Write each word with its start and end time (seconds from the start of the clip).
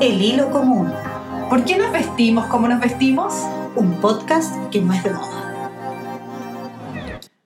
El 0.00 0.20
Hilo 0.22 0.50
Común, 0.50 0.92
¿Por 1.48 1.64
qué 1.64 1.76
nos 1.78 1.92
vestimos 1.92 2.46
como 2.46 2.68
nos 2.68 2.80
vestimos? 2.80 3.34
un 3.76 4.00
podcast 4.00 4.54
que 4.70 4.80
no 4.80 4.92
es 4.94 5.02
de 5.04 5.10
moda. 5.10 5.70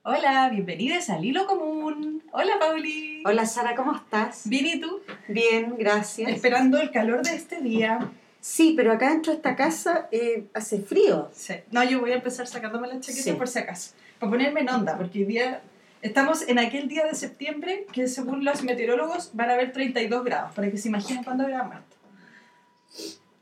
Hola, 0.05 0.49
bienvenidos 0.51 1.11
al 1.11 1.25
Hilo 1.25 1.47
Común. 1.47 2.23
Hola, 2.33 2.53
Pauli. 2.61 3.23
Hola 3.27 3.47
Sara, 3.47 3.75
¿cómo 3.75 3.95
estás? 3.97 4.43
Bien, 4.49 4.67
¿y 4.67 4.81
tú? 4.81 5.01
Bien, 5.29 5.75
gracias. 5.79 6.31
Esperando 6.31 6.79
el 6.81 6.91
calor 6.93 7.23
de 7.23 7.35
este 7.35 7.61
día. 7.61 8.11
Sí, 8.41 8.75
pero 8.77 8.93
acá 8.93 9.11
dentro 9.11 9.33
de 9.33 9.37
esta 9.39 9.57
casa 9.57 10.09
eh, 10.13 10.45
hace 10.55 10.81
frío. 10.81 11.29
Sí. 11.35 11.55
No, 11.73 11.83
yo 11.85 12.01
voy 12.01 12.13
a 12.13 12.17
empezar 12.17 12.47
sacándome 12.47 12.87
la 12.89 13.01
chaqueta 13.01 13.23
Sí. 13.25 13.33
por 13.33 13.49
si 13.49 13.59
acaso. 13.59 13.93
Para 14.19 14.31
ponerme 14.31 14.61
en 14.61 14.71
onda, 14.71 14.97
porque 14.97 15.19
hoy 15.21 15.25
día 15.25 15.63
estamos 16.01 16.47
en 16.49 16.59
aquel 16.61 16.87
día 16.89 17.05
de 17.07 17.15
septiembre 17.15 17.87
que 17.93 18.07
según 18.07 18.45
los 18.45 18.63
meteorólogos 18.63 19.31
van 19.35 19.51
a 19.51 19.55
haber 19.55 19.73
32 19.73 20.25
grados, 20.25 20.53
para 20.55 20.71
que 20.71 20.79
se 20.79 20.89
imaginen 20.89 21.25
cuándo 21.25 21.43
habrá 21.45 21.65
muerto. 21.65 21.97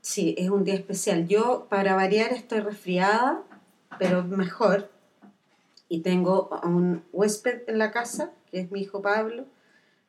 Sí, 0.01 0.35
es 0.39 0.49
un 0.51 0.65
día 0.65 0.75
especial. 0.75 1.29
Yo, 1.29 1.67
para 1.69 1.95
variar, 1.95 2.33
estoy 2.33 2.61
resfriada, 2.61 3.43
pero 3.99 4.23
mejor. 4.25 4.91
Y 5.89 6.01
tengo 6.01 6.49
a 6.53 6.67
un 6.67 7.05
huésped 7.13 7.63
en 7.69 7.79
la 7.79 7.91
casa, 7.91 8.33
que 8.51 8.61
es 8.61 8.71
mi 8.71 8.81
hijo 8.81 9.03
Pablo, 9.03 9.45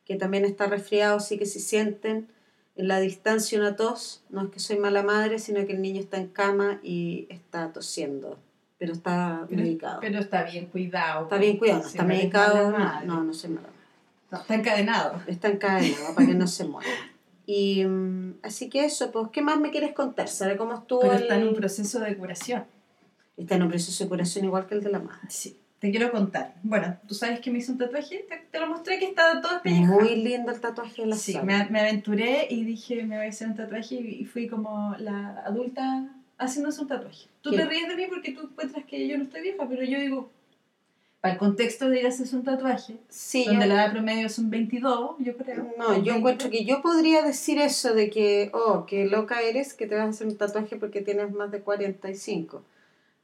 que 0.04 0.16
también 0.16 0.44
está 0.44 0.66
resfriado, 0.66 1.16
así 1.18 1.38
que 1.38 1.46
si 1.46 1.60
sienten 1.60 2.28
en 2.76 2.88
la 2.88 2.98
distancia 3.00 3.58
una 3.58 3.76
tos, 3.76 4.22
no 4.30 4.42
es 4.42 4.50
que 4.50 4.58
soy 4.60 4.78
mala 4.78 5.02
madre, 5.02 5.38
sino 5.38 5.64
que 5.66 5.72
el 5.72 5.82
niño 5.82 6.00
está 6.00 6.16
en 6.16 6.28
cama 6.28 6.80
y 6.82 7.26
está 7.30 7.72
tosiendo, 7.72 8.38
pero 8.78 8.92
está 8.92 9.44
Pero, 9.48 9.62
medicado. 9.62 10.00
pero 10.00 10.18
está 10.18 10.44
bien 10.44 10.66
cuidado. 10.66 11.24
está 11.24 11.36
bien 11.36 11.58
cuidado, 11.58 11.82
no 11.82 11.86
está 11.88 12.04
medicado, 12.04 12.70
no, 12.70 13.04
no, 13.04 13.24
no 13.24 13.34
soy 13.34 13.50
mala 13.50 13.68
madre. 13.68 13.80
No, 14.30 14.38
está 14.38 14.54
encadenado. 14.54 15.20
Está 15.26 15.48
encadenado 15.48 16.14
para 16.14 16.26
que 16.26 16.34
no 16.34 16.46
se 16.46 16.64
muera. 16.64 16.88
Y 17.52 17.84
mm, 17.84 18.34
así 18.44 18.68
que 18.68 18.84
eso, 18.84 19.10
pues, 19.10 19.28
¿qué 19.32 19.42
más 19.42 19.58
me 19.58 19.70
quieres 19.70 19.92
contar? 19.92 20.28
¿Sabe 20.28 20.56
cómo 20.56 20.74
estuvo 20.74 21.00
Pero 21.00 21.14
el- 21.14 21.22
está 21.22 21.36
en 21.36 21.48
un 21.48 21.54
proceso 21.54 21.98
de 21.98 22.16
curación. 22.16 22.64
Está 23.36 23.56
en 23.56 23.62
un 23.62 23.68
proceso 23.70 24.04
de 24.04 24.08
curación 24.08 24.44
igual 24.44 24.66
que 24.66 24.74
el 24.74 24.82
de 24.82 24.90
la 24.90 25.00
madre. 25.00 25.18
Sí, 25.28 25.56
te 25.80 25.90
quiero 25.90 26.12
contar. 26.12 26.54
Bueno, 26.62 26.96
tú 27.08 27.14
sabes 27.14 27.40
que 27.40 27.50
me 27.50 27.58
hice 27.58 27.72
un 27.72 27.78
tatuaje, 27.78 28.24
te, 28.28 28.36
te 28.52 28.60
lo 28.60 28.68
mostré 28.68 28.98
que 29.00 29.06
está 29.06 29.40
todo 29.40 29.52
despellejado. 29.54 30.00
Muy 30.00 30.14
lindo 30.16 30.52
el 30.52 30.60
tatuaje 30.60 31.02
de 31.02 31.08
la 31.08 31.16
Sí, 31.16 31.36
me, 31.42 31.64
me 31.70 31.80
aventuré 31.80 32.46
y 32.50 32.64
dije, 32.64 33.02
me 33.04 33.16
voy 33.16 33.26
a 33.26 33.30
hacer 33.30 33.48
un 33.48 33.56
tatuaje 33.56 33.94
y 33.96 34.20
y 34.20 34.24
fui 34.26 34.46
como 34.46 34.94
la 34.98 35.42
adulta 35.44 36.06
haciéndose 36.38 36.82
un 36.82 36.88
tatuaje. 36.88 37.26
Tú 37.40 37.50
¿Qué? 37.50 37.56
te 37.56 37.64
ríes 37.64 37.88
de 37.88 37.96
mí 37.96 38.04
porque 38.08 38.32
tú 38.32 38.42
encuentras 38.42 38.84
que 38.84 39.08
yo 39.08 39.16
no 39.18 39.24
estoy 39.24 39.40
vieja, 39.42 39.66
pero 39.68 39.82
yo 39.84 39.98
digo, 39.98 40.30
para 41.20 41.34
el 41.34 41.38
contexto 41.38 41.88
de 41.90 42.00
ir 42.00 42.06
a 42.06 42.08
hacerse 42.08 42.34
un 42.34 42.44
tatuaje, 42.44 42.96
Sí, 43.08 43.44
donde 43.44 43.66
yo, 43.66 43.74
la 43.74 43.74
edad 43.84 43.92
promedio 43.92 44.28
son 44.30 44.48
22, 44.50 45.16
yo 45.18 45.36
creo. 45.36 45.70
no, 45.78 46.02
yo 46.02 46.14
encuentro 46.14 46.48
que 46.48 46.64
yo 46.64 46.80
podría 46.80 47.22
decir 47.22 47.58
eso 47.58 47.92
de 47.94 48.08
que, 48.08 48.50
oh, 48.54 48.86
qué 48.86 49.04
loca 49.06 49.42
eres 49.42 49.74
que 49.74 49.86
te 49.86 49.96
vas 49.96 50.06
a 50.06 50.08
hacer 50.10 50.26
un 50.28 50.36
tatuaje 50.38 50.76
porque 50.76 51.02
tienes 51.02 51.30
más 51.32 51.50
de 51.50 51.60
45. 51.60 52.62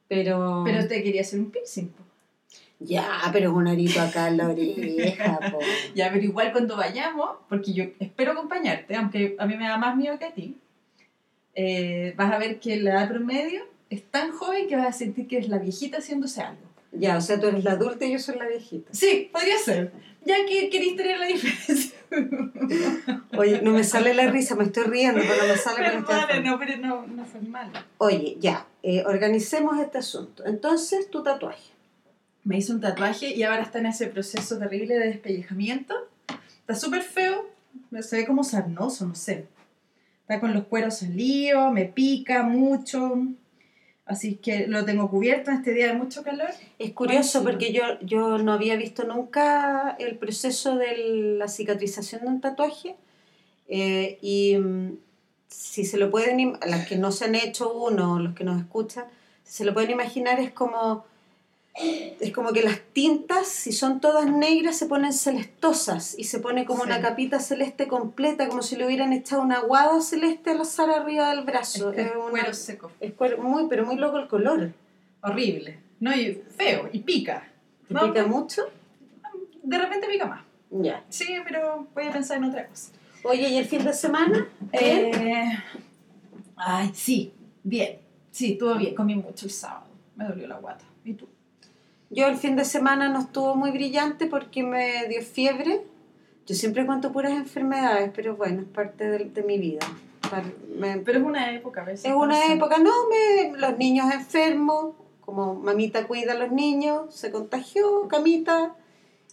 Pero, 0.08 0.62
Pero 0.64 0.86
te 0.86 1.02
quería 1.02 1.22
hacer 1.22 1.40
un 1.40 1.50
piercing. 1.50 1.88
po. 1.88 2.04
ya, 2.80 3.08
pero 3.32 3.48
es 3.50 3.56
un 3.56 3.66
arito 3.66 4.00
acá 4.00 4.28
en 4.28 4.36
la 4.36 4.48
oreja, 4.48 5.38
po. 5.52 5.58
Ya, 5.94 6.10
pero 6.12 6.22
igual 6.22 6.52
cuando 6.52 6.76
vayamos, 6.76 7.30
porque 7.48 7.72
yo 7.72 7.84
espero 7.98 8.32
acompañarte, 8.32 8.94
aunque 8.94 9.36
a 9.38 9.46
mí 9.46 9.56
me 9.56 9.66
da 9.66 9.78
más 9.78 9.96
miedo 9.96 10.18
que 10.18 10.26
a 10.26 10.34
ti, 10.34 10.58
eh, 11.54 12.12
vas 12.16 12.30
a 12.30 12.38
ver 12.38 12.60
que 12.60 12.76
la 12.76 12.90
edad 12.90 13.08
promedio 13.08 13.62
es 13.88 14.02
tan 14.04 14.32
joven 14.32 14.68
que 14.68 14.76
vas 14.76 14.88
a 14.88 14.92
sentir 14.92 15.26
que 15.26 15.38
es 15.38 15.48
la 15.48 15.58
viejita 15.58 15.98
haciéndose 15.98 16.42
algo. 16.42 16.65
Ya, 16.92 17.16
o 17.16 17.20
sea, 17.20 17.38
tú 17.38 17.48
eres 17.48 17.64
la 17.64 17.72
adulta 17.72 18.04
y 18.04 18.12
yo 18.12 18.18
soy 18.18 18.38
la 18.38 18.46
viejita. 18.46 18.92
Sí, 18.92 19.28
podría 19.32 19.58
ser. 19.58 19.92
Ya 20.24 20.36
que 20.46 20.70
queréis 20.70 20.96
tener 20.96 21.18
la 21.20 21.26
diferencia. 21.26 21.96
Oye, 23.36 23.60
no 23.62 23.72
me 23.72 23.84
sale 23.84 24.14
la 24.14 24.28
risa, 24.30 24.56
me 24.56 24.64
estoy 24.64 24.84
riendo, 24.84 25.20
pero 25.20 25.42
no 25.42 25.48
me 25.52 25.58
sale 25.58 25.86
estoy 25.86 26.02
Perdón, 26.02 26.20
enferma. 26.20 26.50
no, 26.50 26.58
pero 26.58 26.76
no, 26.78 27.06
no 27.06 27.24
fue 27.24 27.40
malo. 27.42 27.72
Oye, 27.98 28.36
ya, 28.40 28.66
eh, 28.82 29.04
organicemos 29.06 29.78
este 29.78 29.98
asunto. 29.98 30.44
Entonces, 30.46 31.10
tu 31.10 31.22
tatuaje. 31.22 31.72
Me 32.44 32.56
hizo 32.58 32.72
un 32.72 32.80
tatuaje 32.80 33.34
y 33.34 33.42
ahora 33.42 33.62
está 33.62 33.78
en 33.78 33.86
ese 33.86 34.06
proceso 34.06 34.58
terrible 34.58 34.94
de 34.98 35.06
despellejamiento. 35.08 35.94
Está 36.60 36.74
súper 36.74 37.02
feo, 37.02 37.48
se 38.00 38.16
ve 38.16 38.26
como 38.26 38.42
sarnoso, 38.44 39.06
no 39.06 39.14
sé. 39.14 39.46
Está 40.22 40.40
con 40.40 40.54
los 40.54 40.64
cueros 40.64 40.98
salidos, 40.98 41.72
me 41.72 41.84
pica 41.84 42.42
mucho. 42.42 43.16
Así 44.06 44.36
que 44.36 44.68
lo 44.68 44.84
tengo 44.84 45.10
cubierto 45.10 45.50
en 45.50 45.58
este 45.58 45.72
día 45.72 45.88
de 45.88 45.94
mucho 45.94 46.22
calor. 46.22 46.48
Es 46.78 46.92
curioso 46.92 47.42
porque 47.42 47.72
yo, 47.72 47.82
yo 48.02 48.38
no 48.38 48.52
había 48.52 48.76
visto 48.76 49.04
nunca 49.04 49.96
el 49.98 50.16
proceso 50.16 50.76
de 50.76 51.36
la 51.38 51.48
cicatrización 51.48 52.22
de 52.22 52.28
un 52.28 52.40
tatuaje 52.40 52.94
eh, 53.68 54.18
y 54.22 54.56
mm, 54.58 54.98
si 55.48 55.84
se 55.84 55.98
lo 55.98 56.10
pueden, 56.10 56.58
las 56.64 56.86
que 56.86 56.96
no 56.96 57.10
se 57.10 57.24
han 57.24 57.34
hecho 57.34 57.72
uno, 57.72 58.20
los 58.20 58.34
que 58.34 58.44
nos 58.44 58.60
escuchan, 58.60 59.06
si 59.42 59.58
se 59.58 59.64
lo 59.64 59.74
pueden 59.74 59.90
imaginar 59.90 60.38
es 60.38 60.52
como, 60.52 61.04
es 61.78 62.32
como 62.32 62.52
que 62.52 62.62
las 62.62 62.80
tintas, 62.92 63.46
si 63.48 63.72
son 63.72 64.00
todas 64.00 64.30
negras, 64.30 64.76
se 64.78 64.86
ponen 64.86 65.12
celestosas 65.12 66.18
y 66.18 66.24
se 66.24 66.38
pone 66.38 66.64
como 66.64 66.84
Sí. 66.84 66.86
una 66.88 67.00
capita 67.00 67.38
celeste 67.40 67.86
completa, 67.86 68.48
como 68.48 68.62
si 68.62 68.76
le 68.76 68.86
hubieran 68.86 69.12
echado 69.12 69.42
una 69.42 69.56
aguada 69.58 70.00
celeste 70.00 70.50
al 70.50 70.60
azar 70.62 70.88
arriba 70.90 71.30
del 71.34 71.44
brazo. 71.44 71.92
Es, 71.92 71.98
Es 72.06 72.12
una- 72.16 72.30
cuero 72.30 72.54
seco. 72.54 72.90
es 73.00 73.12
cuero- 73.12 73.38
muy, 73.42 73.66
pero 73.68 73.84
muy 73.84 73.96
loco 73.96 74.18
el 74.18 74.28
color. 74.28 74.72
Horrible. 75.22 75.78
No, 76.00 76.14
y 76.14 76.34
feo, 76.56 76.88
y 76.92 77.00
pica. 77.00 77.46
¿Te 77.88 77.94
No, 77.94 78.00
pica 78.06 78.26
mucho? 78.26 78.62
De 79.62 79.78
repente 79.78 80.06
pica 80.06 80.26
más. 80.26 80.44
Ya. 80.70 81.04
Sí, 81.08 81.26
pero 81.46 81.86
voy 81.94 82.04
a 82.06 82.12
pensar 82.12 82.38
en 82.38 82.44
otra 82.44 82.66
cosa. 82.66 82.92
Oye, 83.24 83.48
¿y 83.48 83.56
el 83.58 83.64
fin 83.66 83.84
de 83.84 83.92
semana? 83.92 84.46
¿Bien? 84.72 85.14
Eh, 85.14 85.58
ay, 86.56 86.90
sí, 86.94 87.32
bien. 87.62 87.98
Sí, 88.30 88.52
estuvo 88.52 88.74
bien. 88.76 88.94
Comí 88.94 89.14
mucho 89.16 89.46
el 89.46 89.52
sábado. 89.52 89.86
Me 90.16 90.26
dolió 90.26 90.46
la 90.46 90.58
guata. 90.58 90.84
¿Y 91.04 91.14
tú? 91.14 91.26
Yo 92.10 92.26
el 92.26 92.36
fin 92.36 92.56
de 92.56 92.64
semana 92.64 93.08
no 93.08 93.20
estuvo 93.20 93.54
muy 93.56 93.70
brillante 93.72 94.26
porque 94.26 94.62
me 94.62 95.06
dio 95.08 95.22
fiebre. 95.22 95.82
Yo 96.46 96.54
siempre 96.54 96.86
cuento 96.86 97.12
puras 97.12 97.32
enfermedades, 97.32 98.10
pero 98.14 98.36
bueno, 98.36 98.62
es 98.62 98.68
parte 98.68 99.08
de, 99.10 99.24
de 99.24 99.42
mi 99.42 99.58
vida. 99.58 99.80
Me- 100.76 100.98
Pero 100.98 101.18
es 101.18 101.24
una 101.24 101.52
época 101.52 101.82
a 101.82 101.84
veces. 101.84 102.06
es 102.06 102.16
una 102.16 102.52
época, 102.52 102.78
no, 102.78 102.92
me, 103.08 103.58
los 103.58 103.76
niños 103.78 104.12
enfermos, 104.12 104.94
como 105.20 105.54
mamita 105.54 106.06
cuida 106.06 106.32
a 106.32 106.36
los 106.36 106.52
niños, 106.52 107.12
se 107.14 107.30
contagió, 107.32 108.06
camita 108.08 108.74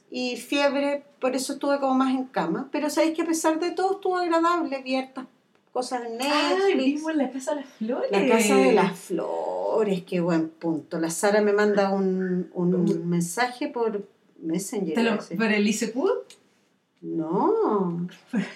y 0.09 0.38
fiebre, 0.38 1.03
por 1.19 1.35
eso 1.35 1.53
estuve 1.53 1.79
como 1.79 1.94
más 1.95 2.12
en 2.16 2.25
cama. 2.25 2.69
Pero 2.72 2.89
sabéis 2.89 3.16
que 3.16 3.22
a 3.22 3.25
pesar 3.25 3.59
de 3.59 3.72
todo 3.72 3.94
estuvo 3.94 4.17
agradable, 4.17 4.81
vi 4.81 4.95
hartas 4.95 5.25
cosas 5.73 6.03
en 6.06 6.17
Netflix. 6.17 6.78
vimos 6.78 7.11
en 7.11 7.17
la 7.17 7.31
Casa 7.31 7.51
de 7.56 7.61
las 7.61 7.69
Flores. 7.69 8.11
La 8.11 8.28
Casa 8.28 8.56
de 8.56 8.72
las 8.73 8.97
Flores, 9.00 10.03
qué 10.03 10.22
buen 10.22 10.50
punto. 10.50 11.00
La 11.00 11.09
Sara 11.09 11.41
me 11.41 11.51
manda 11.51 11.89
un, 11.89 12.50
un 12.53 13.09
mensaje 13.09 13.67
por 13.67 14.07
Messenger. 14.39 14.94
¿Te 14.94 15.03
lo. 15.03 15.17
¿Por 15.17 15.51
el 15.51 15.67
ICQ? 15.67 15.95
No. 17.01 18.07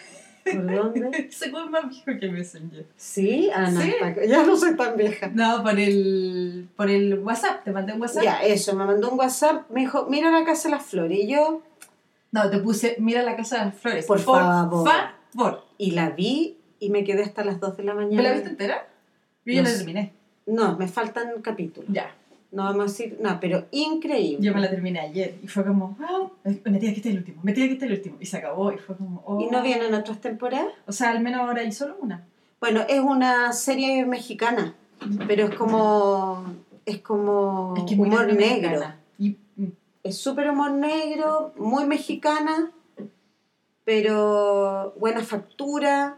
¿Por 0.45 0.72
dónde? 0.75 1.09
ICQ 1.09 1.44
es 1.44 1.69
más 1.69 1.89
viejo 1.89 2.19
que 2.22 2.31
Messenger. 2.31 2.85
Sí, 2.95 3.50
ah, 3.53 3.69
no, 3.69 3.81
Sí. 3.81 3.94
está- 4.00 4.25
ya 4.25 4.44
no 4.45 4.56
soy 4.56 4.77
tan 4.77 4.95
vieja. 4.95 5.29
No, 5.33 5.61
por 5.63 5.77
el, 5.77 6.69
por 6.77 6.89
el 6.89 7.19
WhatsApp. 7.19 7.63
Te 7.66 7.72
mandé 7.72 7.91
un 7.94 8.00
WhatsApp. 8.01 8.23
Ya, 8.23 8.38
eso, 8.44 8.73
me 8.75 8.85
mandó 8.85 9.09
un 9.11 9.19
WhatsApp, 9.19 9.69
me 9.72 9.81
dijo, 9.81 10.06
mira 10.09 10.31
la 10.31 10.45
Casa 10.45 10.69
de 10.69 10.75
las 10.75 10.85
Flores. 10.85 11.19
Y 11.19 11.27
yo, 11.27 11.63
No, 12.31 12.50
te 12.50 12.59
puse, 12.59 12.95
mira 13.00 13.23
la 13.23 13.35
Casa 13.35 13.57
de 13.59 13.66
las 13.66 13.75
Flores. 13.75 14.06
Por 14.06 14.19
favor. 14.19 14.85
favor. 15.33 15.63
y 15.77 15.91
la 15.91 16.11
vi 16.11 16.57
y 16.79 16.89
me 16.89 17.03
quedé 17.03 17.23
hasta 17.23 17.43
las 17.43 17.59
2 17.59 17.77
de 17.77 17.83
la 17.83 17.93
¿Me 17.93 18.05
mañana. 18.05 18.23
la 18.23 18.33
viste 18.33 18.49
entera? 18.49 18.88
Yo 19.45 19.53
ya 19.53 19.63
No 19.63 19.69
la 19.69 19.75
terminé. 19.75 20.13
No, 20.45 20.77
me 20.77 20.88
faltan 20.88 21.41
capítulos. 21.41 21.89
Ya. 21.91 22.13
No 22.51 22.63
vamos 22.63 22.79
a 22.79 22.83
decir 22.85 23.17
nada, 23.21 23.39
pero 23.39 23.65
increíble. 23.71 24.45
Yo 24.45 24.53
me 24.53 24.61
la 24.61 24.69
terminé 24.69 24.99
ayer 24.99 25.35
y 25.43 25.47
fue 25.47 25.65
como, 25.65 25.97
wow, 25.99 26.31
me 26.43 26.79
que 26.79 26.88
estar 26.88 27.11
el 27.11 27.17
último, 27.17 27.41
me 27.43 27.53
que 27.53 27.65
estar 27.65 27.88
el 27.89 27.95
último. 27.95 28.17
Y 28.21 28.25
se 28.25 28.38
acabó 28.38 28.71
y 28.71 28.77
fue 28.77 28.95
como, 28.95 29.21
oh. 29.25 29.41
¿Y 29.41 29.47
no 29.47 29.61
vienen 29.61 29.93
otras 29.93 30.21
temporadas? 30.21 30.69
O 30.85 30.93
sea, 30.93 31.11
al 31.11 31.21
menos 31.21 31.41
ahora 31.41 31.61
hay 31.61 31.71
solo 31.73 31.97
una. 31.99 32.25
Bueno, 32.61 32.83
es 32.88 32.99
una 33.01 33.51
serie 33.51 34.06
mexicana, 34.06 34.75
pero 35.27 35.45
es 35.45 35.56
como 35.56 36.45
es 36.85 37.00
como 37.00 37.73
Es 37.77 37.83
que 37.83 37.94
es 37.95 38.00
humor 38.00 38.33
negro. 38.33 38.81
Y, 39.19 39.35
mm, 39.57 39.65
Es 40.03 40.18
súper 40.18 40.50
humor 40.50 40.71
negro, 40.71 41.53
muy 41.57 41.85
mexicana, 41.85 42.71
pero 43.83 44.94
buena 44.97 45.21
factura, 45.21 46.18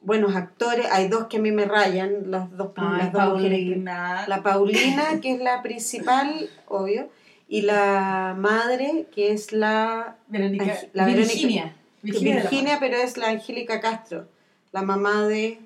buenos 0.00 0.34
actores. 0.36 0.86
Hay 0.90 1.08
dos 1.08 1.26
que 1.26 1.38
a 1.38 1.40
mí 1.40 1.50
me 1.52 1.64
rayan, 1.64 2.30
las 2.30 2.50
dos, 2.56 2.72
ay, 2.76 2.98
las 2.98 3.12
dos 3.12 3.34
mujeres. 3.34 3.78
La 3.84 4.40
Paulina, 4.42 5.20
que 5.20 5.32
es 5.34 5.40
la 5.40 5.62
principal, 5.62 6.48
obvio, 6.66 7.10
y 7.48 7.62
la 7.62 8.34
madre, 8.38 9.06
que 9.14 9.32
es 9.32 9.52
la 9.52 10.16
Verónica. 10.28 10.76
La 10.92 11.04
Verónica- 11.06 11.32
Virginia. 11.32 11.74
Virginia. 12.02 12.76
pero 12.80 12.96
es 12.96 13.16
la 13.16 13.28
Angélica 13.30 13.80
Castro, 13.80 14.28
la 14.72 14.82
mamá 14.82 15.26
de 15.26 15.60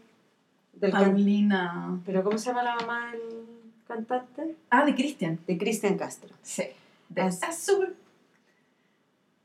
del 0.74 0.90
can- 0.90 1.04
Paulina. 1.12 2.00
pero 2.06 2.24
¿cómo 2.24 2.38
se 2.38 2.46
llama 2.46 2.62
la 2.62 2.74
mamá 2.76 3.12
del 3.12 3.20
cantante? 3.86 4.56
Ah, 4.70 4.84
de 4.84 4.94
Cristian. 4.94 5.38
De 5.46 5.58
Cristian 5.58 5.96
Castro. 5.98 6.30
Sí. 6.42 6.64
De 7.08 7.22
As- 7.22 7.42
azul. 7.42 7.94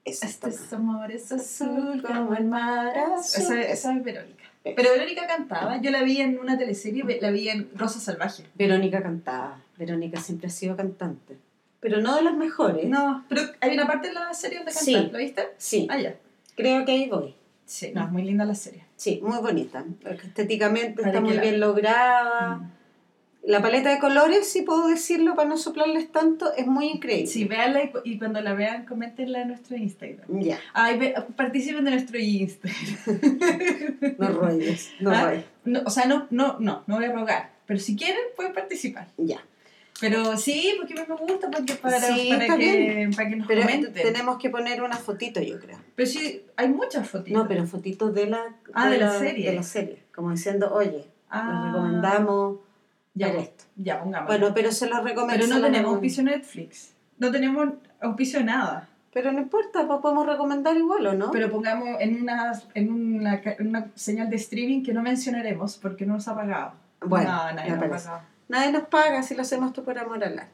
Esa 0.06 0.26
Este 0.26 0.50
es 0.50 0.72
amor, 0.72 1.12
es 1.12 1.32
azul 1.34 2.02
como 2.02 2.34
el 2.34 2.46
mar 2.46 2.98
azul. 2.98 3.58
esa 3.58 3.92
es 3.94 4.04
Verónica. 4.04 4.46
Pero 4.64 4.92
Verónica 4.92 5.26
cantaba, 5.28 5.82
yo 5.82 5.92
la 5.92 6.04
vi 6.04 6.20
en 6.20 6.40
una 6.40 6.58
teleserie, 6.58 7.04
la 7.22 7.32
vi 7.32 7.48
en 7.50 7.70
Rosa 7.76 8.00
Salvaje. 8.00 8.44
Verónica 8.56 9.02
cantaba. 9.02 9.60
Verónica 9.78 10.20
siempre 10.20 10.48
ha 10.48 10.50
sido 10.52 10.76
cantante. 10.76 11.38
Pero 11.80 12.02
no 12.02 12.16
de 12.16 12.24
las 12.24 12.36
mejores. 12.36 12.86
No, 12.90 13.24
pero 13.30 13.42
hay 13.62 13.74
una 13.76 13.88
parte 13.88 14.10
de 14.10 14.14
la 14.16 14.34
serie 14.34 14.58
donde 14.58 14.74
canta, 14.74 14.86
Sí. 14.86 15.10
¿lo 15.12 15.18
viste? 15.20 15.44
Sí, 15.58 15.88
Ah, 15.90 16.00
ya. 16.00 16.16
creo 16.56 16.84
que 16.86 16.92
ahí 16.92 17.08
voy. 17.10 17.36
Sí, 17.66 17.92
no, 17.94 18.04
es 18.04 18.12
muy 18.12 18.24
linda 18.24 18.46
la 18.46 18.56
serie. 18.56 18.84
Sí, 18.96 19.20
muy 19.24 19.38
bonita. 19.40 19.86
Estéticamente 20.06 20.96
Para 21.02 21.08
está 21.10 21.22
muy 21.22 21.36
la- 21.36 21.42
bien 21.42 21.60
lograda. 21.60 22.62
La 23.48 23.62
paleta 23.62 23.90
de 23.90 24.00
colores, 24.00 24.48
si 24.52 24.62
puedo 24.64 24.88
decirlo 24.88 25.34
para 25.36 25.48
no 25.48 25.56
soplarles 25.58 26.12
tanto, 26.12 26.54
es 26.56 26.68
muy 26.68 26.88
increíble. 26.88 27.28
Sí, 27.28 27.46
véanla 27.46 27.84
y, 27.84 27.92
y 28.04 28.18
cuando 28.20 28.42
la 28.42 28.54
vean, 28.54 28.86
coméntenla 28.86 29.42
en 29.42 29.48
nuestro 29.48 29.78
Instagram. 29.78 30.26
Ya, 30.42 30.60
Ay, 30.74 31.00
ve- 31.00 31.16
participen 31.36 31.86
de 31.86 31.92
nuestro 31.92 32.20
Instagram. 32.20 32.76
no 34.18 34.28
ruedes, 34.30 34.92
no 35.00 35.12
Ah. 35.12 35.34
No, 35.66 35.82
o 35.86 35.90
sea, 35.90 36.06
no, 36.06 36.28
no, 36.30 36.58
no, 36.60 36.84
no 36.88 36.96
voy 36.96 37.06
a 37.06 37.12
rogar. 37.14 37.52
Pero 37.66 37.80
si 37.80 37.96
quieren, 37.96 38.20
pueden 38.36 38.54
participar. 38.54 39.08
Ya. 39.18 39.40
Pero 40.00 40.38
sí, 40.38 40.76
porque 40.78 40.94
me 40.94 41.16
gusta, 41.16 41.50
porque 41.50 41.74
para, 41.76 42.00
Sí, 42.00 42.30
para, 42.30 42.56
que, 42.58 43.10
para 43.16 43.30
que 43.30 43.36
nos 43.38 43.48
Pero 43.48 43.62
comenten. 43.64 43.94
tenemos 43.94 44.38
que 44.38 44.50
poner 44.50 44.84
una 44.84 44.96
fotito, 44.96 45.42
yo 45.42 45.60
creo. 45.60 45.78
Pero 45.96 46.08
sí, 46.10 46.44
hay 46.56 46.70
muchas 46.70 47.10
fotitos. 47.10 47.42
No, 47.42 47.48
pero 47.48 47.66
fotitos 47.66 48.14
de 48.14 48.28
la, 48.28 48.42
Ah, 48.74 48.90
de 48.90 48.98
la 49.00 49.18
serie. 49.18 49.50
De 49.50 49.56
la 49.56 49.64
serie. 49.64 50.04
Como 50.14 50.32
diciendo, 50.32 50.72
oye, 50.74 51.06
Ah, 51.30 51.62
les 51.66 51.74
recomendamos 51.74 52.60
ya, 53.18 53.28
esto. 53.28 53.64
Ya, 53.76 54.00
pongamos. 54.00 54.28
Bueno, 54.28 54.54
pero 54.54 54.72
se 54.72 54.88
los 54.88 55.04
recomiendo. 55.04 55.46
pero 55.46 55.56
no 55.56 55.62
tenemos 55.62 55.94
auspicio 55.94 56.24
Netflix. 56.24 56.94
No 57.18 57.32
tenemos 57.32 57.70
auspicio 58.02 58.44
nada. 58.44 58.88
Pero 59.14 59.32
no 59.32 59.40
importa, 59.40 59.88
pues 59.88 60.00
podemos 60.00 60.28
recomendar 60.28 60.78
igual, 60.78 61.08
¿o 61.08 61.14
no? 61.14 61.32
Pero 61.32 61.50
pongamos 61.50 62.00
en 62.00 62.22
una, 62.22 62.52
en 62.76 62.92
una, 62.92 63.42
una 63.60 63.88
señal 63.96 64.30
de 64.30 64.36
streaming 64.36 64.84
que 64.84 64.94
no 64.94 65.02
mencionaremos 65.02 65.78
porque 65.78 66.06
no 66.06 66.14
nos 66.14 66.28
ha 66.28 66.36
pagado. 66.36 66.74
Bueno, 67.02 67.32
no, 67.32 67.54
nadie 67.54 67.72
nos 67.72 67.84
ha 67.84 67.90
pagado. 67.90 68.22
Nadie 68.48 68.72
nos 68.72 68.84
paga 68.84 69.24
si 69.24 69.36
lo 69.36 69.42
hacemos 69.42 69.74
tú 69.74 69.84
por 69.84 69.98
amor 69.98 70.24
al 70.24 70.40
arte. 70.40 70.52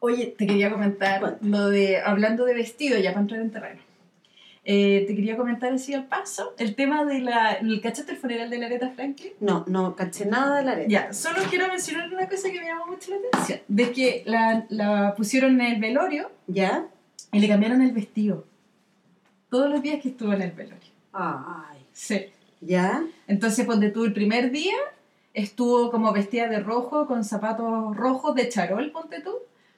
Oye, 0.00 0.34
te 0.36 0.46
quería 0.46 0.70
comentar 0.70 1.38
lo 1.40 1.68
de, 1.68 2.00
hablando 2.00 2.44
de 2.44 2.54
vestido, 2.54 2.98
ya 2.98 3.10
para 3.10 3.22
entrar 3.22 3.40
en 3.40 3.50
terreno. 3.50 3.80
Eh, 4.66 5.04
te 5.06 5.14
quería 5.14 5.36
comentar 5.36 5.74
así 5.74 5.92
al 5.92 6.06
paso 6.06 6.54
el 6.56 6.74
tema 6.74 7.04
de 7.04 7.20
la, 7.20 7.58
¿cachaste 7.82 8.12
el 8.12 8.18
funeral 8.18 8.48
de 8.48 8.56
la 8.56 8.66
Aretha 8.66 8.90
Franklin? 8.90 9.32
No, 9.40 9.64
no 9.68 9.94
caché 9.94 10.24
nada 10.24 10.56
de 10.56 10.64
la 10.64 10.72
arena. 10.72 10.88
Ya, 10.88 11.12
solo 11.12 11.42
quiero 11.50 11.68
mencionar 11.68 12.08
una 12.12 12.26
cosa 12.28 12.50
que 12.50 12.60
me 12.60 12.66
llamó 12.66 12.86
mucho 12.86 13.10
la 13.10 13.16
atención, 13.16 13.60
de 13.68 13.92
que 13.92 14.22
la, 14.24 14.64
la 14.70 15.14
pusieron 15.16 15.60
en 15.60 15.74
el 15.74 15.80
velorio 15.80 16.30
¿Ya? 16.46 16.86
y 17.30 17.40
le 17.40 17.48
cambiaron 17.48 17.82
el 17.82 17.92
vestido. 17.92 18.46
Todos 19.50 19.70
los 19.70 19.82
días 19.82 20.00
que 20.00 20.08
estuvo 20.08 20.32
en 20.32 20.40
el 20.40 20.52
velorio. 20.52 20.90
Ay. 21.12 21.86
Sí. 21.92 22.26
¿Ya? 22.60 23.04
Entonces, 23.28 23.66
ponte 23.66 23.90
tú, 23.90 24.04
el 24.04 24.14
primer 24.14 24.50
día 24.50 24.74
estuvo 25.34 25.90
como 25.90 26.12
vestida 26.12 26.48
de 26.48 26.60
rojo, 26.60 27.06
con 27.06 27.22
zapatos 27.22 27.94
rojos 27.94 28.34
de 28.34 28.48
charol, 28.48 28.90
ponte 28.92 29.20
tú. 29.20 29.34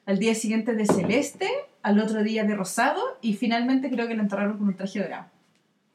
Al 0.07 0.19
día 0.19 0.35
siguiente 0.35 0.75
de 0.75 0.87
celeste, 0.87 1.49
al 1.83 1.99
otro 1.99 2.23
día 2.23 2.45
de 2.45 2.55
rosado 2.55 3.03
y 3.21 3.35
finalmente 3.35 3.91
creo 3.91 4.09
que 4.09 4.15
lo 4.15 4.23
enterraron 4.23 4.57
con 4.57 4.69
un 4.69 4.77
traje 4.77 5.01
dorado. 5.01 5.27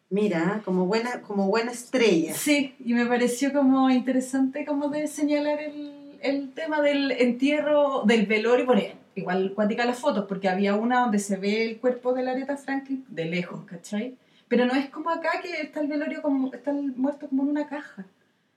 Mira, 0.10 0.62
como 0.66 0.86
buena, 0.86 1.22
como 1.22 1.48
buena 1.48 1.72
estrella. 1.72 2.34
Sí, 2.34 2.76
y 2.84 2.94
me 2.94 3.06
pareció 3.06 3.54
como 3.54 3.90
interesante 3.90 4.66
como 4.66 4.90
de 4.90 5.08
señalar 5.08 5.62
el, 5.62 6.20
el 6.22 6.54
tema 6.54 6.82
del 6.82 7.12
entierro, 7.12 8.04
del 8.04 8.26
velorio. 8.26 8.66
Bueno, 8.66 8.84
igual 9.16 9.54
cuática 9.56 9.86
las 9.86 10.00
fotos, 10.00 10.26
porque 10.28 10.50
había 10.50 10.76
una 10.76 11.02
donde 11.02 11.20
se 11.20 11.38
ve 11.38 11.64
el 11.64 11.80
cuerpo 11.80 12.14
de 12.14 12.24
la 12.24 12.32
Aretha 12.32 12.58
Franklin 12.58 13.06
de 13.08 13.26
lejos, 13.26 13.64
¿cachai? 13.66 14.16
Pero 14.50 14.66
no 14.66 14.74
es 14.74 14.90
como 14.90 15.10
acá 15.10 15.40
que 15.42 15.62
está 15.62 15.80
el 15.80 15.88
velorio 15.88 16.22
como, 16.22 16.54
está 16.54 16.72
el 16.72 16.94
muerto 16.98 17.30
como 17.30 17.44
en 17.44 17.50
una 17.50 17.68
caja, 17.68 18.06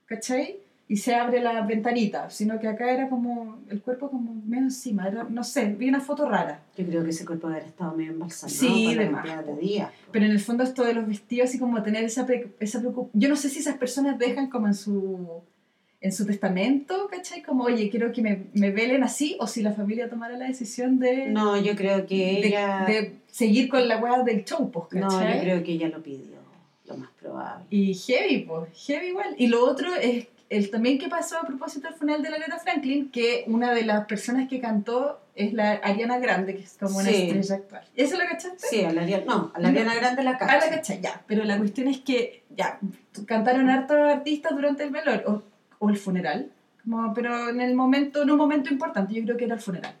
¿cachai? 0.05 0.57
Y 0.87 0.97
se 0.97 1.15
abre 1.15 1.41
la 1.41 1.61
ventanita, 1.65 2.29
sino 2.29 2.59
que 2.59 2.67
acá 2.67 2.91
era 2.91 3.09
como 3.09 3.57
el 3.69 3.81
cuerpo 3.81 4.11
como 4.11 4.35
medio 4.45 4.65
encima, 4.65 5.07
era, 5.07 5.23
no 5.23 5.43
sé, 5.43 5.73
vi 5.73 5.89
una 5.89 5.99
foto 5.99 6.29
rara. 6.29 6.61
Yo 6.77 6.85
creo 6.85 7.03
que 7.03 7.09
ese 7.09 7.25
cuerpo 7.25 7.47
debe 7.47 7.61
haber 7.61 7.69
estado 7.71 7.95
medio 7.95 8.11
embalsamado 8.11 8.55
Sí, 8.55 8.85
para 8.93 9.03
de 9.03 9.09
más, 9.09 9.45
de 9.47 9.55
días. 9.57 9.89
Pero 10.11 10.25
en 10.25 10.31
el 10.31 10.39
fondo 10.39 10.63
esto 10.63 10.83
de 10.83 10.93
los 10.93 11.07
vestidos, 11.07 11.49
así 11.49 11.57
como 11.57 11.81
tener 11.81 12.03
esa, 12.03 12.27
pre- 12.27 12.49
esa 12.59 12.79
preocupación. 12.81 13.19
Yo 13.19 13.29
no 13.29 13.35
sé 13.35 13.49
si 13.49 13.59
esas 13.59 13.77
personas 13.77 14.19
dejan 14.19 14.47
como 14.47 14.67
en 14.67 14.75
su, 14.75 15.41
en 16.01 16.11
su 16.11 16.23
testamento, 16.23 17.07
¿cachai? 17.09 17.41
Como, 17.41 17.63
oye, 17.63 17.89
quiero 17.89 18.11
que 18.11 18.21
me, 18.21 18.43
me 18.53 18.69
velen 18.69 19.01
así, 19.03 19.35
o 19.39 19.47
si 19.47 19.63
la 19.63 19.71
familia 19.73 20.07
tomara 20.07 20.37
la 20.37 20.45
decisión 20.45 20.99
de, 20.99 21.29
No, 21.29 21.59
yo 21.59 21.75
creo 21.75 22.05
que 22.05 22.15
de, 22.15 22.47
ella... 22.47 22.85
de 22.85 23.15
seguir 23.25 23.69
con 23.69 23.87
la 23.87 23.97
weá 23.97 24.21
del 24.21 24.45
show, 24.45 24.69
pues, 24.69 24.85
no, 24.93 25.07
¿cachai? 25.07 25.37
yo 25.37 25.41
creo 25.41 25.63
que 25.63 25.71
ella 25.71 25.87
lo 25.89 26.03
pidió, 26.03 26.37
lo 26.85 26.95
más 26.97 27.09
probable. 27.19 27.65
Y 27.71 27.95
heavy, 27.95 28.43
pues, 28.47 28.69
heavy 28.85 29.07
igual. 29.07 29.33
Y 29.39 29.47
lo 29.47 29.65
otro 29.65 29.89
es 29.95 30.27
el 30.49 30.69
también 30.69 30.99
que 30.99 31.07
pasó 31.09 31.37
a 31.39 31.43
propósito 31.43 31.87
del 31.87 31.97
funeral 31.97 32.21
de 32.21 32.29
la 32.29 32.35
Aretha 32.37 32.59
Franklin, 32.59 33.09
que 33.09 33.43
una 33.47 33.73
de 33.73 33.83
las 33.83 34.05
personas 34.05 34.47
que 34.47 34.59
cantó 34.59 35.19
es 35.35 35.53
la 35.53 35.71
Ariana 35.73 36.19
Grande, 36.19 36.55
que 36.55 36.61
es 36.63 36.77
como 36.79 36.99
una 36.99 37.09
Sí. 37.09 37.23
estrella 37.23 37.55
actual. 37.55 37.83
¿Eso 37.95 38.17
lo 38.17 38.23
cachaste? 38.25 38.67
Sí, 38.67 38.83
a 38.85 38.93
la 38.93 39.01
Ariana, 39.01 39.25
no, 39.25 39.51
a 39.53 39.59
la 39.59 39.67
Ariana 39.69 39.95
Grande 39.95 40.23
la 40.23 40.37
cacha. 40.37 40.59
la 40.59 40.69
cachai, 40.75 41.01
ya. 41.01 41.23
Pero 41.27 41.43
la 41.43 41.57
cuestión 41.57 41.87
es 41.87 41.99
que, 41.99 42.43
ya, 42.55 42.79
cantaron 43.25 43.69
hartos 43.69 43.97
artistas 43.97 44.53
durante 44.53 44.83
el 44.83 44.91
velorio, 44.91 45.23
o, 45.27 45.43
o 45.85 45.89
el 45.89 45.97
funeral, 45.97 46.51
como, 46.83 47.13
pero 47.13 47.49
en 47.49 47.59
el 47.61 47.73
momento, 47.75 48.21
en 48.21 48.29
un 48.31 48.37
momento 48.37 48.71
importante, 48.71 49.13
yo 49.13 49.23
creo 49.23 49.37
que 49.37 49.45
era 49.45 49.55
el 49.55 49.61
funeral. 49.61 49.95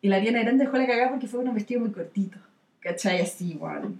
Y 0.00 0.08
la 0.08 0.16
Ariana 0.16 0.40
Grande 0.42 0.64
dejó 0.64 0.76
la 0.78 0.86
cagada 0.86 1.10
porque 1.10 1.26
fue 1.26 1.40
con 1.40 1.48
un 1.48 1.54
vestido 1.54 1.80
muy 1.80 1.90
cortito, 1.90 2.38
¿cachai? 2.80 3.20
Así, 3.20 3.50
igual. 3.52 3.94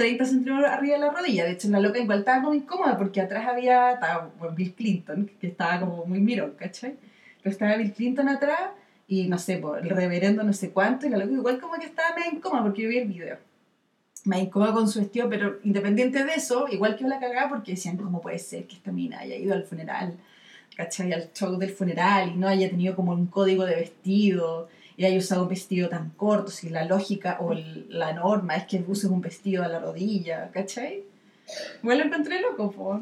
30 0.00 0.24
centímetros 0.24 0.70
arriba 0.70 0.94
de 0.94 1.00
la 1.00 1.10
rodilla. 1.10 1.44
De 1.44 1.50
hecho, 1.50 1.68
la 1.68 1.78
loca 1.78 1.98
igual 1.98 2.20
estaba 2.20 2.40
como 2.40 2.54
incómoda 2.54 2.96
porque 2.96 3.20
atrás 3.20 3.46
había 3.46 3.92
estaba, 3.92 4.30
Bill 4.56 4.72
Clinton, 4.72 5.30
que 5.38 5.48
estaba 5.48 5.80
como 5.80 6.06
muy 6.06 6.20
mirón, 6.20 6.54
¿cachai? 6.56 6.96
Pero 7.42 7.52
estaba 7.52 7.76
Bill 7.76 7.92
Clinton 7.92 8.30
atrás 8.30 8.70
y 9.06 9.28
no 9.28 9.36
sé, 9.38 9.58
por 9.58 9.78
el 9.78 9.90
reverendo 9.90 10.42
no 10.42 10.54
sé 10.54 10.70
cuánto, 10.70 11.06
y 11.06 11.10
la 11.10 11.18
loca 11.18 11.32
igual 11.32 11.60
como 11.60 11.74
que 11.74 11.84
estaba 11.84 12.16
medio 12.16 12.32
incómoda 12.32 12.62
porque 12.62 12.82
yo 12.82 12.88
vi 12.88 12.96
el 12.96 13.08
video. 13.08 13.36
Me 14.24 14.40
incómoda 14.40 14.72
con 14.72 14.88
su 14.88 15.00
vestido, 15.00 15.28
pero 15.28 15.58
independiente 15.64 16.24
de 16.24 16.32
eso, 16.32 16.66
igual 16.70 16.96
que 16.96 17.02
yo 17.02 17.08
la 17.08 17.20
cagaba 17.20 17.50
porque 17.50 17.72
decían, 17.72 17.98
¿cómo 17.98 18.22
puede 18.22 18.38
ser 18.38 18.66
que 18.66 18.76
esta 18.76 18.92
mina 18.92 19.18
haya 19.18 19.36
ido 19.36 19.52
al 19.52 19.64
funeral, 19.64 20.16
¿cachai? 20.78 21.12
Al 21.12 21.30
show 21.34 21.58
del 21.58 21.72
funeral 21.72 22.30
y 22.30 22.38
no 22.38 22.48
haya 22.48 22.70
tenido 22.70 22.96
como 22.96 23.12
un 23.12 23.26
código 23.26 23.66
de 23.66 23.76
vestido 23.76 24.70
y 25.00 25.06
haya 25.06 25.16
usado 25.16 25.44
un 25.44 25.48
vestido 25.48 25.88
tan 25.88 26.10
corto, 26.10 26.50
si 26.50 26.68
la 26.68 26.84
lógica 26.84 27.38
o 27.40 27.52
el- 27.52 27.86
la 27.88 28.12
norma 28.12 28.54
es 28.56 28.64
que 28.66 28.84
uses 28.86 29.08
un 29.10 29.22
vestido 29.22 29.64
a 29.64 29.68
la 29.68 29.78
rodilla, 29.78 30.50
¿cachai? 30.52 31.04
Igual 31.82 31.98
lo 32.00 32.04
encontré 32.04 32.42
loco, 32.42 32.70
po. 32.70 33.00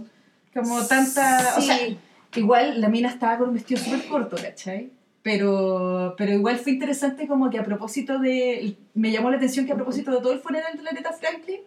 Como 0.54 0.86
tanta... 0.86 1.54
O 1.58 1.60
sea, 1.60 1.76
Sí. 1.76 1.98
igual 2.36 2.80
la 2.80 2.88
mina 2.88 3.08
estaba 3.08 3.36
con 3.38 3.48
un 3.48 3.54
vestido 3.54 3.80
súper 3.80 4.06
corto, 4.06 4.36
¿cachai? 4.40 4.90
Pero, 5.24 6.14
pero 6.16 6.32
igual 6.32 6.58
fue 6.58 6.70
interesante 6.70 7.26
como 7.26 7.50
que 7.50 7.58
a 7.58 7.64
propósito 7.64 8.20
de... 8.20 8.76
Me 8.94 9.10
llamó 9.10 9.30
la 9.32 9.38
atención 9.38 9.66
que 9.66 9.72
a 9.72 9.74
propósito 9.74 10.12
de 10.12 10.18
todo 10.20 10.32
el 10.32 10.38
funeral 10.38 10.76
de 10.76 10.82
la 10.84 10.90
Aretha 10.90 11.12
Franklin, 11.12 11.62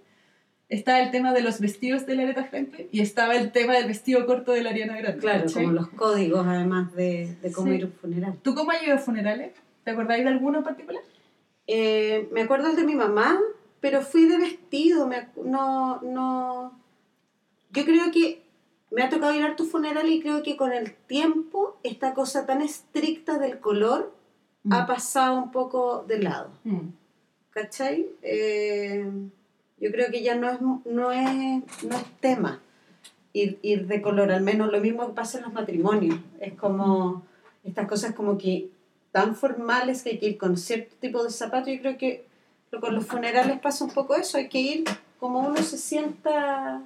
estaba 0.69 1.01
el 1.01 1.11
tema 1.11 1.33
de 1.33 1.41
los 1.41 1.59
vestidos 1.59 2.05
de 2.05 2.15
la 2.15 2.23
Aretha 2.23 2.45
Franklin 2.45 2.87
y 2.89 3.01
estaba 3.01 3.35
el 3.35 3.51
tema 3.51 3.73
del 3.73 3.87
vestido 3.87 4.25
corto 4.25 4.53
de 4.53 4.63
la 4.63 4.69
Ariana 4.69 4.95
Grande. 4.95 5.19
Claro, 5.19 5.41
¿cachai? 5.43 5.63
como 5.65 5.73
los 5.75 5.89
códigos 5.89 6.47
además 6.47 6.95
de, 6.95 7.35
de 7.41 7.51
cómo 7.51 7.67
Sí. 7.67 7.75
ir 7.75 7.83
a 7.83 7.87
un 7.87 7.91
funeral. 7.91 8.33
¿Tú 8.41 8.55
cómo 8.55 8.71
has 8.71 8.81
ido 8.81 8.95
a 8.95 8.97
funerales? 8.97 9.51
¿Te 9.83 9.91
acordáis 9.91 10.23
de 10.23 10.29
alguno 10.29 10.59
en 10.59 10.63
particular? 10.63 11.01
Eh, 11.67 12.27
me 12.31 12.41
acuerdo 12.41 12.69
el 12.69 12.75
de 12.75 12.83
mi 12.83 12.95
mamá, 12.95 13.39
pero 13.79 14.01
fui 14.01 14.25
de 14.25 14.37
vestido, 14.37 15.07
me 15.07 15.27
no, 15.43 16.01
no... 16.01 16.79
Yo 17.71 17.85
creo 17.85 18.11
que 18.11 18.43
me 18.91 19.03
ha 19.03 19.09
tocado 19.09 19.33
ir 19.33 19.43
a 19.43 19.55
tu 19.55 19.65
funeral 19.65 20.09
y 20.09 20.21
creo 20.21 20.43
que 20.43 20.57
con 20.57 20.73
el 20.73 20.93
tiempo 20.93 21.77
esta 21.83 22.13
cosa 22.13 22.45
tan 22.45 22.61
estricta 22.61 23.37
del 23.39 23.59
color 23.59 24.13
ha 24.69 24.85
pasado 24.85 25.37
un 25.41 25.51
poco 25.51 26.03
de 26.07 26.19
lado, 26.19 26.51
Mm. 26.63 26.89
¿cachai? 27.51 28.07
Eh, 28.21 29.09
yo 29.79 29.91
creo 29.91 30.11
que 30.11 30.21
ya 30.21 30.35
no 30.35 30.49
es, 30.51 30.59
no 30.61 31.11
es, 31.11 31.83
no 31.83 31.95
es 31.95 32.03
tema 32.19 32.61
ir, 33.33 33.57
ir 33.63 33.87
de 33.87 34.01
color, 34.01 34.31
al 34.31 34.41
menos 34.43 34.71
lo 34.71 34.79
mismo 34.81 35.07
que 35.07 35.13
pasa 35.13 35.37
en 35.39 35.45
los 35.45 35.53
matrimonios, 35.53 36.19
es 36.39 36.53
como 36.53 37.23
estas 37.63 37.87
cosas 37.87 38.13
como 38.13 38.37
que 38.37 38.69
tan 39.11 39.35
formales 39.35 40.03
que 40.03 40.11
hay 40.11 40.19
que 40.19 40.29
ir 40.29 40.37
con 40.37 40.57
cierto 40.57 40.95
tipo 40.99 41.23
de 41.23 41.29
zapatos, 41.31 41.69
yo 41.73 41.79
creo 41.81 41.97
que 41.97 42.25
con 42.79 42.95
los 42.95 43.05
funerales 43.05 43.59
pasa 43.59 43.83
un 43.83 43.91
poco 43.91 44.15
eso, 44.15 44.37
hay 44.37 44.47
que 44.47 44.59
ir 44.59 44.83
como 45.19 45.39
uno 45.39 45.57
se 45.61 45.77
sienta 45.77 46.81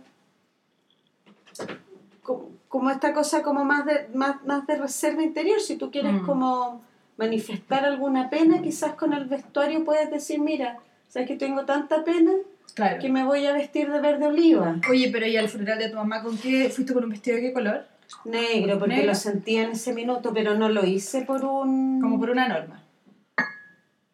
como, 2.23 2.49
como 2.67 2.89
esta 2.89 3.13
cosa 3.13 3.43
como 3.43 3.63
más 3.63 3.85
de, 3.85 4.07
más, 4.13 4.43
más 4.45 4.65
de 4.67 4.77
reserva 4.77 5.23
interior, 5.23 5.59
si 5.59 5.75
tú 5.77 5.91
quieres 5.91 6.13
Mm. 6.13 6.25
como 6.25 6.81
manifestar 7.17 7.85
alguna 7.85 8.29
pena, 8.29 8.61
quizás 8.61 8.93
con 8.95 9.13
el 9.13 9.25
vestuario 9.25 9.85
puedes 9.85 10.09
decir, 10.11 10.39
mira, 10.41 10.79
sabes 11.07 11.27
que 11.27 11.35
tengo 11.37 11.63
tanta 11.65 12.03
pena 12.03 12.31
Claro. 12.73 12.99
que 12.99 13.07
me 13.07 13.23
voy 13.23 13.45
a 13.45 13.53
vestir 13.53 13.89
de 13.89 14.01
verde 14.01 14.25
oliva. 14.27 14.81
Oye, 14.89 15.09
pero 15.09 15.25
¿y 15.25 15.37
al 15.37 15.47
funeral 15.47 15.79
de 15.79 15.87
tu 15.89 15.95
mamá 15.95 16.21
con 16.21 16.37
qué? 16.37 16.69
¿Fuiste 16.69 16.93
con 16.93 17.05
un 17.05 17.09
vestido 17.11 17.37
de 17.37 17.43
qué 17.43 17.53
color? 17.53 17.85
Negro, 18.25 18.79
porque 18.79 18.95
¿Negro? 18.95 19.11
lo 19.11 19.15
sentía 19.15 19.63
en 19.63 19.71
ese 19.71 19.93
minuto, 19.93 20.33
pero 20.33 20.55
no 20.55 20.69
lo 20.69 20.85
hice 20.85 21.21
por 21.21 21.43
un... 21.45 21.99
Como 22.01 22.19
por 22.19 22.29
una 22.29 22.47
norma. 22.47 22.83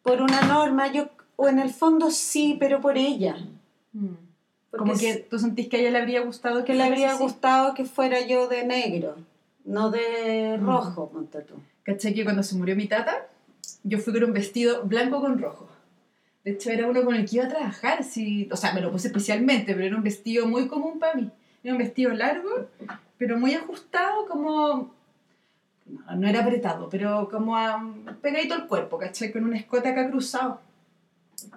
por 0.02 0.20
una 0.20 0.42
norma, 0.42 0.90
yo, 0.92 1.08
o 1.36 1.48
en 1.48 1.58
el 1.58 1.70
fondo 1.70 2.10
sí, 2.10 2.56
pero 2.58 2.80
por 2.80 2.96
ella. 2.98 3.36
Mm. 3.92 4.06
Como 4.76 4.94
que 4.96 5.16
tú 5.30 5.38
sentís 5.38 5.68
que 5.68 5.76
a 5.76 5.80
ella 5.80 5.90
le 5.90 5.98
habría 5.98 6.22
gustado 6.22 6.64
que 6.64 6.74
le 6.74 6.82
habría 6.82 7.12
así. 7.12 7.22
gustado 7.22 7.74
que 7.74 7.84
fuera 7.84 8.20
yo 8.26 8.48
de 8.48 8.64
negro, 8.64 9.16
no 9.64 9.90
de 9.90 10.56
Mm. 10.58 10.66
rojo, 10.66 11.10
ponte 11.10 11.40
tú. 11.42 11.54
¿Cachai? 11.82 12.14
Que 12.14 12.24
cuando 12.24 12.42
se 12.42 12.54
murió 12.56 12.74
mi 12.74 12.86
tata, 12.88 13.26
yo 13.84 13.98
fui 13.98 14.12
con 14.12 14.24
un 14.24 14.32
vestido 14.32 14.82
blanco 14.84 15.20
con 15.20 15.38
rojo. 15.38 15.68
De 16.44 16.52
hecho, 16.52 16.70
era 16.70 16.88
uno 16.88 17.04
con 17.04 17.14
el 17.14 17.28
que 17.28 17.36
iba 17.36 17.44
a 17.44 17.48
trabajar. 17.48 18.02
Sí. 18.02 18.48
O 18.50 18.56
sea, 18.56 18.72
me 18.72 18.80
lo 18.80 18.90
puse 18.90 19.08
especialmente, 19.08 19.74
pero 19.74 19.86
era 19.86 19.96
un 19.96 20.02
vestido 20.02 20.46
muy 20.46 20.66
común 20.68 20.98
para 20.98 21.14
mí. 21.14 21.30
Era 21.62 21.74
un 21.74 21.78
vestido 21.78 22.12
largo, 22.12 22.48
pero 23.18 23.38
muy 23.38 23.54
ajustado, 23.54 24.26
como. 24.26 24.94
No, 25.86 26.16
no 26.16 26.28
era 26.28 26.40
apretado, 26.40 26.88
pero 26.88 27.28
como 27.30 27.56
a, 27.56 27.82
pegadito 28.20 28.54
al 28.54 28.66
cuerpo, 28.66 28.98
¿cachai? 28.98 29.32
Con 29.32 29.44
un 29.44 29.54
escote 29.54 29.88
acá 29.88 30.08
cruzado. 30.08 30.60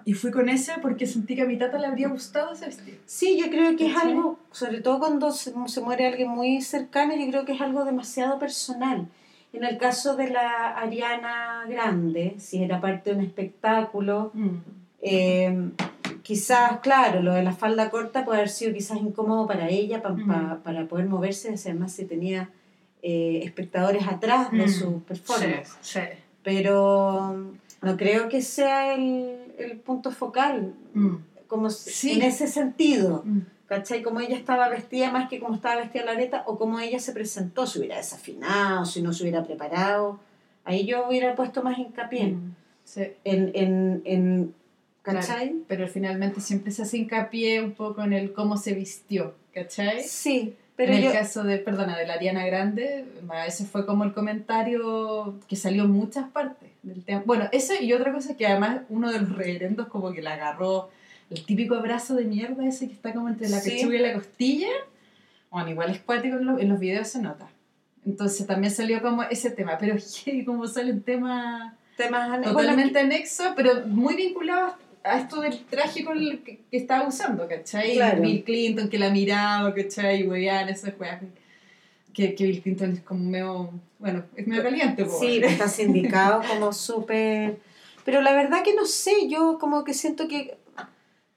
Y 0.04 0.14
fui 0.14 0.32
con 0.32 0.48
ese 0.48 0.74
porque 0.82 1.06
sentí 1.06 1.36
que 1.36 1.42
a 1.42 1.46
mi 1.46 1.56
tata 1.56 1.78
le 1.78 1.86
habría 1.86 2.08
gustado 2.08 2.52
ese 2.52 2.66
vestido. 2.66 2.98
Sí, 3.06 3.38
yo 3.40 3.50
creo 3.50 3.76
que 3.76 3.86
es 3.86 3.96
algo, 3.96 4.38
sobre 4.50 4.80
todo 4.80 4.98
cuando 4.98 5.30
se, 5.30 5.52
se 5.66 5.80
muere 5.80 6.06
alguien 6.06 6.28
muy 6.28 6.60
cercano, 6.60 7.14
yo 7.14 7.28
creo 7.28 7.44
que 7.44 7.52
es 7.52 7.60
algo 7.60 7.84
demasiado 7.84 8.38
personal. 8.38 9.06
En 9.52 9.64
el 9.64 9.78
caso 9.78 10.16
de 10.16 10.28
la 10.28 10.76
Ariana 10.76 11.64
Grande, 11.68 12.34
si 12.38 12.62
era 12.62 12.80
parte 12.80 13.10
de 13.10 13.16
un 13.16 13.24
espectáculo, 13.24 14.32
eh, 15.00 15.70
quizás, 16.26 16.80
claro, 16.80 17.22
lo 17.22 17.32
de 17.34 17.42
la 17.44 17.52
falda 17.52 17.88
corta 17.88 18.24
puede 18.24 18.38
haber 18.38 18.48
sido 18.50 18.74
quizás 18.74 18.98
incómodo 19.00 19.46
para 19.46 19.68
ella 19.68 20.02
pa- 20.02 20.58
para 20.64 20.86
poder 20.88 21.06
moverse, 21.06 21.54
además 21.54 21.92
si 21.92 22.04
tenía 22.04 22.50
eh, 23.02 23.42
espectadores 23.44 24.08
atrás 24.08 24.50
de 24.50 24.66
Mm. 24.66 24.68
su 24.68 25.02
performance. 25.04 25.68
Sí, 25.80 26.00
sí. 26.00 26.00
Pero 26.42 27.36
no 27.82 27.96
creo 27.96 28.28
que 28.28 28.42
sea 28.42 28.94
el, 28.94 29.36
el 29.58 29.78
punto 29.78 30.10
focal, 30.10 30.74
Mm. 30.94 31.14
como 31.46 31.70
Sí. 31.70 32.12
en 32.12 32.22
ese 32.22 32.48
sentido. 32.48 33.22
Mm. 33.24 33.40
¿Cachai? 33.68 34.02
Como 34.02 34.18
ella 34.20 34.36
estaba 34.36 34.68
vestida 34.68 35.10
más 35.12 35.28
que 35.28 35.38
como 35.40 35.54
estaba 35.54 35.76
vestida 35.76 36.04
la 36.04 36.12
areta 36.12 36.42
o 36.46 36.56
como 36.58 36.80
ella 36.80 36.98
se 36.98 37.12
presentó, 37.12 37.66
si 37.66 37.78
hubiera 37.78 37.96
desafinado, 37.98 38.84
si 38.84 39.02
no 39.02 39.12
se 39.12 39.22
hubiera 39.22 39.44
preparado. 39.44 40.18
Ahí 40.64 40.84
yo 40.86 41.06
hubiera 41.08 41.34
puesto 41.36 41.62
más 41.62 41.78
hincapié. 41.78 42.36
Sí. 42.84 43.02
en, 43.24 43.50
en, 43.54 44.02
en 44.04 44.54
¿cachai? 45.14 45.48
Claro, 45.50 45.64
pero 45.68 45.88
finalmente 45.88 46.40
siempre 46.40 46.72
se 46.72 46.82
hace 46.82 46.98
hincapié 46.98 47.60
un 47.62 47.72
poco 47.72 48.02
en 48.02 48.12
el 48.12 48.32
cómo 48.32 48.56
se 48.56 48.74
vistió, 48.74 49.34
¿cachai? 49.54 50.02
Sí, 50.02 50.54
pero 50.76 50.92
en 50.92 51.02
yo... 51.02 51.10
el 51.10 51.16
caso 51.16 51.42
de, 51.44 51.58
perdona, 51.58 51.96
de 51.96 52.06
la 52.06 52.14
Ariana 52.14 52.44
Grande, 52.44 53.04
ese 53.46 53.64
fue 53.64 53.86
como 53.86 54.04
el 54.04 54.12
comentario 54.12 55.38
que 55.48 55.56
salió 55.56 55.84
en 55.84 55.90
muchas 55.90 56.28
partes 56.30 56.70
del 56.82 57.04
tema. 57.04 57.22
Bueno, 57.24 57.48
eso 57.52 57.72
y 57.80 57.92
otra 57.92 58.12
cosa 58.12 58.36
que 58.36 58.46
además 58.46 58.82
uno 58.88 59.10
de 59.10 59.20
los 59.20 59.34
reverendos 59.36 59.88
como 59.88 60.12
que 60.12 60.22
la 60.22 60.34
agarró 60.34 60.90
el 61.30 61.44
típico 61.44 61.74
abrazo 61.76 62.14
de 62.14 62.24
mierda 62.24 62.66
ese 62.66 62.86
que 62.88 62.94
está 62.94 63.12
como 63.12 63.28
entre 63.28 63.48
la 63.48 63.60
Sí. 63.60 63.70
pechuga 63.70 63.96
y 63.96 63.98
la 64.00 64.12
costilla. 64.14 64.68
Bueno, 65.50 65.70
igual 65.70 65.90
es 65.90 66.00
cuático 66.00 66.36
en, 66.36 66.46
los- 66.46 66.60
en 66.60 66.68
los 66.68 66.78
videos 66.78 67.08
se 67.08 67.20
nota. 67.22 67.48
Entonces 68.04 68.46
también 68.46 68.72
salió 68.72 69.02
como 69.02 69.22
ese 69.24 69.50
tema, 69.50 69.78
pero 69.78 69.96
como 70.46 70.66
salen 70.68 71.02
temas 71.02 71.72
temas 71.96 72.42
totalmente 72.42 72.98
anexo, 73.00 73.54
pero 73.56 73.86
muy 73.86 74.14
vinculado 74.16 74.74
a 75.06 75.18
esto 75.20 75.40
del 75.40 75.64
traje 75.66 76.04
con 76.04 76.18
el 76.18 76.42
que, 76.42 76.60
que 76.70 76.76
estaba 76.76 77.06
usando, 77.06 77.46
¿cachai? 77.48 77.94
Claro. 77.94 78.22
Bill 78.22 78.44
Clinton 78.44 78.88
que 78.88 78.98
la 78.98 79.10
miraba, 79.10 79.72
¿cachai? 79.74 80.22
Y 80.22 80.26
weían 80.26 80.68
esas 80.68 80.98
weas. 80.98 81.22
Que, 82.12 82.34
que 82.34 82.44
Bill 82.44 82.62
Clinton 82.62 82.92
es 82.92 83.00
como 83.00 83.24
medio, 83.24 83.70
bueno, 83.98 84.24
es 84.34 84.46
medio 84.46 84.62
caliente, 84.62 85.06
Sí, 85.08 85.40
está 85.42 85.68
sindicado 85.68 86.42
como 86.48 86.72
súper... 86.72 87.58
Pero 88.04 88.20
la 88.20 88.32
verdad 88.32 88.62
que 88.62 88.74
no 88.74 88.84
sé, 88.84 89.28
yo 89.28 89.58
como 89.58 89.84
que 89.84 89.92
siento 89.92 90.28
que 90.28 90.56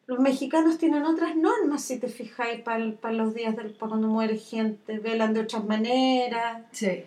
los 0.06 0.20
mexicanos 0.20 0.78
tienen 0.78 1.04
otras 1.04 1.36
normas, 1.36 1.84
si 1.84 2.00
te 2.00 2.08
fijáis, 2.08 2.62
para 2.62 2.80
los 3.12 3.34
días 3.34 3.56
del, 3.56 3.72
para 3.72 3.90
cuando 3.90 4.08
muere 4.08 4.38
gente, 4.38 5.00
velan 5.00 5.34
de 5.34 5.42
otras 5.42 5.66
maneras. 5.66 6.64
Sí. 6.72 7.04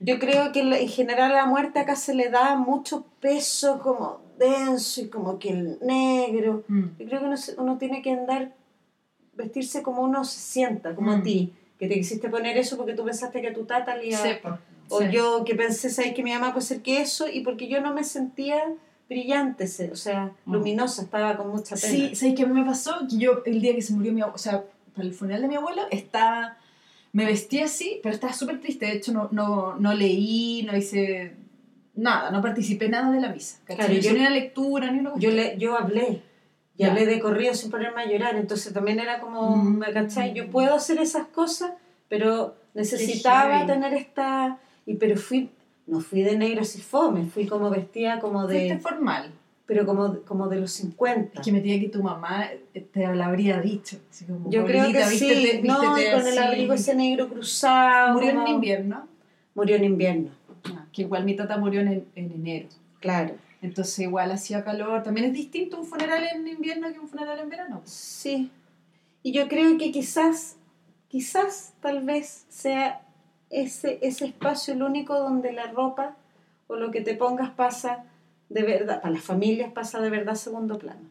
Yo 0.00 0.20
creo 0.20 0.52
que 0.52 0.60
en 0.60 0.88
general 0.88 1.32
a 1.32 1.34
la 1.34 1.46
muerte 1.46 1.80
acá 1.80 1.96
se 1.96 2.14
le 2.14 2.28
da 2.28 2.54
mucho 2.54 3.06
peso 3.20 3.80
como 3.80 4.27
denso 4.38 5.00
y 5.02 5.08
como 5.08 5.38
que 5.38 5.50
el 5.50 5.78
negro. 5.82 6.64
Mm. 6.68 6.84
Yo 6.98 7.06
creo 7.06 7.20
que 7.20 7.26
uno, 7.26 7.36
uno 7.58 7.78
tiene 7.78 8.02
que 8.02 8.10
andar, 8.12 8.54
vestirse 9.34 9.82
como 9.82 10.02
uno 10.02 10.24
se 10.24 10.38
sienta, 10.40 10.94
como 10.94 11.16
Mm. 11.16 11.20
a 11.20 11.22
ti. 11.22 11.52
Que 11.78 11.86
te 11.86 11.94
quisiste 11.94 12.28
poner 12.28 12.56
eso 12.56 12.76
porque 12.76 12.94
tú 12.94 13.04
pensaste 13.04 13.40
que 13.40 13.52
tu 13.52 13.64
tata 13.64 13.96
le 13.96 14.08
iba 14.08 14.18
po. 14.42 14.58
o 14.90 15.00
Sí. 15.00 15.06
yo 15.12 15.44
que 15.44 15.54
pensé, 15.54 15.90
¿sabes? 15.90 16.14
Que 16.14 16.22
mi 16.22 16.32
mamá 16.32 16.52
puede 16.52 16.66
ser 16.66 16.80
que 16.80 17.00
eso, 17.02 17.28
y 17.28 17.40
porque 17.42 17.68
yo 17.68 17.80
no 17.82 17.92
me 17.94 18.02
sentía 18.04 18.56
brillante, 19.08 19.64
o 19.92 19.96
sea, 19.96 20.32
Mm. 20.44 20.52
luminosa, 20.54 21.02
estaba 21.02 21.36
con 21.36 21.48
mucha 21.50 21.76
pena. 21.76 21.92
Sí, 21.92 22.14
¿sabes 22.16 22.34
qué 22.34 22.42
a 22.42 22.46
mí 22.46 22.58
me 22.58 22.66
pasó? 22.66 23.06
Que 23.08 23.18
yo, 23.18 23.42
el 23.46 23.60
día 23.60 23.74
que 23.74 23.82
se 23.82 23.92
murió 23.92 24.12
mi 24.12 24.22
abuelo, 24.22 24.34
o 24.34 24.38
sea, 24.38 24.64
para 24.94 25.06
el 25.06 25.14
funeral 25.14 25.42
de 25.42 25.48
mi 25.48 25.54
abuelo, 25.56 25.82
estaba, 25.90 26.56
me 27.12 27.24
vestí 27.26 27.60
así, 27.60 28.00
pero 28.02 28.14
estaba 28.14 28.32
súper 28.32 28.60
triste. 28.60 28.86
De 28.86 28.92
hecho, 28.92 29.12
no, 29.12 29.28
no, 29.30 29.76
no 29.78 29.94
leí, 29.94 30.62
no 30.64 30.76
hice 30.76 31.36
nada, 31.98 32.30
no 32.30 32.40
participé 32.42 32.88
nada 32.88 33.10
de 33.12 33.20
la 33.20 33.28
misa. 33.32 33.58
Claro, 33.64 33.92
yo- 33.92 34.12
ni 34.12 34.18
una 34.20 34.30
lectura, 34.30 34.90
ni 34.90 35.00
una 35.00 35.12
Yo, 35.16 35.30
le, 35.30 35.56
yo 35.58 35.76
hablé, 35.76 36.22
y 36.76 36.82
Ya. 36.84 36.90
hablé 36.90 37.06
de 37.06 37.18
corrido 37.18 37.54
sin 37.54 37.70
ponerme 37.70 38.02
a 38.02 38.06
llorar, 38.06 38.36
entonces 38.36 38.72
también 38.72 39.00
era 39.00 39.20
como, 39.20 39.56
Mm. 39.56 39.78
¿me 39.78 39.92
cachai? 39.92 40.32
Yo 40.34 40.48
puedo 40.50 40.74
hacer 40.74 40.98
esas 40.98 41.26
cosas, 41.28 41.72
pero 42.08 42.54
necesitaba 42.74 43.66
tener 43.66 43.92
esta, 43.94 44.58
y 44.86 44.94
pero 44.94 45.16
fui, 45.16 45.50
no 45.86 46.00
fui 46.00 46.22
de 46.22 46.36
negro 46.38 46.62
así 46.62 46.80
fome, 46.80 47.24
fui 47.26 47.46
como 47.46 47.68
vestida 47.70 48.20
como 48.20 48.46
Fuiste 48.46 48.74
de, 48.74 48.78
formal. 48.78 49.32
pero 49.66 49.84
como, 49.84 50.20
como 50.22 50.48
de 50.48 50.60
los 50.60 50.70
50. 50.72 51.40
Es 51.40 51.44
que 51.44 51.52
me 51.52 51.60
diría 51.60 51.80
que 51.80 51.88
tu 51.88 52.02
mamá 52.02 52.48
te 52.72 53.06
lo 53.06 53.24
habría 53.24 53.60
dicho. 53.60 53.96
así 54.10 54.24
como, 54.24 54.50
Yo 54.50 54.64
creo 54.64 54.86
que 54.86 55.00
"Paulita, 55.00 55.08
sí, 55.10 55.28
vístete- 55.30 55.62
no, 55.66 55.78
con 55.78 55.98
el 55.98 56.14
así". 56.14 56.38
abrigo 56.38 56.72
ese 56.74 56.94
negro 56.94 57.28
cruzado. 57.28 58.14
Murió 58.14 58.30
en 58.30 58.46
invierno. 58.48 59.06
Murió 59.54 59.76
en 59.76 59.84
invierno, 59.84 60.30
que 60.98 61.02
igual 61.02 61.24
mi 61.24 61.36
tata 61.36 61.56
murió 61.56 61.80
en, 61.80 62.06
en 62.16 62.32
enero. 62.32 62.68
claro. 62.98 63.36
Entonces 63.62 63.98
igual 64.00 64.30
hacía 64.30 64.62
calor. 64.62 65.02
También 65.02 65.26
es 65.26 65.32
distinto 65.32 65.78
un 65.80 65.84
funeral 65.84 66.24
en 66.32 66.46
invierno 66.46 66.92
que 66.92 66.98
un 66.98 67.08
funeral 67.08 67.40
en 67.40 67.48
verano. 67.48 67.82
Sí. 67.84 68.50
Y 69.22 69.32
yo 69.32 69.48
creo 69.48 69.76
que 69.78 69.90
quizás, 69.90 70.56
quizás 71.08 71.74
tal 71.80 72.04
vez 72.04 72.46
sea 72.48 73.00
ese, 73.50 73.98
ese 74.02 74.26
espacio 74.26 74.74
el 74.74 74.82
único 74.82 75.18
donde 75.18 75.52
la 75.52 75.66
ropa 75.72 76.16
o 76.68 76.76
lo 76.76 76.90
que 76.92 77.00
te 77.00 77.14
pongas 77.14 77.50
pasa 77.50 78.04
de 78.48 78.62
verdad, 78.62 79.02
para 79.02 79.14
las 79.14 79.24
familias 79.24 79.72
pasa 79.72 80.00
de 80.00 80.10
verdad 80.10 80.34
segundo 80.34 80.78
plano. 80.78 81.10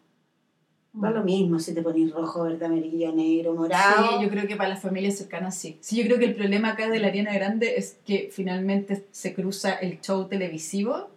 Da 1.02 1.12
lo 1.12 1.24
mismo 1.24 1.60
si 1.60 1.74
te 1.74 1.82
pones 1.82 2.12
rojo, 2.12 2.44
verde, 2.44 2.66
amarillo, 2.66 3.12
negro, 3.14 3.54
morado. 3.54 4.18
Sí, 4.20 4.24
yo 4.24 4.30
creo 4.30 4.48
que 4.48 4.56
para 4.56 4.70
las 4.70 4.82
familias 4.82 5.18
cercanas 5.18 5.56
sí. 5.58 5.78
Sí, 5.82 5.96
yo 5.98 6.04
creo 6.06 6.18
que 6.20 6.26
el 6.26 6.36
problema 6.36 6.70
acá 6.72 6.90
de 6.90 7.00
la 7.00 7.08
Ariana 7.08 7.34
Grande 7.34 7.76
es 7.78 7.98
que 8.06 8.30
finalmente 8.32 9.06
se 9.12 9.34
cruza 9.34 9.74
el 9.76 10.02
show 10.02 10.28
televisivo 10.28 11.10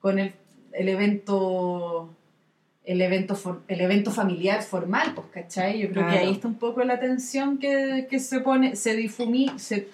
con 0.00 0.18
el, 0.18 0.32
el 0.72 0.88
evento 0.88 2.10
el 2.84 3.02
evento 3.02 3.36
for- 3.36 3.60
el 3.68 3.80
evento 3.82 4.10
familiar 4.10 4.62
formal, 4.62 5.12
pues, 5.14 5.26
¿cachai? 5.32 5.78
Yo 5.80 5.90
creo 5.90 6.04
que 6.06 6.10
Claro. 6.12 6.26
ahí 6.26 6.32
está 6.32 6.48
un 6.48 6.54
poco 6.54 6.82
la 6.82 6.98
tensión 6.98 7.58
que, 7.58 8.06
que 8.10 8.18
se 8.18 8.40
pone, 8.40 8.74
se 8.74 8.96
difumí, 8.96 9.50
se, 9.56 9.88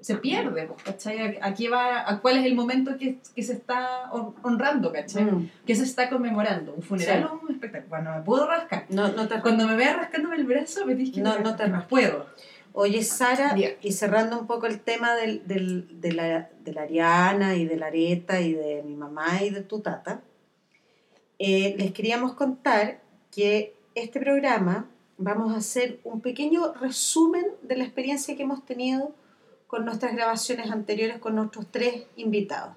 se 0.00 0.16
pierde, 0.16 0.68
¿cachai? 0.84 1.38
Aquí 1.42 1.68
va, 1.68 2.08
a 2.10 2.20
cuál 2.20 2.38
es 2.38 2.46
el 2.46 2.54
momento 2.54 2.96
que, 2.98 3.18
que 3.34 3.42
se 3.42 3.52
está 3.54 4.10
hon- 4.12 4.34
honrando, 4.42 4.92
¿cachai? 4.92 5.24
Mm. 5.24 5.50
Que 5.66 5.74
se 5.74 5.84
está 5.84 6.08
conmemorando, 6.08 6.74
un 6.74 6.82
funeral 6.82 7.20
Sí. 7.22 7.28
o 7.30 7.40
un 7.46 7.52
espectáculo. 7.54 7.88
Bueno, 7.88 8.16
me 8.16 8.22
puedo 8.22 8.46
rascar. 8.46 8.86
No, 8.88 9.08
no 9.12 9.28
te 9.28 9.40
Cuando 9.40 9.66
me 9.66 9.76
vea 9.76 9.96
rascándome 9.96 10.36
el 10.36 10.44
brazo, 10.44 10.84
me 10.86 10.94
tienes 10.94 11.14
que 11.14 11.20
No, 11.20 11.38
no 11.38 11.56
te 11.56 11.66
rasques. 11.66 11.88
puedo. 11.88 12.26
Oye, 12.72 13.02
Sara, 13.02 13.54
Bien. 13.54 13.74
y 13.82 13.92
cerrando 13.92 14.38
un 14.38 14.46
poco 14.46 14.66
el 14.66 14.80
tema 14.80 15.14
del, 15.16 15.46
del- 15.48 16.00
de, 16.00 16.12
la, 16.12 16.50
de 16.64 16.72
la 16.72 16.82
Ariana 16.82 17.56
y 17.56 17.64
de 17.66 17.76
la 17.76 17.86
Areta 17.86 18.40
y 18.40 18.52
de 18.54 18.82
mi 18.84 18.94
mamá 18.94 19.42
y 19.42 19.50
de 19.50 19.62
tu 19.62 19.80
tata, 19.80 20.20
eh, 21.38 21.74
les 21.78 21.92
queríamos 21.92 22.34
contar 22.34 23.00
que 23.30 23.74
este 23.94 24.20
programa 24.20 24.86
vamos 25.16 25.52
a 25.52 25.56
hacer 25.58 25.98
un 26.04 26.20
pequeño 26.20 26.72
resumen 26.74 27.44
de 27.62 27.76
la 27.76 27.84
experiencia 27.84 28.36
que 28.36 28.42
hemos 28.44 28.64
tenido 28.64 29.12
con 29.68 29.84
nuestras 29.84 30.14
grabaciones 30.16 30.72
anteriores 30.72 31.18
con 31.18 31.36
nuestros 31.36 31.66
tres 31.70 32.06
invitados. 32.16 32.74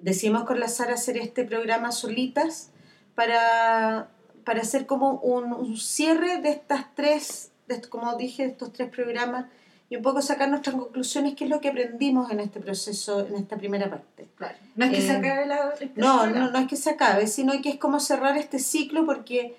Decidimos 0.00 0.44
con 0.44 0.60
la 0.60 0.68
Sara 0.68 0.94
hacer 0.94 1.16
este 1.16 1.44
programa 1.44 1.90
solitas 1.92 2.70
para, 3.14 4.10
para 4.44 4.60
hacer 4.60 4.84
como 4.86 5.12
un, 5.20 5.52
un 5.54 5.78
cierre 5.78 6.42
de 6.42 6.50
estas 6.50 6.94
tres, 6.94 7.52
de, 7.68 7.80
como 7.82 8.14
dije, 8.16 8.42
de 8.42 8.50
estos 8.50 8.72
tres 8.72 8.90
programas 8.90 9.46
y 9.88 9.96
un 9.96 10.02
poco 10.02 10.20
sacar 10.20 10.48
nuestras 10.50 10.74
conclusiones, 10.74 11.34
qué 11.36 11.44
es 11.44 11.50
lo 11.50 11.60
que 11.60 11.68
aprendimos 11.68 12.30
en 12.32 12.40
este 12.40 12.58
proceso, 12.60 13.24
en 13.24 13.36
esta 13.36 13.56
primera 13.56 13.88
parte. 13.88 14.28
Claro. 14.34 14.58
No 14.74 14.84
es 14.84 14.90
que 14.90 15.00
se 15.00 15.12
Eh, 15.12 15.16
acabe 15.16 15.46
la. 15.46 15.70
este 15.70 15.92
No, 15.94 16.26
no, 16.26 16.50
no 16.50 16.58
es 16.58 16.66
que 16.66 16.76
se 16.76 16.90
acabe, 16.90 17.28
sino 17.28 17.52
que 17.62 17.70
es 17.70 17.78
como 17.78 18.00
cerrar 18.00 18.36
este 18.36 18.58
ciclo 18.58 19.06
porque 19.06 19.56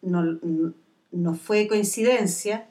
no, 0.00 0.38
no 1.10 1.34
fue 1.34 1.66
coincidencia, 1.66 2.68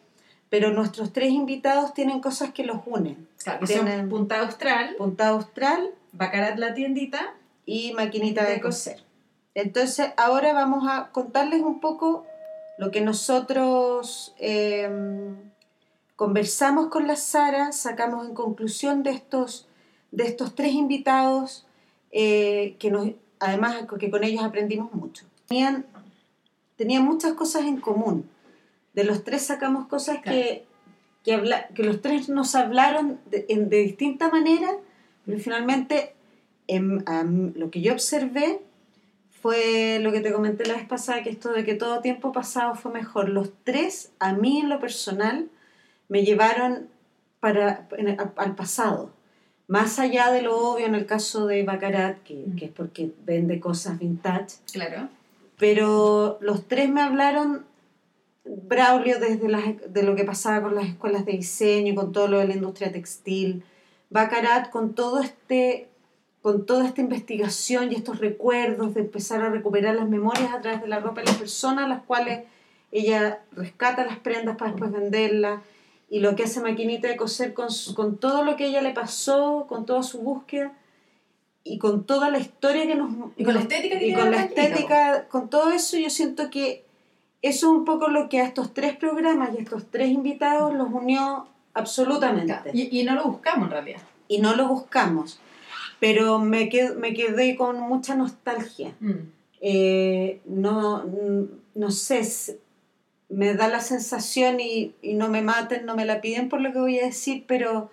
pero 0.55 0.71
nuestros 0.71 1.11
tres 1.11 1.31
invitados 1.31 1.93
tienen 1.93 2.21
cosas 2.21 2.51
que 2.51 2.63
los 2.63 2.77
unen. 2.85 3.27
Claro, 3.43 3.59
que 3.59 3.65
tienen- 3.65 3.99
son 3.99 4.09
Punta 4.09 4.39
Austral, 4.39 4.95
Punta 4.95 5.27
Austral 5.27 5.91
Bacarat 6.13 6.57
la 6.57 6.73
tiendita. 6.73 7.33
y 7.65 7.91
maquinita 7.91 8.45
de 8.45 8.53
De 8.53 8.61
coser. 8.61 9.03
Entonces, 9.53 10.11
ahora 10.15 10.53
vamos 10.53 10.87
a 10.87 11.09
contarles 11.11 11.61
un 11.61 11.81
poco 11.81 12.25
lo 12.77 12.89
que 12.89 13.01
nosotros 13.01 14.33
eh, 14.39 14.89
conversamos 16.15 16.87
con 16.87 17.05
la 17.05 17.17
Sara, 17.17 17.73
sacamos 17.73 18.25
en 18.25 18.33
conclusión 18.33 19.03
de 19.03 19.09
estos, 19.11 19.67
de 20.11 20.23
estos 20.25 20.55
tres 20.55 20.71
invitados, 20.73 21.65
eh, 22.11 22.77
que 22.79 22.91
nos, 22.91 23.09
además 23.41 23.75
que 23.99 24.09
con 24.09 24.23
ellos 24.23 24.41
aprendimos 24.41 24.93
mucho. 24.93 25.25
Tenían, 25.49 25.85
tenían 26.77 27.03
muchas 27.03 27.33
cosas 27.33 27.63
en 27.65 27.81
común. 27.81 28.29
De 28.95 29.03
los 29.03 29.23
tres 29.23 29.43
sacamos 29.45 29.87
cosas 29.87 30.19
que, 30.23 30.65
que, 31.23 31.33
habla, 31.33 31.67
que 31.75 31.83
los 31.83 32.01
tres 32.01 32.29
nos 32.29 32.55
hablaron 32.55 33.19
de, 33.29 33.45
en, 33.49 33.69
de 33.69 33.77
distinta 33.79 34.29
manera, 34.29 34.69
pero 35.25 35.37
finalmente 35.39 36.13
en, 36.67 37.03
am- 37.07 37.53
lo 37.55 37.69
que 37.69 37.81
yo 37.81 37.93
observé 37.93 38.61
fue 39.41 39.99
lo 40.01 40.11
que 40.11 40.21
te 40.21 40.31
comenté 40.33 40.65
la 40.65 40.75
vez 40.75 40.87
pasada, 40.87 41.21
que 41.23 41.29
esto 41.29 41.51
de 41.51 41.63
que 41.63 41.75
todo 41.75 41.99
tiempo 42.01 42.31
pasado 42.31 42.73
fue 42.75 42.91
mejor. 42.91 43.29
Los 43.29 43.51
tres, 43.63 44.11
a 44.19 44.33
mí 44.33 44.59
en 44.59 44.69
lo 44.69 44.79
personal, 44.79 45.49
me 46.07 46.23
llevaron 46.23 46.87
para, 47.39 47.87
el- 47.97 48.17
al 48.37 48.55
pasado. 48.55 49.11
Más 49.67 49.99
allá 49.99 50.31
de 50.31 50.41
lo 50.41 50.57
obvio 50.57 50.85
en 50.85 50.95
el 50.95 51.05
caso 51.05 51.47
de 51.47 51.63
Baccarat, 51.63 52.17
que, 52.23 52.45
que 52.57 52.65
es 52.65 52.71
porque 52.71 53.11
vende 53.25 53.59
cosas 53.59 53.97
vintage, 53.99 54.57
Claro. 54.71 55.09
pero 55.57 56.37
los 56.41 56.67
tres 56.67 56.89
me 56.89 57.01
hablaron, 57.01 57.65
Braulio, 58.45 59.19
desde 59.19 59.49
las, 59.49 59.63
de 59.91 60.03
lo 60.03 60.15
que 60.15 60.23
pasaba 60.23 60.61
con 60.61 60.75
las 60.75 60.85
escuelas 60.87 61.25
de 61.25 61.33
diseño, 61.33 61.95
con 61.95 62.11
todo 62.11 62.27
lo 62.27 62.37
de 62.39 62.47
la 62.47 62.53
industria 62.55 62.91
textil, 62.91 63.63
Baccarat 64.09 64.69
con 64.69 64.93
todo 64.93 65.19
este 65.19 65.89
con 66.43 66.67
toda 66.67 66.85
esta 66.85 67.01
investigación 67.01 67.91
y 67.91 67.95
estos 67.95 68.19
recuerdos 68.19 68.93
de 68.93 69.01
empezar 69.01 69.41
a 69.41 69.49
recuperar 69.49 69.95
las 69.95 70.07
memorias 70.07 70.53
a 70.53 70.61
través 70.61 70.79
de 70.79 70.87
la 70.87 70.99
ropa 70.99 71.21
de 71.21 71.25
las 71.25 71.37
personas, 71.37 71.89
las 71.89 72.03
cuales 72.03 72.43
ella 72.91 73.39
rescata 73.51 74.05
las 74.05 74.19
prendas 74.19 74.55
para 74.55 74.69
después 74.69 74.91
venderlas, 74.91 75.61
y 76.07 76.19
lo 76.19 76.35
que 76.35 76.43
hace 76.43 76.61
Maquinita 76.61 77.07
de 77.07 77.15
Coser 77.15 77.55
con, 77.55 77.71
su- 77.71 77.95
con 77.95 78.17
todo 78.17 78.43
lo 78.43 78.57
que 78.57 78.67
ella 78.67 78.83
le 78.83 78.91
pasó, 78.93 79.65
con 79.67 79.87
toda 79.87 80.03
su 80.03 80.19
búsqueda, 80.19 80.71
y 81.63 81.79
con 81.79 82.03
toda 82.05 82.29
la 82.29 82.37
historia 82.37 82.85
que 82.85 82.93
nos... 82.93 83.11
Y 83.37 83.43
con 83.43 83.55
la 83.55 83.61
estética 83.61 83.97
que 83.97 84.07
y 84.07 84.13
con 84.13 84.29
la 84.29 84.43
estética, 84.43 85.27
con 85.29 85.49
todo 85.49 85.71
eso 85.71 85.97
yo 85.97 86.11
siento 86.11 86.51
que 86.51 86.84
eso 87.49 87.67
es 87.67 87.77
un 87.77 87.85
poco 87.85 88.07
lo 88.07 88.27
que 88.29 88.39
a 88.41 88.45
estos 88.45 88.73
tres 88.73 88.95
programas 88.97 89.51
y 89.53 89.57
a 89.57 89.61
estos 89.61 89.85
tres 89.91 90.09
invitados 90.09 90.73
los 90.73 90.89
unió 90.91 91.47
absolutamente 91.73 92.53
Y, 92.73 92.99
y 92.99 93.03
no 93.03 93.15
lo 93.15 93.25
buscamos 93.25 93.65
en 93.65 93.71
realidad. 93.71 94.01
y 94.27 94.39
no 94.39 94.55
lo 94.55 94.67
buscamos. 94.67 95.39
Pero 95.99 96.39
me 96.39 96.69
quedé, 96.69 96.95
me 96.95 97.13
quedé 97.13 97.55
con 97.55 97.79
mucha 97.79 98.15
nostalgia. 98.15 98.93
Mm. 98.99 99.13
Eh, 99.61 100.41
no, 100.45 101.03
no 101.73 101.91
sé, 101.91 102.21
me 103.29 103.53
da 103.53 103.67
la 103.67 103.79
sensación 103.79 104.59
y, 104.59 104.93
y 105.01 105.13
no 105.13 105.29
me 105.29 105.41
maten, 105.41 105.85
no 105.85 105.95
me 105.95 106.05
la 106.05 106.21
piden 106.21 106.49
por 106.49 106.61
lo 106.61 106.71
que 106.71 106.79
voy 106.79 106.99
a 106.99 107.05
decir, 107.05 107.45
pero 107.47 107.89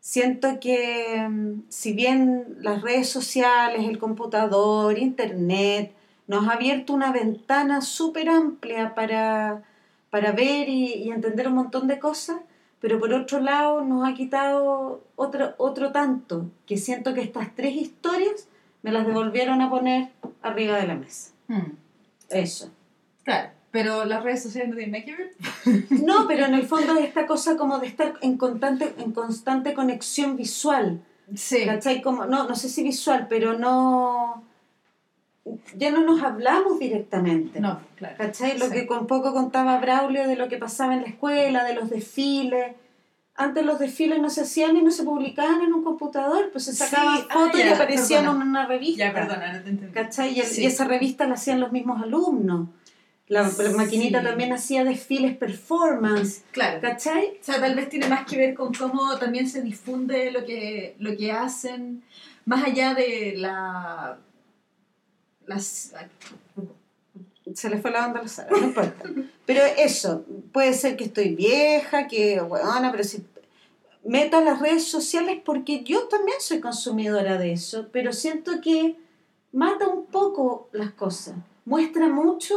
siento 0.00 0.60
que 0.60 1.26
mm, 1.28 1.62
si 1.68 1.92
bien 1.92 2.56
las 2.60 2.82
redes 2.82 3.08
sociales, 3.08 3.86
el 3.88 3.98
computador, 3.98 4.98
internet, 4.98 5.92
nos 6.28 6.46
ha 6.46 6.52
abierto 6.52 6.92
una 6.92 7.10
ventana 7.10 7.80
súper 7.80 8.28
amplia 8.28 8.94
para, 8.94 9.64
para 10.10 10.32
ver 10.32 10.68
y, 10.68 10.94
y 10.94 11.10
entender 11.10 11.48
un 11.48 11.54
montón 11.54 11.88
de 11.88 11.98
cosas, 11.98 12.36
pero 12.80 13.00
por 13.00 13.12
otro 13.12 13.40
lado 13.40 13.82
nos 13.82 14.08
ha 14.08 14.14
quitado 14.14 15.02
otro, 15.16 15.54
otro 15.58 15.90
tanto, 15.90 16.50
que 16.66 16.76
siento 16.76 17.14
que 17.14 17.22
estas 17.22 17.54
tres 17.56 17.74
historias 17.74 18.46
me 18.82 18.92
las 18.92 19.06
devolvieron 19.06 19.60
a 19.60 19.70
poner 19.70 20.10
arriba 20.42 20.76
de 20.76 20.86
la 20.86 20.94
mesa. 20.94 21.32
Mm. 21.48 21.72
Eso. 22.30 22.70
Claro. 23.24 23.50
Pero 23.70 24.04
las 24.04 24.22
redes 24.22 24.42
sociales 24.42 24.70
no 24.70 24.76
tienen 24.76 24.92
nada 24.92 25.04
que 25.04 25.16
ver. 25.16 25.84
No, 26.02 26.26
pero 26.26 26.46
en 26.46 26.54
el 26.54 26.66
fondo 26.66 26.94
es 26.94 27.04
esta 27.04 27.26
cosa 27.26 27.56
como 27.56 27.78
de 27.78 27.86
estar 27.86 28.14
en 28.22 28.38
constante, 28.38 28.94
en 28.98 29.12
constante 29.12 29.74
conexión 29.74 30.36
visual. 30.36 31.00
Sí. 31.34 31.66
¿Cachai? 31.66 32.00
Como, 32.00 32.24
no, 32.24 32.48
no 32.48 32.54
sé 32.54 32.68
si 32.68 32.82
visual, 32.82 33.26
pero 33.28 33.58
no... 33.58 34.44
Ya 35.76 35.90
no 35.90 36.02
nos 36.04 36.22
hablamos 36.22 36.78
directamente. 36.78 37.60
No, 37.60 37.80
claro. 37.96 38.14
¿Cachai? 38.18 38.58
Lo 38.58 38.66
Sí. 38.66 38.72
que 38.72 38.86
con 38.86 39.06
poco 39.06 39.32
contaba 39.32 39.78
Braulio 39.78 40.26
de 40.28 40.36
lo 40.36 40.48
que 40.48 40.56
pasaba 40.58 40.94
en 40.94 41.02
la 41.02 41.08
escuela, 41.08 41.64
de 41.64 41.74
los 41.74 41.90
desfiles. 41.90 42.74
Antes 43.36 43.64
los 43.64 43.78
desfiles 43.78 44.20
no 44.20 44.30
se 44.30 44.40
hacían 44.40 44.76
y 44.76 44.82
no 44.82 44.90
se 44.90 45.04
publicaban 45.04 45.60
en 45.62 45.72
un 45.72 45.84
computador, 45.84 46.50
pues 46.50 46.64
se 46.64 46.72
Sí, 46.72 46.78
sacaban 46.78 47.20
ah, 47.30 47.32
fotos 47.32 47.60
y 47.60 47.64
ya, 47.64 47.74
aparecían 47.74 48.24
perdona. 48.24 48.42
en 48.44 48.48
una 48.50 48.66
revista. 48.66 49.04
Ya, 49.06 49.12
perdona, 49.14 49.52
no 49.52 49.62
te 49.62 49.70
entendí. 49.70 49.92
¿Cachai? 49.92 50.34
Y, 50.36 50.40
el- 50.40 50.46
Sí. 50.46 50.62
y 50.62 50.66
esa 50.66 50.84
revista 50.84 51.26
la 51.26 51.34
hacían 51.34 51.60
los 51.60 51.70
mismos 51.70 52.02
alumnos. 52.02 52.68
La, 53.28 53.42
la 53.42 53.48
Sí. 53.50 53.62
maquinita 53.76 54.22
también 54.22 54.52
hacía 54.54 54.84
desfiles 54.84 55.36
performance. 55.36 56.42
Claro. 56.50 56.80
¿Cachai? 56.80 57.38
O 57.40 57.44
sea, 57.44 57.60
tal 57.60 57.74
vez 57.74 57.88
tiene 57.90 58.08
más 58.08 58.26
que 58.26 58.38
ver 58.38 58.54
con 58.54 58.72
cómo 58.74 59.16
también 59.18 59.48
se 59.48 59.60
difunde 59.62 60.30
lo 60.32 60.44
que, 60.46 60.96
lo 60.98 61.14
que 61.16 61.30
hacen, 61.30 62.02
más 62.46 62.64
allá 62.64 62.94
de 62.94 63.34
la... 63.36 64.16
Las, 65.48 65.94
Se 67.54 67.70
le 67.70 67.78
fue 67.78 67.90
la 67.90 68.06
onda 68.06 68.20
a 68.20 68.24
la 68.24 68.50
no 68.60 68.66
importa. 68.66 69.04
Pero 69.46 69.62
eso, 69.78 70.24
puede 70.52 70.74
ser 70.74 70.96
que 70.96 71.04
estoy 71.04 71.34
vieja, 71.34 72.06
que, 72.06 72.38
bueno, 72.40 72.90
pero 72.92 73.02
si 73.02 73.24
meto 74.04 74.36
a 74.36 74.42
las 74.42 74.60
redes 74.60 74.86
sociales 74.86 75.40
porque 75.42 75.82
yo 75.84 76.06
también 76.08 76.36
soy 76.40 76.60
consumidora 76.60 77.38
de 77.38 77.52
eso, 77.52 77.88
pero 77.90 78.12
siento 78.12 78.60
que 78.60 78.96
mata 79.52 79.88
un 79.88 80.04
poco 80.04 80.68
las 80.72 80.92
cosas. 80.92 81.36
Muestra 81.64 82.08
mucho, 82.08 82.54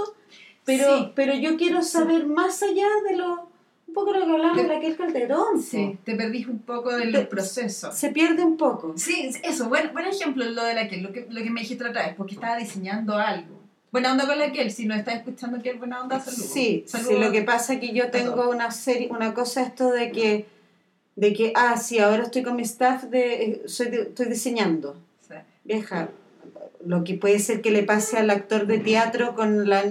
pero, 0.66 0.98
Sí. 0.98 1.12
pero 1.16 1.34
yo 1.34 1.56
quiero 1.56 1.82
saber 1.82 2.26
más 2.28 2.62
allá 2.62 2.88
de 3.10 3.16
lo, 3.16 3.51
un 3.92 3.94
poco 3.94 4.14
lo 4.14 4.26
que 4.26 4.32
hablamos 4.32 4.56
de 4.58 4.68
Raquel 4.70 4.96
Calderón. 4.96 5.62
sí, 5.62 5.98
te 6.06 6.16
perdís 6.16 6.48
un 6.48 6.60
poco 6.60 6.96
del 6.96 7.12
De- 7.12 7.26
proceso. 7.26 7.92
Se 7.92 8.10
pierde 8.10 8.42
un 8.42 8.56
poco. 8.56 8.94
Sí, 8.96 9.30
eso, 9.44 9.68
buen, 9.68 9.92
buen 9.92 10.06
ejemplo 10.08 10.46
lo 10.46 10.64
de 10.64 10.74
la 10.76 10.88
que, 10.88 10.98
lo 10.98 11.12
que, 11.12 11.28
lo 11.30 11.44
que 11.44 11.50
me 11.50 11.60
dijiste 11.60 11.84
otra 11.86 12.06
vez, 12.06 12.16
porque 12.16 12.36
estaba 12.36 12.56
diseñando 12.56 13.18
algo. 13.18 13.60
Buena 13.92 14.14
onda 14.14 14.26
con 14.26 14.40
la 14.40 14.50
si 14.70 14.86
no 14.86 14.96
estás 14.96 15.16
escuchando 15.16 15.62
que 15.62 15.72
es 15.72 15.78
buena 15.78 16.02
onda, 16.02 16.22
saludos. 16.22 16.46
Sí, 16.54 16.86
Saludos. 16.88 17.14
sí, 17.14 17.20
lo 17.20 17.32
que 17.34 17.42
pasa 17.42 17.74
es 17.74 17.80
que 17.82 17.94
yo 17.94 18.10
tengo 18.10 18.50
una 18.50 18.72
serie, 18.72 19.10
una 19.10 19.34
cosa 19.34 19.62
esto 19.64 19.92
de 19.92 20.12
que, 20.14 20.46
de 21.18 21.34
que, 21.34 21.52
ah, 21.54 21.76
sí, 21.76 22.00
ahora 22.00 22.24
estoy 22.24 22.44
con 22.44 22.56
mi 22.56 22.62
staff, 22.64 23.04
de, 23.04 23.44
eh, 23.44 23.62
soy 23.66 23.90
de- 23.90 24.02
estoy 24.04 24.28
diseñando. 24.28 24.96
Sí. 25.28 25.34
Vieja, 25.66 26.08
lo 26.86 27.04
que 27.04 27.16
puede 27.16 27.40
ser 27.40 27.60
que 27.62 27.72
le 27.72 27.84
pase 27.84 28.18
al 28.18 28.30
actor 28.30 28.66
de 28.68 28.80
teatro 28.80 29.36
con 29.36 29.68
la... 29.70 29.84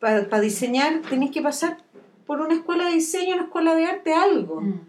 Para 0.00 0.40
diseñar 0.40 1.00
tenés 1.08 1.30
que 1.30 1.40
pasar 1.40 1.78
por 2.26 2.40
una 2.40 2.54
escuela 2.54 2.86
de 2.86 2.94
diseño, 2.94 3.34
una 3.34 3.44
escuela 3.44 3.74
de 3.74 3.84
arte, 3.86 4.12
algo. 4.12 4.60
Mm. 4.60 4.80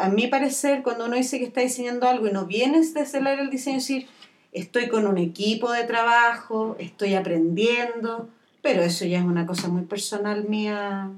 A 0.00 0.08
mi 0.08 0.26
parecer, 0.26 0.82
cuando 0.82 1.06
uno 1.06 1.16
dice 1.16 1.38
que 1.38 1.46
está 1.46 1.62
diseñando 1.62 2.06
algo 2.06 2.26
y 2.26 2.32
no 2.32 2.44
vienes 2.46 2.92
desde 2.92 3.18
el 3.18 3.26
área 3.26 3.40
del 3.40 3.50
diseño, 3.50 3.76
decir, 3.76 4.06
estoy 4.52 4.88
con 4.88 5.06
un 5.06 5.16
equipo 5.16 5.72
de 5.72 5.84
trabajo, 5.84 6.76
estoy 6.78 7.14
aprendiendo, 7.14 8.28
pero 8.60 8.82
eso 8.82 9.06
ya 9.06 9.18
es 9.18 9.24
una 9.24 9.46
cosa 9.46 9.68
muy 9.68 9.82
personal 9.82 10.48
mía. 10.48 11.10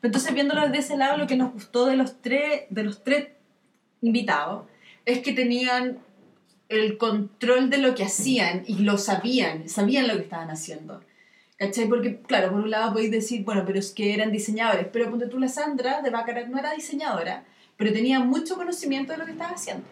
Pero 0.00 0.08
Entonces, 0.08 0.32
viéndolo 0.32 0.62
desde 0.62 0.78
ese 0.78 0.96
lado, 0.96 1.18
lo 1.18 1.26
que 1.26 1.36
nos 1.36 1.52
gustó 1.52 1.86
de 1.86 1.96
los 1.96 2.22
tres, 2.22 2.62
de 2.70 2.84
los 2.84 3.04
tres 3.04 3.28
invitados 4.00 4.64
es 5.04 5.18
que 5.18 5.32
tenían 5.32 5.98
el 6.68 6.96
control 6.96 7.68
de 7.68 7.78
lo 7.78 7.94
que 7.94 8.04
hacían 8.04 8.64
y 8.66 8.78
lo 8.78 8.96
sabían, 8.96 9.68
sabían 9.68 10.08
lo 10.08 10.14
que 10.14 10.22
estaban 10.22 10.50
haciendo. 10.50 11.02
¿Cachai? 11.62 11.88
Porque, 11.88 12.18
claro, 12.18 12.50
por 12.50 12.60
un 12.60 12.70
lado 12.70 12.92
podéis 12.92 13.10
decir, 13.12 13.44
bueno, 13.44 13.62
pero 13.64 13.78
es 13.78 13.92
que 13.92 14.12
eran 14.14 14.32
diseñadores, 14.32 14.88
pero 14.92 15.08
ponte 15.10 15.28
tú 15.28 15.38
la 15.38 15.48
Sandra 15.48 16.02
de 16.02 16.10
Baccarat 16.10 16.48
no 16.48 16.58
era 16.58 16.72
diseñadora, 16.72 17.44
pero 17.76 17.92
tenía 17.92 18.18
mucho 18.18 18.56
conocimiento 18.56 19.12
de 19.12 19.18
lo 19.18 19.24
que 19.26 19.32
estaba 19.32 19.50
haciendo. 19.52 19.84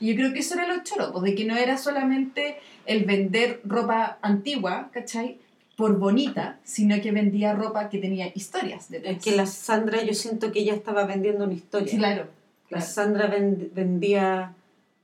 Y 0.00 0.10
yo 0.10 0.16
creo 0.16 0.32
que 0.34 0.40
eso 0.40 0.54
era 0.54 0.66
lo 0.66 0.82
choro, 0.82 1.12
pues, 1.12 1.24
de 1.24 1.34
que 1.34 1.44
no 1.46 1.56
era 1.56 1.78
solamente 1.78 2.56
el 2.84 3.04
vender 3.04 3.60
ropa 3.64 4.18
antigua, 4.20 4.90
¿cachai? 4.92 5.38
Por 5.76 5.98
bonita, 5.98 6.58
sino 6.62 7.00
que 7.00 7.10
vendía 7.10 7.54
ropa 7.54 7.88
que 7.88 7.98
tenía 7.98 8.30
historias 8.34 8.90
detrás. 8.90 9.16
Es 9.16 9.24
que 9.24 9.34
la 9.34 9.46
Sandra, 9.46 10.02
yo 10.02 10.12
siento 10.12 10.52
que 10.52 10.60
ella 10.60 10.74
estaba 10.74 11.04
vendiendo 11.06 11.44
una 11.44 11.54
historia. 11.54 11.88
Sí, 11.88 11.96
claro. 11.96 12.26
La 12.68 12.78
claro. 12.80 12.84
Sandra 12.84 13.30
vend- 13.34 13.72
vendía, 13.72 14.52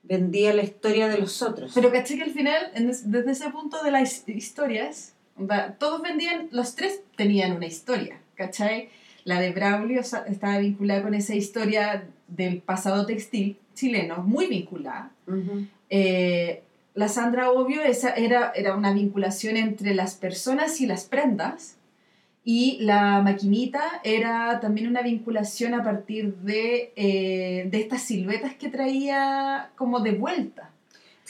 vendía 0.02 0.52
la 0.52 0.62
historia 0.64 1.08
de 1.08 1.16
los 1.18 1.40
otros. 1.40 1.72
Pero 1.74 1.90
caché 1.90 2.16
que 2.18 2.24
al 2.24 2.30
final, 2.32 2.70
desde 2.74 3.30
ese 3.32 3.48
punto 3.50 3.82
de 3.82 3.90
las 3.90 4.28
historias, 4.28 5.14
todos 5.78 6.02
vendían, 6.02 6.48
los 6.50 6.74
tres 6.74 7.02
tenían 7.16 7.52
una 7.52 7.66
historia, 7.66 8.20
¿cachai? 8.34 8.88
La 9.24 9.40
de 9.40 9.52
Braulio 9.52 10.00
estaba 10.00 10.58
vinculada 10.58 11.02
con 11.02 11.14
esa 11.14 11.34
historia 11.34 12.04
del 12.28 12.58
pasado 12.58 13.06
textil 13.06 13.58
chileno, 13.74 14.22
muy 14.22 14.46
vinculada. 14.46 15.10
Ujú. 15.26 15.66
Eh, 15.88 16.62
la 16.94 17.08
Sandra, 17.08 17.50
obvio, 17.50 17.82
esa 17.82 18.14
era, 18.14 18.52
era 18.54 18.74
una 18.74 18.92
vinculación 18.92 19.56
entre 19.56 19.94
las 19.94 20.14
personas 20.14 20.80
y 20.80 20.86
las 20.86 21.04
prendas. 21.04 21.76
Y 22.42 22.78
la 22.80 23.20
maquinita 23.22 24.00
era 24.02 24.60
también 24.60 24.88
una 24.88 25.02
vinculación 25.02 25.74
a 25.74 25.84
partir 25.84 26.36
de, 26.36 26.92
eh, 26.96 27.68
de 27.70 27.80
estas 27.80 28.02
siluetas 28.02 28.54
que 28.54 28.70
traía 28.70 29.70
como 29.76 30.00
de 30.00 30.12
vuelta. 30.12 30.69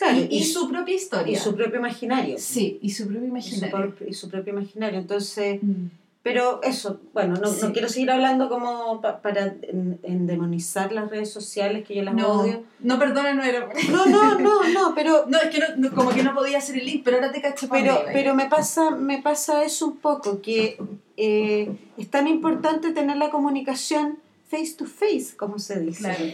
Claro, 0.00 0.18
y, 0.30 0.36
y 0.38 0.44
su 0.44 0.68
propia 0.68 0.94
historia. 0.94 1.32
y 1.32 1.36
su 1.36 1.54
propio 1.54 1.78
imaginario. 1.78 2.36
Sí, 2.38 2.78
y 2.82 2.90
su 2.90 3.04
propio 3.06 3.20
Y 3.22 3.42
su, 3.42 3.54
imaginario. 3.56 3.94
y 4.08 4.14
su 4.14 4.28
propio 4.30 4.52
imaginario. 4.52 4.98
Entonces, 4.98 5.62
Mm. 5.62 5.86
Pero 6.22 6.60
eso, 6.62 7.00
bueno, 7.14 7.36
no, 7.40 7.48
Sí. 7.48 7.60
no 7.62 7.72
quiero 7.72 7.88
seguir 7.88 8.10
hablando 8.10 8.50
como 8.50 9.00
pa- 9.00 9.22
para 9.22 9.54
en- 9.62 9.98
endemonizar 10.02 10.92
las 10.92 11.08
redes 11.10 11.32
sociales, 11.32 11.86
que 11.86 11.94
yo 11.94 12.02
las 12.02 12.14
No, 12.14 12.42
odio. 12.42 12.62
no, 12.80 12.98
perdona, 12.98 13.32
no 13.32 13.42
era. 13.42 13.70
No, 13.90 14.04
no, 14.04 14.38
no, 14.38 14.68
no, 14.68 14.94
pero 14.94 15.24
No, 15.28 15.38
es 15.38 15.48
que 15.48 15.60
no, 15.60 15.66
no- 15.78 15.94
como 15.94 16.10
que 16.10 16.22
no 16.22 16.34
podía 16.34 16.58
hacer 16.58 16.76
el 16.76 16.84
link, 16.84 17.04
pero 17.04 17.16
ahora 17.16 17.32
te 17.32 17.40
cacho 17.40 17.68
pa' 17.68 17.76
Pero, 17.76 17.92
iba. 18.02 18.12
pero 18.12 18.34
me 18.34 18.50
pasa, 18.50 18.90
me 18.90 19.22
pasa 19.22 19.64
eso 19.64 19.86
un 19.86 19.96
poco, 19.96 20.42
que 20.42 20.76
eh, 21.16 21.72
es 21.96 22.10
tan 22.10 22.26
importante 22.28 22.92
tener 22.92 23.16
la 23.16 23.30
comunicación 23.30 24.18
face 24.50 24.74
to 24.76 24.84
face, 24.84 25.34
como 25.38 25.58
se 25.58 25.80
dice. 25.80 26.00
Claro. 26.00 26.24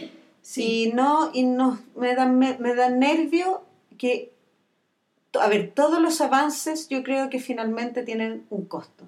Sí. 0.49 0.83
Y 0.85 0.93
no, 0.93 1.29
y 1.33 1.43
no, 1.43 1.77
me 1.97 2.15
da, 2.15 2.25
me, 2.25 2.57
me 2.57 2.73
da 2.73 2.87
nervio 2.87 3.63
que, 3.97 4.31
a 5.37 5.47
ver, 5.49 5.73
todos 5.75 6.01
los 6.01 6.21
avances 6.21 6.87
yo 6.87 7.03
creo 7.03 7.29
que 7.29 7.41
finalmente 7.41 8.01
tienen 8.03 8.45
un 8.49 8.63
costo. 8.63 9.03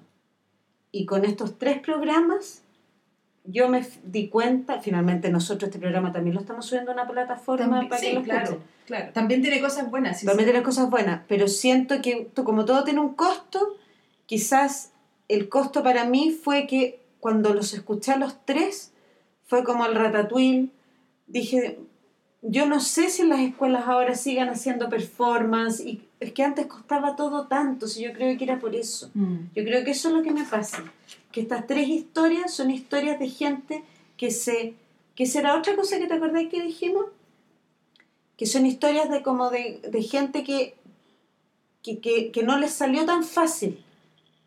Y 0.92 1.06
con 1.06 1.24
estos 1.24 1.58
tres 1.58 1.78
programas, 1.78 2.60
yo 3.44 3.70
me 3.70 3.86
di 4.04 4.28
cuenta, 4.28 4.80
finalmente 4.82 5.30
nosotros 5.30 5.68
este 5.70 5.78
programa 5.78 6.12
también 6.12 6.34
lo 6.34 6.42
estamos 6.42 6.66
subiendo 6.66 6.90
a 6.90 6.94
una 6.94 7.08
plataforma 7.08 7.64
También- 7.64 7.88
para 7.88 8.00
sí, 8.02 8.06
que 8.08 8.12
lo 8.16 8.22
claro, 8.22 8.58
claro. 8.84 9.12
También 9.14 9.40
tiene 9.40 9.62
cosas 9.62 9.90
buenas. 9.90 10.20
sí, 10.20 10.26
También 10.26 10.46
sí. 10.46 10.52
tiene 10.52 10.62
cosas 10.62 10.90
buenas, 10.90 11.22
pero 11.26 11.48
siento 11.48 12.02
que 12.02 12.28
como 12.34 12.66
todo 12.66 12.84
tiene 12.84 13.00
un 13.00 13.14
costo, 13.14 13.78
quizás 14.26 14.92
el 15.28 15.48
costo 15.48 15.82
para 15.82 16.04
mí 16.04 16.32
fue 16.32 16.66
que 16.66 17.00
cuando 17.18 17.54
los 17.54 17.72
escuché 17.72 18.12
a 18.12 18.16
los 18.18 18.44
tres, 18.44 18.92
fue 19.46 19.64
como 19.64 19.86
el 19.86 19.94
ratatouille, 19.94 20.68
dije, 21.30 21.78
yo 22.42 22.66
no 22.66 22.80
sé 22.80 23.08
si 23.10 23.24
las 23.24 23.40
escuelas 23.40 23.86
ahora 23.86 24.14
sigan 24.14 24.48
haciendo 24.48 24.88
performance, 24.88 25.80
y 25.80 26.02
es 26.20 26.32
que 26.32 26.42
antes 26.42 26.66
costaba 26.66 27.16
todo 27.16 27.46
tanto, 27.46 27.86
si 27.86 28.02
yo 28.02 28.12
creo 28.12 28.36
que 28.36 28.44
era 28.44 28.58
por 28.58 28.74
eso. 28.74 29.10
Mm. 29.14 29.36
Yo 29.54 29.64
creo 29.64 29.84
que 29.84 29.92
eso 29.92 30.08
es 30.08 30.14
lo 30.14 30.22
que 30.22 30.32
me 30.32 30.44
pasa, 30.44 30.84
que 31.32 31.40
estas 31.40 31.66
tres 31.66 31.88
historias 31.88 32.52
son 32.52 32.70
historias 32.70 33.18
de 33.18 33.28
gente 33.28 33.84
que 34.16 34.30
se... 34.30 34.74
que 35.14 35.26
será 35.26 35.56
otra 35.56 35.76
cosa 35.76 35.98
que 35.98 36.06
te 36.06 36.14
acordás 36.14 36.46
que 36.50 36.62
dijimos? 36.62 37.06
Que 38.36 38.46
son 38.46 38.66
historias 38.66 39.10
de 39.10 39.22
como 39.22 39.50
de, 39.50 39.80
de 39.88 40.02
gente 40.02 40.44
que, 40.44 40.74
que, 41.82 41.98
que, 41.98 42.30
que 42.30 42.42
no 42.42 42.58
les 42.58 42.72
salió 42.72 43.04
tan 43.04 43.22
fácil. 43.22 43.84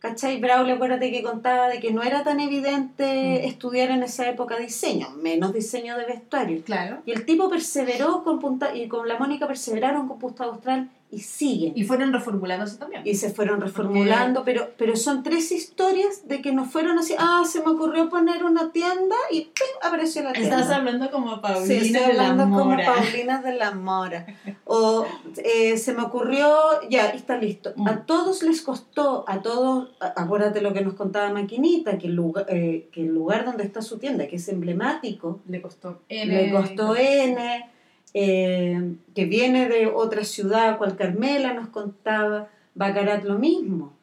¿Cachai? 0.04 0.38
Braulio, 0.42 0.76
acuérdate 0.76 1.12
que 1.12 1.24
contaba 1.24 1.70
de 1.70 1.80
que 1.80 1.94
no 1.94 2.04
era 2.04 2.26
tan 2.26 2.42
evidente 2.42 3.06
Mm. 3.06 3.48
estudiar 3.48 3.89
en 3.89 4.04
esa 4.04 4.28
época 4.30 4.58
diseño, 4.58 5.12
menos 5.12 5.54
diseño 5.54 5.98
de 5.98 6.04
vestuario. 6.04 6.62
Claro. 6.66 6.98
Y 7.06 7.13
el 7.13 7.26
tipo 7.26 7.50
perseveró 7.50 8.22
con 8.26 8.42
punta, 8.42 8.76
y 8.76 8.89
con 8.89 9.08
la 9.08 9.18
Mónica 9.18 9.48
perseveraron 9.48 10.10
con 10.10 10.20
Punta 10.20 10.44
Austral 10.44 10.89
y 11.13 11.19
siguen 11.19 11.73
Y 11.76 11.84
fueron 11.84 12.12
reformulándose 12.12 12.78
también. 12.78 13.04
y 13.06 13.15
se 13.15 13.30
fueron 13.30 13.62
reformulando, 13.62 14.43
pero, 14.43 14.69
pero 14.78 14.95
son 14.95 15.21
tres 15.21 15.52
historias 15.52 16.28
de 16.28 16.41
que 16.41 16.52
nos 16.52 16.71
fueron 16.71 16.97
así, 16.97 17.13
ah, 17.17 17.43
se 17.45 17.62
me 17.62 17.71
ocurrió 17.71 18.10
poner 18.10 18.43
una 18.43 18.71
tienda 18.71 19.15
y 19.32 19.41
¡pim! 19.41 19.67
apareció 19.82 20.23
la 20.23 20.34
tienda. 20.34 20.60
Estás 20.60 20.76
hablando 20.76 21.12
como 21.12 21.39
Paulina 21.41 21.65
Sí, 21.65 21.93
estoy 21.93 22.08
de 22.08 22.13
la 22.13 22.30
hablando 22.30 22.58
como 22.58 22.71
Mora. 22.71 22.86
Paulina 22.86 23.41
de 23.41 23.56
la 23.56 23.71
Mora. 23.71 24.26
O 24.65 25.06
eh, 25.38 25.78
se 25.78 25.93
me 25.93 26.02
ocurrió, 26.02 26.47
ya, 26.89 27.08
está 27.10 27.38
listo. 27.38 27.73
Mm. 27.76 27.88
A 27.88 28.06
todos 28.06 28.41
les 28.43 28.62
costó, 28.62 29.26
a 29.28 29.41
todos, 29.41 29.89
acuérdate 29.99 30.62
lo 30.62 30.73
que 30.73 30.82
nos 30.82 30.95
contaba 30.95 31.30
Maquinita, 31.32 31.97
que 31.97 32.08
el, 32.08 32.15
lugar, 32.15 32.45
eh, 32.49 32.89
que 32.91 33.02
el 33.02 33.13
lugar 33.13 33.45
donde 33.45 33.63
está 33.63 33.82
su 33.82 33.99
tienda, 33.99 34.28
que 34.28 34.38
es 34.38 34.47
emblemático, 34.49 35.41
Le 35.47 35.62
costó 35.62 36.02
le 36.10 36.52
costó 36.52 36.95
N, 36.95 37.73
eh, 38.13 38.93
que 39.15 39.26
viene 39.26 39.67
de 39.69 39.88
otra 39.88 40.23
ciudad, 40.23 40.78
cual 40.78 40.95
Carmela 40.95 41.54
nos 41.54 41.69
contaba, 41.69 42.49
Bacarat 42.76 43.23
lo 43.23 43.38
mismo. 43.39 43.93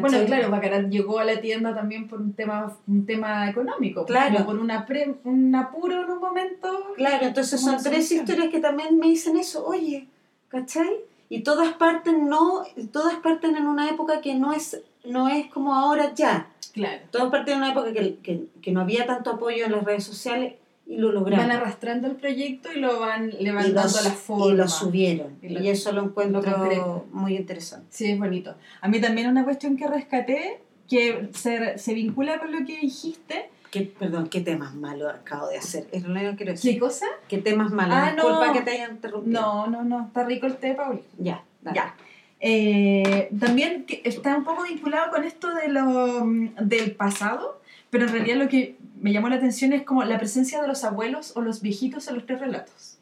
Bueno, 0.00 0.18
claro, 0.26 0.50
Bacarat 0.50 0.88
llegó 0.88 1.20
a 1.20 1.24
la 1.24 1.40
tienda 1.40 1.72
también 1.72 2.08
por 2.08 2.20
un 2.20 2.32
tema, 2.32 2.76
un 2.88 3.06
tema 3.06 3.48
económico. 3.48 4.04
Claro. 4.04 4.32
como 4.34 4.46
por 4.46 4.58
una 4.58 4.86
pre- 4.86 5.14
un 5.22 5.54
apuro 5.54 6.02
en 6.02 6.10
un 6.10 6.18
momento. 6.18 6.68
Claro, 6.96 7.26
entonces 7.26 7.60
son 7.60 7.76
tres 7.80 8.10
historias 8.10 8.48
que 8.48 8.58
también 8.58 8.98
me 8.98 9.06
dicen 9.06 9.36
eso, 9.36 9.64
oye, 9.64 10.08
¿cachai? 10.48 10.96
Y 11.28 11.42
todas 11.42 11.74
parten 11.74 12.28
no, 12.28 12.64
todas 12.92 13.14
parten 13.16 13.54
en 13.56 13.66
una 13.68 13.88
época 13.88 14.20
que 14.20 14.34
no 14.34 14.52
es, 14.52 14.80
no 15.04 15.28
es 15.28 15.46
como 15.46 15.74
ahora 15.74 16.12
ya. 16.12 16.48
Claro. 16.72 17.02
Todas 17.12 17.30
parten 17.30 17.54
en 17.54 17.58
una 17.60 17.70
época 17.70 17.92
que, 17.92 18.16
que, 18.16 18.46
que 18.60 18.72
no 18.72 18.80
había 18.80 19.06
tanto 19.06 19.30
apoyo 19.30 19.64
en 19.66 19.72
las 19.72 19.84
redes 19.84 20.02
sociales 20.02 20.54
y 20.86 20.96
lo 20.98 21.12
lograron. 21.12 21.48
Van 21.48 21.56
arrastrando 21.56 22.06
el 22.08 22.16
proyecto 22.16 22.70
y 22.72 22.78
lo 22.80 23.00
van 23.00 23.30
levantando 23.40 23.98
lo, 23.98 24.04
la 24.04 24.10
forma. 24.10 24.46
y 24.52 24.56
lo 24.56 24.68
subieron. 24.68 25.38
Y 25.42 25.46
Y, 25.46 25.48
lo- 25.50 25.60
eso 25.60 25.92
lo 25.92 26.02
encuentro 26.04 26.42
lo 26.42 27.06
muy 27.12 27.36
interesante. 27.36 27.86
Sí, 27.90 28.10
es 28.10 28.18
bonito. 28.18 28.54
A 28.80 28.88
mí 28.88 29.00
también 29.00 29.28
una 29.28 29.44
cuestión 29.44 29.76
que 29.76 29.86
rescaté, 29.86 30.60
que 30.88 31.28
se, 31.34 31.78
se 31.78 31.94
vincula 31.94 32.38
con 32.38 32.52
lo 32.52 32.58
que 32.66 32.78
dijiste. 32.80 33.48
¿Qué, 33.70 33.80
perdón, 33.82 34.28
qué 34.28 34.40
temas 34.40 34.74
malos 34.74 35.12
acabo 35.12 35.48
de 35.48 35.58
hacer. 35.58 35.88
Es 35.90 36.04
lo 36.04 36.10
único 36.12 36.30
que 36.32 36.36
quiero 36.36 36.52
decir. 36.52 36.74
¿Qué 36.74 36.78
cosa? 36.78 37.06
¿Qué 37.28 37.38
temas 37.38 37.72
malos? 37.72 37.96
Ah, 37.98 38.12
no. 38.16 38.28
Disculpa 38.28 38.52
que 38.52 38.60
te 38.60 38.70
haya 38.70 38.88
interrumpido. 38.88 39.40
No, 39.40 39.66
no, 39.66 39.82
no. 39.82 40.06
Está 40.06 40.22
rico 40.24 40.46
el 40.46 40.56
té, 40.58 40.74
Pauli. 40.74 41.00
Ya, 41.18 41.42
dale. 41.62 41.74
Ya. 41.76 41.94
Eh, 42.46 43.30
también 43.40 43.86
está 44.04 44.36
un 44.36 44.44
poco 44.44 44.64
vinculado 44.64 45.10
con 45.10 45.24
esto 45.24 45.52
de 45.54 45.68
lo, 45.68 46.22
del 46.60 46.92
pasado, 46.94 47.60
pero 47.94 48.06
en 48.06 48.12
realidad 48.12 48.36
lo 48.38 48.48
que 48.48 48.76
me 49.00 49.12
llamó 49.12 49.28
la 49.28 49.36
atención 49.36 49.72
es 49.72 49.82
como 49.82 50.02
la 50.04 50.18
presencia 50.18 50.60
de 50.60 50.66
los 50.68 50.82
abuelos 50.84 51.32
o 51.36 51.40
los 51.42 51.60
viejitos 51.62 52.08
en 52.08 52.14
los 52.16 52.26
tres 52.26 52.40
relatos. 52.40 52.98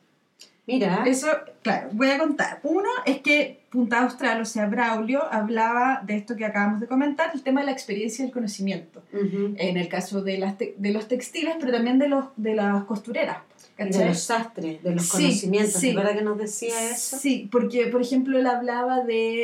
Mira, 0.66 1.02
Eso, 1.06 1.26
claro, 1.62 1.88
voy 1.92 2.10
a 2.10 2.18
contar. 2.18 2.60
Uno 2.62 2.88
es 3.04 3.20
que 3.20 3.62
Punta 3.68 4.00
Austral, 4.02 4.40
o 4.40 4.44
sea, 4.44 4.66
Braulio, 4.66 5.20
hablaba 5.32 6.02
de 6.06 6.14
esto 6.16 6.36
que 6.36 6.44
acabamos 6.44 6.80
de 6.80 6.86
comentar, 6.86 7.30
el 7.34 7.42
tema 7.42 7.60
de 7.60 7.66
la 7.66 7.72
experiencia 7.72 8.22
y 8.22 8.26
el 8.28 8.32
conocimiento. 8.32 9.02
ujú. 9.12 9.54
En 9.58 9.76
el 9.76 9.88
caso 9.88 10.22
de, 10.22 10.38
las 10.38 10.58
te- 10.58 10.74
de 10.78 10.92
los 10.92 11.08
textiles, 11.08 11.54
pero 11.58 11.72
también 11.72 11.98
de, 11.98 12.08
los, 12.08 12.26
de 12.36 12.54
las 12.54 12.84
costureras. 12.84 13.38
Y 13.78 13.84
de 13.84 13.90
¿cachai? 13.90 14.08
los 14.08 14.20
sastres, 14.20 14.82
de 14.84 14.94
los 14.94 15.08
Sí, 15.08 15.10
conocimientos. 15.24 15.80
sí. 15.80 15.88
¿Es 15.88 15.94
verdad 15.96 16.14
que 16.14 16.22
nos 16.22 16.38
decía 16.38 16.90
eso? 16.92 17.16
Sí, 17.18 17.48
porque 17.50 17.86
por 17.86 18.00
ejemplo 18.02 18.38
él 18.38 18.46
hablaba 18.46 19.00
de, 19.02 19.42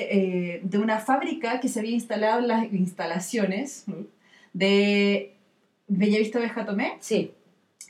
eh, 0.56 0.60
de 0.62 0.78
una 0.78 1.00
fábrica 1.00 1.58
que 1.60 1.68
se 1.68 1.80
había 1.80 1.92
instalado 1.92 2.38
en 2.40 2.48
las 2.48 2.72
instalaciones 2.72 3.86
de 4.52 5.32
Bellavista 5.88 6.38
de 6.38 6.48
Jatomé, 6.48 6.96
Sí. 7.00 7.32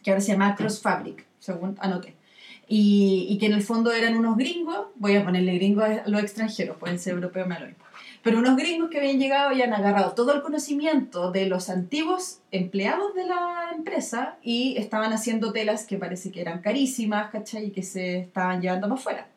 que 0.02 0.10
ahora 0.10 0.20
se 0.20 0.32
llama 0.32 0.54
Cross 0.54 0.80
Fabric, 0.80 1.24
según 1.38 1.76
anoté. 1.80 2.14
Y, 2.68 3.26
y 3.30 3.38
que 3.38 3.46
en 3.46 3.52
el 3.54 3.62
fondo 3.62 3.92
eran 3.92 4.16
unos 4.16 4.36
gringos, 4.36 4.88
voy 4.96 5.16
a 5.16 5.24
ponerle 5.24 5.54
gringos 5.54 5.84
a 5.84 6.02
los 6.06 6.22
extranjeros, 6.22 6.76
pueden 6.76 6.98
ser 6.98 7.14
europeos, 7.14 7.46
me 7.48 7.58
lo 7.58 7.66
mismo. 7.66 7.84
Pero 8.22 8.38
unos 8.40 8.56
gringos 8.56 8.90
que 8.90 8.98
habían 8.98 9.18
llegado 9.18 9.52
y 9.52 9.62
han 9.62 9.72
agarrado 9.72 10.12
todo 10.12 10.34
el 10.34 10.42
conocimiento 10.42 11.30
de 11.30 11.46
los 11.46 11.70
antiguos 11.70 12.40
empleados 12.50 13.14
de 13.14 13.24
la 13.26 13.70
empresa 13.74 14.36
y 14.42 14.76
estaban 14.76 15.12
haciendo 15.12 15.52
telas 15.52 15.86
que 15.86 15.96
parece 15.96 16.30
que 16.30 16.40
eran 16.40 16.60
carísimas, 16.60 17.30
¿cachai? 17.30 17.66
Y 17.66 17.70
que 17.70 17.82
se 17.82 18.18
estaban 18.18 18.60
llevando 18.60 18.88
más 18.88 19.00
fuera. 19.00 19.28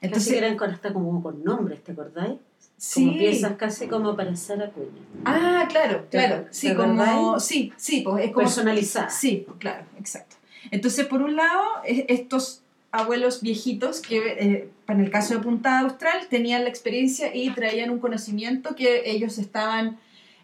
Entonces 0.00 0.28
Entonces, 0.28 0.32
eran 0.32 0.56
con, 0.56 0.70
hasta 0.70 0.92
como 0.92 1.22
con 1.22 1.44
nombres, 1.44 1.84
¿te 1.84 1.92
acordáis? 1.92 2.38
Sí. 2.76 3.04
Como 3.06 3.18
piezas 3.18 3.52
casi 3.56 3.86
como 3.86 4.16
para 4.16 4.30
hacer 4.32 4.62
acuña. 4.62 4.88
Ah, 5.24 5.66
claro, 5.68 6.00
¿Te- 6.10 6.18
claro. 6.18 6.46
Sí, 6.50 6.74
como... 6.74 7.40
Sí, 7.40 7.72
sí, 7.76 8.02
pues 8.02 8.24
es 8.26 8.30
como... 8.32 8.44
Personalizadas. 8.44 9.14
Sí, 9.18 9.46
claro, 9.58 9.84
exacto. 9.98 10.36
Entonces, 10.70 11.06
por 11.06 11.22
un 11.22 11.36
lado, 11.36 11.62
es- 11.84 12.04
estos 12.08 12.62
abuelos 12.92 13.42
viejitos 13.42 14.00
que, 14.00 14.16
eh, 14.18 14.70
en 14.88 15.00
el 15.00 15.10
caso 15.10 15.34
de 15.34 15.40
Punta 15.40 15.80
Austral, 15.80 16.26
tenían 16.30 16.62
la 16.64 16.70
experiencia 16.70 17.34
y 17.34 17.50
traían 17.50 17.90
un 17.90 17.98
conocimiento 17.98 18.74
que 18.74 19.10
ellos 19.10 19.38
estaban 19.38 19.98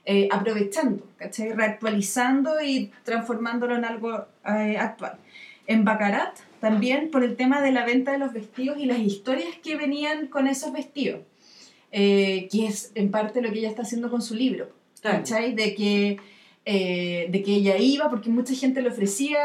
eh, 0.04 0.28
aprovechando, 0.32 1.06
¿cachai? 1.16 1.52
Reactualizando 1.52 2.60
y 2.60 2.90
transformándolo 3.04 3.76
en 3.76 3.84
algo 3.84 4.26
eh, 4.46 4.76
actual. 4.76 5.16
En 5.68 5.84
Bacarat, 5.84 6.36
también 6.60 7.10
por 7.12 7.22
el 7.22 7.36
tema 7.36 7.60
de 7.62 7.70
la 7.70 7.84
venta 7.86 8.10
de 8.12 8.18
los 8.18 8.32
vestidos 8.32 8.78
y 8.78 8.86
las 8.86 8.98
historias 8.98 9.54
que 9.62 9.76
venían 9.76 10.26
con 10.26 10.48
esos 10.48 10.72
vestidos, 10.72 11.20
eh, 11.92 12.48
que 12.50 12.66
es 12.66 12.90
en 12.94 13.10
parte 13.10 13.40
lo 13.42 13.52
que 13.52 13.58
ella 13.60 13.68
está 13.68 13.82
haciendo 13.82 14.10
con 14.10 14.22
su 14.22 14.34
libro. 14.34 14.70
¿cachai? 15.02 15.54
De 15.54 15.74
que, 15.74 16.16
eh, 16.64 17.26
de 17.30 17.42
que 17.42 17.54
ella 17.54 17.76
iba, 17.76 18.08
porque 18.08 18.30
mucha 18.30 18.54
gente 18.54 18.82
le 18.82 18.88
ofrecía 18.88 19.38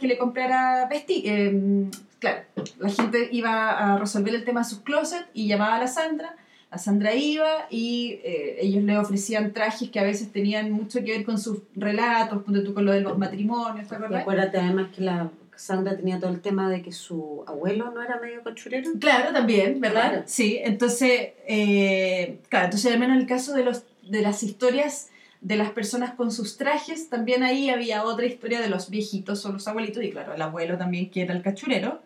que 0.00 0.06
le 0.06 0.18
comprara 0.18 0.86
vestidos. 0.88 1.92
claro, 2.18 2.40
la 2.78 2.90
gente 2.90 3.28
iba 3.32 3.70
a 3.94 3.98
resolver 3.98 4.34
el 4.34 4.44
tema 4.44 4.60
de 4.60 4.68
sus 4.68 4.80
closets 4.80 5.26
y 5.32 5.46
llamaba 5.46 5.76
a 5.76 5.80
la 5.80 5.86
Sandra. 5.86 6.36
La 6.72 6.78
Sandra 6.78 7.14
iba 7.14 7.66
y 7.70 8.18
eh, 8.24 8.58
ellos 8.60 8.82
le 8.82 8.98
ofrecían 8.98 9.52
trajes 9.52 9.88
que 9.90 10.00
a 10.00 10.02
veces 10.02 10.32
tenían 10.32 10.72
mucho 10.72 10.98
que 11.04 11.12
ver 11.12 11.24
con 11.24 11.38
sus 11.38 11.58
relatos, 11.76 12.42
con 12.42 12.84
lo 12.84 12.92
de 12.92 13.00
los 13.00 13.16
matrimonios, 13.16 13.86
¿te 13.88 13.94
Y 13.94 13.96
acuerdas? 13.96 14.22
acuérdate 14.22 14.58
además 14.58 14.88
que 14.94 15.02
la 15.02 15.30
Sandra 15.56 15.96
tenía 15.96 16.20
todo 16.20 16.30
el 16.30 16.40
tema 16.40 16.70
de 16.70 16.82
que 16.82 16.92
su 16.92 17.44
abuelo 17.46 17.90
no 17.90 18.02
era 18.02 18.20
medio 18.20 18.42
cachurero. 18.42 18.90
Claro, 19.00 19.32
también, 19.32 19.80
¿verdad? 19.80 20.10
Claro. 20.10 20.22
Sí, 20.26 20.58
entonces, 20.62 21.32
eh, 21.46 22.38
claro, 22.48 22.66
entonces 22.66 22.92
al 22.92 22.98
menos 22.98 23.16
en 23.16 23.22
el 23.22 23.28
caso 23.28 23.54
de, 23.54 23.64
los, 23.64 23.84
de 24.02 24.22
las 24.22 24.42
historias 24.42 25.10
de 25.40 25.56
las 25.56 25.70
personas 25.70 26.14
con 26.14 26.32
sus 26.32 26.56
trajes, 26.56 27.08
también 27.08 27.42
ahí 27.42 27.70
había 27.70 28.04
otra 28.04 28.26
historia 28.26 28.60
de 28.60 28.68
los 28.68 28.90
viejitos 28.90 29.44
o 29.46 29.52
los 29.52 29.68
abuelitos, 29.68 30.02
y 30.02 30.10
claro, 30.10 30.34
el 30.34 30.42
abuelo 30.42 30.76
también 30.76 31.10
que 31.10 31.22
era 31.22 31.34
el 31.34 31.42
cachurero, 31.42 32.02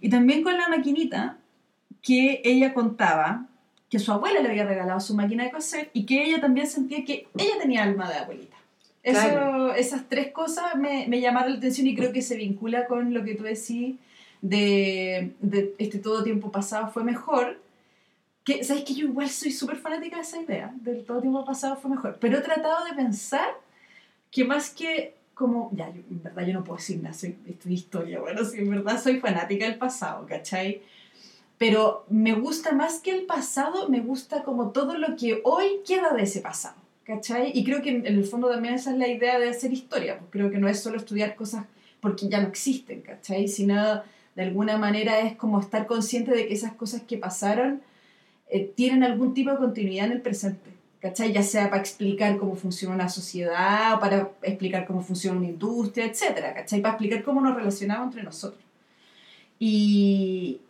y 0.00 0.10
también 0.10 0.42
con 0.42 0.56
la 0.56 0.68
maquinita 0.68 1.38
que 2.02 2.42
ella 2.44 2.74
contaba 2.74 3.46
que 3.88 3.98
su 3.98 4.10
abuela 4.10 4.40
le 4.40 4.48
había 4.48 4.64
regalado 4.64 5.00
su 5.00 5.14
máquina 5.14 5.44
de 5.44 5.50
coser 5.50 5.90
y 5.92 6.06
que 6.06 6.24
ella 6.24 6.40
también 6.40 6.66
sentía 6.66 7.04
que 7.04 7.28
ella 7.38 7.54
tenía 7.60 7.82
alma 7.82 8.08
de 8.08 8.16
abuelita. 8.16 8.56
Eso, 9.02 9.20
Claro. 9.20 9.74
Esas 9.74 10.08
tres 10.08 10.30
cosas 10.32 10.76
me, 10.76 11.06
me 11.08 11.20
llamaron 11.20 11.52
la 11.52 11.58
atención 11.58 11.86
y 11.86 11.94
creo 11.96 12.12
que 12.12 12.22
se 12.22 12.36
vincula 12.36 12.86
con 12.86 13.12
lo 13.12 13.24
que 13.24 13.34
tú 13.34 13.42
decís 13.44 13.96
de, 14.40 15.32
de 15.40 15.74
este 15.78 15.98
todo 15.98 16.22
tiempo 16.22 16.50
pasado 16.52 16.88
fue 16.88 17.02
mejor. 17.04 17.60
Que, 18.44 18.64
¿Sabes 18.64 18.84
que 18.84 18.94
yo 18.94 19.06
igual 19.06 19.28
soy 19.30 19.52
súper 19.52 19.76
fanática 19.76 20.16
de 20.16 20.22
esa 20.22 20.40
idea, 20.40 20.72
del 20.80 21.04
todo 21.04 21.20
tiempo 21.20 21.44
pasado 21.44 21.76
fue 21.76 21.90
mejor? 21.90 22.16
Pero 22.20 22.38
he 22.38 22.42
tratado 22.42 22.84
de 22.84 22.92
pensar 22.94 23.48
que 24.30 24.44
más 24.44 24.70
que 24.70 25.14
como, 25.34 25.70
ya, 25.72 25.88
yo- 25.90 26.02
en 26.10 26.22
verdad 26.22 26.46
yo 26.46 26.52
no 26.52 26.64
puedo 26.64 26.76
decir 26.78 27.00
nada, 27.02 27.14
soy, 27.14 27.36
estudié 27.46 27.74
historia, 27.76 28.20
bueno, 28.20 28.44
sí, 28.44 28.58
en 28.58 28.70
verdad 28.70 29.00
soy 29.00 29.18
fanática 29.20 29.64
del 29.64 29.78
pasado, 29.78 30.26
¿cachai? 30.26 30.82
Pero 31.58 32.04
me 32.10 32.34
gusta 32.34 32.72
más 32.72 32.98
que 33.00 33.12
el 33.12 33.22
pasado, 33.24 33.88
me 33.88 34.00
gusta 34.00 34.42
como 34.42 34.70
todo 34.70 34.98
lo 34.98 35.16
que 35.16 35.40
hoy 35.44 35.80
queda 35.86 36.12
de 36.12 36.22
ese 36.24 36.40
pasado, 36.40 36.74
¿cachai? 37.04 37.52
Y 37.54 37.64
creo 37.64 37.82
que 37.82 37.90
en, 37.90 38.06
el 38.06 38.24
fondo 38.24 38.48
también 38.48 38.74
esa 38.74 38.92
es 38.92 38.98
la 38.98 39.08
idea 39.08 39.38
de 39.38 39.48
hacer 39.48 39.72
historia, 39.72 40.18
pues 40.18 40.30
creo 40.30 40.50
que 40.50 40.58
no 40.58 40.68
es 40.68 40.80
solo 40.80 40.96
estudiar 40.96 41.34
cosas 41.34 41.66
porque 42.00 42.28
ya 42.28 42.40
no 42.40 42.48
existen, 42.48 43.00
¿cachai? 43.02 43.48
Sino 43.48 44.02
de 44.34 44.42
alguna 44.42 44.76
manera 44.78 45.20
es 45.20 45.36
como 45.36 45.60
estar 45.60 45.86
consciente 45.86 46.32
de 46.32 46.46
que 46.46 46.54
esas 46.54 46.72
cosas 46.72 47.02
que 47.02 47.16
pasaron 47.16 47.82
eh, 48.48 48.72
tienen 48.74 49.04
algún 49.04 49.34
tipo 49.34 49.50
de 49.50 49.58
continuidad 49.58 50.06
en 50.06 50.12
el 50.12 50.20
presente, 50.20 50.70
¿cachai? 51.00 51.32
Ya 51.32 51.42
sea 51.42 51.70
para 51.70 51.82
explicar 51.82 52.38
cómo 52.38 52.56
funciona 52.56 52.94
una 52.94 53.08
sociedad, 53.08 54.00
para 54.00 54.30
explicar 54.42 54.86
cómo 54.86 55.02
funciona 55.02 55.38
una 55.38 55.48
industria, 55.48 56.06
etcétera, 56.06 56.54
¿cachai? 56.54 56.80
Para 56.80 56.94
explicar 56.94 57.22
cómo 57.22 57.40
nos 57.40 57.54
relacionamos 57.54 58.08
entre 58.08 58.22
nosotros. 58.22 58.62
Y, 59.58 60.60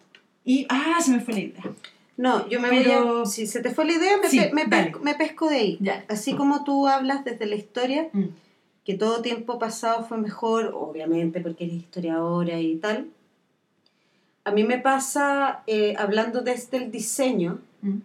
y 0.44 0.66
ah, 0.68 0.98
se 1.00 1.12
me 1.12 1.20
fue 1.20 1.34
la 1.34 1.40
idea. 1.40 1.62
No, 2.22 2.48
yo 2.48 2.60
me 2.60 2.68
Pero- 2.68 3.04
voy 3.14 3.22
a... 3.22 3.26
Si 3.26 3.46
se 3.48 3.60
te 3.60 3.70
fue 3.74 3.84
la 3.84 3.94
idea, 3.94 4.16
me, 4.18 4.28
Sí, 4.28 4.38
pe- 4.38 4.52
me 4.54 4.64
dale. 4.66 4.84
pesco, 4.84 5.00
me 5.00 5.14
pesco 5.16 5.48
de 5.48 5.56
ahí. 5.56 5.76
Ya. 5.80 6.04
Así 6.08 6.34
como 6.36 6.62
tú 6.62 6.86
hablas 6.86 7.24
desde 7.24 7.46
la 7.46 7.56
historia, 7.56 8.08
Mm. 8.12 8.26
que 8.84 8.94
todo 8.94 9.22
tiempo 9.22 9.58
pasado 9.58 10.04
fue 10.04 10.18
mejor, 10.18 10.72
obviamente 10.74 11.40
porque 11.40 11.64
eres 11.64 11.76
historiadora 11.78 12.60
y 12.60 12.76
tal. 12.76 13.08
A 14.44 14.52
mí 14.52 14.62
me 14.62 14.78
pasa, 14.78 15.62
eh, 15.66 15.94
hablando 15.98 16.42
desde 16.42 16.76
el 16.76 16.90
diseño, 16.92 17.58
Mm. 17.82 17.98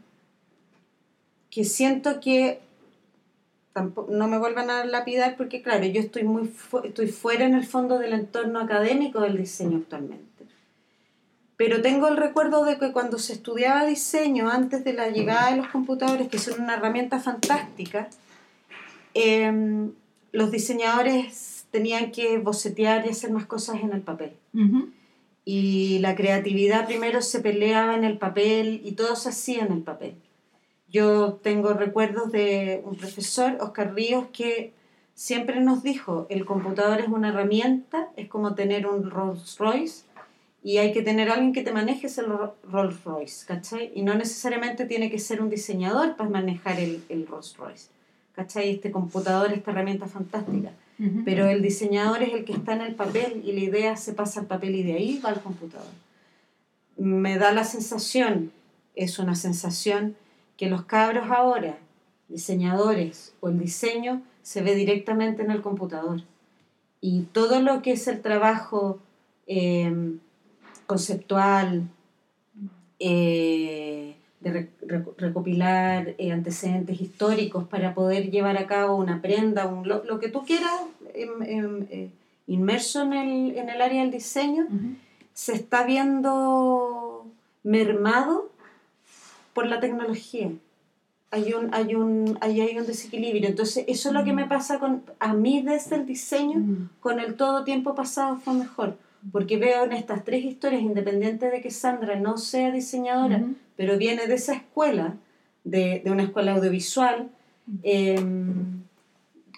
que 1.52 1.64
siento 1.64 2.20
que 2.20 2.60
tampoco, 3.74 4.12
no 4.12 4.28
me 4.28 4.40
vuelvan 4.40 4.70
a 4.72 4.84
lapidar 4.86 5.38
porque 5.38 5.62
claro, 5.62 5.86
yo 5.86 6.02
estoy 6.02 6.24
muy 6.24 6.48
fu- 6.48 6.80
estoy 6.80 7.08
fuera 7.08 7.46
en 7.46 7.54
el 7.54 7.66
fondo 7.68 8.00
del 8.00 8.14
entorno 8.14 8.60
académico 8.60 9.20
del 9.22 9.38
diseño 9.38 9.78
actualmente. 9.78 10.37
Pero 11.58 11.82
tengo 11.82 12.08
el 12.08 12.18
recuerdo 12.18 12.64
de 12.64 12.78
que 12.78 12.92
cuando 12.92 13.18
se 13.18 13.34
estudiaba 13.34 13.86
diseño 13.86 14.50
antes 14.50 14.84
de 14.84 14.94
la 14.94 15.10
llegada 15.10 15.52
de 15.52 15.58
los 15.58 15.68
computadores, 15.68 16.28
que 16.28 16.40
son 16.40 16.62
una 16.62 16.76
herramienta 16.76 17.20
fantástica, 17.20 18.10
em, 19.14 19.92
los 20.32 20.52
diseñadores 20.52 21.66
tenían 21.72 22.12
que 22.12 22.38
bocetear 22.38 23.06
y 23.06 23.10
hacer 23.10 23.32
más 23.32 23.46
cosas 23.46 23.82
en 23.82 23.92
el 23.92 24.02
papel 24.02 24.34
y 25.50 26.00
la 26.00 26.14
creatividad 26.14 26.88
primero 26.88 27.22
se 27.22 27.40
peleaba 27.40 27.96
en 27.96 28.04
el 28.04 28.18
papel 28.18 28.82
y 28.84 28.92
todo 28.92 29.16
se 29.16 29.30
hacía 29.30 29.64
en 29.64 29.72
el 29.72 29.82
papel. 29.82 30.16
Yo 30.90 31.40
tengo 31.42 31.72
recuerdos 31.72 32.34
de 32.34 32.82
un 32.84 32.98
profesor, 32.98 33.56
Oscar 33.62 33.96
Ríos, 33.96 34.26
que 34.34 34.74
siempre 35.14 35.62
nos 35.62 35.84
dijo, 35.84 36.28
el 36.30 36.44
computador 36.44 37.00
es 37.00 37.08
una 37.08 37.30
herramienta, 37.30 38.10
es 38.18 38.28
como 38.28 38.56
tener 38.56 38.88
un 38.88 39.10
Rolls 39.10 39.58
Royce 39.58 40.04
y 40.68 40.80
hay 40.80 40.92
que 40.92 41.02
tener 41.02 41.30
alguien 41.30 41.54
que 41.54 41.62
te 41.68 41.72
maneje 41.72 42.08
ese 42.08 42.24
Ro- 42.24 42.56
Rolls 42.74 43.04
Royce, 43.06 43.46
¿cachai? 43.46 43.92
Y 43.96 44.02
no 44.02 44.14
necesariamente 44.16 44.86
tiene 44.86 45.10
que 45.10 45.18
ser 45.28 45.42
un 45.42 45.50
diseñador 45.50 46.18
para 46.18 46.30
manejar 46.30 46.78
el, 46.86 46.94
el 47.08 47.26
Rolls 47.26 47.56
Royce, 47.58 47.88
¿cachai? 48.38 48.72
Este 48.72 48.92
computador, 48.92 49.54
esta 49.54 49.72
herramienta 49.72 50.08
fantástica. 50.08 50.72
Pero 51.26 51.46
el 51.48 51.62
diseñador 51.62 52.22
es 52.24 52.34
el 52.34 52.44
que 52.44 52.54
está 52.54 52.74
en 52.74 52.82
el 52.82 52.96
papel 52.96 53.44
y 53.46 53.54
la 53.54 53.60
idea 53.70 53.96
se 53.96 54.12
pasa 54.14 54.42
al 54.42 54.48
papel 54.48 54.76
y 54.76 54.84
de 54.84 54.94
ahí 54.94 55.22
va 55.24 55.30
al 55.30 55.42
computador. 55.42 55.88
Me 56.98 57.38
da 57.38 57.52
la 57.54 57.64
sensación, 57.64 58.52
es 58.96 59.20
una 59.20 59.36
sensación, 59.36 60.16
que 60.58 60.68
los 60.70 60.84
cabros 60.86 61.30
ahora, 61.30 61.78
diseñadores 62.28 63.34
o 63.42 63.48
el 63.50 63.58
diseño, 63.60 64.22
se 64.42 64.62
ve 64.64 64.76
directamente 64.76 65.44
en 65.44 65.52
el 65.52 65.62
computador. 65.62 66.24
Y 67.00 67.22
todo 67.32 67.62
lo 67.62 67.82
que 67.84 67.92
es 67.92 68.08
el 68.08 68.22
trabajo 68.22 69.00
eh, 69.46 70.18
conceptual, 70.88 71.84
eh, 73.00 74.16
de 74.40 74.52
re- 74.52 74.70
reco- 74.82 75.14
recopilar 75.18 76.16
eh, 76.18 76.32
antecedentes 76.32 77.00
históricos 77.02 77.68
para 77.68 77.94
poder 77.94 78.32
llevar 78.32 78.58
a 78.58 78.68
cabo 78.68 78.96
una 78.96 79.22
prenda, 79.22 79.68
un, 79.68 79.88
lo, 79.88 80.04
lo 80.04 80.20
que 80.20 80.30
tú 80.30 80.46
quieras, 80.46 80.72
em, 81.14 81.42
em, 81.44 81.86
eh, 81.90 82.10
inmerso 82.48 83.02
en 83.04 83.14
el, 83.14 83.58
en 83.58 83.70
el 83.70 83.82
área 83.82 84.02
del 84.02 84.12
diseño, 84.12 84.66
se 85.34 85.54
está 85.54 85.84
viendo 85.86 87.26
mermado 87.64 88.50
por 89.54 89.68
la 89.68 89.80
tecnología. 89.80 90.50
Hay 91.30 91.52
un, 91.54 91.74
hay 91.74 91.94
un, 91.96 92.38
ahí 92.42 92.62
hay 92.62 92.78
un 92.80 92.86
desequilibrio. 92.88 93.50
Entonces, 93.50 93.84
eso 93.88 94.10
es 94.10 94.16
lo 94.16 94.24
que 94.24 94.32
me 94.34 94.46
pasa 94.46 94.80
con, 94.80 95.04
a 95.20 95.34
mí 95.34 95.62
desde 95.62 95.98
el 95.98 96.06
diseño, 96.06 96.64
con 97.02 97.20
el 97.20 97.36
todo 97.36 97.64
tiempo 97.66 97.94
pasado 97.96 98.38
fue 98.38 98.54
mejor. 98.54 98.96
Porque 99.32 99.58
veo 99.58 99.84
en 99.84 99.94
estas 99.94 100.24
tres 100.24 100.46
historias, 100.46 100.82
independiente 100.82 101.50
de 101.50 101.62
que 101.62 101.72
Sandra 101.72 102.16
no 102.16 102.38
sea 102.38 102.72
diseñadora, 102.72 103.44
pero 103.76 103.98
viene 103.98 104.28
de 104.28 104.36
esa 104.36 104.54
escuela, 104.54 105.16
de, 105.64 106.02
de 106.04 106.12
una 106.12 106.24
escuela 106.24 106.54
audiovisual, 106.54 107.30
eh, 107.84 108.24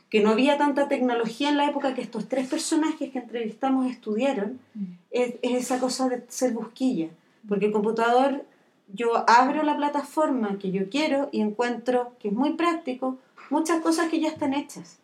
que 0.10 0.22
no 0.22 0.32
había 0.32 0.58
tanta 0.58 0.88
tecnología 0.88 1.50
en 1.50 1.58
la 1.58 1.70
época 1.70 1.94
que 1.94 2.02
estos 2.02 2.28
tres 2.28 2.48
personajes 2.48 3.12
que 3.12 3.20
entrevistamos 3.20 3.90
estudiaron, 3.90 4.60
es, 5.12 5.36
es 5.42 5.54
esa 5.54 5.80
cosa 5.80 6.10
de 6.10 6.24
ser 6.30 6.54
busquilla. 6.54 7.10
Porque 7.48 7.68
el 7.68 7.72
computador, 7.72 8.44
yo 8.92 9.24
abro 9.30 9.62
la 9.64 9.78
plataforma 9.78 10.58
que 10.58 10.72
yo 10.72 10.90
quiero 10.90 11.30
y 11.32 11.42
encuentro 11.42 12.14
que 12.20 12.30
es 12.30 12.34
muy 12.34 12.54
práctico 12.54 13.18
muchas 13.52 13.82
cosas 13.82 14.10
que 14.10 14.20
ya 14.20 14.30
están 14.30 14.54
hechas. 14.54 14.98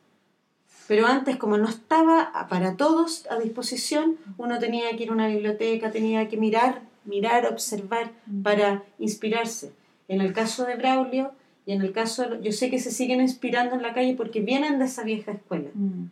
Pero 0.87 1.07
antes, 1.07 1.37
como 1.37 1.57
no 1.57 1.67
estaba 1.67 2.31
para 2.49 2.75
todos 2.77 3.25
a 3.29 3.37
disposición, 3.39 4.17
uno 4.37 4.59
tenía 4.59 4.95
que 4.95 5.03
ir 5.03 5.09
a 5.09 5.13
una 5.13 5.27
biblioteca, 5.27 5.91
tenía 5.91 6.27
que 6.29 6.37
mirar, 6.37 6.81
mirar, 7.05 7.47
observar 7.47 8.11
para 8.43 8.83
inspirarse. 8.99 9.71
En 10.07 10.21
el 10.21 10.31
caso 10.33 10.65
de 10.65 10.75
Braulio 10.75 11.31
y 11.65 11.71
en 11.71 11.81
el 11.81 11.91
caso, 11.91 12.39
yo 12.41 12.51
sé 12.51 12.69
que 12.69 12.77
se 12.79 12.91
siguen 12.91 13.21
inspirando 13.21 13.75
en 13.75 13.81
la 13.81 13.93
calle 13.93 14.13
porque 14.15 14.41
vienen 14.41 14.77
de 14.77 14.85
esa 14.85 15.03
vieja 15.03 15.31
escuela. 15.31 15.69
Mm. 15.73 16.05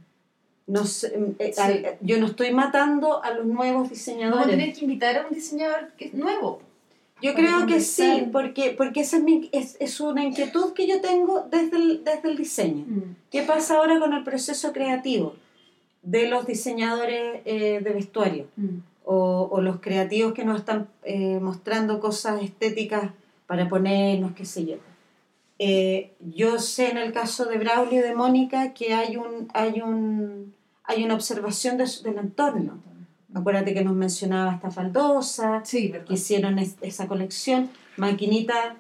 No 0.66 0.86
sé, 0.86 1.14
eh, 1.40 1.52
Sí. 1.54 1.62
al- 1.62 1.98
yo 2.02 2.18
no 2.20 2.26
estoy 2.28 2.52
matando 2.54 3.24
a 3.24 3.32
los 3.32 3.46
nuevos 3.46 3.74
Vamos 3.84 3.88
a 3.90 3.94
diseñadores. 3.94 4.48
tener 4.48 4.74
que 4.74 4.86
invitar 4.86 5.18
a 5.18 5.28
un 5.28 5.34
diseñador 5.36 5.92
que 5.98 6.06
es 6.06 6.14
nuevo. 6.14 6.62
Yo 7.24 7.34
creo 7.34 7.66
que 7.68 7.80
sí, 7.80 8.28
porque, 8.32 8.72
porque 8.78 9.00
esa 9.02 9.18
es, 9.18 9.24
mi- 9.24 9.50
es, 9.52 9.78
es 9.80 10.00
una 10.02 10.24
inquietud 10.26 10.74
que 10.74 10.86
yo 10.88 11.00
tengo 11.02 11.48
desde 11.50 11.78
el, 11.78 12.04
desde 12.04 12.30
el 12.30 12.38
diseño. 12.38 12.86
¿Qué 13.32 13.42
pasa 13.44 13.78
ahora 13.78 13.98
con 14.00 14.14
el 14.14 14.24
proceso 14.24 14.74
creativo 14.74 15.36
de 16.02 16.28
los 16.28 16.46
diseñadores 16.46 17.42
eh, 17.46 17.80
de 17.82 17.90
vestuario 17.94 18.48
Mm. 18.58 18.80
o, 19.06 19.48
o 19.52 19.62
los 19.62 19.80
creativos 19.80 20.34
que 20.34 20.44
nos 20.44 20.60
están 20.60 20.88
eh, 21.04 21.40
mostrando 21.42 22.00
cosas 22.00 22.42
estéticas 22.44 23.12
para 23.48 23.68
ponernos, 23.70 24.34
qué 24.34 24.46
sé 24.46 24.66
yo? 24.66 24.76
Eh, 25.60 26.12
yo 26.20 26.60
sé 26.60 26.90
en 26.92 26.98
el 26.98 27.14
caso 27.14 27.46
de 27.46 27.58
Braulio 27.58 28.00
y 28.00 28.04
de 28.04 28.16
Mónica 28.16 28.74
que 28.74 28.94
hay, 28.94 29.16
un, 29.16 29.48
hay, 29.54 29.82
un, 29.82 30.54
hay 30.84 31.04
una 31.06 31.14
observación 31.14 31.78
de 31.78 31.86
del 32.04 32.18
entorno. 32.18 32.80
Acuérdate 33.34 33.74
que 33.74 33.84
nos 33.84 33.96
mencionaba 33.96 34.54
esta 34.54 34.69
faldosa, 34.72 35.62
Sí, 35.65 35.88
verdad. 35.89 36.06
que 36.08 36.13
hicieron 36.13 36.60
es- 36.60 36.78
esa 36.82 37.08
colección. 37.08 37.69
Maquinita, 37.98 38.76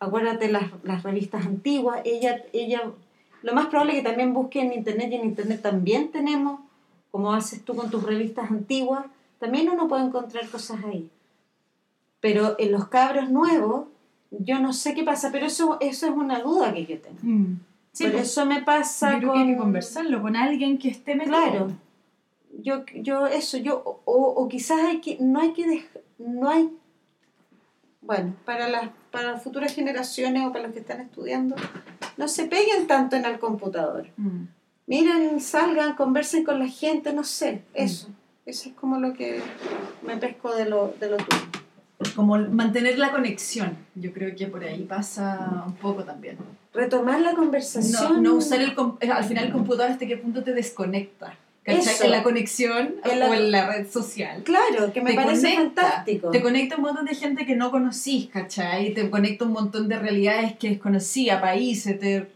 acuérdate 0.00 0.50
las, 0.50 0.64
las 0.84 1.02
revistas 1.02 1.44
antiguas. 1.46 2.00
Ella, 2.04 2.42
ella, 2.52 2.82
lo 3.42 3.52
más 3.54 3.66
probable 3.66 3.92
es 3.92 3.98
que 4.02 4.08
también 4.08 4.32
busque 4.32 4.60
en 4.60 4.72
internet 4.72 5.08
y 5.10 5.14
en 5.16 5.24
internet 5.24 5.60
también 5.62 6.10
tenemos, 6.12 6.60
como 7.10 7.32
haces 7.32 7.64
tú 7.64 7.74
con 7.74 7.90
tus 7.90 8.02
revistas 8.04 8.50
antiguas, 8.50 9.06
también 9.38 9.68
uno 9.68 9.88
puede 9.88 10.04
encontrar 10.04 10.48
cosas 10.48 10.84
ahí. 10.84 11.10
Pero 12.20 12.56
en 12.58 12.72
los 12.72 12.88
cabros 12.88 13.30
nuevos, 13.30 13.86
yo 14.30 14.58
no 14.60 14.72
sé 14.72 14.94
qué 14.94 15.02
pasa, 15.04 15.30
pero 15.32 15.46
eso, 15.46 15.78
eso 15.80 16.06
es 16.06 16.12
una 16.12 16.40
duda 16.40 16.72
que 16.72 16.86
yo 16.86 16.98
tengo. 17.00 17.18
Mm. 17.22 17.60
Sí, 17.92 18.04
Por 18.04 18.12
pues, 18.14 18.24
eso 18.30 18.44
me 18.46 18.62
pasa 18.62 19.12
yo 19.14 19.18
creo 19.18 19.30
con... 19.30 19.38
que 19.42 19.44
hay 19.48 19.52
que 19.54 19.58
conversarlo 19.58 20.20
con 20.22 20.36
alguien 20.36 20.78
que 20.78 20.88
esté 20.90 21.14
metido. 21.14 21.36
Claro. 21.36 21.72
Yo, 22.62 22.84
yo 22.94 23.26
eso, 23.26 23.58
yo, 23.58 23.82
o, 24.04 24.14
o 24.14 24.48
quizás 24.48 24.80
hay 24.80 25.00
que, 25.00 25.18
no 25.20 25.40
hay 25.40 25.52
que 25.52 25.66
dejar, 25.66 26.02
no 26.18 26.48
hay, 26.48 26.70
bueno, 28.00 28.34
para 28.44 28.68
las, 28.68 28.90
para 29.10 29.32
las 29.32 29.42
futuras 29.42 29.74
generaciones 29.74 30.46
o 30.46 30.52
para 30.52 30.64
los 30.64 30.72
que 30.72 30.80
están 30.80 31.00
estudiando, 31.00 31.56
no 32.16 32.28
se 32.28 32.46
peguen 32.46 32.86
tanto 32.86 33.16
en 33.16 33.24
el 33.24 33.38
computador. 33.38 34.08
Mm. 34.16 34.44
Miren, 34.86 35.40
salgan, 35.40 35.96
conversen 35.96 36.44
con 36.44 36.58
la 36.60 36.68
gente, 36.68 37.12
no 37.12 37.24
sé, 37.24 37.62
eso. 37.74 38.08
Eso 38.46 38.68
es 38.68 38.74
como 38.76 38.98
lo 39.00 39.12
que 39.12 39.42
me 40.02 40.16
pesco 40.18 40.54
de 40.54 40.66
lo, 40.66 40.94
de 41.00 41.10
lo 41.10 41.16
tuyo. 41.16 41.42
como 42.14 42.38
mantener 42.38 42.96
la 42.96 43.10
conexión. 43.10 43.76
Yo 43.96 44.12
creo 44.12 44.36
que 44.36 44.46
por 44.46 44.62
ahí 44.62 44.82
pasa 44.84 45.64
un 45.66 45.74
poco 45.74 46.04
también. 46.04 46.38
Retomar 46.72 47.20
la 47.20 47.32
No, 47.32 47.38
conversación. 47.38 48.22
no 48.22 48.34
usar 48.34 48.60
el, 48.60 48.74
eh, 49.00 49.10
al 49.10 49.24
final 49.24 49.46
el 49.46 49.52
computador 49.52 49.90
hasta 49.90 50.06
qué 50.06 50.16
punto 50.16 50.44
te 50.44 50.52
desconecta. 50.52 51.34
¿Cachai? 51.66 51.96
En 52.04 52.10
la 52.12 52.22
conexión 52.22 52.94
En 53.04 53.18
la- 53.20 53.28
o 53.28 53.34
en 53.34 53.50
la 53.50 53.66
red 53.68 53.90
social. 53.90 54.42
Claro, 54.44 54.92
que 54.92 55.00
me 55.02 55.10
te 55.10 55.16
parece 55.16 55.54
conecta, 55.54 55.82
fantástico. 55.82 56.30
Te 56.30 56.40
conecta 56.40 56.76
un 56.76 56.82
montón 56.82 57.04
de 57.06 57.14
gente 57.14 57.44
que 57.44 57.56
no 57.56 57.70
conocís, 57.72 58.28
¿cachai? 58.28 58.94
Te 58.94 59.10
conecta 59.10 59.44
un 59.44 59.52
montón 59.52 59.88
de 59.88 59.98
realidades 59.98 60.56
que 60.56 60.68
desconocís, 60.70 61.30
a 61.32 61.40
países, 61.40 61.98
te... 61.98 62.28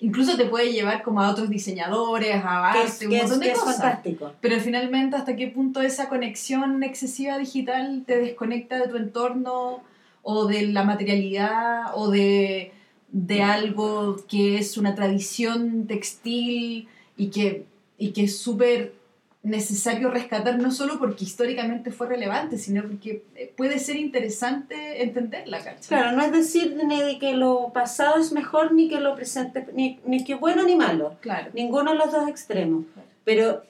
incluso 0.00 0.36
te 0.36 0.44
puede 0.46 0.72
llevar 0.72 1.02
como 1.04 1.20
a 1.22 1.30
otros 1.30 1.48
diseñadores, 1.50 2.34
a 2.34 2.70
arte, 2.70 2.84
es, 2.86 3.02
un 3.02 3.10
que 3.10 3.16
es- 3.16 3.22
montón 3.22 3.40
de 3.40 3.46
que 3.46 3.52
es 3.52 3.58
cosas. 3.58 3.76
fantástico. 3.80 4.32
Pero 4.40 4.60
finalmente, 4.60 5.16
¿hasta 5.16 5.36
qué 5.36 5.46
punto 5.46 5.80
esa 5.80 6.08
conexión 6.08 6.82
excesiva 6.82 7.38
digital 7.38 8.02
te 8.06 8.18
desconecta 8.18 8.78
de 8.78 8.88
tu 8.88 8.96
entorno 8.96 9.82
o 10.22 10.46
de 10.46 10.66
la 10.66 10.82
materialidad 10.82 11.92
o 11.94 12.10
de, 12.10 12.72
de 13.12 13.42
algo 13.42 14.16
que 14.28 14.58
es 14.58 14.76
una 14.76 14.94
tradición 14.96 15.86
textil 15.86 16.88
y 17.16 17.28
que, 17.30 17.64
y 17.98 18.12
que 18.12 18.24
es 18.24 18.38
súper 18.38 18.94
necesario 19.42 20.10
rescatar, 20.10 20.58
no 20.58 20.70
solo 20.72 20.98
porque 20.98 21.24
históricamente 21.24 21.90
fue 21.90 22.08
relevante, 22.08 22.58
sino 22.58 22.82
porque 22.82 23.22
eh, 23.36 23.52
puede 23.56 23.78
ser 23.78 23.96
interesante 23.96 25.02
entenderla, 25.02 25.58
¿cachai? 25.58 25.88
Claro, 25.88 26.16
no 26.16 26.22
es 26.24 26.32
decir 26.32 26.76
ni 26.84 27.00
de 27.00 27.18
que 27.18 27.34
lo 27.34 27.70
pasado 27.72 28.18
es 28.20 28.32
mejor 28.32 28.72
ni 28.72 28.88
que 28.88 29.00
lo 29.00 29.14
presente, 29.14 29.66
ni, 29.74 30.00
ni 30.04 30.24
que 30.24 30.34
bueno 30.34 30.64
ni 30.64 30.74
malo. 30.76 31.16
Claro. 31.20 31.50
Ninguno 31.54 31.92
de 31.92 31.98
los 31.98 32.12
dos 32.12 32.28
extremos. 32.28 32.84
Pero, 33.24 33.62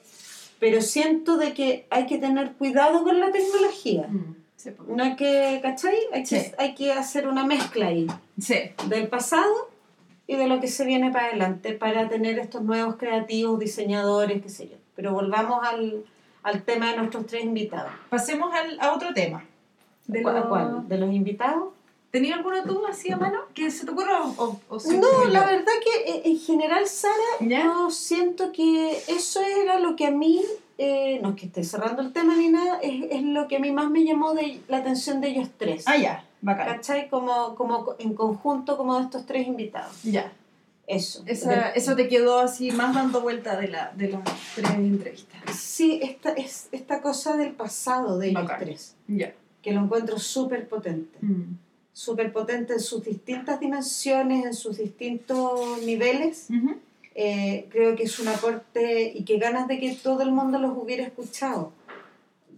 pero 0.59 0.81
siento 0.81 1.37
de 1.37 1.53
que 1.53 1.85
hay 1.91 2.07
que 2.07 2.17
tener 2.17 2.53
cuidado 2.53 3.03
con 3.03 3.19
la 3.19 3.31
tecnología. 3.31 4.07
Mm, 4.07 4.35
sí. 4.55 4.71
No 4.87 5.03
hay 5.03 5.15
que, 5.15 5.59
¿cachai? 5.61 5.97
Hay 6.11 6.23
que, 6.23 6.39
Sí. 6.41 6.51
hay 6.57 6.73
que 6.75 6.91
hacer 6.93 7.27
una 7.27 7.45
mezcla 7.45 7.87
ahí 7.87 8.07
Sí, 8.39 8.55
del 8.87 9.07
pasado 9.07 9.68
y 10.29 10.35
de 10.35 10.45
lo 10.47 10.59
que 10.59 10.67
se 10.67 10.85
viene 10.85 11.09
para 11.11 11.25
adelante 11.29 11.73
para 11.73 12.07
tener 12.07 12.37
estos 12.37 12.61
nuevos 12.61 12.97
creativos, 12.97 13.57
diseñadores, 13.59 14.43
qué 14.43 14.49
sé 14.49 14.69
yo. 14.69 14.75
Pero 14.95 15.11
volvamos 15.11 15.65
al, 15.67 16.03
al 16.43 16.61
tema 16.61 16.91
de 16.91 16.97
nuestros 16.97 17.25
tres 17.25 17.43
invitados. 17.43 17.91
pasemos 18.09 18.53
al, 18.53 18.79
a 18.79 18.93
otro 18.93 19.11
tema. 19.13 19.43
De 20.05 20.21
¿Cuál- 20.21 20.35
lo- 20.35 20.49
cuál? 20.49 20.87
¿De 20.87 20.97
los 20.99 21.11
invitados? 21.11 21.69
¿Tenías 22.11 22.37
alguno 22.37 22.63
tú 22.63 22.85
así 22.87 23.11
a 23.11 23.17
mano 23.17 23.39
que 23.55 23.71
se 23.71 23.85
te 23.85 23.91
ocurra 23.91 24.21
o, 24.21 24.59
o, 24.69 24.77
No, 24.93 25.29
la 25.31 25.45
verdad 25.45 25.73
que 25.83 26.11
eh, 26.11 26.21
en 26.25 26.39
general, 26.39 26.85
Sara, 26.87 27.13
¿Ya? 27.39 27.63
yo 27.63 27.89
siento 27.89 28.51
que 28.51 29.01
eso 29.07 29.41
era 29.41 29.79
lo 29.79 29.95
que 29.95 30.05
a 30.07 30.11
mí, 30.11 30.43
eh, 30.77 31.19
no 31.23 31.29
es 31.29 31.35
que 31.37 31.45
esté 31.47 31.63
cerrando 31.63 32.01
el 32.03 32.13
tema 32.13 32.35
ni 32.35 32.49
nada, 32.49 32.79
es, 32.83 33.03
es 33.11 33.23
lo 33.23 33.47
que 33.47 33.57
a 33.57 33.59
mí 33.59 33.71
más 33.71 33.89
me 33.89 34.03
llamó 34.05 34.33
de 34.35 34.59
la 34.67 34.77
atención 34.77 35.21
de 35.21 35.29
ellos 35.29 35.49
tres. 35.57 35.83
Ah, 35.87 35.97
ya, 35.97 36.23
bacán. 36.41 36.67
¿Cachai? 36.67 37.09
Como, 37.09 37.55
como 37.55 37.95
en 37.99 38.13
conjunto, 38.13 38.77
como 38.77 38.97
de 38.97 39.03
estos 39.05 39.25
tres 39.25 39.47
invitados. 39.47 40.01
Ya, 40.03 40.31
Eso. 40.87 41.21
Esa, 41.27 41.69
eso 41.71 41.95
te 41.95 42.07
quedó 42.07 42.39
así 42.39 42.71
más 42.71 42.95
dando 42.95 43.21
vuelta 43.21 43.57
de, 43.59 43.67
la, 43.67 43.91
de 43.95 44.09
las 44.09 44.23
tres 44.55 44.71
entrevistas. 44.71 45.41
Sí, 45.55 45.99
esta, 46.01 46.31
es 46.31 46.67
esta 46.71 47.01
cosa 47.01 47.37
del 47.37 47.51
pasado 47.53 48.17
de 48.17 48.29
ellos 48.29 48.41
Bacán. 48.43 48.59
tres, 48.59 48.95
Ya. 49.07 49.33
que 49.61 49.71
lo 49.71 49.81
encuentro 49.81 50.17
súper 50.19 50.67
potente. 50.67 51.17
Mm. 51.21 51.57
Súper 51.93 52.31
potente 52.31 52.73
en 52.73 52.79
sus 52.79 53.03
distintas 53.03 53.59
dimensiones, 53.59 54.45
en 54.45 54.53
sus 54.53 54.77
distintos 54.77 55.81
niveles. 55.83 56.47
Eh, 57.15 57.67
creo 57.69 57.95
que 57.97 58.03
es 58.03 58.17
un 58.19 58.29
aporte 58.29 59.11
y 59.13 59.25
que 59.25 59.37
ganas 59.37 59.67
de 59.67 59.79
que 59.79 59.93
todo 59.95 60.21
el 60.21 60.31
mundo 60.31 60.57
los 60.59 60.77
hubiera 60.77 61.03
escuchado. 61.03 61.73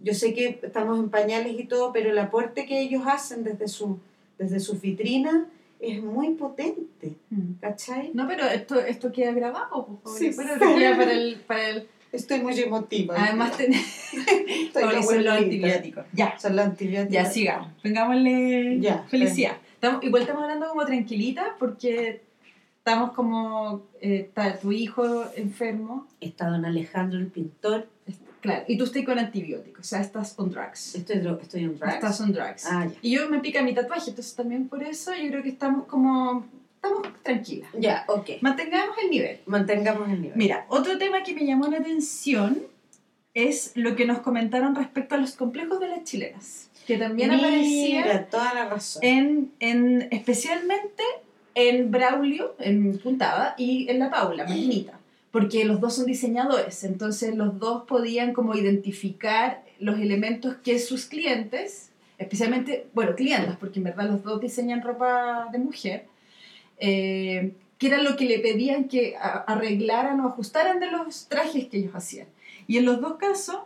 Yo 0.02 0.14
sé 0.14 0.34
que 0.34 0.60
estamos 0.62 0.98
en 0.98 1.08
pañales 1.10 1.58
y 1.58 1.64
todo, 1.64 1.92
pero 1.92 2.10
el 2.10 2.18
aporte 2.18 2.66
que 2.66 2.80
ellos 2.80 3.02
hacen 3.06 3.44
desde 3.44 3.68
su, 3.68 3.98
desde 4.38 4.60
sus 4.60 4.80
vitrinas 4.80 5.44
es 5.80 6.02
muy 6.02 6.30
potente, 6.34 7.16
Mm. 7.30 7.54
¿cachai? 7.60 8.10
No, 8.14 8.28
pero 8.28 8.46
esto, 8.46 8.78
esto 8.80 9.10
queda 9.10 9.32
grabado, 9.32 9.86
por 9.86 10.00
favor. 10.02 10.18
Sí, 10.18 10.30
Pero 10.36 10.54
sí. 10.54 10.60
te 10.60 10.74
queda 10.76 10.96
para 10.96 11.12
el, 11.12 11.36
para 11.46 11.68
el... 11.70 11.88
Estoy 12.12 12.40
muy 12.40 12.58
emotiva. 12.60 13.14
Además, 13.18 13.56
tenés 13.56 14.12
Estoy 14.12 15.02
son 15.02 15.24
los 15.24 15.34
antibióticos. 15.38 16.04
Ya, 16.12 16.38
Son 16.38 16.54
los 16.56 16.66
antibióticos. 16.66 17.12
ya, 17.14 17.24
sigamos. 17.24 17.68
Vengámosle 17.82 18.78
Ya, 18.80 19.02
felicidad. 19.08 19.56
Estamos, 19.74 20.04
igual 20.04 20.22
estamos 20.22 20.42
hablando 20.42 20.68
como 20.68 20.84
tranquilita 20.84 21.56
porque 21.58 22.22
estamos 22.78 23.12
como... 23.12 23.82
eh, 24.00 24.26
está 24.28 24.58
tu 24.58 24.72
hijo 24.72 25.24
enfermo, 25.36 26.06
Está 26.20 26.48
don 26.48 26.64
Alejandro 26.64 27.18
el 27.18 27.26
pintor. 27.28 27.88
Claro, 28.42 28.64
y 28.68 28.76
tú 28.76 28.84
estás 28.84 29.04
con 29.04 29.18
antibióticos, 29.18 29.80
o 29.80 29.88
sea, 29.88 30.00
estás 30.02 30.34
on 30.36 30.50
drugs. 30.50 30.96
Estoy, 30.96 31.16
estoy 31.40 31.64
en 31.64 31.78
drugs. 31.78 31.94
Estás 31.94 32.20
on 32.20 32.32
drugs. 32.32 32.66
Ah, 32.66 32.86
ya. 32.86 32.98
Y 33.00 33.12
yo 33.12 33.30
me 33.30 33.38
pica 33.38 33.62
mi 33.62 33.72
tatuaje, 33.72 34.10
entonces 34.10 34.34
también 34.34 34.68
por 34.68 34.82
eso 34.82 35.14
yo 35.14 35.28
creo 35.30 35.42
que 35.42 35.48
estamos 35.48 35.86
como... 35.86 36.44
Estamos 36.74 37.06
tranquilas. 37.22 37.70
Ya, 37.78 38.04
ok. 38.08 38.30
Mantengamos 38.40 38.96
el 39.02 39.10
nivel. 39.10 39.38
Mantengamos 39.46 40.10
el 40.10 40.20
nivel. 40.20 40.36
Mira, 40.36 40.66
otro 40.68 40.98
tema 40.98 41.22
que 41.22 41.32
me 41.32 41.46
llamó 41.46 41.68
la 41.68 41.78
atención 41.78 42.60
es 43.34 43.70
lo 43.76 43.94
que 43.94 44.04
nos 44.04 44.18
comentaron 44.18 44.74
respecto 44.74 45.14
a 45.14 45.18
los 45.18 45.36
complejos 45.36 45.78
de 45.78 45.86
las 45.88 46.02
chilenas, 46.04 46.70
que 46.86 46.98
también 46.98 47.30
aparecía 47.30 48.02
Mira, 48.02 48.26
toda 48.26 48.52
la 48.52 48.68
razón. 48.68 49.00
en, 49.04 49.52
en, 49.60 50.08
especialmente 50.10 51.02
en 51.54 51.90
Braulio, 51.90 52.56
en 52.58 52.98
Puntada, 52.98 53.54
y 53.56 53.88
en 53.88 54.00
La 54.00 54.10
Paula, 54.10 54.44
Maquinita, 54.44 54.98
porque 55.32 55.64
los 55.64 55.80
dos 55.80 55.96
son 55.96 56.06
diseñadores, 56.06 56.84
entonces 56.84 57.34
los 57.34 57.58
dos 57.58 57.84
podían 57.88 58.34
como 58.34 58.54
identificar 58.54 59.64
los 59.80 59.98
elementos 59.98 60.56
que 60.62 60.78
sus 60.78 61.06
clientes, 61.06 61.90
especialmente, 62.18 62.86
bueno, 62.94 63.16
clientas, 63.16 63.56
porque 63.56 63.80
en 63.80 63.84
verdad 63.84 64.10
los 64.10 64.22
dos 64.22 64.40
diseñan 64.40 64.82
ropa 64.82 65.48
de 65.50 65.58
mujer, 65.58 66.06
eh, 66.78 67.54
que 67.78 67.86
era 67.86 68.00
lo 68.00 68.14
que 68.16 68.26
le 68.26 68.38
pedían 68.38 68.84
que 68.84 69.16
arreglaran 69.18 70.20
o 70.20 70.28
ajustaran 70.28 70.78
de 70.78 70.90
los 70.90 71.26
trajes 71.28 71.66
que 71.66 71.78
ellos 71.78 71.94
hacían. 71.94 72.28
Y 72.68 72.76
en 72.76 72.84
los 72.84 73.00
dos 73.00 73.14
casos, 73.14 73.56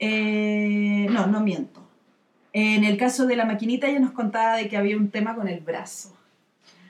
eh, 0.00 1.06
no, 1.10 1.28
no 1.28 1.40
miento. 1.40 1.80
En 2.52 2.84
el 2.84 2.98
caso 2.98 3.26
de 3.26 3.36
la 3.36 3.46
maquinita 3.46 3.88
ella 3.88 4.00
nos 4.00 4.12
contaba 4.12 4.56
de 4.56 4.68
que 4.68 4.76
había 4.76 4.96
un 4.96 5.10
tema 5.10 5.34
con 5.34 5.48
el 5.48 5.60
brazo. 5.60 6.14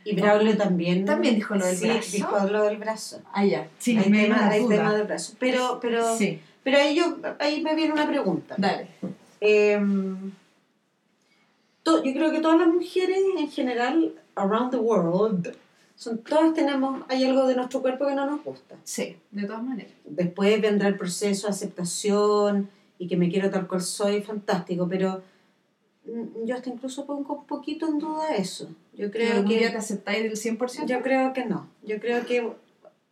Y 0.05 0.15
Braulio 0.17 0.57
también. 0.57 1.05
También 1.05 1.35
dijo 1.37 1.55
lo 1.55 1.65
del 1.65 1.77
sí, 1.77 1.87
brazo. 1.89 2.11
dijo 2.13 2.47
lo 2.49 2.65
del 2.65 2.77
brazo. 2.77 3.21
Ah, 3.33 3.45
ya. 3.45 3.69
Sí, 3.79 3.97
hay 3.97 4.11
me 4.11 4.23
tema, 4.25 4.49
hay 4.49 4.67
tema 4.69 4.95
del 4.95 5.07
brazo. 5.07 5.35
Pero, 5.39 5.79
pero, 5.81 6.17
Sí, 6.17 6.41
pero 6.63 6.79
ahí, 6.79 6.95
yo, 6.95 7.17
ahí 7.39 7.63
me 7.63 7.75
viene 7.75 7.93
una 7.95 8.07
pregunta. 8.07 8.55
dale. 8.59 8.89
Em, 9.41 10.33
to- 11.83 12.03
yo 12.03 12.13
creo 12.13 12.31
que 12.31 12.41
todas 12.41 12.59
las 12.59 12.69
mujeres 12.69 13.19
en 13.39 13.51
general, 13.51 14.13
around 14.37 14.71
the 14.71 14.77
world, 14.79 15.55
son, 15.97 16.19
todas 16.19 16.53
tenemos, 16.55 17.03
hay 17.09 17.25
algo 17.25 17.47
de 17.47 17.55
nuestro 17.57 17.81
cuerpo 17.81 18.07
que 18.07 18.15
no 18.15 18.27
nos 18.27 18.43
gusta. 18.45 18.75
Sí, 18.85 19.17
de 19.31 19.47
todas 19.47 19.63
maneras. 19.63 19.93
Después 20.05 20.61
vendrá 20.61 20.89
el 20.89 20.97
proceso 20.97 21.47
de 21.47 21.53
aceptación 21.53 22.69
y 22.99 23.07
que 23.07 23.17
me 23.17 23.29
quiero 23.31 23.51
tal 23.51 23.67
cual 23.67 23.81
soy, 23.83 24.21
fantástico, 24.23 24.87
pero 24.89 25.23
yo 26.45 26.55
hasta 26.55 26.71
incluso 26.71 27.07
pongo 27.07 27.35
un 27.35 27.47
poquito 27.47 27.87
en 27.89 27.99
duda 27.99 28.35
eso. 28.37 28.69
Yo 28.95 29.11
Creo 29.11 29.45
que 29.45 29.59
te 29.71 29.77
aceptáis 29.77 30.23
del 30.23 30.37
100%. 30.59 30.87
Yo 30.87 31.03
creo 31.03 31.33
que 31.33 31.45
no. 31.47 31.69
Yo 31.83 31.99
creo 32.01 32.25
que 32.27 32.47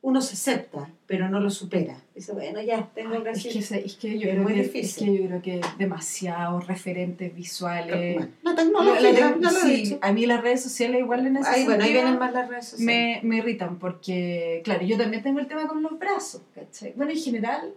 uno 0.04 0.20
se 0.20 0.34
acepta, 0.34 0.90
pero 1.06 1.28
no 1.28 1.38
lo 1.38 1.48
supera. 1.48 1.96
Dice, 2.14 2.32
bueno, 2.32 2.60
ya, 2.60 2.90
tengo 2.92 3.22
que 3.22 3.30
es, 3.30 3.42
que, 3.44 3.78
es 3.78 3.94
que 3.96 4.18
yo 4.18 4.28
creo 4.30 4.42
muy 4.42 4.54
que, 4.54 4.62
difícil. 4.64 5.04
es 5.04 5.10
que 5.10 5.22
yo 5.22 5.28
creo 5.28 5.42
que 5.42 5.60
demasiados 5.78 6.66
referentes 6.66 7.32
visuales. 7.34 8.16
Bueno, 8.16 8.32
la 8.42 8.50
La- 8.50 8.56
tecnología, 8.56 9.00
la- 9.12 9.38
ya 9.40 9.50
lo 9.52 9.58
he 9.58 9.62
sí, 9.62 9.76
dicho. 9.82 9.98
a 10.02 10.12
mí 10.12 10.26
las 10.26 10.40
redes 10.42 10.60
sociales 10.62 11.00
igual 11.00 11.24
en 11.28 11.36
ese 11.36 11.48
Ay, 11.48 11.64
bueno, 11.66 11.84
ahí 11.84 11.92
vienen 11.92 12.18
más 12.18 12.32
las 12.32 12.48
redes 12.48 12.64
sociales. 12.70 13.22
me, 13.22 13.28
me 13.28 13.36
irritan 13.36 13.78
porque, 13.78 14.60
claro, 14.64 14.84
yo 14.84 14.98
también 14.98 15.22
tengo 15.22 15.38
el 15.38 15.46
tema 15.46 15.68
con 15.68 15.82
los 15.82 15.96
brazos, 15.98 16.42
¿cachai? 16.52 16.92
Bueno, 16.96 17.12
en 17.12 17.18
general, 17.18 17.72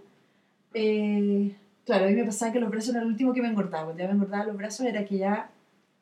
eh, 0.74 1.56
claro, 1.86 2.06
a 2.06 2.08
mí 2.10 2.16
me 2.16 2.26
pasaba 2.26 2.52
que 2.52 2.60
los 2.60 2.70
brazos 2.70 2.90
eran 2.92 3.04
el 3.04 3.10
último 3.10 3.34
que 3.34 3.42
me 3.42 3.48
engordaba. 3.48 3.86
Cuando 3.86 4.02
ya 4.04 4.08
me 4.10 4.16
engordaba 4.16 4.46
los 4.46 4.58
brazos 4.58 4.86
era 4.86 5.06
que 5.06 5.18
ya, 5.18 5.50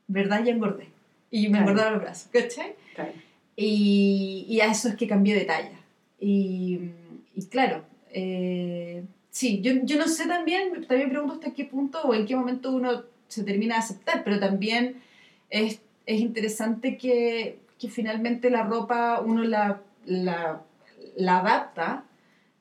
verdad, 0.07 0.43
ya 0.43 0.51
engordé. 0.53 0.87
Y 1.31 1.43
me 1.43 1.49
Claro. 1.57 1.63
engordaba 1.63 1.91
los 1.91 2.01
brazos, 2.01 2.29
¿cachai? 2.31 2.75
Claro. 2.95 3.11
Y, 3.55 4.45
y 4.49 4.61
a 4.61 4.71
eso 4.71 4.89
es 4.89 4.95
que 4.95 5.07
cambié 5.07 5.35
de 5.35 5.45
talla. 5.45 5.77
Y, 6.19 6.79
y 7.35 7.45
claro, 7.49 7.83
eh, 8.11 9.03
sí, 9.29 9.61
yo, 9.61 9.73
yo 9.83 9.97
no 9.97 10.07
sé 10.07 10.27
también, 10.27 10.85
también 10.87 11.09
pregunto 11.09 11.33
hasta 11.35 11.51
qué 11.53 11.65
punto 11.65 12.01
o 12.03 12.13
en 12.13 12.25
qué 12.25 12.35
momento 12.35 12.71
uno 12.71 13.03
se 13.27 13.43
termina 13.43 13.75
de 13.75 13.79
aceptar, 13.79 14.23
pero 14.23 14.39
también 14.39 15.01
es, 15.49 15.81
es 16.05 16.19
interesante 16.21 16.97
que, 16.97 17.59
que 17.79 17.89
finalmente 17.89 18.49
la 18.49 18.63
ropa 18.63 19.19
uno 19.21 19.43
la, 19.43 19.81
la, 20.05 20.61
la 21.15 21.39
adapta 21.39 22.05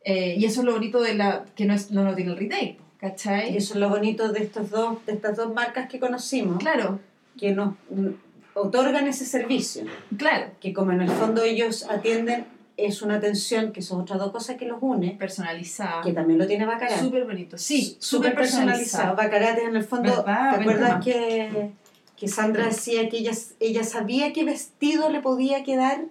eh, 0.05 0.35
y 0.39 0.45
eso 0.47 0.61
es 0.61 0.67
lo 0.67 0.73
bonito 0.73 1.01
de 1.01 1.15
la 1.15 1.45
que 1.55 1.65
no, 1.67 1.75
es, 1.75 1.91
no 1.91 2.05
lo 2.05 2.15
tiene 2.15 2.33
el 2.33 2.39
retail, 2.39 2.77
¿cachai? 3.03 3.53
Y 3.53 3.57
eso 3.57 3.75
es 3.75 3.81
lo 3.81 3.89
bonito 3.89 4.33
de, 4.33 4.45
estos 4.45 4.71
dos, 4.71 5.05
de 5.05 5.13
estas 5.13 5.37
dos 5.37 5.53
marcas 5.53 5.89
que 5.91 5.99
conocimos, 5.99 6.59
Claro, 6.59 7.01
que 7.37 7.51
nos 7.51 7.75
mm, 7.91 8.11
otorgan 8.55 9.09
ese 9.09 9.27
servicio, 9.27 9.85
claro, 10.17 10.53
que 10.61 10.73
como 10.73 10.93
en 10.93 11.03
el 11.03 11.11
fondo 11.11 11.43
ellos 11.43 11.85
atienden, 11.91 12.47
es 12.77 13.03
una 13.03 13.17
atención, 13.17 13.73
que 13.73 13.83
son 13.83 14.01
otras 14.01 14.19
dos 14.19 14.31
cosas 14.31 14.57
que 14.57 14.67
los 14.67 14.79
une, 14.81 15.17
personalizada, 15.19 16.03
que 16.03 16.13
también 16.13 16.39
lo 16.39 16.47
tiene 16.47 16.65
Bacarat. 16.65 17.01
súper 17.01 17.25
bonito, 17.25 17.59
sí, 17.59 17.97
súper 17.99 18.35
personalizado. 18.35 19.17
Bacarat 19.17 19.59
en 19.59 19.77
el 19.77 19.85
fondo, 19.85 20.25
¿Verdad? 20.25 20.55
¿te 20.55 20.61
acuerdas 20.61 21.05
que, 21.05 21.71
que 22.17 22.29
Sandra 22.29 22.67
decía 22.67 23.09
que 23.09 23.19
ella, 23.19 23.33
ella 23.59 23.83
sabía 23.83 24.33
qué 24.33 24.45
vestido 24.45 25.11
le 25.11 25.21
podía 25.21 25.65
quedar 25.65 26.05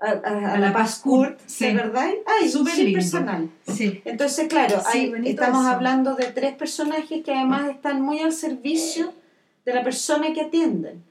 a, 0.00 0.10
a- 0.10 0.54
a 0.54 0.58
la 0.58 0.72
Paz 0.72 0.98
Kurt, 0.98 1.38
sí. 1.46 1.66
¿de 1.66 1.74
verdad? 1.74 2.10
Ay, 2.26 2.48
Súper 2.48 2.76
lindo. 2.78 2.98
personal. 2.98 3.50
Sí. 3.66 4.00
Entonces, 4.04 4.48
claro, 4.48 4.80
Sí, 4.92 5.12
hay- 5.14 5.28
estamos 5.30 5.62
eso. 5.66 5.70
hablando 5.74 6.14
de 6.14 6.26
tres 6.26 6.54
personajes 6.54 7.22
que 7.24 7.32
además 7.32 7.70
están 7.70 8.02
muy 8.02 8.18
al 8.20 8.32
servicio 8.32 9.12
de 9.64 9.74
la 9.74 9.82
persona 9.82 10.32
que 10.32 10.42
atienden. 10.42 11.02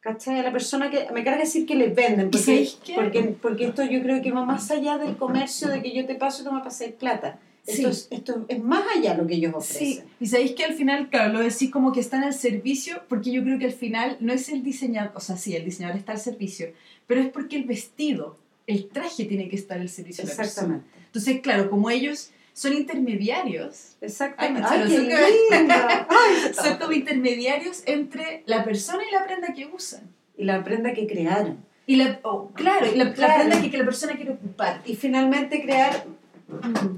¿Cachai? 0.00 0.42
La 0.42 0.52
persona 0.52 0.90
que, 0.90 1.08
me 1.12 1.24
carga 1.24 1.40
decir 1.40 1.66
que 1.66 1.74
les 1.74 1.92
venden, 1.94 2.30
porque, 2.30 2.68
porque, 2.94 3.22
porque 3.42 3.64
esto 3.66 3.82
yo 3.84 4.00
creo 4.00 4.22
que 4.22 4.30
va 4.30 4.44
más 4.44 4.70
allá 4.70 4.96
del 4.96 5.16
comercio 5.16 5.68
de 5.68 5.82
que 5.82 5.92
yo 5.92 6.06
te 6.06 6.14
paso 6.14 6.42
y 6.42 6.44
tú 6.44 6.52
me 6.52 6.60
pasas 6.62 6.88
plata. 6.92 7.38
Sí. 7.66 7.72
Esto, 7.84 7.88
es, 7.90 8.08
esto 8.10 8.44
es 8.48 8.62
más 8.62 8.84
allá 8.96 9.14
lo 9.14 9.26
que 9.26 9.34
ellos 9.34 9.52
ofrecen. 9.54 9.86
Sí, 9.86 10.02
y 10.20 10.26
sabéis 10.26 10.52
que 10.52 10.64
al 10.64 10.72
final, 10.74 11.10
claro, 11.10 11.32
lo 11.34 11.40
decís 11.40 11.70
como 11.70 11.92
que 11.92 12.00
están 12.00 12.22
al 12.22 12.32
servicio, 12.32 13.02
porque 13.08 13.32
yo 13.32 13.42
creo 13.42 13.58
que 13.58 13.66
al 13.66 13.72
final 13.72 14.16
no 14.20 14.32
es 14.32 14.48
el 14.48 14.62
diseñador, 14.62 15.12
o 15.16 15.20
sea, 15.20 15.36
sí, 15.36 15.54
el 15.54 15.64
diseñador 15.64 15.98
está 15.98 16.12
al 16.12 16.20
servicio, 16.20 16.68
pero 17.08 17.20
es 17.22 17.30
porque 17.30 17.56
el 17.56 17.64
vestido, 17.64 18.36
el 18.68 18.88
traje 18.88 19.24
tiene 19.24 19.48
que 19.48 19.56
estar 19.56 19.80
al 19.80 19.88
servicio 19.88 20.22
de 20.24 20.30
la 20.30 20.36
persona. 20.36 20.76
Exactamente. 20.76 20.98
Entonces, 21.06 21.40
claro, 21.40 21.70
como 21.70 21.90
ellos 21.90 22.30
son 22.52 22.74
intermediarios, 22.74 23.96
Exactamente. 24.00 24.68
Ay, 24.70 24.82
Ay, 24.84 24.94
son 24.94 25.06
lindo. 25.06 25.74
Ay, 26.08 26.54
son 26.54 26.78
como 26.78 26.92
intermediarios 26.92 27.82
entre 27.86 28.44
la 28.46 28.62
persona 28.62 29.02
y 29.08 29.12
la 29.12 29.24
prenda 29.24 29.54
que 29.54 29.66
usan. 29.66 30.02
y 30.36 30.44
la 30.44 30.62
prenda 30.62 30.92
que 30.92 31.06
crearon. 31.06 31.64
Y 31.86 31.96
la, 31.96 32.20
oh, 32.22 32.50
claro, 32.54 32.86
y 32.86 32.96
la, 32.96 33.14
prenda 33.14 33.60
que, 33.60 33.70
que 33.70 33.78
la 33.78 33.84
persona 33.84 34.14
quiere 34.14 34.32
ocupar. 34.32 34.82
Y 34.84 34.94
finalmente 34.94 35.62
crear, 35.62 36.04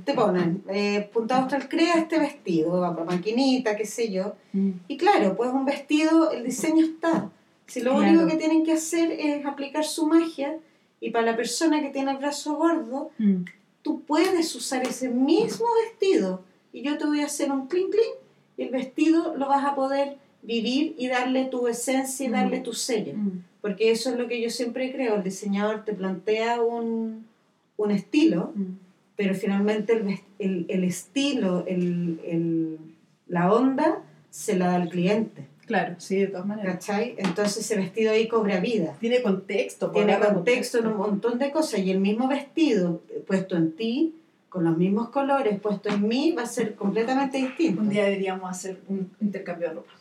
te 0.04 0.14
ponen, 0.14 0.64
eh, 0.68 1.08
Punta 1.12 1.36
Austral 1.36 1.68
crea 1.68 1.94
este 1.94 2.18
vestido, 2.18 2.80
maquinita, 3.04 3.76
qué 3.76 3.86
sé 3.86 4.10
yo. 4.10 4.34
Y 4.88 4.96
claro, 4.96 5.36
pues 5.36 5.50
un 5.50 5.64
vestido, 5.64 6.32
el 6.32 6.44
diseño 6.44 6.84
está. 6.84 7.30
Si 7.70 7.80
lo 7.80 7.92
Claro. 7.96 8.08
único 8.10 8.26
que 8.26 8.36
tienen 8.36 8.64
que 8.64 8.72
hacer 8.72 9.12
es 9.12 9.46
aplicar 9.46 9.84
su 9.84 10.06
magia, 10.06 10.56
y 11.00 11.10
para 11.10 11.24
la 11.26 11.36
persona 11.36 11.80
que 11.80 11.90
tiene 11.90 12.10
el 12.10 12.18
brazo 12.18 12.56
gordo, 12.56 13.10
Mm. 13.18 13.44
tú 13.82 14.02
puedes 14.02 14.54
usar 14.54 14.82
ese 14.86 15.08
mismo 15.08 15.66
vestido 15.84 16.42
y 16.72 16.82
yo 16.82 16.98
te 16.98 17.06
voy 17.06 17.20
a 17.20 17.26
hacer 17.26 17.50
un 17.50 17.68
clink 17.68 17.90
clink 17.90 18.14
y 18.58 18.62
el 18.64 18.70
vestido 18.70 19.34
lo 19.36 19.48
vas 19.48 19.64
a 19.64 19.74
poder 19.74 20.16
vivir 20.42 20.94
y 20.98 21.06
darle 21.08 21.44
tu 21.46 21.68
esencia 21.68 22.26
y 22.26 22.28
Mm. 22.28 22.32
darle 22.32 22.60
tu 22.60 22.72
sello. 22.74 23.14
Mm. 23.16 23.44
Porque 23.62 23.90
eso 23.92 24.10
es 24.10 24.16
lo 24.18 24.26
que 24.26 24.40
yo 24.42 24.50
siempre 24.50 24.90
creo, 24.92 25.14
el 25.16 25.22
diseñador 25.22 25.84
te 25.84 25.92
plantea 25.94 26.60
un, 26.60 27.24
un 27.76 27.90
estilo, 27.92 28.52
pero 29.16 29.34
finalmente 29.34 29.92
el, 29.94 30.18
el, 30.38 30.66
el 30.68 30.84
estilo, 30.84 31.64
el, 31.66 32.20
el- 32.26 32.78
la 33.28 33.52
onda, 33.52 34.02
se 34.30 34.56
la 34.56 34.66
da 34.68 34.74
al 34.76 34.88
cliente. 34.88 35.46
Claro, 35.70 35.94
sí, 35.98 36.16
de 36.16 36.26
todas 36.26 36.46
maneras. 36.46 36.74
¿Cachai? 36.74 37.14
Entonces 37.16 37.58
ese 37.58 37.76
vestido 37.76 38.10
ahí 38.10 38.26
cobra 38.26 38.58
vida. 38.58 38.96
Tiene 38.98 39.22
contexto. 39.22 39.92
Tiene 39.92 40.18
contexto 40.18 40.78
en 40.78 40.88
un 40.88 40.96
montón 40.96 41.38
de 41.38 41.52
cosas 41.52 41.78
y 41.78 41.92
el 41.92 42.00
mismo 42.00 42.26
vestido 42.26 43.02
puesto 43.28 43.56
en 43.56 43.70
ti, 43.76 44.16
con 44.48 44.64
los 44.64 44.76
mismos 44.76 45.10
colores 45.10 45.60
puesto 45.60 45.88
en 45.90 46.08
mí, 46.08 46.32
va 46.36 46.42
a 46.42 46.46
ser 46.46 46.74
completamente 46.74 47.38
distinto. 47.38 47.82
Un 47.82 47.88
día 47.88 48.02
deberíamos 48.02 48.50
hacer 48.50 48.80
un 48.88 49.12
intercambio 49.20 49.68
de 49.68 49.74
ropa. 49.74 49.92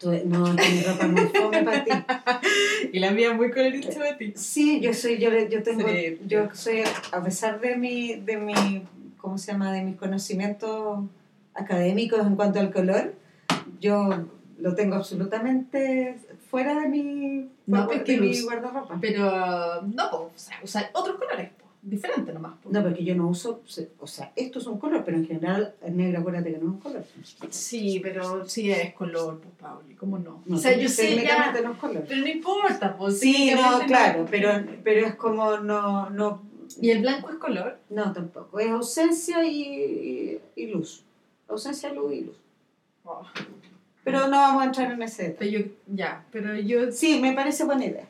Tú- 0.00 0.10
no, 0.24 0.40
mi 0.54 0.82
ropa 0.82 1.06
es 1.06 1.12
muy 1.12 1.26
fome 1.28 1.62
para 1.62 1.84
ti. 1.84 1.90
Y 2.92 2.98
la 2.98 3.12
mía 3.12 3.32
muy 3.32 3.52
colorista 3.52 3.94
para 3.96 4.18
ti. 4.18 4.32
Sí, 4.34 4.80
yo 4.80 4.92
soy, 4.92 5.18
yo, 5.18 5.30
yo 5.48 5.62
tengo, 5.62 5.86
Sí. 5.88 6.18
yo 6.26 6.48
soy, 6.52 6.82
a 7.12 7.22
pesar 7.22 7.60
de 7.60 7.76
mi, 7.76 8.14
de 8.16 8.38
mi, 8.38 8.82
¿cómo 9.18 9.38
se 9.38 9.52
llama? 9.52 9.72
De 9.72 9.82
mis 9.82 9.94
conocimientos 9.94 11.04
académicos 11.54 12.26
en 12.26 12.34
cuanto 12.34 12.58
al 12.58 12.72
color, 12.72 13.14
yo 13.78 14.26
lo 14.60 14.74
tengo 14.74 14.96
absolutamente 14.96 16.18
fuera 16.50 16.78
de 16.80 16.88
mi, 16.88 17.48
No, 17.66 17.80
de 17.82 17.86
pues 17.86 18.02
que 18.02 18.20
mi 18.20 18.40
guardarropa. 18.42 18.98
Pero 19.00 19.82
no, 19.82 20.10
po, 20.10 20.16
o 20.16 20.32
sea, 20.34 20.58
usar 20.62 20.90
otros 20.92 21.16
colores, 21.16 21.50
po, 21.50 21.66
diferentes 21.82 22.32
nomás. 22.34 22.54
No, 22.68 22.82
porque 22.82 23.04
yo 23.04 23.14
no 23.14 23.28
uso, 23.28 23.62
o 23.98 24.06
sea, 24.06 24.32
esto 24.36 24.58
es 24.58 24.66
un 24.66 24.78
color, 24.78 25.02
pero 25.04 25.16
en 25.16 25.26
general 25.26 25.74
el 25.82 25.96
negro, 25.96 26.20
acuérdate 26.20 26.52
que 26.52 26.58
no 26.58 26.64
es 26.64 26.72
un 26.74 26.80
color. 26.80 27.04
Sí, 27.50 28.00
pero 28.02 28.46
sí 28.48 28.70
es 28.70 28.94
color, 28.94 29.40
pues, 29.40 29.54
Pauli, 29.60 29.94
¿cómo 29.94 30.18
no? 30.18 30.42
No, 30.46 30.56
o 30.56 30.58
sea, 30.58 30.76
yo 30.76 30.88
sé 30.88 31.10
ya, 31.10 31.14
técnicamente 31.14 31.62
no 31.62 31.72
es 31.72 31.78
color. 31.78 32.04
pero 32.08 32.20
no 32.20 32.28
importa, 32.28 32.96
pues. 32.96 33.20
Sí, 33.20 33.52
no, 33.54 33.86
claro, 33.86 34.26
pero, 34.30 34.50
pero 34.84 35.06
es 35.06 35.14
como 35.14 35.58
no, 35.58 36.10
no, 36.10 36.42
¿Y 36.80 36.90
el 36.90 37.00
blanco 37.00 37.30
es 37.30 37.36
color? 37.36 37.78
no 37.88 38.12
tampoco, 38.12 38.60
es 38.60 38.70
ausencia 38.70 39.44
y, 39.44 39.62
y, 39.62 40.40
y 40.56 40.66
luz. 40.66 41.04
Ausencia, 41.48 41.92
luz 41.92 42.12
y 42.12 42.20
luz. 42.22 42.36
Oh, 43.04 43.22
Pero 44.10 44.28
no 44.28 44.38
vamos 44.38 44.62
a 44.62 44.66
entrar 44.66 44.92
en 44.92 45.02
ese 45.02 45.36
pero 45.38 45.50
yo, 45.50 45.60
ya, 45.86 46.22
pero 46.32 46.54
yo... 46.56 46.90
Sí, 46.92 47.18
me 47.20 47.32
parece 47.32 47.64
buena 47.64 47.84
idea. 47.84 48.04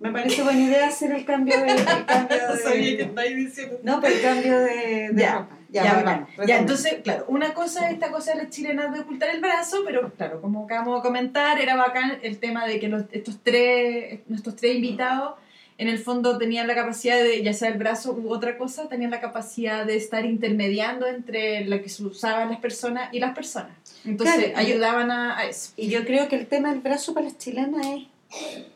Me 0.00 0.12
parece 0.12 0.42
buena 0.42 0.60
idea 0.60 0.86
hacer 0.88 1.10
el 1.12 1.24
cambio 1.24 1.60
de... 1.60 1.72
El 1.72 1.84
cambio 2.06 2.36
No 2.50 2.56
sabía 2.56 2.90
que 2.90 2.96
de 2.96 3.02
estáis 3.02 3.36
diciendo. 3.36 3.78
no, 3.82 4.00
pero 4.00 4.14
el 4.14 4.22
cambio 4.22 4.58
de, 4.60 5.08
de 5.12 5.22
Ya, 5.22 5.38
ropa. 5.38 5.56
Ya, 5.70 5.84
Ya, 5.84 6.02
vamos, 6.02 6.28
ya, 6.46 6.58
entonces, 6.60 6.94
claro, 7.04 7.24
una 7.28 7.52
cosa 7.52 7.88
es 7.88 7.94
esta 7.94 8.10
cosa 8.10 8.32
de 8.32 8.38
las 8.44 8.50
chilenas 8.50 8.92
de 8.94 9.00
ocultar 9.00 9.28
el 9.28 9.40
brazo, 9.40 9.82
pero 9.84 10.10
claro, 10.14 10.40
como 10.40 10.64
acabamos 10.64 11.02
de 11.02 11.06
comentar, 11.08 11.60
era 11.60 11.76
bacán 11.76 12.18
el 12.22 12.38
tema 12.38 12.66
de 12.66 12.80
que 12.80 12.88
los- 12.88 13.04
estos 13.12 13.38
tres, 13.42 14.20
nuestros 14.28 14.56
tres 14.56 14.76
invitados, 14.76 15.34
en 15.76 15.88
el 15.88 15.98
fondo 15.98 16.38
tenían 16.38 16.66
la 16.66 16.74
capacidad 16.74 17.18
de, 17.22 17.42
ya 17.42 17.52
sea 17.52 17.68
el 17.68 17.76
brazo 17.78 18.12
u 18.12 18.32
otra 18.32 18.56
cosa, 18.56 18.88
tenían 18.88 19.10
la 19.10 19.20
capacidad 19.20 19.84
de 19.84 19.96
estar 19.96 20.24
intermediando 20.24 21.06
entre 21.06 21.64
lo 21.66 21.82
que 21.82 21.88
se 21.88 22.02
usaban 22.04 22.48
las 22.50 22.60
personas 22.60 23.12
y 23.12 23.20
las 23.20 23.34
personas. 23.34 23.72
Entonces, 24.08 24.36
Claro, 24.52 24.58
ayudaban 24.58 25.10
a, 25.10 25.38
a 25.38 25.46
eso. 25.46 25.72
Y 25.76 25.88
yo 25.88 26.04
creo 26.04 26.28
que 26.28 26.36
el 26.36 26.46
tema 26.46 26.70
del 26.70 26.80
brazo 26.80 27.14
para 27.14 27.26
las 27.26 27.38
chilenas 27.38 27.86
es... 27.86 28.04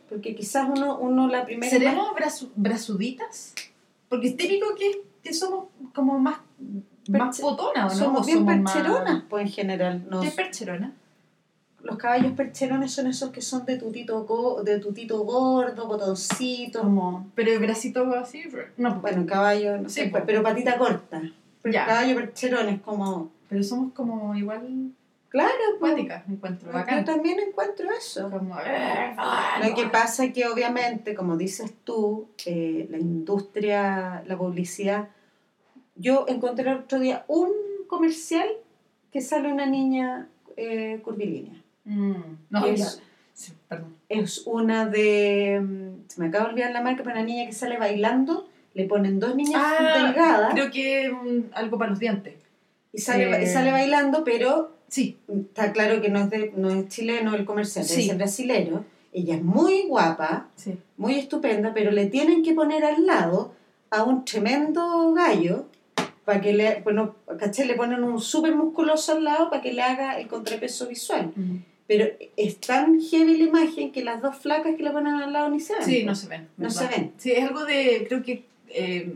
Porque 0.09 0.35
quizás 0.35 0.69
uno, 0.69 0.99
uno 0.99 1.27
la 1.29 1.45
primera... 1.45 1.71
¿Seremos 1.71 2.09
brazu- 2.15 2.51
brazuditas? 2.55 3.55
Porque 4.09 4.29
es 4.29 4.37
típico 4.37 4.67
que, 4.77 5.03
que 5.23 5.33
somos 5.33 5.67
como 5.95 6.19
más, 6.19 6.39
más 7.09 7.41
potonas, 7.41 7.93
¿o 7.93 7.95
no? 7.99 8.05
Somos 8.05 8.23
¿O 8.23 8.25
bien 8.27 8.45
más- 8.45 8.73
percheronas, 8.73 9.25
pues 9.29 9.47
en 9.47 9.53
general. 9.53 10.05
Nos- 10.09 10.21
¿Qué 10.23 10.29
es 10.29 10.35
percherona? 10.35 10.93
los 11.83 11.97
caballos 11.99 12.33
percherones 12.37 12.93
son 12.93 13.09
esos 13.09 13.31
que 13.31 13.43
son 13.43 13.67
de 13.67 13.77
tutito, 13.77 14.25
go- 14.25 14.63
de 14.63 14.79
tutito 14.79 15.25
gordo, 15.25 15.89
botoncito. 15.89 16.81
Como, 16.83 17.27
pero 17.35 17.53
el 17.53 17.59
bracito 17.59 18.05
así, 18.15 18.45
no, 18.77 19.01
pues, 19.01 19.15
Bueno, 19.17 19.27
caballo, 19.27 19.79
no 19.79 19.89
sé, 19.89 20.05
Sí, 20.05 20.11
pues. 20.11 20.23
pero 20.25 20.45
patita 20.45 20.79
corta. 20.79 21.21
Pero 21.61 21.73
Ya. 21.73 21.85
caballo 21.87 22.15
percherón 22.15 22.69
es 22.69 22.81
como... 22.83 23.33
pero 23.49 23.65
somos 23.65 23.93
como 23.95 24.33
igual 24.37 24.93
Claro, 25.33 25.51
pues, 25.81 25.95
encuentro, 26.29 26.71
yo 26.71 27.05
también 27.07 27.41
encuentro 27.41 27.89
eso. 27.91 28.31
Como, 28.31 28.55
Lo 28.55 29.75
que 29.75 29.87
pasa 29.87 30.27
es 30.27 30.35
que 30.35 30.47
obviamente, 30.47 31.15
como 31.15 31.39
dices 31.39 31.73
tú, 31.85 32.29
eh, 32.45 32.87
la 32.91 32.99
industria, 32.99 34.23
la 34.27 34.37
publicidad, 34.37 35.09
yo 35.97 36.27
encontré 36.29 36.71
el 36.71 36.77
otro 36.81 37.01
día 37.01 37.25
un 37.29 37.51
comercial 37.89 38.47
que 39.11 39.23
sale 39.23 39.51
una 39.51 39.65
niña 39.65 40.29
eh, 40.59 41.01
curvilínea. 41.03 41.63
Mm, 41.85 42.13
no, 42.51 42.67
Es- 42.67 42.79
ya. 42.81 43.03
Sí, 43.33 43.55
perdón. 43.69 43.97
Es 44.11 44.43
una 44.47 44.85
de, 44.85 45.59
mm, 45.63 46.09
se 46.09 46.21
me 46.21 46.27
acaba 46.29 46.45
de 46.45 46.51
olvidar 46.51 46.73
la 46.73 46.83
marca, 46.83 47.03
pero 47.03 47.17
una 47.17 47.25
niña 47.25 47.47
que 47.47 47.55
sale 47.55 47.79
bailando, 47.79 48.47
le 48.75 48.85
ponen 48.85 49.19
dos 49.19 49.35
niñas 49.35 49.63
Ah, 49.65 49.99
delgadas 50.05 50.53
Creo 50.53 50.71
que 50.71 51.11
mm, 51.11 51.53
algo 51.55 51.79
para 51.79 51.89
los 51.91 51.99
dientes. 51.99 52.35
y 52.93 52.99
sale, 52.99 53.31
eh, 53.31 53.45
y 53.45 53.47
sale 53.47 53.73
bailando, 53.73 54.25
pero 54.25 54.77
Sí, 54.93 55.17
está 55.27 55.73
claro 55.73 56.03
que 56.03 56.11
no 56.11 56.19
es, 56.21 56.29
de, 56.29 56.53
no 56.55 56.69
es 56.69 56.87
chileno 56.89 57.35
el 57.35 57.47
comercial, 57.47 57.83
Sí. 57.87 58.11
es 58.11 58.15
brasilero. 58.17 58.85
Ella 59.15 59.37
es 59.37 59.43
muy 59.43 59.85
guapa, 59.89 60.49
sí. 60.55 60.77
muy 60.99 61.15
estupenda, 61.15 61.73
pero 61.73 61.91
le 61.93 62.07
tienen 62.07 62.43
que 62.43 62.53
poner 62.53 62.85
al 62.85 63.07
lado 63.07 63.55
a 63.89 64.03
un 64.03 64.27
tremendo 64.27 65.15
gallo 65.15 65.65
para 66.27 66.43
que 66.43 66.53
le, 66.53 66.83
bueno, 66.83 67.15
¿cachai? 67.39 67.67
Le 67.67 67.75
ponen 67.75 68.05
un 68.05 68.21
súper 68.21 68.55
musculoso 68.55 69.13
al 69.13 69.25
lado 69.25 69.49
para 69.49 69.63
que 69.63 69.73
le 69.73 69.81
haga 69.81 70.19
el 70.21 70.29
contrapeso 70.29 70.87
visual. 70.89 71.33
Pero 71.87 72.05
es 72.37 72.61
tan 72.61 73.01
heavy 73.01 73.39
la 73.39 73.45
imagen 73.45 73.93
que 73.93 74.05
las 74.05 74.21
dos 74.21 74.37
flacas 74.37 74.77
que 74.77 74.83
le 74.83 74.91
ponen 74.91 75.15
al 75.15 75.33
lado 75.33 75.49
ni 75.49 75.61
se 75.61 75.75
ven. 75.75 75.85
Sí, 75.85 76.05
no 76.05 76.15
se 76.15 76.29
ven. 76.29 76.49
No 76.59 76.69
¿verdad? 76.69 76.91
se 76.91 76.97
ven. 77.01 77.13
Sí, 77.17 77.33
es 77.33 77.43
algo 77.49 77.65
de, 77.65 78.05
creo 78.07 78.23
que 78.23 78.45
eh, 78.69 79.11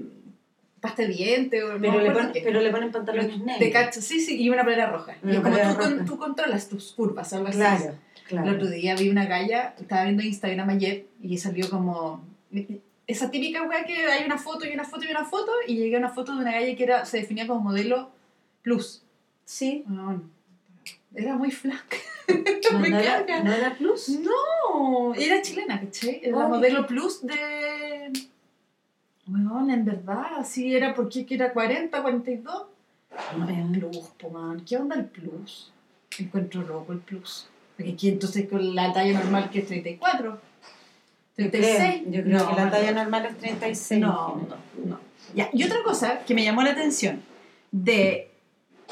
pasta 0.87 1.03
de 1.03 1.09
diente 1.09 1.63
o 1.65 1.79
Pero, 1.81 2.01
le 2.01 2.11
ponen, 2.11 2.33
pero 2.43 2.61
le 2.61 2.71
ponen 2.71 2.91
pantalones 2.93 3.39
de 3.39 3.45
negros. 3.45 3.71
cacho, 3.73 4.01
sí, 4.01 4.21
sí, 4.21 4.41
y 4.43 4.49
una 4.51 4.63
polera 4.65 4.91
roja. 4.91 5.17
Una 5.23 5.33
y 5.33 5.37
es 5.37 5.43
como 5.43 5.57
tú, 5.57 5.77
con- 5.79 5.93
roja. 5.93 6.05
tú 6.05 6.19
controlas 6.19 6.69
tus 6.69 6.93
curvas, 6.93 7.33
algo 7.33 7.49
así. 7.49 7.59
Claro, 7.59 7.95
claro. 8.29 8.49
El 8.51 8.57
otro 8.57 8.69
día 8.71 8.95
vi 8.95 9.09
una 9.09 9.27
galla, 9.27 9.75
estaba 9.81 10.05
viendo 10.05 10.23
Instagram 10.23 10.69
ayer 10.71 11.07
y 11.23 11.39
salió 11.39 11.69
como 11.71 12.25
esa 13.07 13.31
típica 13.31 13.63
weá 13.63 13.85
que 13.85 13.97
hay 14.07 14.25
una 14.25 14.39
foto 14.39 14.67
y 14.67 14.73
una 14.73 14.85
foto 14.85 15.05
y 15.05 15.11
una 15.11 15.25
foto 15.25 15.53
y 15.67 15.77
llegué 15.77 15.97
a 15.97 15.99
una 15.99 16.09
foto 16.11 16.35
de 16.35 16.41
una 16.41 16.53
galla 16.53 16.75
que 16.77 16.83
era, 16.83 17.05
se 17.05 17.19
definía 17.19 17.47
como 17.47 17.61
modelo 17.61 18.11
plus. 18.63 19.03
Sí. 19.45 19.85
Weón, 19.89 20.31
era 21.15 21.37
muy 21.37 21.51
flaca. 21.53 21.97
No, 22.73 22.79
Me 22.81 22.91
no 22.91 22.99
era, 22.99 23.25
no 23.45 23.53
era 23.53 23.75
plus. 23.75 24.09
No, 24.09 25.15
era 25.15 25.41
chilena, 25.43 25.81
¿cachai? 25.81 26.21
Era 26.25 26.43
Ay. 26.43 26.49
modelo 26.49 26.87
plus 26.87 27.25
de... 27.25 28.13
Weón, 29.29 29.71
en 29.71 29.85
verdad, 29.85 30.45
sí 30.45 30.75
era 30.75 30.95
porque 30.95 31.27
que 31.27 31.35
era 31.35 31.53
40, 31.53 32.01
42. 32.03 32.67
No 33.39 33.49
es 33.49 33.79
plus, 33.79 33.97
po, 34.19 34.31
man. 34.31 34.63
¿Qué 34.67 34.77
onda 34.77 34.95
el 34.97 35.07
plus? 35.07 35.73
Encuentro 36.19 36.63
loco 36.63 36.93
el 36.93 36.99
plus. 37.01 37.49
Porque 37.77 37.93
aquí 37.93 38.09
entonces 38.09 38.49
con 38.49 38.75
la 38.75 38.93
talla 38.93 39.19
normal 39.19 39.51
que 39.51 39.61
es 39.61 39.67
34. 39.67 40.41
36. 41.35 42.03
Yo 42.11 42.23
creo 42.23 42.39
No, 42.39 42.49
que 42.51 42.57
la 42.57 42.71
talla 42.71 42.93
no. 42.93 43.03
normal 43.03 43.27
es 43.27 43.37
36. 43.39 44.01
No, 44.01 44.47
no, 44.49 44.57
no. 44.87 45.01
Ya, 45.35 45.51
Y 45.53 45.65
otra 45.65 45.83
cosa 45.83 46.21
que 46.21 46.35
me 46.35 46.45
llamó 46.45 46.63
la 46.63 46.71
atención, 46.71 47.21
de, 47.73 48.31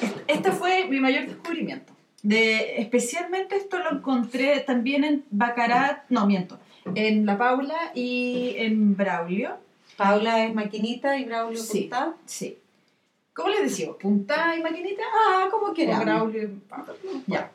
est- 0.00 0.18
este 0.26 0.50
fue 0.52 0.86
mi 0.88 1.00
mayor 1.00 1.26
descubrimiento. 1.26 1.92
De, 2.22 2.80
especialmente 2.80 3.56
esto 3.56 3.78
lo 3.78 3.92
encontré 3.92 4.60
también 4.60 5.04
en 5.04 5.24
Bacarat, 5.30 6.04
no, 6.08 6.26
miento, 6.26 6.58
en 6.94 7.24
La 7.26 7.38
Paula 7.38 7.76
y 7.94 8.54
en 8.58 8.96
Braulio. 8.96 9.56
Paula 9.96 10.44
es 10.46 10.54
maquinita 10.54 11.16
y 11.18 11.24
Braulio 11.24 11.60
Sí. 11.62 11.82
puntada. 11.82 12.14
Sí. 12.26 12.58
¿Cómo 13.32 13.48
les 13.48 13.62
decimos? 13.62 13.96
¿Punta 13.96 14.56
y 14.56 14.62
maquinita? 14.62 15.02
Ah, 15.28 15.48
como 15.50 15.68
O 15.68 15.74
quieras. 15.74 16.00
Braulio 16.00 16.42
y 16.44 16.46
Paula. 16.68 16.94
Ya. 17.26 17.50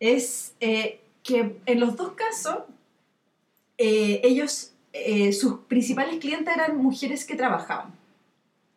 Es 0.00 0.54
eh, 0.60 1.00
que 1.22 1.56
en 1.66 1.80
los 1.80 1.96
dos 1.96 2.12
casos, 2.12 2.58
eh, 3.78 4.20
ellos, 4.24 4.72
eh, 4.92 5.32
sus 5.32 5.60
principales 5.60 6.18
clientes 6.18 6.54
eran 6.54 6.76
mujeres 6.76 7.24
que 7.24 7.34
trabajaban. 7.34 7.92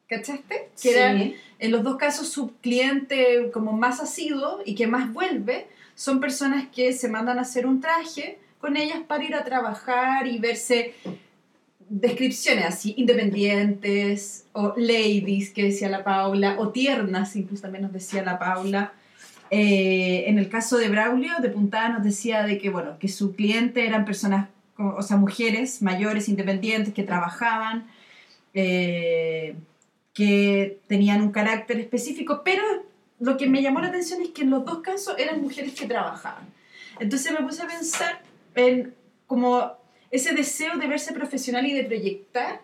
¿Cachaste? 0.07 0.69
Que 0.81 0.91
eran, 0.91 1.17
Sí. 1.21 1.35
en 1.59 1.71
los 1.71 1.83
dos 1.83 1.97
casos, 1.97 2.29
su 2.29 2.55
cliente 2.61 3.51
como 3.51 3.73
más 3.73 3.99
asiduo 3.99 4.61
y 4.65 4.73
que 4.75 4.87
más 4.87 5.11
vuelve 5.11 5.67
son 5.95 6.19
personas 6.19 6.67
que 6.73 6.93
se 6.93 7.09
mandan 7.09 7.39
a 7.39 7.41
hacer 7.41 7.65
un 7.67 7.81
traje 7.81 8.39
con 8.59 8.77
ellas 8.77 8.99
para 9.07 9.23
ir 9.23 9.35
a 9.35 9.43
trabajar 9.43 10.25
y 10.27 10.37
verse 10.39 10.93
descripciones 11.89 12.65
así, 12.65 12.93
independientes, 12.97 14.45
o 14.53 14.73
ladies, 14.75 15.51
que 15.51 15.63
decía 15.63 15.89
la 15.89 16.03
Paula, 16.03 16.55
o 16.59 16.69
tiernas, 16.69 17.35
incluso 17.35 17.63
también 17.63 17.83
nos 17.83 17.93
decía 17.93 18.23
la 18.23 18.39
Paula. 18.39 18.93
Eh, 19.49 20.25
en 20.27 20.37
el 20.37 20.49
caso 20.49 20.77
de 20.77 20.89
Braulio, 20.89 21.33
de 21.41 21.49
Puntada, 21.49 21.89
nos 21.89 22.03
decía 22.03 22.43
de 22.43 22.57
que, 22.57 22.69
bueno, 22.69 22.99
que 22.99 23.07
su 23.07 23.35
cliente 23.35 23.85
eran 23.85 24.05
personas, 24.05 24.49
o 24.77 25.01
sea, 25.01 25.17
mujeres 25.17 25.81
mayores, 25.81 26.27
independientes, 26.27 26.93
que 26.93 27.03
trabajaban, 27.03 27.87
eh, 28.53 29.55
que 30.13 30.79
tenían 30.87 31.21
un 31.21 31.31
carácter 31.31 31.79
específico, 31.79 32.41
pero 32.43 32.63
lo 33.19 33.37
que 33.37 33.47
me 33.47 33.61
llamó 33.61 33.79
la 33.79 33.87
atención 33.87 34.21
es 34.21 34.29
que 34.29 34.41
en 34.41 34.49
los 34.49 34.65
dos 34.65 34.79
casos 34.79 35.15
eran 35.17 35.41
mujeres 35.41 35.73
que 35.73 35.87
trabajaban. 35.87 36.47
Entonces 36.99 37.31
me 37.31 37.45
puse 37.45 37.61
a 37.63 37.67
pensar 37.67 38.21
en 38.55 38.93
como 39.27 39.77
ese 40.11 40.33
deseo 40.33 40.77
de 40.77 40.87
verse 40.87 41.13
profesional 41.13 41.65
y 41.65 41.73
de 41.73 41.83
proyectar 41.83 42.61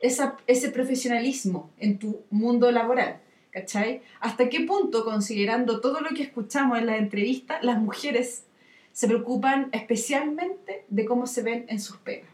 ese 0.00 0.70
profesionalismo 0.70 1.70
en 1.78 1.98
tu 1.98 2.20
mundo 2.30 2.70
laboral. 2.70 3.20
¿Cachai? 3.50 4.02
¿Hasta 4.20 4.48
qué 4.48 4.60
punto, 4.60 5.04
considerando 5.04 5.80
todo 5.80 6.00
lo 6.00 6.10
que 6.10 6.22
escuchamos 6.22 6.78
en 6.78 6.86
la 6.86 6.98
entrevista, 6.98 7.58
las 7.62 7.78
mujeres 7.78 8.44
se 8.92 9.06
preocupan 9.08 9.68
especialmente 9.72 10.84
de 10.88 11.04
cómo 11.06 11.26
se 11.26 11.42
ven 11.42 11.64
en 11.68 11.80
sus 11.80 11.96
pegas? 11.96 12.28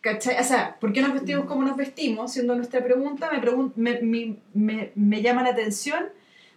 ¿Cachai? 0.00 0.38
O 0.40 0.44
sea, 0.44 0.76
¿por 0.80 0.92
qué 0.92 1.02
nos 1.02 1.12
vestimos 1.12 1.44
como 1.46 1.62
nos 1.62 1.76
vestimos? 1.76 2.32
Siendo 2.32 2.54
nuestra 2.56 2.82
pregunta, 2.82 3.30
me, 3.30 3.40
pregun- 3.40 3.72
me, 3.76 4.00
me- 4.00 4.36
me- 4.54 4.90
me 4.94 5.22
llama 5.22 5.42
la 5.42 5.50
atención 5.50 6.06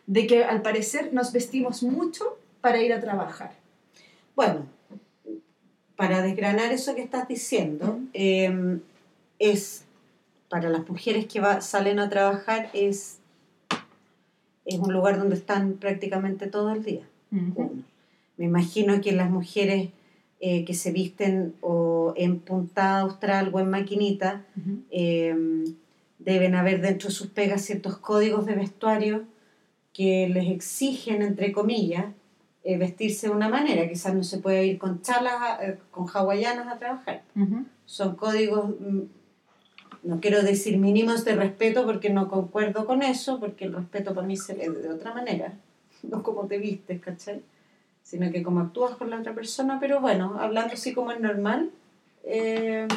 de 0.08 0.28
que 0.28 0.44
al 0.44 0.62
parecer 0.62 1.14
nos 1.14 1.32
vestimos 1.34 1.84
mucho 1.84 2.38
para 2.62 2.82
ir 2.82 2.94
a 2.94 3.00
trabajar. 3.02 3.52
Bueno, 4.36 4.66
para 5.96 6.22
desgranar 6.22 6.72
eso 6.72 6.96
que 6.96 7.02
estás 7.04 7.28
diciendo, 7.28 8.00
eh, 8.14 8.80
es 9.40 9.86
para 10.50 10.70
las 10.70 10.88
mujeres 10.88 11.26
que 11.28 11.40
va- 11.40 11.62
salen 11.62 12.00
a 12.00 12.10
trabajar 12.10 12.70
es, 12.74 13.20
es 14.66 14.80
un 14.80 14.94
lugar 14.94 15.18
donde 15.18 15.36
están 15.36 15.74
prácticamente 15.74 16.48
todo 16.48 16.72
el 16.72 16.84
día. 16.84 17.02
Me 18.38 18.46
imagino 18.46 19.02
que 19.02 19.12
las 19.12 19.30
mujeres 19.30 19.90
eh, 20.40 20.66
que 20.66 20.74
se 20.74 20.92
visten 20.92 21.54
o 21.62 22.14
en 22.18 22.40
puntada 22.40 23.02
austral 23.02 23.50
o 23.54 23.60
en 23.60 23.70
maquinita 23.70 24.46
eh, 24.92 25.36
deben 26.20 26.56
haber 26.56 26.82
dentro 26.82 27.10
de 27.10 27.16
sus 27.16 27.28
pegas 27.28 27.62
ciertos 27.64 27.98
códigos 27.98 28.46
de 28.46 28.56
vestuario 28.56 29.24
que 29.94 30.28
les 30.30 30.50
exigen, 30.50 31.22
entre 31.22 31.52
comillas, 31.52 32.06
eh, 32.64 32.78
vestirse 32.78 33.28
de 33.28 33.34
una 33.34 33.50
manera. 33.50 33.88
Quizás 33.90 34.14
no 34.16 34.24
se 34.24 34.38
puede 34.40 34.66
ir 34.66 34.78
con 34.78 35.02
chalas, 35.02 35.34
a- 35.42 35.66
eh, 35.66 35.78
con 35.92 36.08
hawaianas 36.08 36.68
a 36.68 36.78
trabajar. 36.80 37.22
Ujú. 37.36 37.66
Son 37.86 38.16
códigos, 38.16 38.70
mm, 38.80 39.02
no 40.04 40.20
quiero 40.20 40.42
decir 40.44 40.78
mínimos 40.78 41.24
de 41.26 41.36
respeto 41.36 41.86
porque 41.86 42.10
no 42.10 42.28
concuerdo 42.30 42.86
con 42.86 43.04
eso, 43.04 43.40
porque 43.40 43.66
el 43.66 43.74
respeto 43.74 44.14
para 44.14 44.28
mí 44.28 44.38
se 44.38 44.54
ve 44.54 44.70
de 44.70 44.90
otra 44.90 45.14
manera, 45.14 45.54
no 46.04 46.24
como 46.24 46.46
te 46.48 46.58
vistes, 46.58 47.02
¿cachai? 47.02 47.42
Sino 48.04 48.32
que 48.32 48.44
como 48.44 48.60
actúas 48.62 48.96
con 48.98 49.10
la 49.10 49.18
otra 49.20 49.34
persona, 49.34 49.78
pero 49.80 50.02
bueno, 50.02 50.38
hablando 50.40 50.74
así 50.74 50.94
como 50.94 51.12
es 51.12 51.20
normal, 51.20 51.70
eh, 52.26 52.88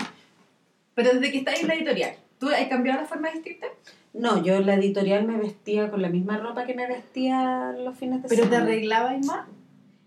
Pero 0.95 1.13
desde 1.13 1.31
que 1.31 1.39
estás 1.39 1.61
en 1.61 1.69
la 1.69 1.75
editorial, 1.75 2.15
¿tú 2.41 2.49
has 2.49 2.67
cambiado 2.69 3.01
la 3.03 3.07
forma 3.07 3.29
de 3.29 3.35
vestirte? 3.35 3.67
No, 4.15 4.43
yo 4.43 4.55
en 4.55 4.67
la 4.67 4.75
editorial 4.75 5.27
me 5.27 5.37
vestía 5.37 5.91
con 5.91 6.01
la 6.01 6.09
misma 6.09 6.39
ropa 6.39 6.65
que 6.65 6.75
me 6.75 6.87
vestía 6.87 7.73
los 7.79 7.97
fines 7.99 8.23
de 8.23 8.29
¿Pero 8.29 8.43
te 8.45 8.49
semana. 8.49 8.65
arreglabas 8.65 9.27
más? 9.27 9.47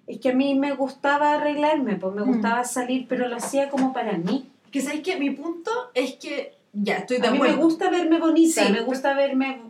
Es 0.10 0.20
que 0.20 0.30
a 0.30 0.34
mí 0.34 0.56
me 0.56 0.74
gustaba 0.74 1.36
arreglarme, 1.36 1.96
pues 1.96 2.14
me 2.16 2.24
Mm. 2.24 2.28
gustaba 2.28 2.64
salir, 2.64 3.06
pero 3.08 3.28
lo 3.28 3.36
hacía 3.38 3.70
como 3.70 3.94
para 3.94 4.18
mí. 4.18 4.50
Que 4.72 4.82
sabéis 4.82 5.04
que 5.04 5.18
mi 5.18 5.30
punto 5.30 5.72
es 5.94 6.16
que, 6.16 6.56
ya, 6.74 6.98
estoy 6.98 7.20
de 7.20 7.28
A 7.28 7.32
mí 7.32 7.38
me 7.40 7.46
acuerdo. 7.50 7.64
gusta 7.66 7.90
verme 7.92 8.20
bonita, 8.20 8.66
Sí, 8.66 8.72
me 8.74 8.82
gusta 8.82 9.14
verme 9.14 9.62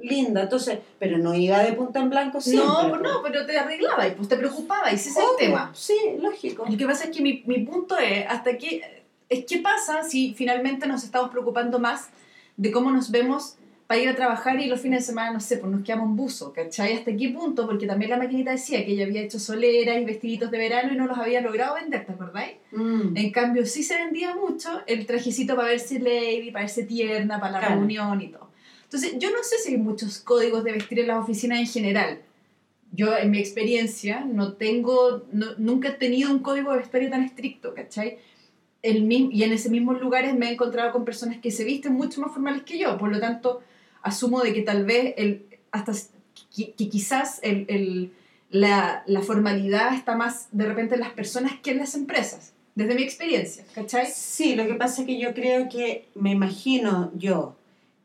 linda, 0.00 0.42
entonces, 0.42 0.78
pero 1.00 1.18
no 1.18 1.34
iba 1.34 1.58
de 1.58 1.72
punta 1.72 1.98
en 1.98 2.08
blanco 2.08 2.40
siempre. 2.40 2.66
No, 2.66 2.88
pues. 2.88 3.00
no, 3.02 3.20
pero 3.22 3.44
te 3.46 3.58
arreglabas, 3.58 4.12
pues 4.16 4.28
te 4.28 4.36
preocupabas, 4.36 4.92
y 4.92 4.94
ese 4.94 5.10
es 5.10 5.16
el 5.16 5.24
tema. 5.38 5.72
Sí, 5.74 5.96
lógico. 6.20 6.64
Lo 6.70 6.76
que 6.78 6.86
pasa 6.86 7.04
es 7.06 7.10
que 7.16 7.20
mi, 7.20 7.42
mi 7.46 7.58
punto 7.64 7.98
es, 7.98 8.24
hasta 8.28 8.56
qué, 8.56 9.04
es 9.28 9.44
qué 9.44 9.58
pasa 9.58 10.04
si 10.04 10.34
finalmente 10.34 10.86
nos 10.86 11.02
estamos 11.02 11.30
preocupando 11.30 11.80
más 11.80 12.10
de 12.56 12.70
cómo 12.70 12.92
nos 12.92 13.10
vemos 13.10 13.56
para 13.88 14.02
ir 14.02 14.08
a 14.10 14.14
trabajar 14.14 14.60
y 14.60 14.66
los 14.66 14.82
fines 14.82 15.00
de 15.00 15.06
semana, 15.06 15.32
no 15.32 15.40
sé, 15.40 15.56
pues 15.56 15.72
nos 15.72 15.82
quedamos 15.82 16.10
en 16.10 16.16
buzo, 16.16 16.52
¿cachai? 16.52 16.92
¿Hasta 16.92 17.16
qué 17.16 17.30
punto? 17.30 17.64
Porque 17.66 17.86
también 17.86 18.10
la 18.10 18.18
maquinita 18.18 18.50
decía 18.50 18.84
que 18.84 18.92
ella 18.92 19.06
había 19.06 19.22
hecho 19.22 19.38
soleras 19.38 19.96
y 19.98 20.04
vestiditos 20.04 20.50
de 20.50 20.58
verano 20.58 20.92
y 20.92 20.96
no 20.96 21.06
los 21.06 21.16
había 21.16 21.40
logrado 21.40 21.74
vender, 21.76 22.04
¿te 22.04 22.12
acordáis? 22.12 22.56
Mm. 22.70 23.16
En 23.16 23.30
cambio, 23.32 23.64
sí 23.64 23.82
se 23.82 23.96
vendía 23.96 24.34
mucho 24.36 24.82
el 24.86 25.06
trajecito 25.06 25.56
para 25.56 25.68
verse 25.68 25.98
lady, 26.00 26.50
para 26.50 26.66
verse 26.66 26.82
tierna, 26.84 27.40
para 27.40 27.52
la 27.52 27.58
Claro. 27.60 27.76
reunión 27.76 28.20
y 28.20 28.28
todo. 28.28 28.50
Entonces, 28.84 29.14
yo 29.18 29.30
no 29.30 29.42
sé 29.42 29.56
si 29.56 29.72
hay 29.72 29.78
muchos 29.78 30.18
códigos 30.18 30.64
de 30.64 30.72
vestir 30.72 31.00
en 31.00 31.06
las 31.06 31.18
oficinas 31.24 31.58
en 31.58 31.66
general. 31.66 32.20
Yo, 32.92 33.16
en 33.16 33.30
mi 33.30 33.38
experiencia, 33.38 34.20
no 34.20 34.52
tengo, 34.52 35.24
no- 35.32 35.54
nunca 35.56 35.88
he 35.88 35.92
tenido 35.92 36.30
un 36.30 36.40
código 36.40 36.72
de 36.72 36.78
vestuario 36.80 37.08
tan 37.08 37.22
estricto, 37.24 37.72
¿cachai? 37.74 38.18
El, 38.82 39.04
mi- 39.04 39.30
y 39.32 39.44
en 39.44 39.52
esos 39.52 39.72
mismos 39.72 39.98
lugares 39.98 40.34
me 40.34 40.48
he 40.50 40.52
encontrado 40.52 40.92
con 40.92 41.06
personas 41.06 41.38
que 41.38 41.50
se 41.50 41.64
visten 41.64 41.94
mucho 41.94 42.20
más 42.20 42.32
formales 42.32 42.64
que 42.64 42.78
yo, 42.78 42.98
por 42.98 43.10
lo 43.10 43.18
tanto, 43.18 43.62
asumo 44.02 44.40
de 44.40 44.52
que 44.54 44.62
tal 44.62 44.84
vez, 44.84 45.14
el, 45.16 45.46
hasta 45.72 45.92
que, 46.54 46.72
que 46.72 46.88
quizás 46.88 47.40
el, 47.42 47.66
el- 47.68 48.12
la, 48.50 49.02
la 49.06 49.20
formalidad 49.20 49.92
está 49.94 50.16
más 50.16 50.48
de 50.52 50.64
repente 50.64 50.94
en 50.94 51.00
las 51.02 51.10
personas 51.10 51.52
que 51.62 51.72
en 51.72 51.78
las 51.78 51.94
empresas, 51.94 52.54
desde 52.74 52.94
mi 52.94 53.02
experiencia, 53.02 53.64
¿cachai? 53.74 54.06
Sí, 54.10 54.56
lo 54.56 54.66
que 54.66 54.74
pasa 54.74 55.02
es 55.02 55.06
que 55.06 55.20
yo 55.20 55.34
creo 55.34 55.68
que, 55.68 56.08
me 56.14 56.30
imagino 56.30 57.10
yo, 57.14 57.56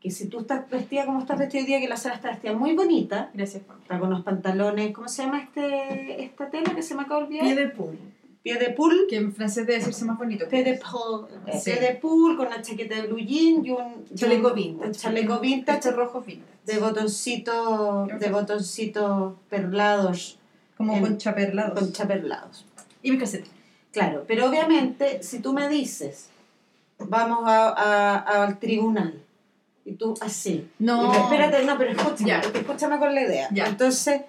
que 0.02 0.12
si 0.12 0.28
tú 0.28 0.42
estás 0.42 0.70
vestida 0.70 1.06
como 1.06 1.22
estás 1.22 1.40
vestida 1.40 1.62
hoy 1.62 1.68
día, 1.68 1.80
que 1.80 1.88
la 1.88 1.96
Sara 1.96 2.16
está 2.16 2.30
vestida 2.32 2.52
muy 2.52 2.74
bonita, 2.74 3.32
Gracias, 3.34 3.64
Juan. 3.66 3.80
está 3.82 3.98
con 4.00 4.10
unos 4.10 4.24
pantalones, 4.26 4.92
¿cómo 4.94 5.08
se 5.08 5.24
llama 5.24 5.40
este, 5.44 6.24
esta 6.26 6.50
tela 6.50 6.76
que 6.76 6.82
se 6.82 6.94
me 6.96 7.04
acaba 7.04 7.22
de 7.22 7.26
olvidar? 7.28 7.46
Pie 7.46 7.56
de 7.56 7.68
pool, 7.70 7.98
Pie 8.44 8.58
de 8.60 8.72
pool. 8.72 9.06
que 9.10 9.16
en 9.16 9.34
francés 9.34 9.66
debe 9.66 9.80
decirse 9.80 10.04
más 10.04 10.18
bonito. 10.18 10.48
Pie 10.50 10.64
de 10.66 10.74
pool, 10.78 11.28
eh, 11.48 11.58
Sí. 11.58 11.72
pie 11.72 11.80
de 11.80 11.96
pool, 11.96 12.36
con 12.36 12.48
una 12.48 12.62
chaqueta 12.62 12.96
de 12.96 13.04
blue 13.08 13.20
jean 13.20 13.66
y 13.66 13.72
un 13.72 14.06
Chaleco 14.14 14.54
vintage. 14.54 14.88
un 14.88 14.94
chaleco 14.94 15.40
vintage 15.40 15.92
rojo 15.92 16.22
vintage. 16.22 16.52
de 16.66 16.80
botoncitos 16.80 18.08
de 18.20 18.30
botoncitos 18.30 19.34
perlados 19.50 20.40
Como 20.78 20.96
en- 20.96 21.02
con 21.02 21.18
chaperlados. 21.18 21.78
con 21.80 21.92
chaperlados. 21.94 22.66
Y 23.02 23.12
mis 23.12 23.20
calcetines. 23.20 23.52
Claro, 23.92 24.24
pero 24.28 24.50
obviamente 24.50 25.22
si 25.24 25.40
tú 25.40 25.54
me 25.54 25.68
dices, 25.70 26.30
vamos 27.00 27.44
a, 27.48 27.70
a- 27.70 28.44
al 28.44 28.60
tribunal, 28.60 29.22
y 29.86 29.94
tú 29.94 30.14
así, 30.22 30.70
No. 30.80 31.06
y 31.06 31.08
me- 31.10 31.24
espérate, 31.24 31.64
no, 31.66 31.78
pero 31.78 31.92
escúchame, 31.92 32.30
Ya. 32.30 32.40
escúchame 32.40 32.98
con 33.00 33.14
la 33.14 33.22
idea. 33.24 33.50
Ya. 33.52 33.68
Entonces, 33.68 34.22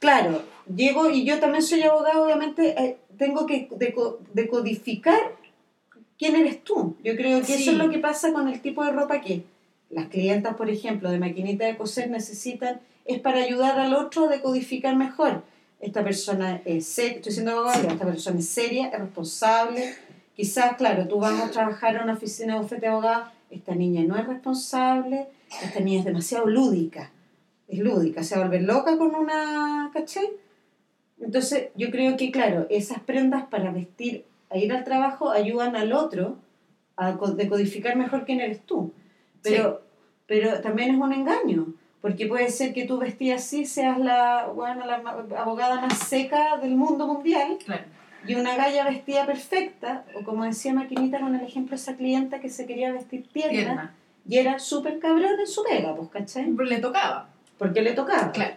claro, 0.00 0.42
llego 0.74 1.08
y 1.10 1.24
yo 1.24 1.38
también 1.38 1.62
soy 1.62 1.82
abogado, 1.82 2.24
obviamente 2.24 2.74
eh, 2.82 2.96
tengo 3.16 3.46
que 3.46 3.68
deco- 3.70 4.18
decodificar 4.34 5.20
quién 6.18 6.34
eres 6.36 6.64
tú. 6.64 6.96
Yo 7.04 7.14
creo 7.16 7.38
que 7.40 7.46
Sí. 7.46 7.62
eso 7.62 7.70
es 7.72 7.76
lo 7.78 7.88
que 7.90 7.98
pasa 7.98 8.32
con 8.32 8.48
el 8.48 8.60
tipo 8.60 8.84
de 8.84 8.90
ropa 8.92 9.20
que 9.20 9.44
las 9.90 10.08
clientas, 10.08 10.56
por 10.56 10.68
ejemplo, 10.70 11.10
de 11.10 11.18
maquinita 11.18 11.64
de 11.66 11.76
coser 11.76 12.10
necesitan, 12.10 12.80
es 13.04 13.20
para 13.20 13.38
ayudar 13.40 13.78
al 13.78 13.94
otro 13.94 14.24
a 14.26 14.28
decodificar 14.28 14.96
mejor. 14.96 15.42
Esta 15.80 16.04
persona 16.04 16.60
es 16.64 16.86
seria, 16.86 17.16
estoy 17.16 17.32
siendo 17.32 17.52
abogada, 17.52 17.92
esta 17.92 18.04
persona 18.04 18.38
es 18.38 18.48
seria, 18.48 18.88
es 18.88 18.98
responsable. 18.98 19.94
Quizás, 20.36 20.76
claro, 20.76 21.06
tú 21.08 21.18
vas 21.18 21.40
a 21.40 21.50
trabajar 21.50 21.96
en 21.96 22.02
una 22.02 22.12
oficina 22.14 22.54
de 22.54 22.60
bufete 22.60 22.82
de 22.82 22.88
abogados, 22.88 23.28
esta 23.50 23.74
niña 23.74 24.02
no 24.04 24.16
es 24.16 24.26
responsable, 24.26 25.26
esta 25.62 25.80
niña 25.80 26.00
es 26.00 26.04
demasiado 26.04 26.46
lúdica, 26.46 27.10
es 27.70 27.78
lúdica, 27.78 28.22
se 28.22 28.34
va 28.36 28.42
a 28.42 28.44
volver 28.46 28.62
loca 28.62 28.96
con 28.98 29.14
una, 29.14 29.90
¿cachai? 29.92 30.28
Entonces, 31.20 31.68
yo 31.76 31.90
creo 31.90 32.16
que, 32.16 32.30
claro, 32.30 32.66
esas 32.70 33.00
prendas 33.00 33.44
para 33.44 33.70
vestir, 33.70 34.24
a 34.48 34.58
ir 34.58 34.72
al 34.72 34.84
trabajo, 34.84 35.30
ayudan 35.30 35.76
al 35.76 35.92
otro 35.92 36.38
a 36.96 37.16
co- 37.16 37.32
decodificar 37.32 37.96
mejor 37.96 38.24
quién 38.24 38.40
eres 38.40 38.60
tú. 38.64 38.92
Pero, 39.42 39.82
pero 40.26 40.60
también 40.60 40.94
es 40.94 41.00
un 41.00 41.12
engaño, 41.12 41.66
porque 42.00 42.26
puede 42.26 42.50
ser 42.50 42.72
que 42.72 42.86
tú 42.86 42.98
vestida 42.98 43.36
así 43.36 43.64
seas 43.66 43.98
la, 43.98 44.46
bueno, 44.54 44.84
la 44.86 44.96
abogada 45.38 45.80
más 45.80 45.98
seca 45.98 46.56
del 46.58 46.74
mundo 46.76 47.06
mundial 47.06 47.58
Claro. 47.64 47.84
y 48.26 48.34
una 48.34 48.56
galla 48.56 48.84
vestida 48.84 49.26
perfecta, 49.26 50.04
o 50.14 50.24
como 50.24 50.44
decía 50.44 50.72
Maquinita 50.72 51.20
con 51.20 51.34
el 51.34 51.42
ejemplo 51.44 51.70
de 51.70 51.76
esa 51.82 51.96
clienta 51.96 52.40
que 52.40 52.48
se 52.48 52.66
quería 52.66 52.92
vestir 52.92 53.28
tierna, 53.32 53.50
Tierna. 53.52 53.94
y 54.26 54.38
era 54.38 54.58
súper 54.58 54.98
cabrón 54.98 55.38
en 55.38 55.46
su 55.46 55.62
pega, 55.62 55.94
pues, 55.94 56.08
¿cachai? 56.10 56.50
Pero 56.50 56.68
le 56.68 56.78
tocaba. 56.78 57.28
Porque 57.60 57.82
le 57.82 57.92
tocaba. 57.92 58.32
Claro. 58.32 58.54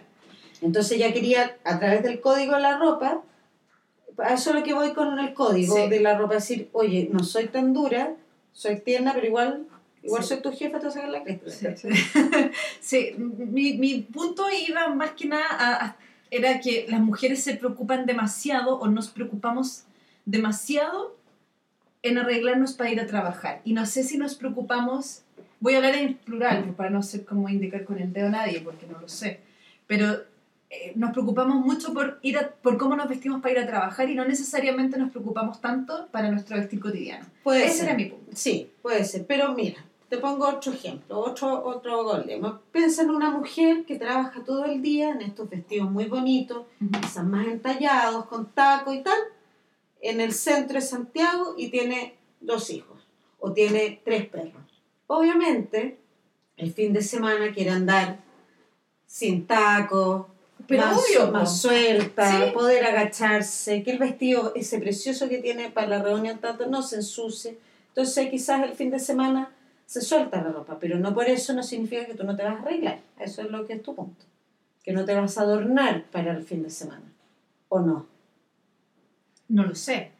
Entonces 0.62 0.98
ya 0.98 1.12
quería, 1.12 1.56
a 1.62 1.78
través 1.78 2.02
del 2.02 2.20
código 2.20 2.54
de 2.54 2.60
la 2.62 2.78
ropa, 2.78 3.22
a 4.18 4.32
eso 4.34 4.50
es 4.50 4.56
lo 4.56 4.62
que 4.62 4.72
voy 4.74 4.92
con 4.94 5.18
el 5.18 5.34
código 5.34 5.76
Sí. 5.76 5.88
de 5.90 6.00
la 6.00 6.16
ropa, 6.16 6.34
decir, 6.34 6.70
oye, 6.72 7.08
no 7.12 7.22
soy 7.22 7.48
tan 7.48 7.74
dura, 7.74 8.14
soy 8.52 8.80
tierna, 8.80 9.12
pero 9.12 9.26
igual, 9.26 9.66
igual 10.02 10.22
Sí. 10.22 10.28
soy 10.30 10.40
tu 10.40 10.52
jefa, 10.52 10.78
te 10.78 10.86
vas 10.86 10.96
a 10.96 11.00
sacar 11.00 11.10
la 11.10 11.22
cresta. 11.22 11.76
Sí, 11.76 11.88
sí. 11.88 11.88
Sí, 12.80 13.14
mi, 13.18 13.74
mi 13.76 14.00
punto 14.02 14.44
iba 14.66 14.88
más 14.88 15.10
que 15.12 15.26
nada 15.26 15.44
a, 15.50 15.84
a- 15.86 15.96
era 16.30 16.60
que 16.60 16.86
las 16.88 17.00
mujeres 17.00 17.44
se 17.44 17.54
preocupan 17.56 18.06
demasiado 18.06 18.78
o 18.78 18.88
nos 18.88 19.08
preocupamos 19.08 19.84
demasiado 20.24 21.14
en 22.02 22.16
arreglarnos 22.18 22.72
para 22.72 22.90
ir 22.90 23.00
a 23.00 23.06
trabajar. 23.06 23.60
Y 23.64 23.72
no 23.74 23.84
sé 23.84 24.02
si 24.02 24.16
nos 24.16 24.34
preocupamos, 24.34 25.23
voy 25.64 25.74
a 25.74 25.76
hablar 25.78 25.94
en 25.94 26.14
plural 26.18 26.62
pues, 26.64 26.74
para 26.76 26.90
no 26.90 27.02
ser 27.02 27.24
como 27.24 27.48
indicar 27.48 27.84
con 27.84 27.98
el 27.98 28.12
dedo 28.12 28.26
a 28.26 28.30
nadie, 28.30 28.60
porque 28.60 28.86
no 28.86 29.00
lo 29.00 29.08
sé, 29.08 29.40
pero 29.86 30.06
eh, 30.68 30.92
nos 30.94 31.12
preocupamos 31.12 31.56
mucho 31.64 31.94
por, 31.94 32.18
ir 32.22 32.36
a- 32.38 32.50
por 32.50 32.76
cómo 32.76 32.94
nos 32.96 33.08
vestimos 33.08 33.40
para 33.40 33.52
ir 33.54 33.58
a 33.60 33.66
trabajar 33.66 34.10
y 34.10 34.14
no 34.14 34.24
necesariamente 34.26 34.98
nos 34.98 35.10
preocupamos 35.10 35.60
tanto 35.60 36.08
para 36.12 36.30
nuestro 36.30 36.56
vestir 36.58 36.80
cotidiano. 36.80 37.24
Puede 37.42 37.64
Ese 37.64 37.78
ser. 37.78 37.86
era 37.88 37.96
mi 37.96 38.04
punto. 38.06 38.30
Sí, 38.34 38.70
puede 38.82 39.04
ser, 39.04 39.24
pero 39.26 39.54
mira, 39.54 39.82
te 40.10 40.18
pongo 40.18 40.46
otro 40.48 40.70
ejemplo, 40.72 41.18
otro, 41.18 41.64
otro 41.64 42.04
golema. 42.04 42.60
Piensa 42.70 43.02
en 43.02 43.10
una 43.10 43.30
mujer 43.30 43.84
que 43.86 43.96
trabaja 43.98 44.44
todo 44.44 44.66
el 44.66 44.82
día 44.82 45.10
en 45.10 45.22
estos 45.22 45.48
vestidos 45.48 45.90
muy 45.90 46.04
bonitos, 46.04 46.66
quizás 47.00 47.24
más 47.24 47.46
entallados, 47.46 48.26
con 48.26 48.50
taco 48.52 48.92
y 48.92 49.02
tal, 49.02 49.18
en 50.02 50.20
el 50.20 50.32
centro 50.32 50.74
de 50.74 50.82
Santiago 50.82 51.54
y 51.56 51.68
tiene 51.70 52.14
dos 52.40 52.68
hijos 52.70 53.00
o 53.40 53.52
tiene 53.52 54.00
tres 54.04 54.26
perros. 54.26 54.63
Obviamente, 55.06 55.98
el 56.56 56.72
fin 56.72 56.92
de 56.92 57.02
semana 57.02 57.52
quiere 57.52 57.70
andar 57.70 58.18
sin 59.06 59.46
taco, 59.46 60.28
Pero 60.66 60.82
más, 60.86 60.98
obvio, 60.98 61.30
más 61.30 61.60
suelta, 61.60 62.30
Sí. 62.30 62.52
poder 62.52 62.84
agacharse, 62.86 63.82
que 63.82 63.90
el 63.92 63.98
vestido 63.98 64.52
ese 64.54 64.78
precioso 64.78 65.28
que 65.28 65.38
tiene 65.38 65.70
para 65.70 65.86
la 65.88 66.02
reunión 66.02 66.38
tanto 66.38 66.66
no 66.66 66.82
se 66.82 66.96
ensucie. 66.96 67.58
Entonces 67.88 68.30
quizás 68.30 68.62
el 68.64 68.72
fin 68.72 68.90
de 68.90 68.98
semana 68.98 69.50
se 69.86 70.00
suelta 70.00 70.42
la 70.42 70.50
ropa, 70.50 70.78
pero 70.80 70.98
no 70.98 71.12
por 71.14 71.28
eso 71.28 71.52
no 71.52 71.62
significa 71.62 72.06
que 72.06 72.14
tú 72.14 72.24
no 72.24 72.34
te 72.34 72.42
vas 72.42 72.56
a 72.56 72.62
arreglar. 72.62 73.00
Eso 73.18 73.42
es 73.42 73.50
lo 73.50 73.66
que 73.66 73.74
es 73.74 73.82
tu 73.82 73.94
punto. 73.94 74.24
Que 74.82 74.92
no 74.92 75.04
te 75.04 75.14
vas 75.14 75.36
a 75.38 75.42
adornar 75.42 76.04
para 76.10 76.32
el 76.32 76.42
fin 76.42 76.62
de 76.62 76.70
semana. 76.70 77.04
¿O 77.68 77.80
no? 77.80 78.06
No 79.48 79.64
lo 79.64 79.74
sé. 79.74 80.10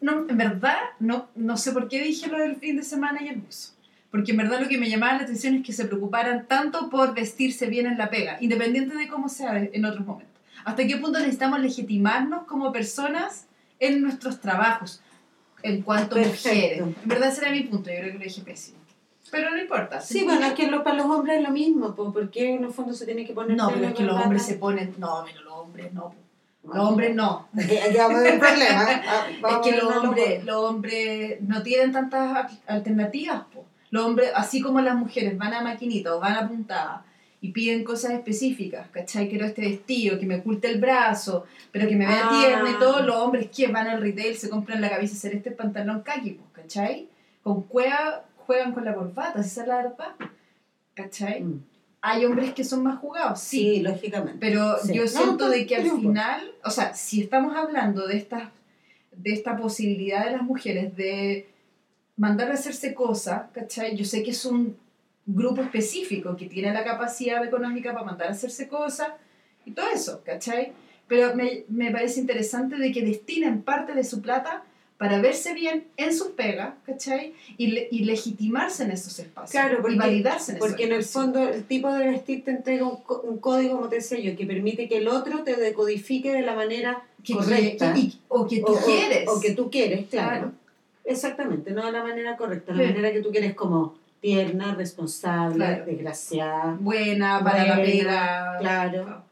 No, 0.00 0.26
en 0.28 0.36
verdad, 0.36 0.78
no, 0.98 1.28
no 1.34 1.56
sé 1.56 1.72
por 1.72 1.88
qué 1.88 2.02
dije 2.02 2.28
lo 2.28 2.38
del 2.38 2.56
fin 2.56 2.76
de 2.76 2.82
semana 2.82 3.22
y 3.22 3.28
el 3.28 3.36
buzo. 3.40 3.72
Porque 4.16 4.30
en 4.30 4.38
verdad 4.38 4.60
lo 4.60 4.68
que 4.68 4.78
me 4.78 4.88
llamaba 4.88 5.12
la 5.18 5.24
atención 5.24 5.54
es 5.56 5.62
que 5.62 5.74
se 5.74 5.84
preocuparan 5.84 6.46
tanto 6.46 6.88
por 6.88 7.14
vestirse 7.14 7.66
bien 7.66 7.84
en 7.86 7.98
la 7.98 8.08
pega, 8.08 8.38
independiente 8.40 8.94
de 8.96 9.08
cómo 9.08 9.28
sea 9.28 9.58
en 9.58 9.84
otros 9.84 10.06
momentos. 10.06 10.34
¿Hasta 10.64 10.86
qué 10.86 10.96
punto 10.96 11.18
necesitamos 11.18 11.60
legitimarnos 11.60 12.44
como 12.44 12.72
personas 12.72 13.46
en 13.78 14.00
nuestros 14.00 14.40
trabajos 14.40 15.02
en 15.62 15.82
cuanto 15.82 16.16
a 16.16 16.20
mujeres? 16.20 16.78
En 16.80 16.94
verdad 17.04 17.28
ese 17.28 17.42
era 17.42 17.50
mi 17.50 17.60
punto, 17.64 17.90
yo 17.90 17.96
creo 17.98 18.12
que 18.12 18.18
lo 18.18 18.24
dije 18.24 18.40
pésimo. 18.40 18.78
Pero 19.30 19.50
no 19.50 19.58
importa. 19.60 20.00
Sí, 20.00 20.24
bueno, 20.24 20.46
es 20.46 20.54
que 20.54 20.66
lo- 20.70 20.82
para 20.82 20.96
los 20.96 21.06
hombres 21.06 21.36
es 21.38 21.42
lo 21.42 21.50
mismo, 21.50 21.94
po, 21.94 22.10
porque 22.12 22.54
en 22.54 22.64
el 22.64 22.70
fondo 22.72 22.94
se 22.94 23.04
tiene 23.04 23.26
que 23.26 23.34
poner... 23.34 23.54
No, 23.56 23.68
pero 23.70 23.88
es 23.88 23.94
que 23.94 24.04
los 24.04 24.18
hombres 24.18 24.42
se 24.42 24.54
ponen... 24.54 24.94
No, 24.98 25.24
pero 25.26 25.42
los 25.42 25.52
hombres 25.52 25.92
no. 25.92 26.02
po. 26.10 26.14
Los 26.74 26.88
hombres 26.88 27.14
no. 27.14 27.46
Aquí, 27.56 27.76
aquí 27.76 27.96
vamos 27.98 28.16
a 28.18 28.22
ver 28.22 28.32
el 28.34 28.38
problema. 28.40 28.86
Ah, 29.06 29.26
Es 29.50 29.56
que 29.70 29.76
los 29.76 29.94
hombres, 29.96 30.44
los 30.44 30.56
hombres 30.64 31.40
no 31.42 31.62
tienen 31.62 31.92
tantas 31.92 32.34
al- 32.36 32.58
alternativas. 32.66 33.42
po. 33.52 33.66
Los 33.96 34.04
hombres, 34.06 34.30
así 34.34 34.60
como 34.60 34.80
las 34.80 34.94
mujeres, 34.96 35.36
van 35.38 35.52
a 35.54 35.62
maquinita 35.62 36.14
o 36.14 36.20
van 36.20 36.34
a 36.36 36.48
puntada 36.48 37.04
y 37.40 37.52
piden 37.52 37.84
cosas 37.84 38.12
específicas, 38.12 38.88
¿cachai? 38.90 39.28
Quiero 39.28 39.44
este 39.46 39.62
vestido, 39.62 40.18
que 40.18 40.26
me 40.26 40.36
oculte 40.36 40.68
el 40.68 40.80
brazo, 40.80 41.44
pero 41.72 41.86
que 41.88 41.96
me 41.96 42.06
vea 42.06 42.28
Ah. 42.30 42.38
tierno 42.40 42.70
y 42.70 42.78
todo. 42.78 43.02
Los 43.02 43.16
hombres 43.16 43.48
que 43.54 43.66
van 43.68 43.86
al 43.88 44.00
retail 44.00 44.34
se 44.36 44.48
compran 44.48 44.80
la 44.80 44.88
camisa 44.90 45.16
celeste, 45.16 45.50
el 45.50 45.54
pantalón 45.54 46.00
kaki, 46.02 46.30
po, 46.32 46.44
¿cachai? 46.52 47.08
Con 47.42 47.62
cueva 47.62 48.24
juegan 48.46 48.72
con 48.72 48.84
la 48.84 48.94
corbata, 48.94 49.40
esa 49.40 49.62
es 49.62 49.68
la 49.68 49.76
verdad, 49.76 50.14
¿cachai? 50.94 51.42
Mm. 51.42 51.62
Hay 52.02 52.24
hombres 52.24 52.54
que 52.54 52.62
son 52.64 52.82
más 52.84 52.98
jugados, 52.98 53.40
Sí, 53.40 53.80
lógicamente. 53.80 54.38
pero 54.40 54.78
Sí. 54.78 54.94
yo 54.94 55.02
No, 55.02 55.08
siento 55.08 55.44
no, 55.46 55.50
de 55.50 55.66
que 55.66 55.76
al 55.76 55.90
final, 55.90 56.52
o 56.64 56.70
sea, 56.70 56.94
si 56.94 57.20
estamos 57.22 57.56
hablando 57.56 58.06
de 58.06 58.16
esta, 58.16 58.52
de 59.12 59.32
esta 59.32 59.56
posibilidad 59.56 60.24
de 60.24 60.30
las 60.32 60.42
mujeres 60.42 60.94
de 60.96 61.48
mandar 62.16 62.50
a 62.50 62.54
hacerse 62.54 62.94
cosas, 62.94 63.42
¿cachai? 63.52 63.96
Yo 63.96 64.04
sé 64.04 64.22
que 64.22 64.30
es 64.30 64.44
un 64.44 64.76
grupo 65.26 65.60
específico 65.62 66.36
que 66.36 66.46
tiene 66.46 66.72
la 66.72 66.84
capacidad 66.84 67.44
económica 67.44 67.92
para 67.92 68.04
mandar 68.04 68.28
a 68.28 68.32
hacerse 68.32 68.68
cosas 68.68 69.08
y 69.64 69.72
todo 69.72 69.86
eso, 69.94 70.22
¿cachai? 70.24 70.72
Pero 71.08 71.34
me, 71.34 71.64
me 71.68 71.90
parece 71.90 72.20
interesante 72.20 72.76
de 72.76 72.90
que 72.92 73.02
destinen 73.02 73.62
parte 73.62 73.92
de 73.94 74.04
su 74.04 74.20
plata 74.22 74.62
para 74.98 75.20
verse 75.20 75.52
bien 75.52 75.84
en 75.98 76.14
sus 76.16 76.28
pegas, 76.28 76.74
¿cachai? 76.86 77.34
Y, 77.58 77.66
le- 77.66 77.88
y 77.90 78.04
legitimarse 78.04 78.84
en 78.84 78.92
esos 78.92 79.18
espacios. 79.18 79.50
Claro, 79.50 79.80
porque, 79.82 79.96
y 79.96 79.98
validarse 79.98 80.52
en 80.52 80.56
esos 80.56 80.68
porque 80.70 80.84
en 80.84 80.92
el 80.92 81.04
fondo 81.04 81.46
el 81.48 81.64
tipo 81.64 81.92
de 81.92 82.06
vestir 82.08 82.44
te 82.44 82.52
entrega 82.52 82.86
un, 82.86 82.98
un 83.24 83.38
código, 83.38 83.76
como 83.76 83.88
te 83.90 83.96
decía 83.96 84.18
yo, 84.20 84.34
que 84.36 84.46
permite 84.46 84.88
que 84.88 84.96
el 84.98 85.08
otro 85.08 85.42
te 85.44 85.54
decodifique 85.56 86.32
de 86.32 86.40
la 86.42 86.54
manera 86.54 87.02
que, 87.22 87.34
correcta. 87.34 87.92
que- 87.92 88.00
y- 88.00 88.20
o 88.28 88.46
que 88.48 88.60
tú 88.60 88.72
o, 88.72 88.76
o- 88.78 88.84
quieres. 88.86 89.28
O, 89.28 89.38
que 89.40 89.50
tú 89.52 89.70
quieres, 89.70 90.06
claro. 90.08 90.28
Claro. 90.30 90.52
Exactamente, 91.06 91.70
no 91.70 91.86
de 91.86 91.92
la 91.92 92.02
manera 92.02 92.36
correcta, 92.36 92.72
la 92.74 92.82
Sí. 92.82 92.88
manera 92.88 93.12
que 93.12 93.20
tú 93.22 93.30
quieres 93.30 93.54
como 93.54 93.94
tierna, 94.20 94.74
responsable, 94.74 95.56
Claro. 95.56 95.84
desgraciada. 95.86 96.76
buena 96.80 97.42
para 97.44 97.64
la 97.64 97.76
pega. 97.76 98.56
claro. 98.58 99.22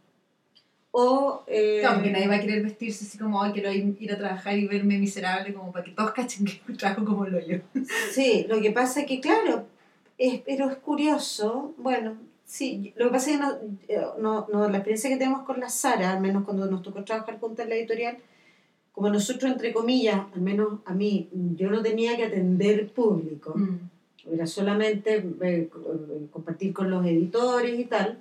O... 0.97 1.43
eh, 1.49 1.79
Claro, 1.81 1.97
porque 1.97 2.11
nadie 2.13 2.29
va 2.29 2.37
a 2.37 2.41
querer 2.41 2.63
vestirse 2.63 3.05
así 3.05 3.19
como, 3.19 3.43
ay, 3.43 3.51
quiero 3.53 3.73
ir 3.73 3.97
ir 3.99 4.13
a 4.13 4.17
trabajar 4.19 4.57
y 4.57 4.69
verme 4.69 4.97
miserable, 4.99 5.53
como 5.53 5.73
para 5.73 5.85
que 5.85 5.91
todos 5.91 6.13
cachen 6.13 6.47
que 6.47 6.61
trabajo 6.79 7.05
como 7.05 7.27
lo 7.27 7.41
yo. 7.41 7.59
Sí, 8.13 8.47
lo 8.49 8.61
que 8.61 8.71
pasa 8.71 9.01
es 9.01 9.07
que, 9.07 9.21
claro, 9.21 9.65
es, 10.19 10.41
pero 10.47 10.71
es 10.71 10.77
curioso, 10.77 11.75
bueno, 11.79 12.17
sí, 12.45 12.93
lo 12.97 13.07
que 13.07 13.11
pasa 13.13 13.31
es 13.31 13.37
que 13.37 13.43
no, 13.43 13.53
eh, 13.89 14.07
no, 14.21 14.47
no, 14.53 14.69
la 14.69 14.77
experiencia 14.79 15.11
que 15.11 15.17
tenemos 15.17 15.43
con 15.43 15.59
la 15.59 15.69
Sara, 15.69 16.13
al 16.13 16.21
menos 16.21 16.45
cuando 16.45 16.67
nos 16.67 16.83
tocó 16.83 17.03
trabajar 17.03 17.41
juntas 17.41 17.65
en 17.65 17.71
la 17.71 17.75
editorial, 17.77 18.19
como 18.95 19.11
nosotros, 19.11 19.51
entre 19.51 19.73
comillas, 19.73 20.21
al 20.35 20.41
menos 20.41 20.79
a 20.85 20.95
mí, 20.95 21.29
yo 21.57 21.69
no 21.69 21.83
tenía 21.83 22.17
que 22.17 22.25
atender 22.25 22.89
público, 22.91 23.55
era 24.31 24.47
solamente 24.47 25.25
eh, 25.43 25.69
co- 25.71 25.99
compartir 26.31 26.73
con 26.73 26.91
los 26.91 27.05
editores 27.05 27.79
y 27.79 27.85
tal. 27.85 28.19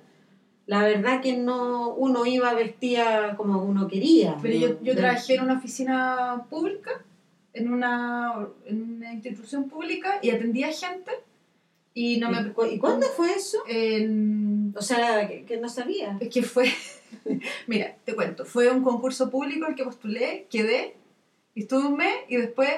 La 0.66 0.82
verdad 0.82 1.20
que 1.22 1.36
no 1.36 1.94
uno 1.94 2.26
iba 2.26 2.52
vestida 2.54 3.36
como 3.36 3.62
uno 3.64 3.86
quería. 3.86 4.36
Pero 4.42 4.54
yo, 4.58 4.68
¿no? 4.70 4.82
yo 4.82 4.94
trabajé 4.96 5.34
en 5.36 5.42
una 5.44 5.58
oficina 5.58 6.46
pública, 6.50 6.90
en 7.52 7.72
una, 7.72 8.46
en 8.66 8.82
una 8.96 9.12
institución 9.12 9.68
pública, 9.68 10.18
y 10.22 10.30
atendía 10.30 10.72
gente, 10.72 11.12
y 11.94 12.18
no 12.18 12.30
me... 12.30 12.40
¿Y, 12.40 12.50
cu- 12.50 12.64
¿y 12.66 12.78
cuándo 12.78 13.06
fue 13.16 13.32
eso? 13.32 13.58
en- 13.68 14.53
O 14.76 14.82
sea, 14.82 15.26
que, 15.28 15.44
que 15.44 15.56
no 15.58 15.68
sabía. 15.68 16.16
Es 16.20 16.28
que 16.28 16.42
fue, 16.42 16.70
mira, 17.66 17.96
te 18.04 18.14
cuento, 18.14 18.44
fue 18.44 18.70
un 18.70 18.82
concurso 18.82 19.30
público 19.30 19.66
al 19.66 19.74
que 19.74 19.84
postulé, 19.84 20.46
quedé, 20.50 20.96
estuve 21.54 21.86
un 21.86 21.96
mes 21.96 22.14
y 22.28 22.36
después, 22.36 22.70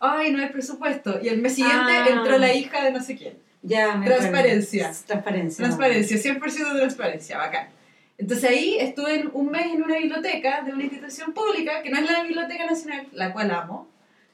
ay, 0.00 0.32
no 0.32 0.42
hay 0.42 0.48
presupuesto. 0.50 1.18
Y 1.22 1.28
el 1.28 1.40
mes 1.40 1.54
siguiente 1.54 1.92
Ah. 1.92 2.06
entró 2.10 2.38
la 2.38 2.52
hija 2.54 2.84
de 2.84 2.90
no 2.92 3.02
sé 3.02 3.16
quién. 3.16 3.34
Ya, 3.62 3.96
me 3.96 4.06
Transparencia. 4.06 4.92
Transparencia. 5.06 5.64
Transparencia, 5.64 6.16
100% 6.16 6.72
de 6.72 6.78
transparencia, 6.80 7.38
bacán. 7.38 7.68
Entonces 8.16 8.50
ahí 8.50 8.76
estuve 8.78 9.20
en- 9.20 9.30
un 9.32 9.50
mes 9.50 9.66
en 9.66 9.82
una 9.82 9.96
biblioteca 9.98 10.62
de 10.62 10.72
una 10.72 10.84
institución 10.84 11.32
pública, 11.32 11.82
que 11.82 11.90
no 11.90 11.98
es 11.98 12.10
la 12.10 12.22
Biblioteca 12.22 12.66
Nacional, 12.66 13.06
la 13.12 13.32
cual 13.32 13.50
amo, 13.50 13.88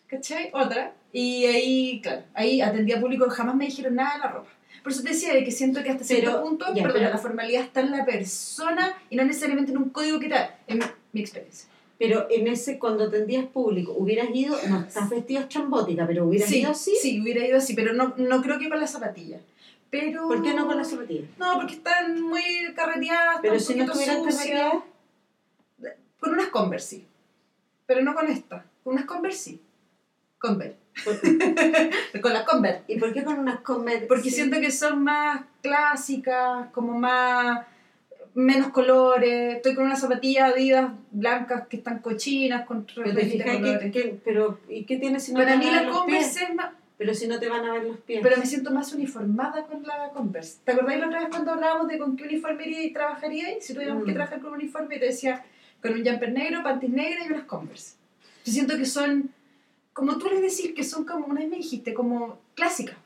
¿cachai? 0.07 0.51
Otra. 0.53 0.93
Y 1.13 1.45
ahí, 1.47 2.01
claro, 2.03 2.23
ahí 2.35 2.61
atendía 2.61 3.01
público, 3.01 3.29
jamás 3.31 3.55
me 3.57 3.67
dijeron 3.67 3.95
nada 3.95 4.15
de 4.15 4.19
la 4.21 4.29
ropa. 4.29 4.51
Por 4.85 4.93
eso 4.93 5.03
te 5.03 5.09
decía 5.09 5.33
de 5.33 5.43
que 5.43 5.51
siento 5.51 5.83
que 5.83 5.89
hasta 5.89 6.05
cierto 6.05 6.31
Pero, 6.31 6.43
punto, 6.43 6.67
ya, 6.75 6.83
perdón, 6.83 7.01
pero- 7.01 7.11
la 7.11 7.19
formalidad 7.19 7.63
está 7.63 7.81
en 7.81 7.91
la 7.91 8.05
persona 8.05 8.95
y 9.09 9.17
no 9.17 9.25
necesariamente 9.25 9.73
en 9.73 9.79
un 9.79 9.89
código 9.89 10.21
que 10.21 10.29
tal, 10.29 10.55
en 10.67 10.81
mi, 11.13 11.23
experiencia. 11.23 11.71
Pero 11.99 12.27
en 12.31 12.47
ese, 12.49 12.79
cuando 12.79 13.05
atendías 13.05 13.47
público, 13.47 13.95
hubieras 13.97 14.29
ido, 14.35 14.59
no 14.69 14.81
estás 14.81 15.09
vestido 15.09 15.41
estrambótica, 15.41 16.07
pero 16.07 16.27
hubieras 16.27 16.51
Sí, 16.51 16.61
ido 16.61 16.71
así. 16.73 16.95
sí, 17.01 17.19
hubiera 17.23 17.47
ido 17.47 17.57
así, 17.57 17.73
pero 17.73 17.95
no, 17.95 18.13
no 18.19 18.43
creo 18.43 18.59
que 18.59 18.69
con 18.69 18.79
las 18.79 18.91
zapatillas. 18.91 19.41
Pero... 19.89 20.29
¿Por 20.29 20.43
qué 20.43 20.53
no 20.53 20.67
con 20.67 20.77
las 20.77 20.91
zapatillas? 20.91 21.31
No, 21.39 21.55
porque 21.55 21.75
están 21.75 22.21
muy 22.21 22.43
carreteadas, 22.77 23.39
Pero 23.41 23.59
si 23.59 23.77
no 23.77 23.85
estuvieran 23.85 24.23
carreteadas, 24.23 24.83
Con 26.21 26.33
unas 26.35 26.49
Converse, 26.49 26.97
sí. 26.97 27.07
Pero 27.87 28.03
no 28.03 28.15
con 28.15 28.29
esta. 28.29 28.67
Con 28.83 28.93
unas 28.95 29.07
Converse, 29.07 29.39
sí. 29.39 29.61
Converse. 30.39 30.84
con 32.23 32.33
las 32.33 32.45
Converse. 32.45 32.83
¿Y 32.89 32.99
por 32.99 33.13
qué 33.13 33.25
con 33.25 33.39
unas 33.39 33.61
Converse? 33.61 34.07
Porque 34.07 34.31
siento 34.31 34.61
que 34.61 34.71
son 34.71 35.03
más 35.03 35.43
clásicas, 35.63 36.69
como 36.73 36.99
más 36.99 37.67
menos 38.35 38.69
colores. 38.69 39.57
Estoy 39.57 39.75
con 39.75 39.87
unas 39.87 40.01
zapatillas 40.01 40.53
Adidas 40.53 40.91
blancas 41.11 41.67
que 41.69 41.77
están 41.77 41.99
cochinas 42.01 42.67
con 42.67 42.85
Pero, 42.95 43.15
te 43.15 43.27
fijas 43.27 43.57
colores. 43.57 43.79
que, 43.81 43.91
que- 43.91 44.21
pero 44.25 44.59
¿y 44.69 44.85
qué 44.85 44.97
tiene 44.99 45.21
si 45.21 45.33
no 45.33 45.39
Para 45.41 45.53
te 45.53 45.59
mí 45.59 45.67
van 45.67 45.75
a 45.75 45.79
ver 45.81 45.87
la 45.87 45.93
los 45.93 46.05
pies? 46.07 46.19
Converse 46.25 46.45
es 46.45 46.55
más... 46.55 46.71
Pero 46.97 47.13
si 47.13 47.27
no 47.27 47.41
te 47.41 47.49
van 47.49 47.65
a 47.65 47.73
ver 47.73 47.85
los 47.85 47.97
pies. 47.99 48.21
Pero 48.23 48.37
me 48.37 48.47
siento 48.47 48.71
más 48.71 48.93
uniformada 48.93 49.65
con 49.67 49.83
la 49.83 50.11
Converse. 50.15 50.59
¿Te 50.65 50.73
acordáis 50.73 51.01
la 51.01 51.07
otra 51.09 51.21
vez 51.21 51.29
cuando 51.29 51.53
hablábamos 51.53 51.89
de 51.89 51.99
con 51.99 52.17
qué 52.17 52.23
uniforme 52.25 52.67
iría 52.69 52.85
y 52.85 52.93
trabajaríais? 52.93 53.65
Si 53.67 53.75
tuviéramos 53.75 54.05
Mm. 54.05 54.07
que 54.07 54.13
trabajar 54.13 54.41
con 54.41 54.51
un 54.53 54.59
uniforme, 54.59 54.99
te 55.01 55.07
decía 55.07 55.45
con 55.83 55.93
un 55.93 56.05
jumper 56.07 56.33
negro, 56.33 56.63
panties 56.63 56.93
negras 56.93 57.27
y 57.29 57.33
unas 57.33 57.45
Converse. 57.45 57.97
Yo 58.45 58.53
siento 58.53 58.77
que 58.77 58.85
son, 58.87 59.31
como 59.95 60.19
tú 60.19 60.27
les 60.29 60.43
decís, 60.43 60.75
que 60.75 60.85
son 60.85 61.05
como, 61.07 61.25
una 61.27 61.41
vez 61.41 61.49
me 61.49 61.57
dijiste, 61.57 61.95
como 61.95 62.39
clásicas. 62.55 62.97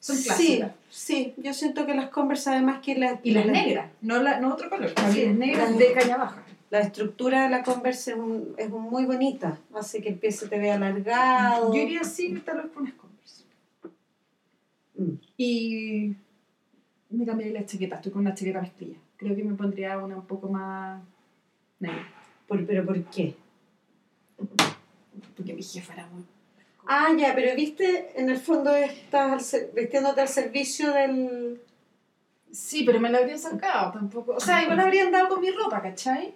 Son 0.00 0.16
sí, 0.16 0.24
clásicas. 0.24 0.72
sí, 0.88 1.34
yo 1.36 1.52
siento 1.52 1.84
que 1.84 1.94
las 1.94 2.08
Converse 2.10 2.50
además 2.50 2.80
que 2.80 2.94
la, 2.94 3.20
Y 3.22 3.32
las 3.32 3.44
la, 3.46 3.52
negras, 3.52 3.90
no, 4.00 4.22
la, 4.22 4.40
no 4.40 4.54
otro 4.54 4.70
color, 4.70 4.92
las 4.96 5.12
Sí, 5.12 5.26
negras 5.26 5.70
las- 5.70 5.78
de 5.78 5.92
caña 5.92 6.16
baja. 6.16 6.42
la 6.70 6.80
estructura 6.80 7.42
de 7.44 7.50
la 7.50 7.62
Converse 7.64 8.12
es, 8.12 8.16
un- 8.16 8.54
es 8.56 8.70
un 8.70 8.82
muy 8.82 9.04
bonita, 9.04 9.58
hace 9.74 10.00
que 10.00 10.10
el 10.10 10.14
pie 10.16 10.30
se 10.32 10.48
te 10.48 10.58
vea 10.58 10.76
alargado. 10.76 11.74
Yo 11.74 11.80
iría 11.82 12.00
así, 12.02 12.32
tal 12.44 12.58
vez 12.62 12.66
con 12.72 12.82
unas 12.84 12.94
Converse. 12.94 13.42
Mm. 14.96 15.12
Y 15.36 16.14
mira, 17.10 17.34
mira 17.34 17.50
la 17.60 17.66
chaqueta, 17.66 17.96
estoy 17.96 18.12
con 18.12 18.20
una 18.22 18.34
chaqueta 18.34 18.60
mezclilla. 18.60 18.98
Creo 19.16 19.34
que 19.34 19.42
me 19.42 19.54
pondría 19.54 19.98
una 19.98 20.16
un 20.16 20.26
poco 20.26 20.48
más 20.48 21.02
negra. 21.80 22.06
Por- 22.46 22.64
¿Pero 22.64 22.84
por 22.86 23.02
qué? 23.06 23.34
Porque 25.36 25.52
mi 25.54 25.62
jefa 25.62 25.94
era 25.94 26.06
muy... 26.06 26.22
Ah, 26.86 27.08
ya, 27.16 27.34
pero 27.34 27.54
viste, 27.56 28.12
en 28.14 28.30
el 28.30 28.38
fondo 28.38 28.74
estás 28.76 29.56
vistiéndote 29.74 30.20
al 30.20 30.28
servicio 30.28 30.92
del... 30.92 31.60
Sí, 32.50 32.84
pero 32.84 33.00
me 33.00 33.10
la 33.10 33.18
habrían 33.18 33.38
sacado 33.38 33.92
tampoco. 33.92 34.32
O 34.34 34.40
sea, 34.40 34.62
igual 34.62 34.80
habrían 34.80 35.10
dado 35.10 35.28
con 35.28 35.40
mi 35.40 35.50
ropa, 35.50 35.82
¿cachai? 35.82 36.34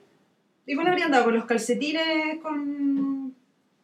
Igual 0.67 0.89
habrían 0.89 1.11
dado 1.11 1.25
con 1.25 1.35
los 1.35 1.45
calcetines 1.47 2.39
con 2.43 3.35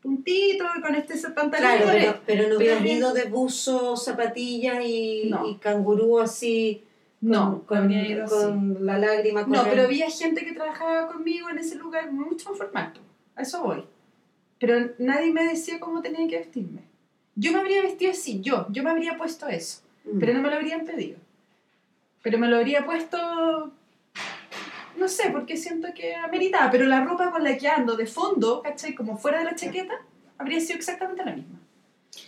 puntitos, 0.03 0.69
con 0.83 0.95
este 0.95 1.17
pantalón. 1.31 1.79
Claro, 1.83 2.21
pero, 2.27 2.49
no 2.49 2.57
hubieras 2.57 2.83
bien. 2.83 2.99
ido 2.99 3.13
de 3.15 3.25
buzo, 3.25 3.97
zapatillas 3.97 4.85
y, 4.85 5.29
No. 5.31 5.49
y 5.49 5.57
cangurú 5.57 6.21
así 6.21 6.85
No, 7.21 7.63
con, 7.67 7.91
ido 7.91 8.27
con 8.27 8.85
la 8.85 8.99
lágrima 8.99 9.41
No, 9.41 9.47
corriendo. 9.47 9.71
pero 9.71 9.83
había 9.85 10.11
gente 10.11 10.45
que 10.45 10.53
trabajaba 10.53 11.09
conmigo 11.09 11.49
en 11.49 11.59
ese 11.59 11.77
lugar 11.77 12.13
mucho 12.13 12.51
más 12.51 12.59
formal. 12.59 12.93
A 13.35 13.43
eso 13.43 13.63
voy. 13.63 13.85
Pero 14.59 14.91
nadie 14.99 15.33
me 15.33 15.45
decía 15.45 15.79
cómo 15.81 16.01
tenía 16.03 16.27
que 16.29 16.39
vestirme. 16.39 16.81
Yo 17.35 17.53
me 17.53 17.59
habría 17.61 17.83
vestido 17.83 18.13
así, 18.13 18.41
yo. 18.41 18.67
Yo 18.71 18.83
me 18.83 18.91
habría 18.91 19.17
puesto 19.19 19.47
eso. 19.49 19.83
Mm. 20.05 20.19
Pero 20.19 20.33
no 20.35 20.41
me 20.43 20.49
lo 20.51 20.57
habrían 20.57 20.85
pedido. 20.85 21.19
Pero 22.23 22.39
me 22.39 22.49
lo 22.49 22.57
habría 22.57 22.85
puesto... 22.87 23.73
No 24.97 25.09
sé, 25.09 25.29
porque 25.31 25.59
siento 25.59 25.89
que 25.95 26.15
ameritaba. 26.15 26.71
Pero 26.71 26.87
la 26.87 27.05
ropa 27.05 27.31
con 27.31 27.45
la 27.45 27.57
que 27.59 27.69
ando 27.69 27.97
de 27.97 28.07
fondo, 28.07 28.63
¿cachai? 28.63 28.95
Como 28.95 29.19
fuera 29.19 29.41
de 29.41 29.45
la 29.45 29.55
chaqueta, 29.55 29.95
habría 30.39 30.59
sido 30.61 30.77
exactamente 30.79 31.23
la 31.25 31.35
misma. 31.37 31.59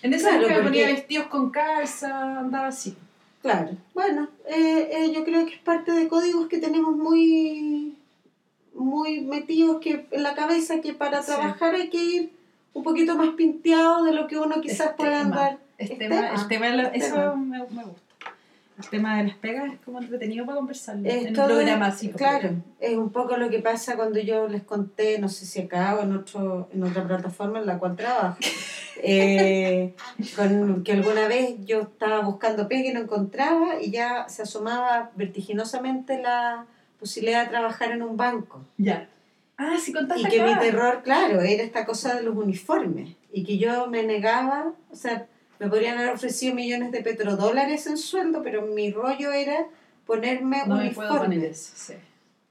En 0.02 0.12
esa 0.12 0.28
Claro, 0.28 0.42
época 0.44 0.58
me 0.58 0.64
ponía 0.68 0.82
porque- 0.84 0.94
vestidos 1.00 1.26
con 1.28 1.50
calza, 1.50 2.40
andaba 2.40 2.66
así. 2.68 2.94
Claro, 3.40 3.70
bueno, 3.94 4.28
eh, 4.46 4.90
eh, 4.92 5.12
yo 5.14 5.24
creo 5.24 5.46
que 5.46 5.54
es 5.54 5.60
parte 5.60 5.92
de 5.92 6.08
códigos 6.08 6.48
que 6.48 6.58
tenemos 6.58 6.94
muy, 6.96 7.96
muy 8.78 9.20
metidos 9.20 9.80
que, 9.80 10.06
en 10.10 10.22
la 10.22 10.34
cabeza 10.34 10.80
que 10.80 10.94
para 10.94 11.22
Sí. 11.22 11.32
trabajar 11.32 11.74
hay 11.74 11.90
que 11.90 12.02
ir 12.02 12.32
un 12.74 12.82
poquito 12.82 13.16
más 13.16 13.30
pinteado 13.30 14.04
de 14.04 14.12
lo 14.12 14.26
que 14.26 14.38
uno 14.38 14.60
quizás 14.60 14.92
pueda 14.96 15.20
andar. 15.20 15.58
El 15.78 15.96
tema, 15.98 16.28
el 16.30 16.80
eso 16.94 17.14
tema. 17.14 17.34
me, 17.34 17.58
me 17.58 17.84
gusta. 17.84 18.02
El 18.78 18.88
tema 18.90 19.18
de 19.18 19.24
las 19.24 19.36
pegas 19.36 19.72
es 19.72 19.80
como 19.84 20.00
entretenido 20.00 20.46
para 20.46 20.58
conversarlo. 20.58 21.08
Es 21.08 21.22
en 21.22 21.28
un 21.28 21.34
todo- 21.34 21.46
programa 21.48 21.86
así. 21.86 22.10
Claro, 22.10 22.50
es 22.78 22.96
un 22.96 23.10
poco 23.10 23.36
lo 23.36 23.50
que 23.50 23.58
pasa 23.58 23.96
cuando 23.96 24.20
yo 24.20 24.46
les 24.46 24.62
conté, 24.62 25.18
no 25.18 25.28
sé 25.28 25.46
si 25.46 25.60
acá 25.62 25.96
o 25.96 26.02
en, 26.04 26.16
otro, 26.16 26.68
en 26.72 26.84
otra 26.84 27.04
plataforma 27.04 27.58
en 27.58 27.66
la 27.66 27.78
cual 27.80 27.96
trabajo, 27.96 28.36
eh, 29.02 29.94
con, 30.36 30.84
que 30.84 30.92
alguna 30.92 31.26
vez 31.26 31.56
yo 31.64 31.80
estaba 31.80 32.20
buscando 32.20 32.68
pega 32.68 32.88
y 32.88 32.92
no 32.92 33.00
encontraba 33.00 33.80
y 33.82 33.90
ya 33.90 34.28
se 34.28 34.42
asomaba 34.42 35.10
vertiginosamente 35.16 36.22
la 36.22 36.66
posibilidad 36.98 37.44
de 37.44 37.50
trabajar 37.50 37.92
en 37.92 38.02
un 38.02 38.16
banco. 38.16 38.64
Ya. 38.76 39.08
Ah, 39.56 39.76
sí 39.80 39.92
contaste 39.92 40.22
Y 40.22 40.30
que 40.30 40.42
mi 40.42 40.58
terror, 40.58 41.02
claro, 41.02 41.40
era 41.40 41.62
esta 41.62 41.84
cosa 41.84 42.14
de 42.14 42.22
los 42.22 42.36
uniformes. 42.36 43.16
Y 43.32 43.44
que 43.44 43.58
yo 43.58 43.88
me 43.88 44.02
negaba, 44.04 44.72
o 44.90 44.94
sea, 44.96 45.26
me 45.58 45.68
podrían 45.68 45.98
haber 45.98 46.14
ofrecido 46.14 46.54
millones 46.54 46.92
de 46.92 47.02
petrodólares 47.02 47.86
en 47.86 47.98
sueldo, 47.98 48.42
pero 48.42 48.62
mi 48.62 48.92
rollo 48.92 49.32
era 49.32 49.66
ponerme 50.06 50.58
No 50.66 50.76
me 50.76 50.90
puedo 50.90 51.10
uniforme. 51.10 51.36
poner 51.36 51.50
eso, 51.50 51.72
sí. 51.74 51.94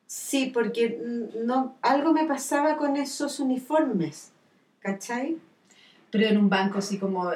Sí, 0.06 0.52
porque 0.54 1.00
no, 1.44 1.76
algo 1.82 2.14
me 2.14 2.26
pasaba 2.26 2.78
con 2.78 2.96
esos 2.98 3.40
uniformes, 3.40 4.32
¿cachai? 4.80 5.38
Pero 6.12 6.28
en 6.28 6.38
un 6.38 6.50
banco 6.50 6.78
así 6.80 6.98
como... 6.98 7.30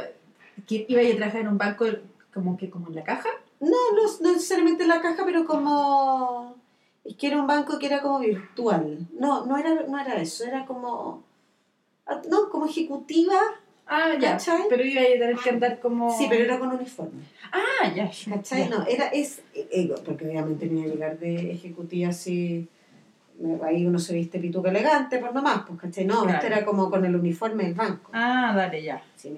que 0.68 0.86
¿Iba 0.88 1.02
a 1.02 1.16
trabajar 1.16 1.42
en 1.42 1.48
un 1.50 1.58
banco 1.58 1.86
como 2.34 2.58
que 2.58 2.70
como 2.70 2.88
en 2.88 2.96
la 2.96 3.04
caja? 3.04 3.30
No, 3.60 3.70
no, 3.70 4.04
no 4.22 4.34
necesariamente 4.34 4.86
la 4.88 5.02
caja, 5.02 5.24
pero 5.26 5.46
como... 5.46 6.56
Es 7.04 7.16
que 7.16 7.28
era 7.28 7.40
un 7.42 7.48
banco 7.48 7.80
que 7.80 7.88
era 7.88 8.02
como 8.02 8.20
virtual. 8.20 9.08
No, 9.18 9.46
no 9.46 9.58
era, 9.58 9.74
no 9.88 10.00
era 10.00 10.22
eso, 10.22 10.46
era 10.46 10.66
como... 10.66 11.24
ah, 12.06 12.22
No, 12.30 12.50
como 12.50 12.66
ejecutiva. 12.66 13.40
Ah, 13.88 14.14
ya. 14.20 14.34
¿Cachai? 14.34 14.62
Pero 14.70 14.84
iba 14.86 15.02
a 15.02 15.06
tener 15.06 15.36
que 15.36 15.50
andar 15.50 15.80
como... 15.80 16.16
Sí, 16.18 16.28
pero 16.30 16.44
era 16.46 16.60
con 16.60 16.72
uniforme. 16.72 17.24
Ah, 17.52 17.92
ya. 17.94 18.10
¿Cachai? 18.30 18.70
ya. 18.70 18.70
No, 18.70 18.86
era, 18.86 19.08
es, 19.08 19.42
eh, 19.54 19.94
porque 20.06 20.28
obviamente 20.28 20.68
tenía 20.68 20.86
que 20.86 20.92
llegar 20.92 21.20
de 21.20 21.52
ejecutiva 21.52 22.10
así, 22.10 22.70
ahí 23.64 23.86
uno 23.86 24.00
se 24.00 24.14
viste 24.14 24.40
pituca 24.40 24.70
elegante, 24.70 25.18
por 25.18 25.34
nomás, 25.34 25.64
pues, 25.68 25.80
¿cachai? 25.80 26.06
No, 26.06 26.22
Claro. 26.22 26.36
esto 26.38 26.48
era 26.48 26.64
como 26.64 26.90
con 26.90 27.04
el 27.04 27.16
uniforme 27.16 27.64
del 27.66 27.74
banco. 27.74 28.12
Ah, 28.14 28.54
dale, 28.56 28.82
ya. 28.84 29.04
Sí, 29.16 29.36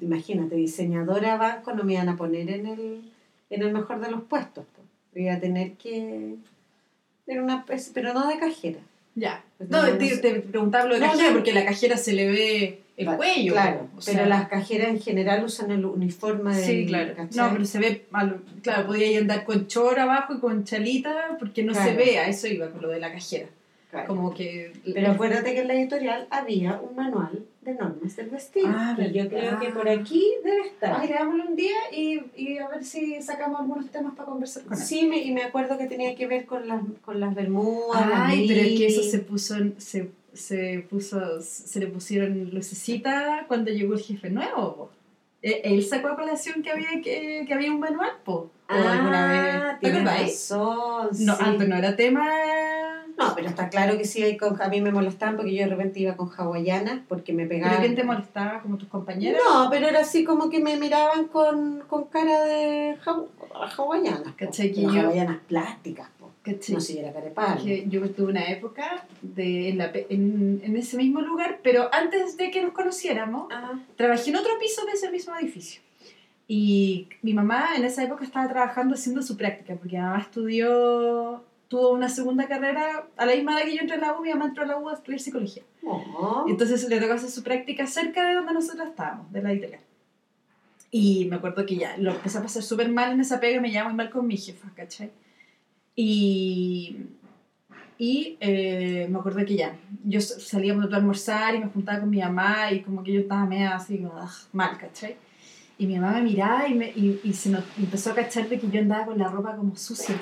imagínate, 0.00 0.54
diseñadora 0.54 1.36
banco 1.36 1.74
no 1.74 1.84
me 1.84 1.94
iban 1.94 2.08
a 2.08 2.16
poner 2.16 2.48
en 2.48 2.66
el, 2.66 3.12
en 3.50 3.62
el 3.62 3.72
mejor 3.72 4.00
de 4.00 4.10
los 4.10 4.22
puestos, 4.22 4.64
pues. 4.74 4.86
Voy 5.12 5.28
a 5.28 5.38
tener 5.40 5.72
que... 5.74 6.36
Era 7.26 7.42
una 7.42 7.58
especie- 7.58 7.92
pero 7.94 8.12
no 8.14 8.28
de 8.28 8.38
cajera. 8.38 8.78
Ya. 9.14 9.44
Pues 9.58 9.68
No, 9.70 9.82
no, 9.86 9.98
te, 9.98 10.16
te 10.18 10.34
preguntaba 10.40 10.84
lo 10.86 10.94
de 10.94 11.00
No, 11.00 11.06
cajera 11.08 11.28
no. 11.28 11.34
porque 11.34 11.52
la 11.52 11.64
cajera 11.64 11.96
se 11.96 12.12
le 12.14 12.30
ve 12.30 12.82
el 12.96 13.06
cuello. 13.16 13.52
Claro, 13.52 13.88
o 13.96 14.00
pero 14.04 14.26
las 14.26 14.48
cajeras 14.48 14.88
en 14.88 15.00
general 15.00 15.44
usan 15.44 15.70
el 15.70 15.84
uniforme 15.84 16.54
del... 16.56 16.64
Sí, 16.64 16.86
claro. 16.86 17.14
¿cachai? 17.16 17.36
No, 17.36 17.52
pero 17.52 17.64
se 17.64 17.78
ve, 17.78 18.06
mal- 18.10 18.40
claro, 18.62 18.86
podía 18.86 19.06
ir 19.10 19.18
andar 19.20 19.44
con 19.44 19.66
chor 19.66 19.98
abajo 20.00 20.34
y 20.34 20.40
con 20.40 20.64
chalita 20.64 21.36
porque 21.38 21.62
no 21.62 21.74
se 21.74 21.80
Claro. 21.80 21.96
ve, 21.98 22.18
a 22.18 22.28
eso 22.28 22.46
iba 22.48 22.68
con 22.70 22.82
lo 22.82 22.88
de 22.88 23.00
la 23.00 23.12
cajera. 23.12 23.46
Claro. 23.92 24.06
Como 24.08 24.32
que... 24.32 24.72
Pero 24.94 25.10
acuérdate 25.12 25.52
que 25.52 25.60
en 25.60 25.68
la 25.68 25.74
editorial 25.74 26.26
había 26.30 26.80
un 26.80 26.96
manual 26.96 27.44
de 27.60 27.74
normas 27.74 28.16
del 28.16 28.30
vestido. 28.30 28.68
Ah, 28.70 28.96
y 28.98 29.12
yo 29.12 29.28
creo 29.28 29.60
que 29.60 29.68
por 29.68 29.86
aquí 29.86 30.32
debe 30.42 30.62
estar. 30.68 30.96
Ay, 30.98 31.08
leámoslo 31.10 31.44
un 31.44 31.56
día 31.56 31.76
y, 31.92 32.22
y 32.34 32.56
a 32.56 32.68
ver 32.68 32.84
si 32.84 33.20
sacamos 33.20 33.60
algunos 33.60 33.90
temas 33.90 34.14
para 34.14 34.30
conversar 34.30 34.62
con. 34.62 34.78
Sí, 34.78 35.06
me, 35.06 35.18
y 35.18 35.30
me 35.32 35.42
acuerdo 35.42 35.76
que 35.76 35.86
tenía 35.88 36.14
que 36.14 36.26
ver 36.26 36.46
con 36.46 36.66
las, 36.66 36.80
con 37.04 37.20
las 37.20 37.34
bermudas. 37.34 38.08
las 38.08 38.30
Ay, 38.30 38.48
pero 38.48 38.60
es 38.62 38.78
que 38.78 38.86
eso 38.86 39.02
se 39.02 39.18
puso, 39.18 39.56
en- 39.56 39.78
se, 39.78 40.08
se 40.32 40.86
puso, 40.88 41.42
se 41.42 41.78
le 41.78 41.86
pusieron 41.88 42.48
lucecita 42.50 43.44
cuando 43.46 43.70
llegó 43.70 43.92
el 43.92 44.00
jefe 44.00 44.30
nuevo. 44.30 44.90
Eh, 45.42 45.60
Él 45.64 45.84
sacó 45.84 46.08
a 46.08 46.16
colación 46.16 46.62
que 46.62 46.70
había 46.70 46.88
que, 47.02 47.44
que 47.46 47.52
había 47.52 47.70
un 47.70 47.80
manual, 47.80 48.12
po. 48.24 48.50
O 48.70 48.74
alguna 48.74 49.74
vez. 49.76 49.80
¿Te 49.80 50.54
No, 50.54 51.10
sí. 51.12 51.26
antes 51.44 51.68
no 51.68 51.76
era 51.76 51.94
tema. 51.94 52.26
No, 53.28 53.34
pero 53.34 53.48
está 53.48 53.68
claro 53.68 53.96
que 53.98 54.04
sí, 54.04 54.22
a 54.60 54.68
mí 54.68 54.80
me 54.80 54.90
molestaban 54.92 55.36
porque 55.36 55.54
yo 55.54 55.64
de 55.64 55.70
repente 55.70 56.00
iba 56.00 56.16
con 56.16 56.30
hawaianas 56.36 57.00
porque 57.08 57.32
me 57.32 57.46
pegaban. 57.46 57.76
¿Pero 57.76 57.82
quién 57.82 57.94
te 57.96 58.04
molestaba? 58.04 58.60
¿Como 58.60 58.76
tus 58.78 58.88
compañeras? 58.88 59.40
No, 59.44 59.68
pero 59.70 59.88
era 59.88 60.00
así 60.00 60.24
como 60.24 60.48
que 60.50 60.60
me 60.60 60.76
miraban 60.76 61.28
con, 61.28 61.80
con 61.88 62.04
cara 62.04 62.44
de 62.44 62.96
haw- 63.04 63.28
hawaianas. 63.78 64.34
¿Cachai 64.36 64.72
que 64.72 64.86
hawaianas 64.86 65.38
plásticas, 65.46 66.08
po. 66.18 66.30
¿Cachai? 66.42 66.74
no 66.74 66.80
si 66.80 66.98
era 66.98 67.12
carepal. 67.12 67.60
yo 67.88 68.10
tuve 68.10 68.30
una 68.32 68.44
época 68.50 69.06
de, 69.22 69.68
en, 69.68 69.78
la 69.78 69.92
en, 69.94 70.60
en 70.64 70.76
ese 70.76 70.96
mismo 70.96 71.20
lugar, 71.20 71.60
pero 71.62 71.88
antes 71.94 72.36
de 72.36 72.50
que 72.50 72.62
nos 72.62 72.72
conociéramos, 72.72 73.46
Ah, 73.52 73.74
trabajé 73.96 74.30
en 74.30 74.36
otro 74.36 74.52
piso 74.58 74.84
de 74.86 74.92
ese 74.92 75.08
mismo 75.10 75.36
edificio. 75.36 75.80
Y 76.48 77.08
mi 77.22 77.32
mamá 77.32 77.76
en 77.76 77.84
esa 77.84 78.02
época 78.02 78.24
estaba 78.24 78.48
trabajando 78.48 78.94
haciendo 78.94 79.22
su 79.22 79.36
práctica, 79.36 79.74
porque 79.76 79.96
mi 79.96 80.02
mamá 80.02 80.18
estudió, 80.18 81.44
tuvo 81.72 81.88
una 81.92 82.10
segunda 82.10 82.46
carrera, 82.46 83.06
a 83.16 83.24
la 83.24 83.34
misma 83.34 83.56
edad 83.56 83.64
que 83.66 83.74
yo 83.76 83.80
entré 83.80 83.96
a 83.96 84.00
la 84.00 84.12
U, 84.18 84.22
mi 84.22 84.28
mamá 84.30 84.44
entró 84.46 84.64
a 84.64 84.66
la 84.66 84.76
U 84.76 84.90
a 84.90 84.92
estudiar 84.92 85.20
psicología. 85.20 85.62
oh. 85.86 86.44
Entonces 86.46 86.86
le 86.86 87.00
tocó 87.00 87.14
hacer 87.14 87.30
su 87.30 87.42
práctica 87.42 87.86
cerca 87.86 88.28
de 88.28 88.34
donde 88.34 88.52
nosotros 88.52 88.88
estábamos, 88.88 89.32
de 89.32 89.42
la 89.42 89.52
editorial. 89.52 89.80
Y 90.90 91.24
me 91.30 91.36
acuerdo 91.36 91.64
que 91.64 91.76
ya 91.76 91.96
lo 91.96 92.10
empecé 92.12 92.36
a 92.36 92.42
pasar 92.42 92.62
súper 92.62 92.90
mal 92.90 93.12
en 93.12 93.20
esa 93.22 93.40
pega, 93.40 93.58
me 93.62 93.70
llevaba 93.70 93.88
muy 93.88 93.96
mal 93.96 94.10
con 94.10 94.26
mi 94.26 94.36
jefa, 94.36 94.68
¿cachai? 94.76 95.10
Y, 95.96 96.96
Y 97.98 98.36
eh, 98.40 99.06
me 99.10 99.18
acuerdo 99.18 99.44
que 99.46 99.56
ya, 99.56 99.76
yo 100.04 100.18
s- 100.18 100.40
salíamos 100.40 100.90
de 100.90 100.96
almorzar 100.96 101.54
y 101.54 101.60
me 101.60 101.68
juntaba 101.68 102.00
con 102.00 102.10
mi 102.10 102.18
mamá 102.18 102.72
y 102.72 102.82
como 102.82 103.02
que 103.04 103.12
yo 103.12 103.20
estaba 103.20 103.46
media 103.46 103.76
así, 103.76 103.98
como, 103.98 104.14
"Ugh", 104.22 104.30
mal, 104.52 104.76
¿cachai? 104.76 105.16
Y 105.78 105.86
mi 105.86 105.98
mamá 105.98 106.14
me 106.18 106.22
miraba 106.22 106.66
y, 106.68 106.74
me, 106.74 106.88
y, 106.90 107.20
y 107.24 107.32
se 107.32 107.48
not- 107.50 107.64
empezó 107.78 108.10
a 108.10 108.14
cachar 108.14 108.48
de 108.48 108.58
que 108.58 108.68
yo 108.68 108.80
andaba 108.80 109.06
con 109.06 109.18
la 109.18 109.28
ropa 109.28 109.56
como 109.56 109.74
sucia, 109.76 110.16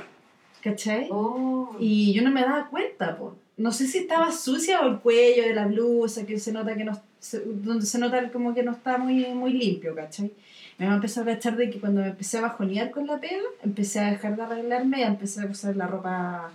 ¿cachai? 0.62 1.08
Oh. 1.10 1.74
Y 1.78 2.12
yo 2.12 2.22
no 2.22 2.30
me 2.30 2.42
daba 2.42 2.68
cuenta, 2.68 3.16
po. 3.16 3.36
No 3.56 3.72
sé 3.72 3.86
si 3.86 3.98
estaba 3.98 4.32
sucia 4.32 4.80
o 4.80 4.88
el 4.88 4.98
cuello 5.00 5.42
de 5.42 5.54
la 5.54 5.66
blusa, 5.66 6.24
que 6.24 6.38
se 6.38 6.50
nota 6.52 6.74
que 6.76 6.84
no, 6.84 6.98
se- 7.18 7.42
donde 7.44 7.84
se 7.84 7.98
nota 7.98 8.30
como 8.30 8.54
que 8.54 8.62
no 8.62 8.72
está 8.72 8.96
muy, 8.98 9.26
muy 9.34 9.52
limpio, 9.52 9.94
¿cachai? 9.94 10.30
Mi 10.78 10.86
mamá 10.86 10.96
empezó 10.96 11.20
a 11.20 11.24
cachar 11.26 11.56
de 11.56 11.68
que 11.68 11.78
cuando 11.78 12.00
me 12.00 12.08
empecé 12.08 12.38
a 12.38 12.42
bajonear 12.42 12.90
con 12.90 13.06
la 13.06 13.18
pega, 13.18 13.42
empecé 13.62 14.00
a 14.00 14.10
dejar 14.12 14.34
de 14.36 14.42
arreglarme 14.42 15.00
y 15.00 15.02
empecé 15.02 15.42
a 15.42 15.46
usar 15.46 15.76
la 15.76 15.86
ropa... 15.86 16.50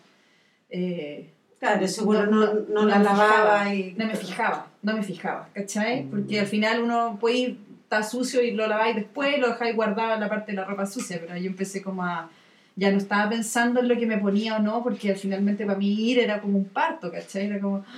eh, 0.69 1.29
Claro, 1.59 1.87
seguro 1.87 2.25
No, 2.25 2.31
no, 2.45 2.53
no, 2.53 2.61
no, 2.69 2.85
la 2.85 2.97
me 2.97 3.03
lavaba 3.03 3.29
fijaba. 3.65 3.75
y... 3.75 3.93
no 3.97 4.05
me 4.07 4.15
fijaba, 4.15 4.67
no 4.81 4.93
me 4.95 5.03
fijaba, 5.03 5.49
¿cachai? 5.53 6.03
Porque 6.09 6.39
al 6.39 6.47
final 6.47 6.81
uno 6.83 7.17
puede 7.19 7.35
ir, 7.37 7.57
está 7.83 8.01
sucio 8.03 8.41
y 8.43 8.51
lo 8.51 8.67
laváis 8.67 8.95
después, 8.95 9.37
lo 9.39 9.47
dejáis 9.49 9.75
guardado 9.75 10.15
en 10.15 10.19
la 10.21 10.29
parte 10.29 10.51
de 10.51 10.57
la 10.57 10.65
ropa 10.65 10.85
sucia, 10.87 11.19
pero 11.21 11.37
yo 11.37 11.45
empecé 11.47 11.81
como 11.83 12.03
a... 12.03 12.29
Ya 12.76 12.91
no 12.91 12.97
estaba 12.97 13.30
pensando 13.30 13.80
en 13.80 13.88
lo 13.88 13.97
que 13.97 14.05
me 14.05 14.17
ponía 14.17 14.57
o 14.57 14.59
no, 14.59 14.84
porque 14.84 15.15
finalmente 15.15 15.65
para 15.65 15.78
mí 15.78 16.09
ir 16.09 16.19
era 16.19 16.41
como 16.41 16.57
un 16.57 16.65
parto, 16.65 17.11
¿cachai? 17.11 17.47
Era 17.47 17.59
como... 17.59 17.86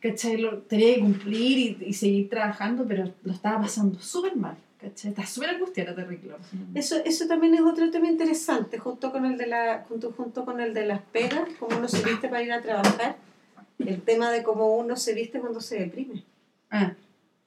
¿cachai? 0.00 0.36
Lo, 0.36 0.58
tenía 0.58 0.94
que 0.94 1.00
cumplir 1.00 1.58
y, 1.58 1.84
y 1.86 1.92
seguir 1.92 2.28
trabajando, 2.28 2.84
pero 2.86 3.12
lo 3.22 3.32
estaba 3.32 3.60
pasando 3.62 3.98
súper 4.00 4.36
mal, 4.36 4.56
¿cachai? 4.80 5.10
Estaba 5.10 5.26
súper 5.26 5.50
angustiada, 5.50 5.94
terrible. 5.94 6.34
Eso, 6.74 6.96
eso 7.04 7.26
también 7.26 7.54
es 7.54 7.60
otro 7.60 7.90
tema 7.90 8.08
interesante, 8.08 8.78
junto 8.78 9.12
con 9.12 9.24
el 9.26 9.36
de 9.36 9.46
la, 9.46 9.84
junto, 9.88 10.12
junto 10.12 10.44
con 10.44 10.60
el 10.60 10.74
de 10.74 10.86
las 10.86 11.00
pegas, 11.00 11.48
cómo 11.58 11.76
uno 11.76 11.88
se 11.88 12.04
viste 12.04 12.28
para 12.28 12.42
ir 12.42 12.52
a 12.52 12.62
trabajar, 12.62 13.16
el 13.78 14.02
tema 14.02 14.30
de 14.30 14.42
cómo 14.42 14.76
uno 14.76 14.96
se 14.96 15.14
viste 15.14 15.40
cuando 15.40 15.60
se 15.60 15.78
deprime. 15.78 16.24
Ah, 16.70 16.94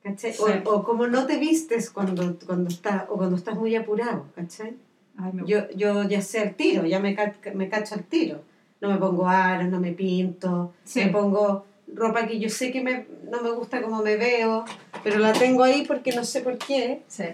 ¿cachai? 0.03 0.33
Sí. 0.33 0.41
O, 0.41 0.69
o 0.69 0.83
cómo 0.83 1.07
no 1.07 1.25
te 1.25 1.37
vistes 1.37 1.89
cuando, 1.89 2.37
cuando 2.45 2.69
estás, 2.69 3.05
o 3.09 3.17
cuando 3.17 3.35
estás 3.35 3.55
muy 3.55 3.75
apurado, 3.75 4.25
¿cachai? 4.35 4.75
Ay, 5.17 5.31
me 5.33 5.45
Yo, 5.47 5.69
yo 5.75 6.03
ya 6.07 6.21
sé 6.21 6.39
al 6.39 6.55
tiro, 6.55 6.85
ya 6.85 6.99
me, 6.99 7.15
ca- 7.15 7.33
me 7.53 7.69
cacho 7.69 7.95
al 7.95 8.03
tiro. 8.03 8.43
No 8.81 8.89
me 8.89 8.97
pongo 8.97 9.27
aros, 9.27 9.67
no 9.69 9.79
me 9.79 9.91
pinto, 9.91 10.73
Sí. 10.83 11.01
me 11.05 11.11
pongo 11.11 11.65
ropa 11.93 12.25
que 12.25 12.39
yo 12.39 12.49
sé 12.49 12.71
que 12.71 12.81
me, 12.81 13.05
no 13.29 13.41
me 13.41 13.51
gusta 13.51 13.81
como 13.81 14.01
me 14.01 14.15
veo, 14.17 14.65
pero 15.03 15.19
la 15.19 15.33
tengo 15.33 15.63
ahí 15.63 15.85
porque 15.85 16.11
no 16.13 16.23
sé 16.23 16.41
por 16.41 16.57
qué. 16.57 17.01
Sí. 17.07 17.25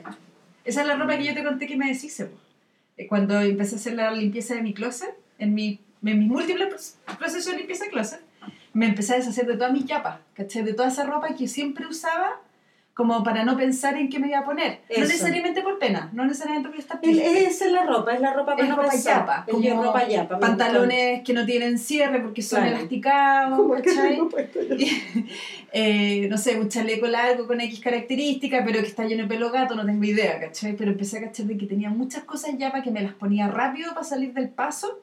Esa 0.65 0.81
es 0.81 0.87
la 0.87 0.95
ropa 0.95 1.17
que 1.17 1.25
yo 1.25 1.33
te 1.33 1.43
conté 1.43 1.67
que 1.67 1.77
me 1.77 1.87
deshice. 1.87 2.29
Eh, 2.97 3.07
Cuando 3.07 3.39
empecé 3.39 3.75
a 3.75 3.77
hacer 3.77 3.93
la 3.93 4.11
limpieza 4.11 4.55
de 4.55 4.61
mi 4.61 4.73
closet, 4.73 5.13
en, 5.39 5.53
mi, 5.53 5.79
en 6.03 6.19
mis 6.19 6.27
múltiples 6.27 6.97
pro- 7.05 7.17
procesos 7.17 7.51
de 7.53 7.59
limpieza 7.59 7.85
de 7.85 7.91
closet, 7.91 8.19
me 8.73 8.87
empecé 8.87 9.13
a 9.13 9.17
deshacer 9.17 9.45
de 9.45 9.53
todas 9.53 9.71
mis 9.71 9.85
chapas, 9.85 10.19
¿cachai? 10.33 10.63
De 10.63 10.73
toda 10.73 10.89
esa 10.89 11.05
ropa 11.05 11.33
que 11.35 11.47
siempre 11.47 11.85
usaba 11.87 12.41
como 12.97 13.23
para 13.23 13.45
no 13.45 13.55
pensar 13.55 13.95
en 13.95 14.09
qué 14.09 14.17
me 14.17 14.27
iba 14.27 14.39
a 14.39 14.43
poner. 14.43 14.81
Eso. 14.89 15.01
No 15.01 15.07
necesariamente 15.07 15.61
por 15.61 15.77
pena, 15.77 16.09
no 16.13 16.25
necesariamente 16.25 16.67
porque 16.69 16.81
está 16.81 16.99
triste. 16.99 17.45
esa 17.45 17.65
es 17.65 17.71
la 17.71 17.85
ropa, 17.85 18.11
es 18.15 18.19
la 18.21 18.33
ropa 18.33 18.53
para 18.55 18.63
Es 18.63 18.69
no 18.69 18.75
ropa 18.75 18.89
pensar. 18.89 19.19
yapa, 19.19 19.43
Es 19.45 19.53
como 19.53 19.83
ropa 19.83 20.07
yapa. 20.07 20.39
Pantalones 20.39 21.21
que 21.23 21.31
no 21.33 21.45
tienen 21.45 21.77
cierre 21.77 22.19
porque 22.21 22.41
son 22.41 22.61
Claro. 22.61 22.75
elasticados, 22.77 23.55
Como 23.59 23.75
eh, 25.73 26.27
no 26.29 26.37
sé, 26.37 26.59
un 26.59 26.69
chaleco 26.69 27.07
largo 27.07 27.45
con 27.47 27.61
X 27.61 27.79
característica, 27.79 28.63
pero 28.65 28.79
que 28.81 28.87
está 28.87 29.05
lleno 29.05 29.23
de 29.23 29.29
pelo 29.29 29.51
gato, 29.51 29.75
no 29.75 29.85
tengo 29.85 30.03
idea, 30.03 30.39
¿cachai? 30.39 30.75
Pero 30.75 30.91
empecé 30.91 31.19
a 31.19 31.21
cachar 31.21 31.45
de 31.45 31.57
que 31.57 31.67
tenía 31.67 31.89
muchas 31.89 32.23
cosas 32.23 32.55
ya 32.57 32.71
para 32.71 32.83
que 32.83 32.91
me 32.91 33.01
las 33.01 33.13
ponía 33.13 33.47
rápido 33.47 33.91
para 33.93 34.03
salir 34.05 34.33
del 34.33 34.49
paso 34.49 35.01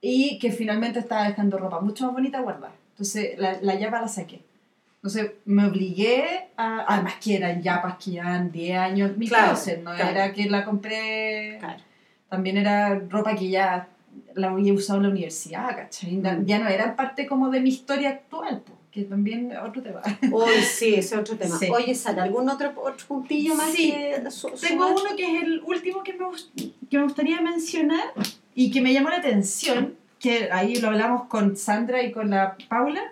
y 0.00 0.38
que 0.38 0.52
finalmente 0.52 0.98
estaba 1.00 1.26
dejando 1.26 1.58
ropa 1.58 1.80
mucho 1.80 2.04
más 2.04 2.12
bonita 2.14 2.40
guardar. 2.40 2.70
Entonces 2.92 3.38
la, 3.38 3.58
la 3.62 3.74
yapa 3.74 4.00
la 4.00 4.08
saqué. 4.08 4.42
Entonces 5.06 5.30
me 5.44 5.64
obligué 5.66 6.48
a... 6.56 6.84
Además 6.92 7.14
que 7.22 7.36
eran 7.36 7.62
yapas 7.62 7.96
que 7.96 8.10
llevan 8.10 8.50
10 8.50 8.76
años 8.76 9.16
mi 9.16 9.28
Claro, 9.28 9.52
closet, 9.52 9.80
no 9.84 9.94
claro. 9.94 10.10
era 10.10 10.32
que 10.32 10.50
la 10.50 10.64
compré... 10.64 11.58
Claro. 11.60 11.80
También 12.28 12.56
era 12.56 12.98
ropa 13.08 13.36
que 13.36 13.48
ya 13.48 13.86
la 14.34 14.50
había 14.50 14.72
usado 14.72 14.96
en 14.98 15.04
la 15.04 15.08
universidad, 15.10 15.76
¿cachai? 15.76 16.20
Ya- 16.20 16.32
Mm. 16.34 16.44
Ya 16.46 16.58
no 16.58 16.68
era 16.68 16.96
parte 16.96 17.24
como 17.28 17.50
de 17.50 17.60
mi 17.60 17.68
historia 17.68 18.08
actual, 18.10 18.62
po, 18.66 18.72
que 18.90 19.04
también 19.04 19.56
otro 19.56 19.80
tema. 19.80 20.02
Uy, 20.32 20.60
sí, 20.68 20.94
ese 20.94 21.14
es 21.14 21.20
otro 21.20 21.36
tema. 21.36 21.56
Sí. 21.56 21.68
Oye, 21.70 21.94
Sara, 21.94 22.24
¿algún 22.24 22.48
otro, 22.50 22.72
otro 22.76 23.06
puntillo 23.06 23.54
más 23.54 23.70
Sí. 23.70 23.92
que 23.92 24.28
su- 24.32 24.48
Tengo 24.60 24.88
uno 24.88 25.14
que 25.16 25.36
es 25.36 25.42
el 25.44 25.62
último 25.64 26.02
que 26.02 26.14
me, 26.14 26.26
que 26.90 26.98
me 26.98 27.04
gustaría 27.04 27.40
mencionar 27.40 28.06
y 28.56 28.72
que 28.72 28.80
me 28.80 28.92
llamó 28.92 29.10
la 29.10 29.18
atención, 29.18 29.94
que 30.18 30.48
ahí 30.50 30.74
lo 30.80 30.88
hablamos 30.88 31.26
con 31.28 31.56
Sandra 31.56 32.02
y 32.02 32.10
con 32.10 32.30
la 32.30 32.56
Paula, 32.68 33.02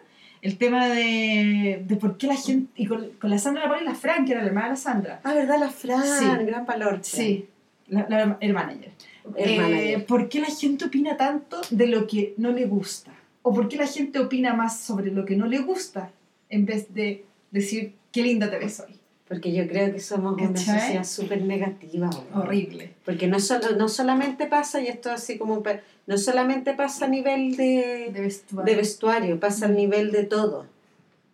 el 0.45 0.59
tema 0.59 0.87
de, 0.89 1.83
de 1.87 1.97
por 1.97 2.19
qué 2.19 2.27
la 2.27 2.37
gente, 2.37 2.71
y 2.77 2.87
con, 2.87 3.09
con 3.21 3.31
la 3.31 3.39
Sandra, 3.39 3.67
la 3.67 3.81
y 3.81 3.85
la 3.85 3.95
Fran, 3.95 4.25
que 4.27 4.33
era 4.33 4.43
la 4.43 4.49
hermana 4.49 4.67
de 4.67 4.73
la 4.73 4.77
Sandra. 4.77 5.21
Ah, 5.25 5.35
¿verdad? 5.35 5.59
La 5.59 5.71
Fran, 5.71 6.03
Sí. 6.05 6.45
gran 6.47 6.67
valor. 6.67 6.99
Sí, 7.03 7.49
la, 7.89 8.07
la 8.11 8.37
hermana 8.41 8.73
ayer. 8.73 8.93
Hermana. 9.37 9.81
Eh, 9.81 9.99
¿Por 10.07 10.29
qué 10.29 10.41
la 10.41 10.49
gente 10.49 10.85
opina 10.85 11.17
tanto 11.17 11.63
de 11.71 11.87
lo 11.87 12.07
que 12.07 12.35
no 12.37 12.53
le 12.53 12.67
gusta? 12.67 13.11
¿O 13.41 13.55
por 13.55 13.69
qué 13.69 13.77
la 13.79 13.87
gente 13.87 14.19
opina 14.19 14.53
más 14.55 14.79
sobre 14.81 15.11
lo 15.11 15.25
que 15.25 15.35
no 15.35 15.47
le 15.47 15.61
gusta 15.61 16.11
en 16.51 16.67
vez 16.67 16.93
de 16.93 17.25
decir 17.51 17.95
qué 18.13 18.23
linda 18.23 18.51
te 18.51 18.59
ves 18.59 18.81
hoy? 18.81 18.95
Porque 19.35 19.53
yo 19.53 19.67
creo 19.67 19.93
que 19.93 19.99
somos 19.99 20.41
una 20.41 20.57
sociedad 20.57 21.03
súper 21.03 21.43
negativa. 21.43 22.09
Horrible. 22.33 22.95
Porque 23.05 23.27
no, 23.27 23.41
solo, 23.41 23.73
no 23.77 23.89
solamente 23.89 24.47
pasa, 24.47 24.81
y 24.81 24.87
esto 24.87 25.11
así 25.11 25.39
como, 25.39 25.61
no 26.07 26.19
solamente 26.19 26.73
pasa 26.75 27.07
a 27.07 27.09
nivel 27.09 27.57
de, 27.57 28.11
De 28.13 28.21
vestuario. 28.21 28.65
de 28.73 28.77
vestuario, 28.81 29.41
pasa 29.41 29.67
a 29.67 29.71
nivel 29.71 30.13
de 30.13 30.23
todo. 30.23 30.67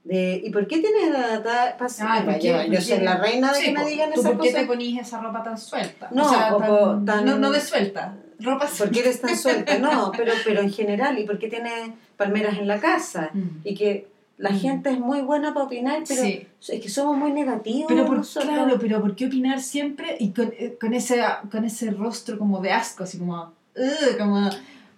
De, 0.04 0.40
¿Y 0.42 0.48
por 0.50 0.66
qué 0.66 0.78
tienes 0.78 1.12
da- 1.12 1.76
pasa? 1.78 2.06
Ah, 2.10 2.38
yo, 2.38 2.54
¿Por 2.54 2.70
yo 2.72 2.80
soy 2.80 3.00
la 3.00 3.18
reina 3.18 3.52
de 3.52 3.58
Sí, 3.58 3.64
que 3.66 3.72
me 3.72 3.84
digan 3.84 4.10
¿Tú 4.14 4.20
esas 4.20 4.32
¿Por 4.32 4.42
qué 4.44 4.52
te 4.54 4.64
ponís 4.64 4.98
esa 4.98 5.20
ropa 5.20 5.42
tan 5.42 5.58
suelta? 5.58 6.08
No, 6.10 6.24
o 6.24 6.30
sea, 6.30 6.56
tan- 6.56 7.04
tan- 7.04 7.24
no, 7.26 7.38
no 7.38 7.50
de 7.50 7.60
suelta. 7.60 8.16
Ropa 8.38 8.66
¿Por 8.78 8.90
qué 8.90 9.00
eres 9.00 9.20
tan 9.20 9.36
suelta? 9.36 9.78
No, 9.78 10.10
pero, 10.16 10.32
pero 10.42 10.62
en 10.62 10.72
general, 10.72 11.18
¿y 11.18 11.24
por 11.24 11.38
qué 11.38 11.48
tienes 11.48 11.90
palmeras 12.16 12.56
en 12.56 12.66
la 12.66 12.80
casa? 12.80 13.28
Mm. 13.34 13.48
Y 13.62 13.74
que 13.74 14.06
la 14.40 14.50
Mm. 14.50 14.58
gente 14.58 14.90
es 14.90 14.98
muy 14.98 15.20
buena 15.20 15.52
para 15.54 15.66
opinar, 15.66 16.02
pero 16.08 16.22
Sí. 16.22 16.46
es 16.68 16.80
que 16.80 16.88
somos 16.88 17.16
muy 17.16 17.30
negativos. 17.32 17.86
Pero 17.88 18.06
por, 18.06 18.16
nosotros. 18.18 18.50
claro, 18.52 18.78
pero 18.80 19.00
¿por 19.00 19.14
qué 19.14 19.26
opinar 19.26 19.60
siempre 19.60 20.16
y 20.18 20.30
con, 20.30 20.52
eh, 20.58 20.76
con, 20.80 20.94
ese, 20.94 21.20
con 21.50 21.64
ese 21.64 21.90
rostro 21.90 22.38
como 22.38 22.60
de 22.60 22.72
asco, 22.72 23.04
así 23.04 23.18
como, 23.18 23.52
"Ugh", 23.76 24.16
como 24.18 24.48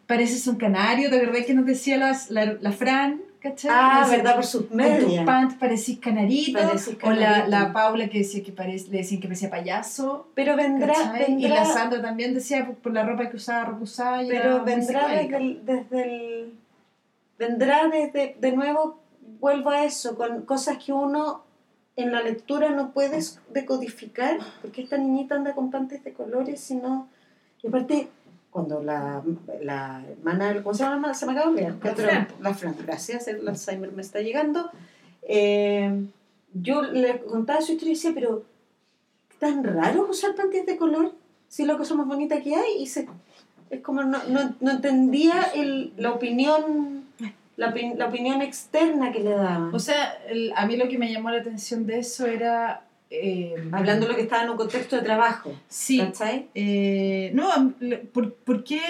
pareces 0.07 0.47
un 0.47 0.57
canario, 0.57 1.11
¿te 1.11 1.21
acordás 1.21 1.45
que 1.47 1.55
nos 1.55 1.67
decía 1.67 1.97
las, 1.99 2.31
la, 2.31 2.57
la 2.61 2.73
Fran? 2.73 3.21
¿cachai? 3.41 3.73
Ah, 3.75 4.03
Decía, 4.05 4.19
¿verdad? 4.19 4.35
Por 4.37 4.45
sus 4.45 4.67
Con 4.67 4.79
tus 4.79 4.87
medias. 4.87 5.25
pants 5.27 5.55
parecís 5.57 5.99
canarito. 5.99 6.61
Parecís 6.61 6.97
O 7.03 7.11
la, 7.11 7.17
canarito. 7.27 7.49
la 7.51 7.73
Paula 7.73 8.09
que 8.09 8.19
decía 8.19 8.41
que 8.45 8.53
parece, 8.53 8.89
le 8.93 8.99
decían 8.99 9.21
que 9.21 9.27
parecía 9.27 9.51
payaso. 9.51 10.29
Pero 10.37 10.55
vendrá, 10.57 10.95
vendrá 11.13 11.29
Y 11.29 11.49
la 11.49 11.65
Sandra 11.65 12.01
también 12.01 12.35
decía 12.35 12.65
por, 12.67 12.77
por 12.77 12.93
la 12.93 13.03
ropa 13.05 13.29
que 13.29 13.37
usaba, 13.39 13.65
ropa 13.65 13.83
usada. 13.83 14.23
pero 14.29 14.63
vendrá 14.65 15.09
desde 15.09 15.37
el, 15.37 15.67
desde 15.67 16.03
el- 16.05 16.53
vendrá 17.37 17.89
desde 17.89 18.37
de 18.41 18.53
nuevo 18.53 19.02
vuelvo 19.43 19.71
a 19.71 19.85
eso 19.85 20.17
con 20.17 20.43
cosas 20.43 20.79
que 20.83 20.93
uno 20.93 21.43
en 21.97 22.13
la 22.13 22.23
lectura 22.23 22.71
no 22.71 22.93
puedes 22.93 23.41
decodificar 23.53 24.39
porque 24.63 24.81
esta 24.83 24.97
niñita 24.97 25.35
anda 25.35 25.53
con 25.55 25.71
panties 25.71 26.03
de 26.05 26.13
colores 26.15 26.61
sino 26.61 27.09
y 27.63 27.67
aparte 27.67 28.09
cuando 28.51 28.83
la, 28.83 29.23
la 29.63 30.03
hermana 30.09 30.63
¿cómo 30.63 30.75
se 30.75 30.85
llama? 30.85 31.13
se 31.13 31.27
me 31.27 31.33
acaba 31.33 31.47
de 31.51 31.53
olvidar 31.53 31.73
La 31.75 31.95
Pero- 31.95 32.09
Fran. 32.09 32.29
la 32.41 32.55
Fran 32.55 32.77
gracias 32.87 33.29
el 33.29 33.47
Alzheimer 33.47 33.93
me 33.93 34.01
está 34.03 34.21
llegando 34.21 34.71
Eh, 35.23 36.07
yo 36.55 36.83
le 36.83 37.21
contaba 37.21 37.61
su 37.63 37.73
historia 37.73 37.93
y 37.93 37.95
decía 37.97 38.13
pero 38.15 38.45
tan 39.39 39.63
raro 39.65 40.09
usar 40.11 40.35
panties 40.35 40.67
de 40.67 40.77
color 40.77 41.13
si 41.49 41.63
es 41.63 41.69
la 41.69 41.77
cosa 41.77 41.95
más 41.95 42.07
bonita 42.07 42.41
que 42.43 42.55
hay 42.55 42.73
y 42.79 42.87
se 42.87 43.09
es 43.71 43.81
como 43.81 44.03
no, 44.05 44.19
no, 44.29 44.41
no 44.61 44.71
entendía 44.71 45.43
el, 45.55 45.93
la 45.97 46.13
opinión 46.13 47.05
la, 47.67 47.75
la 47.97 48.07
opinión 48.07 48.43
externa 48.43 49.11
que 49.13 49.21
le 49.21 49.31
daban 49.31 49.75
O 49.75 49.79
sea, 49.79 50.13
el- 50.29 50.53
a 50.57 50.67
mí 50.67 50.77
lo 50.77 50.89
que 50.89 50.99
me 50.99 51.13
llamó 51.13 51.31
la 51.31 51.41
atención 51.41 51.87
de 51.87 51.99
eso 52.01 52.27
era... 52.27 52.85
eh, 53.11 53.55
hablando 53.73 54.07
de 54.07 54.13
lo 54.13 54.17
que 54.17 54.23
estaba 54.23 54.43
en 54.45 54.51
un 54.51 54.57
contexto 54.57 54.97
de 54.97 55.03
trabajo 55.03 55.53
Sí, 55.69 55.99
¿cachai? 55.99 56.49
Eh, 56.55 57.31
no, 57.35 57.75
¿por, 58.13 58.35
por 58.35 58.65
qué, 58.65 58.81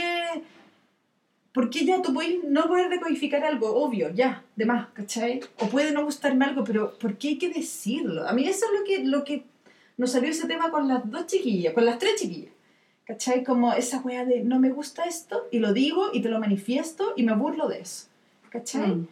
por 1.53 1.69
qué 1.71 1.85
ya 1.85 2.01
tú 2.03 2.15
puedes 2.15 2.43
no 2.45 2.67
poder 2.67 2.89
decodificar 2.89 3.45
algo? 3.45 3.75
Obvio, 3.85 4.11
ya, 4.15 4.43
de 4.57 4.65
más, 4.65 4.89
¿cachai? 4.95 5.41
O 5.59 5.67
puede 5.67 5.93
no 5.93 6.05
gustarme 6.05 6.45
algo, 6.47 6.65
pero 6.65 6.97
¿por 6.99 7.17
qué 7.19 7.29
hay 7.29 7.39
que 7.39 7.51
decirlo? 7.51 8.27
A 8.27 8.33
mí 8.33 8.47
eso 8.47 8.65
es 8.67 8.79
lo 8.79 8.85
que, 8.85 9.05
lo 9.05 9.25
que 9.25 9.45
nos 9.99 10.13
salió 10.13 10.31
ese 10.31 10.47
tema 10.49 10.71
con 10.71 10.89
las 10.89 11.09
dos 11.11 11.27
chiquillas, 11.27 11.75
con 11.75 11.85
las 11.85 11.99
tres 11.99 12.15
chiquillas. 12.17 12.53
¿Cachai? 13.05 13.43
Como 13.43 13.73
esa 13.73 13.99
wea 14.01 14.25
de 14.25 14.45
no 14.45 14.61
me 14.61 14.71
gusta 14.71 15.03
esto 15.05 15.49
y 15.51 15.59
lo 15.59 15.73
digo 15.73 16.11
y 16.13 16.23
te 16.23 16.29
lo 16.29 16.39
manifiesto 16.39 17.13
y 17.17 17.25
me 17.25 17.35
burlo 17.35 17.67
de 17.69 17.81
eso. 17.81 18.07
¿Cachai? 18.53 18.87
Mm. 18.95 19.07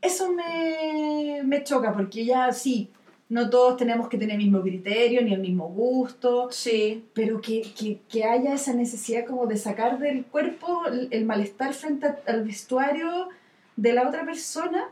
Eso 0.00 0.32
me, 0.32 1.42
me 1.44 1.62
choca 1.64 1.92
porque 1.92 2.24
ya 2.24 2.52
sí, 2.52 2.88
no 3.28 3.50
todos 3.50 3.76
tenemos 3.76 4.08
que 4.08 4.16
tener 4.16 4.36
el 4.36 4.42
mismo 4.44 4.62
criterio 4.62 5.20
ni 5.22 5.34
el 5.34 5.40
mismo 5.40 5.68
gusto 5.68 6.48
sí 6.50 7.04
pero 7.12 7.40
que, 7.42 7.60
que, 7.78 7.98
que 8.08 8.24
haya 8.24 8.54
esa 8.54 8.72
necesidad 8.72 9.26
como 9.26 9.46
de 9.46 9.56
sacar 9.58 9.98
del 9.98 10.24
cuerpo 10.24 10.86
el, 10.86 11.08
el 11.10 11.24
malestar 11.26 11.74
frente 11.74 12.06
a- 12.06 12.18
al 12.26 12.44
vestuario, 12.44 13.28
de 13.76 13.92
la 13.92 14.08
otra 14.08 14.24
persona, 14.24 14.88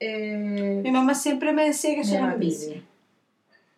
eh, 0.00 0.80
Mi 0.84 0.90
mamá 0.92 1.14
siempre 1.14 1.52
me 1.52 1.64
decía 1.66 1.94
que 1.94 2.02
era 2.08 2.26
da 2.28 2.34
envidia. 2.34 2.82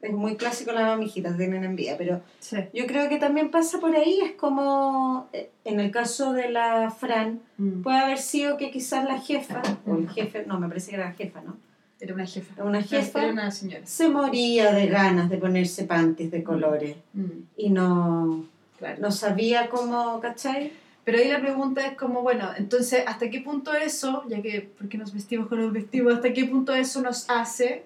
Es 0.03 0.13
muy 0.13 0.37
clásico 0.37 0.73
las 0.73 0.85
mamijitas 0.87 1.37
tienen 1.37 1.63
envidia, 1.63 1.97
pero 1.99 2.23
sí. 2.39 2.57
yo 2.73 2.87
creo 2.87 3.09
que 3.11 3.19
también 3.19 3.51
pasa 3.51 3.79
por 3.81 3.95
ahí, 3.95 4.19
es 4.25 4.33
como 4.33 5.29
eh, 5.35 5.51
en 5.65 5.79
el 5.79 5.91
caso 5.91 6.33
de 6.33 6.51
la 6.51 6.91
Fran, 6.91 7.41
Mm. 7.59 7.83
puede 7.83 7.99
haber 7.99 8.17
sido 8.19 8.57
que 8.57 8.71
quizás 8.71 9.05
la 9.05 9.21
jefa, 9.21 9.61
o 9.87 9.97
el 9.97 10.09
jefe, 10.09 10.45
no, 10.47 10.59
me 10.59 10.67
parece 10.69 10.91
que 10.91 10.97
era 10.97 11.07
la 11.07 11.13
jefa, 11.13 11.43
¿no? 11.43 11.59
Era 12.01 12.15
una 12.15 12.25
jefa. 12.27 12.65
Una 12.65 12.81
jefa 12.83 13.23
Era 13.25 13.33
una 13.33 13.51
señora. 13.51 13.85
se 13.85 14.09
moría 14.09 14.73
de 14.73 14.87
ganas 14.87 15.29
de 15.29 15.37
ponerse 15.37 15.85
panties 15.85 16.31
de 16.31 16.43
colores 16.43 16.97
Mm, 17.13 17.27
y 17.59 17.69
no, 17.69 18.47
claro. 18.79 18.97
no 19.03 19.11
sabía 19.13 19.69
cómo, 19.69 20.19
¿cachai? 20.21 20.73
Pero 21.05 21.19
ahí 21.19 21.29
la 21.29 21.41
pregunta 21.43 21.87
es 21.87 21.95
como, 21.99 22.23
bueno, 22.23 22.49
entonces, 22.57 23.03
¿hasta 23.07 23.29
qué 23.29 23.41
punto 23.43 23.75
eso, 23.75 24.25
ya 24.29 24.41
que, 24.41 24.71
porque 24.79 24.97
nos 24.97 25.13
vestimos 25.13 25.49
con 25.49 25.61
los 25.61 25.73
vestimos, 25.75 26.15
hasta 26.15 26.33
qué 26.33 26.47
punto 26.47 26.75
eso 26.75 27.03
nos 27.03 27.29
hace 27.29 27.85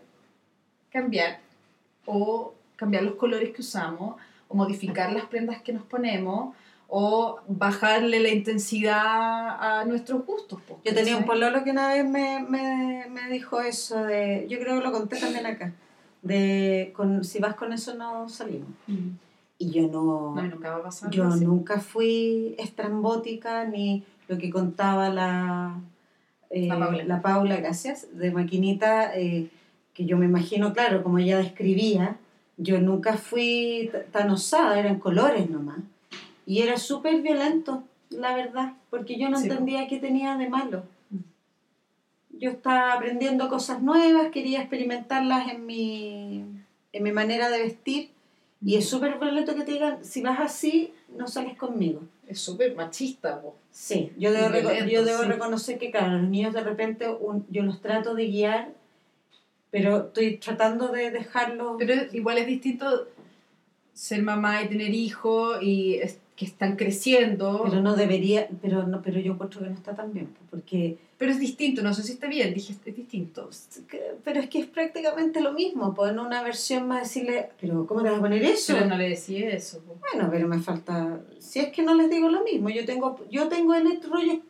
cambiar 0.90 1.40
o 2.07 2.55
cambiar 2.76 3.02
los 3.05 3.14
colores 3.14 3.50
que 3.50 3.61
usamos 3.62 4.16
o 4.48 4.55
modificar 4.55 5.12
las 5.12 5.26
prendas 5.26 5.62
que 5.62 5.72
nos 5.72 5.82
ponemos 5.84 6.55
o 6.88 7.38
bajarle 7.48 8.20
la 8.20 8.28
intensidad 8.28 9.00
a 9.80 9.84
nuestros 9.86 10.24
gustos? 10.26 10.61
po, 10.62 10.80
Yo 10.84 10.94
tenía 10.94 11.16
un 11.16 11.22
¿cachai? 11.22 11.26
pololo 11.40 11.64
que 11.64 11.70
una 11.70 11.88
vez 11.88 12.05
me, 12.09 12.40
me, 12.48 13.07
me 13.11 13.28
dijo 13.30 13.61
eso 13.61 14.05
de, 14.05 14.46
yo 14.48 14.59
creo 14.59 14.78
que 14.78 14.84
lo 14.84 14.92
conté 14.92 15.18
también 15.18 15.46
acá, 15.46 15.72
de 16.22 16.92
con, 16.94 17.24
si 17.24 17.38
vas 17.38 17.55
con 17.55 17.72
eso 17.72 17.94
no 17.94 18.28
salimos. 18.28 18.68
Mm. 18.86 19.09
Y 19.59 19.70
yo 19.70 19.88
no, 19.88 20.34
No, 20.34 20.42
nunca 20.42 20.70
va 20.70 20.76
a 20.76 20.82
pasar. 20.82 21.11
yo 21.11 21.28
así. 21.28 21.44
nunca 21.44 21.80
fui 21.80 22.55
estrambótica 22.59 23.64
ni 23.64 24.05
lo 24.28 24.36
que 24.36 24.50
contaba 24.50 25.09
la, 25.11 25.80
eh, 26.50 26.66
La 26.68 26.78
Paula. 26.78 27.05
la 27.05 27.22
Paula, 27.22 27.57
gracias, 27.57 28.07
de 28.16 28.30
Maquinita, 28.30 29.16
eh, 29.16 29.48
que 29.95 30.05
yo 30.05 30.16
me 30.18 30.26
imagino, 30.26 30.72
claro, 30.74 31.03
como 31.03 31.18
ella 31.18 31.38
describía, 31.38 32.16
yo 32.57 32.80
nunca 32.80 33.16
fui 33.16 33.90
tan 34.12 34.28
osada, 34.30 34.78
eran 34.78 34.99
colores 34.99 35.49
nomás. 35.49 35.78
Y 36.47 36.61
era 36.62 36.76
súper 36.76 37.22
violento, 37.22 37.84
la 38.11 38.34
verdad, 38.34 38.74
porque 38.90 39.16
yo 39.18 39.30
no 39.30 39.38
Sí, 39.38 39.49
entendía 39.49 39.86
qué 39.88 39.99
tenía 39.99 40.36
de 40.36 40.49
malo. 40.49 40.82
Yo 42.36 42.51
estaba 42.51 42.92
aprendiendo 42.95 43.49
cosas 43.49 43.80
nuevas, 43.80 44.30
quería 44.32 44.61
experimentarlas 44.61 45.49
en 45.53 45.64
mi, 45.66 46.45
en 46.92 47.03
mi 47.03 47.12
manera 47.12 47.49
de 47.49 47.62
vestir. 47.62 48.11
Y 48.64 48.76
es 48.76 48.88
súper 48.88 49.18
violento 49.18 49.55
que 49.55 49.62
te 49.62 49.72
digan, 49.72 50.05
si 50.05 50.20
vas 50.22 50.40
así, 50.40 50.92
no 51.16 51.28
sales 51.28 51.57
conmigo. 51.57 52.01
Es 52.26 52.40
súper 52.40 52.74
machista, 52.74 53.40
po. 53.40 53.55
Sí, 53.70 54.12
yo 54.18 54.32
debo, 54.32 54.49
Violento, 54.51 54.86
yo 54.90 55.05
debo 55.05 55.22
sí. 55.22 55.28
reconocer 55.28 55.78
que, 55.78 55.90
claro, 55.90 56.18
los 56.18 56.28
niños 56.28 56.55
de 56.55 56.61
repente 56.62 57.09
un- 57.09 57.47
yo 57.51 57.62
los 57.62 57.80
trato 57.82 58.14
de 58.14 58.26
guiar, 58.26 58.72
pero 59.74 59.96
estoy 60.06 60.36
tratando 60.36 60.86
de 60.92 61.10
dejarlos... 61.10 61.74
Pero 61.80 61.94
igual 62.12 62.38
es 62.38 62.46
distinto 62.46 63.08
ser 63.92 64.22
mamá 64.22 64.62
y 64.62 64.68
tener 64.68 64.94
hijos 64.94 65.60
y 65.60 65.94
es- 65.96 66.20
que 66.36 66.44
están 66.44 66.76
creciendo. 66.76 67.62
Pero 67.64 67.80
no 67.82 67.96
debería, 67.96 68.48
pero 68.62 68.86
no, 68.86 69.02
pero 69.02 69.18
yo 69.18 69.32
encuentro 69.32 69.60
que 69.62 69.66
no 69.68 69.74
está 69.74 69.92
tan 69.96 70.12
bien, 70.12 70.26
pues, 70.26 70.44
porque 70.48 70.98
Pero 71.18 71.32
es 71.32 71.40
distinto, 71.40 71.82
no 71.82 71.92
sé 71.92 72.04
si 72.04 72.12
está 72.12 72.28
bien, 72.28 72.54
dije, 72.54 72.72
es 72.84 72.96
distinto. 72.96 73.50
pero 74.22 74.38
es 74.40 74.48
que 74.48 74.60
es 74.60 74.66
prácticamente 74.66 75.40
lo 75.40 75.52
mismo, 75.52 75.92
pues 75.92 76.12
en 76.12 76.20
una 76.20 76.40
versión 76.44 76.86
más 76.86 77.02
decirle, 77.02 77.50
pero 77.60 77.84
¿cómo 77.88 78.02
te 78.04 78.10
vas 78.10 78.18
a 78.18 78.22
poner 78.22 78.44
eso? 78.44 78.74
Pero 78.74 78.86
no 78.86 78.96
le 78.96 79.08
decía 79.08 79.50
eso. 79.50 79.80
po. 79.80 79.96
Bueno, 80.12 80.28
pero 80.30 80.46
me 80.46 80.60
falta, 80.60 81.20
si 81.40 81.58
es 81.58 81.72
que 81.72 81.82
no 81.82 81.94
les 81.94 82.08
digo 82.10 82.28
lo 82.28 82.44
mismo, 82.44 82.68
yo 82.70 82.84
tengo, 82.84 83.18
yo 83.28 83.48
tengo 83.48 83.74
en 83.74 83.88
este 83.88 84.06
rollo 84.06 84.40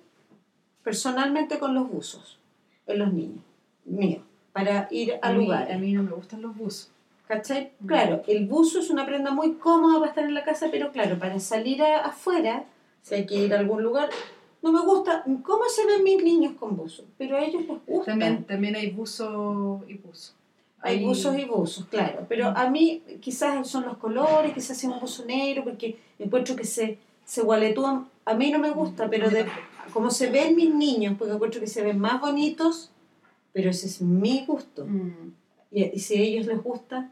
personalmente 0.83 1.59
con 1.59 1.75
los 1.75 1.89
buzos, 1.89 2.39
en 2.87 2.99
los 2.99 3.11
niños, 3.13 3.43
míos, 3.87 4.23
para 4.55 4.89
ir 4.91 5.19
a, 5.21 5.29
A 5.29 5.33
mí, 5.33 5.45
lugares. 5.45 5.75
a 5.75 5.79
mí 5.79 5.93
no 5.93 6.03
me 6.03 6.13
gustan 6.13 6.41
los 6.41 6.57
buzos. 6.57 6.91
¿Cachai? 7.29 7.73
Mm. 7.81 7.87
Claro, 7.87 8.23
el 8.27 8.47
buzo 8.47 8.79
es 8.79 8.89
una 8.89 9.05
prenda 9.05 9.31
muy 9.33 9.55
cómoda 9.55 9.99
para 9.99 10.11
estar 10.11 10.25
en 10.25 10.33
la 10.35 10.45
casa, 10.45 10.69
pero 10.71 10.91
claro, 10.93 11.19
para 11.19 11.39
salir 11.41 11.83
a- 11.83 12.05
afuera, 12.07 12.65
si 13.03 13.15
hay 13.17 13.27
que 13.27 13.35
ir 13.35 13.53
a 13.55 13.59
algún 13.59 13.83
lugar, 13.83 14.09
no 14.63 14.73
me 14.73 14.81
gusta 14.81 15.25
cómo 15.43 15.65
se 15.69 15.85
ven 15.87 16.03
mis 16.05 16.23
niños 16.23 16.53
con 16.59 16.77
buzo, 16.77 17.05
pero 17.19 17.37
a 17.37 17.41
ellos 17.45 17.63
les 17.67 17.79
gusta. 17.87 18.13
También, 18.13 18.45
también 18.45 18.77
hay 18.77 18.91
buzo 18.91 19.83
y 19.89 19.95
buzo. 19.95 20.33
Hay 20.81 21.03
buzos 21.05 21.39
y 21.39 21.45
buzos, 21.47 21.87
claro, 21.87 22.27
pero 22.29 22.51
Mm. 22.53 22.57
a 22.57 22.71
mí 22.71 23.03
quizás 23.21 23.67
son 23.69 23.85
los 23.87 23.97
colores, 23.97 24.53
quizás 24.53 24.77
sea 24.79 24.91
un 24.91 25.01
buzo 25.01 25.25
negro, 25.25 25.65
porque 25.65 25.97
encuentro 26.19 26.55
que 26.57 26.65
se, 26.65 26.99
se 27.25 27.41
gualetúan. 27.43 28.07
A 28.27 28.35
mí 28.35 28.51
no 28.51 28.59
me 28.59 28.71
gusta, 28.71 29.09
pero 29.09 29.31
de 29.31 29.47
como 29.95 30.11
se 30.11 30.29
ven 30.31 30.55
mis 30.57 30.73
niños, 30.75 31.15
porque 31.19 31.33
encuentro 31.35 31.59
que 31.61 31.67
se 31.67 31.83
ven 31.83 31.99
más 31.99 32.21
bonitos, 32.21 32.91
pero 33.55 33.71
ese 33.71 33.87
es 33.87 34.03
mi 34.03 34.45
gusto. 34.45 34.85
Mm, 34.85 35.33
Y, 35.71 35.85
y 35.85 35.99
si 35.99 36.17
a 36.17 36.21
ellos 36.21 36.47
les 36.47 36.63
gusta, 36.63 37.11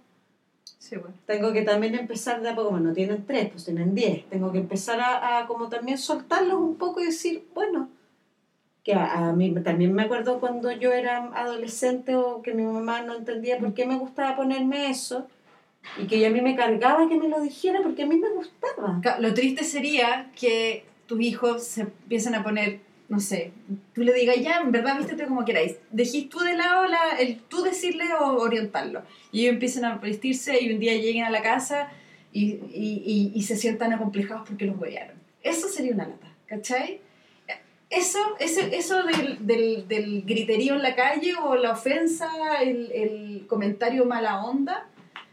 Sí, 0.79 0.97
bueno. 0.97 1.15
tengo 1.27 1.53
que 1.55 1.63
también 1.63 1.95
empezar 1.95 2.43
de 2.43 2.51
a 2.51 2.55
poco, 2.55 2.71
bueno, 2.71 2.89
no 2.89 2.93
tienen 2.93 3.25
tres, 3.25 3.49
pues 3.51 3.65
tienen 3.65 3.95
diez, 3.95 4.29
tengo 4.29 4.53
que 4.53 4.59
empezar 4.59 5.01
a, 5.01 5.39
a 5.39 5.47
como 5.47 5.69
también 5.71 5.97
soltarlos 5.97 6.59
un 6.61 6.77
poco 6.77 7.01
y 7.01 7.07
decir, 7.07 7.47
bueno, 7.55 7.89
que 8.85 8.93
a, 8.95 9.29
a 9.29 9.33
mí 9.33 9.55
también 9.63 9.93
me 9.93 10.03
acuerdo 10.03 10.41
cuando 10.41 10.71
yo 10.73 10.93
era 10.93 11.31
adolescente 11.35 12.17
o 12.17 12.43
que 12.43 12.53
mi 12.53 12.65
mamá 12.65 13.03
no 13.03 13.15
entendía 13.17 13.59
por 13.59 13.75
qué 13.75 13.87
me 13.87 13.97
gustaba 13.97 14.35
ponerme 14.37 14.91
eso 14.91 15.29
y 16.01 16.07
que 16.09 16.25
a 16.27 16.31
mí 16.31 16.41
me 16.41 16.57
cargaba 16.57 17.09
que 17.09 17.17
me 17.17 17.29
lo 17.29 17.41
dijera 17.41 17.81
porque 17.83 18.03
a 18.03 18.07
mí 18.07 18.17
me 18.17 18.31
gustaba. 18.31 19.01
Lo 19.21 19.35
triste 19.35 19.63
sería 19.65 20.31
que 20.39 20.85
tus 21.07 21.21
hijos 21.21 21.63
se 21.65 21.83
empiecen 21.83 22.35
a 22.35 22.43
poner, 22.43 22.81
no 23.13 23.21
sé, 23.21 23.53
tú 23.95 24.05
le 24.05 24.15
digas, 24.15 24.37
ya, 24.41 24.61
en 24.61 24.73
verdad, 24.73 24.97
vístete 24.97 25.27
como 25.27 25.45
queráis. 25.45 25.77
Dejís 25.91 26.31
tú 26.31 26.39
de 26.39 26.57
lado 26.57 26.87
la, 26.87 27.11
el 27.21 27.41
tú 27.41 27.63
decirle 27.63 28.05
o 28.19 28.39
orientarlo. 28.39 29.03
Y 29.31 29.41
ellos 29.41 29.53
empiezan 29.53 29.85
a 29.85 29.97
vestirse 29.99 30.59
y 30.63 30.73
un 30.73 30.81
día 30.81 30.95
lleguen 30.95 31.25
a 31.25 31.31
la 31.31 31.43
casa 31.43 31.91
y, 32.33 32.59
y, 33.35 33.43
se 33.43 33.57
sientan 33.57 33.93
acomplejados 33.93 34.49
porque 34.49 34.65
los 34.65 34.81
huevearon. 34.81 35.17
Eso 35.43 35.69
sería 35.69 35.93
una 35.93 36.09
lata, 36.09 36.35
¿cachai? 36.47 37.03
Eso, 37.91 38.19
ese, 38.41 38.75
eso 38.75 39.03
del, 39.03 39.47
del, 39.47 39.87
del 39.87 40.23
griterío 40.23 40.75
en 40.75 40.83
la 40.83 40.95
calle 40.95 41.35
o 41.35 41.55
la 41.57 41.73
ofensa, 41.73 42.31
el, 42.63 42.91
el 42.93 43.47
comentario 43.47 44.07
mala 44.07 44.43
onda, 44.43 44.89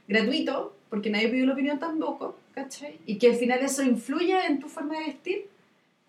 gratuito, 0.05 0.75
porque 0.89 1.09
nadie 1.09 1.30
pidió 1.30 1.45
la 1.45 1.53
opinión 1.53 1.80
tampoco, 1.80 2.38
¿cachai? 2.53 2.99
Y 3.05 3.19
que 3.19 3.27
al 3.27 3.36
final 3.36 3.59
eso 3.59 3.84
influya 3.84 4.47
en 4.47 4.59
tu 4.59 4.67
forma 4.67 4.99
de 4.99 5.05
vestir, 5.05 5.47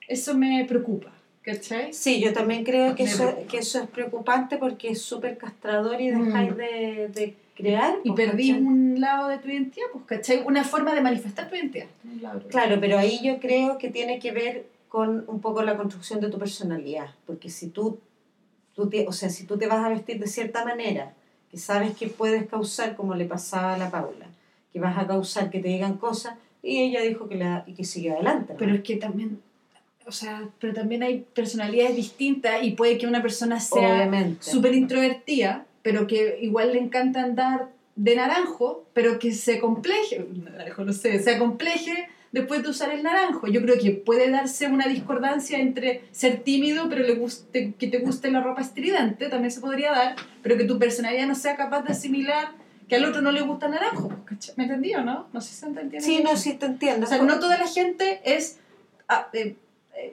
eso 0.09 0.37
me 0.37 0.65
preocupa, 0.65 1.13
¿cachai? 1.43 1.93
Sí, 1.93 2.21
yo 2.21 2.33
también 2.33 2.65
creo 2.65 2.95
que 2.95 3.05
eso, 3.05 3.35
que 3.49 3.59
eso 3.59 3.81
es 3.83 3.89
preocupante 3.89 4.57
porque 4.59 4.89
es 4.91 5.03
súper 5.03 5.39
castrador 5.39 6.01
y 6.01 6.11
Mm. 6.13 6.25
dejáis 6.27 6.57
de, 6.57 7.09
de 7.15 7.37
crear. 7.57 7.95
Y 8.05 8.13
pues, 8.13 8.29
perdí 8.29 8.49
¿cachai? 8.51 8.63
un 8.65 9.01
lado 9.01 9.29
de 9.29 9.39
tu 9.39 9.49
identidad, 9.49 9.87
pues, 9.93 10.05
¿cachai? 10.07 10.43
Una 10.47 10.65
forma 10.65 10.95
de 10.95 11.01
manifestar 11.01 11.49
tu 11.49 11.57
identidad. 11.57 11.87
Claro, 12.49 12.79
pero 12.81 12.99
ahí 12.99 13.21
yo 13.23 13.39
creo 13.41 13.79
que 13.79 13.91
tiene 13.91 14.19
que 14.19 14.33
ver 14.33 14.67
con 14.89 15.25
un 15.29 15.41
poco 15.41 15.63
la 15.63 15.77
construcción 15.77 16.21
de 16.21 16.29
tu 16.31 16.39
personalidad, 16.39 17.15
porque 17.27 17.49
si 17.49 17.69
tú, 17.69 18.01
tú 18.75 18.89
te, 18.89 19.07
o 19.07 19.13
sea, 19.13 19.31
si 19.31 19.45
tú 19.45 19.57
te 19.57 19.67
vas 19.69 19.85
a 19.85 19.89
vestir 19.89 20.19
de 20.19 20.27
cierta 20.27 20.65
manera, 20.65 21.15
que 21.51 21.59
sabes 21.59 21.97
que 21.97 22.09
puedes 22.09 22.47
causar, 22.47 22.97
como 22.97 23.15
le 23.15 23.25
pasaba 23.25 23.75
a 23.75 23.79
la 23.79 23.91
Paula, 23.91 24.27
que 24.73 24.81
vas 24.81 24.97
a 24.99 25.07
causar 25.07 25.51
que 25.51 25.61
te 25.61 25.69
digan 25.69 25.97
cosas, 25.97 26.35
y 26.63 26.79
ella 26.83 27.01
dijo 27.03 27.29
que, 27.29 27.37
la, 27.37 27.65
y 27.67 27.75
que 27.75 27.85
siguió 27.85 28.15
adelante. 28.15 28.53
¿no? 28.53 28.59
Pero 28.59 28.75
es 28.75 28.83
que 28.83 28.97
también, 28.97 29.41
o 30.07 30.13
sea, 30.13 30.49
pero 30.59 30.73
también 30.73 31.03
hay 31.03 31.25
personalidades 31.35 31.97
distintas 31.97 32.63
y 32.63 32.73
puede 32.73 32.99
que 32.99 33.07
una 33.07 33.23
persona 33.23 33.61
sea 33.61 34.11
súper 34.41 34.75
introvertida, 34.75 35.67
pero 35.83 36.07
que 36.07 36.39
igual 36.41 36.73
le 36.73 36.81
encanta 36.81 37.23
andar 37.23 37.69
de 37.97 38.17
naranjo, 38.17 38.87
pero 38.93 39.19
que 39.19 39.33
se 39.33 39.61
compleje, 39.61 40.27
naranjo, 40.35 40.85
no 40.85 40.93
sé, 40.93 41.23
se 41.23 41.39
compleje 41.39 42.09
después 42.33 42.63
de 42.63 42.71
usar 42.71 42.91
el 42.91 43.03
naranjo. 43.03 43.47
Yo 43.49 43.61
creo 43.63 43.77
que 43.79 43.91
puede 43.91 44.31
darse 44.31 44.67
una 44.69 44.87
discordancia 44.87 45.59
entre 45.59 46.05
ser 46.13 46.41
tímido, 46.43 46.89
pero 46.89 47.03
le 47.03 47.15
guste, 47.15 47.75
que 47.79 47.89
te 47.89 47.99
guste 47.99 48.31
la 48.31 48.41
ropa 48.41 48.63
estridente, 48.63 49.29
también 49.29 49.51
se 49.51 49.61
podría 49.61 49.91
dar, 49.93 50.17
pero 50.43 50.57
que 50.57 50.65
tu 50.65 50.79
personalidad 50.79 51.27
no 51.27 51.35
sea 51.35 51.57
capaz 51.57 51.83
de 51.83 51.93
asimilar 51.93 52.53
que 52.89 52.97
al 52.97 53.05
otro 53.05 53.23
no 53.23 53.31
le 53.31 53.43
gusta 53.43 53.67
el 53.67 53.73
naranjo. 53.73 54.11
¿Me 54.57 54.65
entendí 54.65 54.95
o 54.95 55.03
no? 55.03 55.29
No 55.33 55.41
sé 55.41 55.51
si 55.51 55.61
se 55.61 55.67
entiende. 55.67 56.01
Sí, 56.01 56.23
no, 56.25 56.37
sí 56.37 56.55
te 56.55 56.67
entiendo. 56.67 57.07
O 57.07 57.09
sea, 57.09 57.23
no 57.23 57.39
toda 57.39 57.57
la 57.57 57.69
gente 57.69 58.21
es... 58.25 58.59
ah, 59.09 59.29
eh, 59.33 59.55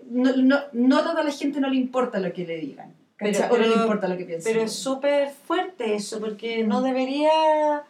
no, 0.09 0.35
no, 0.35 0.59
no 0.71 1.03
toda 1.03 1.23
la 1.23 1.31
gente 1.31 1.59
no 1.59 1.69
le 1.69 1.77
importa 1.77 2.19
lo 2.19 2.33
que 2.33 2.45
le 2.45 2.57
digan. 2.57 2.93
Pero- 3.17 3.45
o 3.51 3.57
no 3.57 3.65
le 3.65 3.75
importa 3.75 4.07
lo 4.07 4.17
que 4.17 4.25
piensen. 4.25 4.53
Pero 4.53 4.65
es 4.65 4.73
súper 4.73 5.29
fuerte 5.29 5.95
eso, 5.95 6.19
porque 6.19 6.63
no 6.63 6.81
debería, 6.81 7.83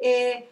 eh, 0.00 0.48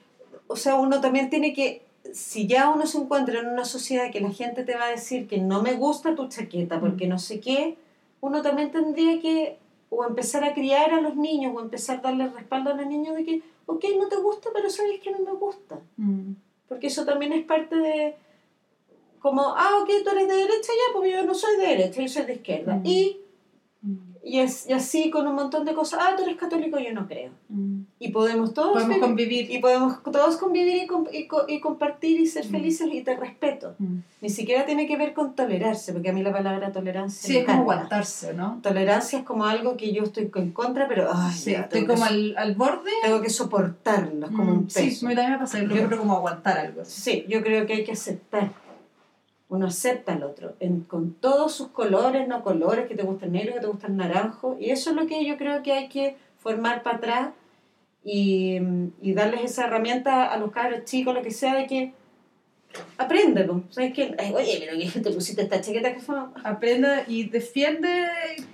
o 0.46 0.56
sea, 0.56 0.76
uno 0.76 1.00
también 1.00 1.30
tiene 1.30 1.54
que, 1.54 1.82
si 2.12 2.46
ya 2.46 2.68
uno 2.68 2.86
se 2.86 2.98
encuentra 2.98 3.40
en 3.40 3.46
una 3.48 3.64
sociedad 3.64 4.10
que 4.10 4.20
la 4.20 4.30
gente 4.30 4.64
te 4.64 4.76
va 4.76 4.84
a 4.84 4.90
decir 4.90 5.26
que 5.26 5.38
no 5.38 5.62
me 5.62 5.74
gusta 5.74 6.14
tu 6.14 6.28
chaqueta 6.28 6.78
porque 6.80 7.06
no 7.06 7.18
sé 7.18 7.40
qué, 7.40 7.76
uno 8.20 8.42
también 8.42 8.70
tendría 8.70 9.20
que 9.20 9.56
o 9.90 10.04
empezar 10.04 10.44
a 10.44 10.52
criar 10.52 10.92
a 10.92 11.00
los 11.00 11.16
niños 11.16 11.54
o 11.56 11.60
empezar 11.60 11.98
a 11.98 12.02
darle 12.02 12.28
respaldo 12.28 12.70
a 12.70 12.74
los 12.74 12.86
niños 12.86 13.16
de 13.16 13.24
que, 13.24 13.42
ok, 13.66 13.84
no 13.98 14.08
te 14.08 14.16
gusta, 14.16 14.50
pero 14.52 14.68
sabes 14.68 15.00
que 15.00 15.10
no 15.10 15.20
me 15.20 15.32
gusta. 15.32 15.80
Mm. 15.96 16.32
Porque 16.68 16.88
eso 16.88 17.06
también 17.06 17.32
es 17.32 17.44
parte 17.46 17.76
de, 17.76 18.14
como, 19.20 19.54
ah, 19.56 19.78
ok, 19.82 19.90
tú 20.04 20.10
eres 20.10 20.28
de 20.28 20.34
derecha, 20.36 20.72
ya, 20.72 20.92
pues 20.98 21.12
yo 21.12 21.24
no 21.24 21.34
soy 21.34 21.56
de 21.58 21.66
derecha, 21.66 22.00
yo 22.02 22.08
soy 22.08 22.24
de 22.24 22.34
izquierda. 22.34 22.74
Mm. 22.76 22.86
Y 22.86 23.20
Mm. 23.80 23.94
Y, 24.24 24.40
es, 24.40 24.68
y 24.68 24.72
así 24.72 25.08
con 25.08 25.26
un 25.28 25.36
montón 25.36 25.64
de 25.64 25.72
cosas. 25.72 26.00
Ah, 26.02 26.14
tú 26.16 26.24
eres 26.24 26.36
católico, 26.36 26.78
yo 26.80 26.92
no 26.92 27.06
creo. 27.06 27.30
Mm. 27.48 27.82
Y 28.00 28.08
podemos 28.10 28.52
todos 28.52 28.72
Podemos 28.72 28.96
vivir- 28.96 29.00
convivir. 29.00 29.50
y 29.52 29.58
podemos 29.60 30.02
todos 30.02 30.36
convivir 30.36 30.82
y, 30.82 30.86
com- 30.88 31.06
y 31.10 31.28
co- 31.28 31.44
y 31.46 31.60
compartir 31.60 32.20
y 32.20 32.26
ser 32.26 32.44
Mm. 32.46 32.50
felices 32.50 32.88
y 32.92 33.02
te 33.02 33.16
respeto. 33.16 33.76
Mm. 33.78 33.98
Ni 34.20 34.28
siquiera 34.30 34.66
tiene 34.66 34.88
que 34.88 34.96
ver 34.96 35.14
con 35.14 35.36
tolerarse, 35.36 35.92
porque 35.92 36.10
a 36.10 36.12
mí 36.12 36.24
la 36.24 36.32
palabra 36.32 36.72
tolerancia 36.72 37.28
Sí, 37.28 37.36
es 37.38 37.46
como 37.46 37.60
aguantarse, 37.60 38.34
¿no? 38.34 38.58
Tolerancia 38.64 39.20
es 39.20 39.24
como 39.24 39.44
algo 39.46 39.76
que 39.76 39.92
yo 39.92 40.02
estoy 40.02 40.28
en 40.34 40.50
contra, 40.50 40.88
pero 40.88 41.08
ay, 41.14 41.32
Sí, 41.32 41.52
ya, 41.52 41.60
estoy 41.60 41.86
como 41.86 42.04
al, 42.04 42.34
al 42.36 42.56
borde. 42.56 42.90
tengo 43.04 43.22
que 43.22 43.30
soportarlo, 43.30 44.26
es 44.26 44.32
como 44.32 44.52
Mm, 44.52 44.58
un 44.58 44.70
Sí, 44.70 44.82
peso. 44.82 45.06
a 45.06 45.08
mí 45.08 45.14
también 45.14 45.32
me 45.34 45.38
pasa, 45.38 45.62
Yo- 45.62 45.86
creo 45.86 45.98
como 46.00 46.16
aguantar 46.16 46.58
algo. 46.58 46.80
así. 46.82 47.00
Sí, 47.00 47.24
yo 47.28 47.40
creo 47.42 47.64
que 47.66 47.74
hay 47.74 47.84
que 47.84 47.92
aceptar. 47.92 48.50
Uno 49.50 49.66
acepta 49.66 50.12
al 50.12 50.22
otro, 50.24 50.54
en- 50.60 50.82
con 50.82 51.14
todos 51.14 51.52
sus 51.54 51.68
colores, 51.68 52.28
no 52.28 52.42
colores, 52.42 52.86
que 52.86 52.94
te 52.94 53.02
gusta 53.02 53.26
el 53.26 53.32
negro, 53.32 53.54
que 53.54 53.60
te 53.60 53.66
gusta 53.66 53.86
el 53.86 53.96
naranjo. 53.96 54.56
Y 54.60 54.70
eso 54.70 54.90
es 54.90 54.96
lo 54.96 55.06
que 55.06 55.24
yo 55.24 55.36
creo 55.38 55.62
que 55.62 55.72
hay 55.72 55.88
que 55.88 56.16
formar 56.38 56.82
para 56.82 56.96
atrás 56.98 57.30
y, 58.04 58.58
y 59.02 59.12
darles 59.14 59.42
esa 59.44 59.64
herramienta 59.66 60.26
a 60.32 60.38
los 60.38 60.52
cabros 60.52 60.84
chicos, 60.84 61.14
lo 61.14 61.22
que 61.22 61.30
sea, 61.30 61.54
de 61.54 61.66
que 61.66 61.92
apréndelo. 62.98 63.62
¿Sabes 63.70 63.92
qué? 63.94 64.14
Ay, 64.18 64.32
Oye, 64.34 64.56
pero 64.60 64.78
que 64.92 65.00
te 65.00 65.10
pusiste 65.10 65.42
esta 65.42 65.60
chaqueta 65.60 65.94
que 65.94 66.00
fue... 66.00 66.16
Aprenda 66.44 67.04
y 67.06 67.24
defiende. 67.28 67.88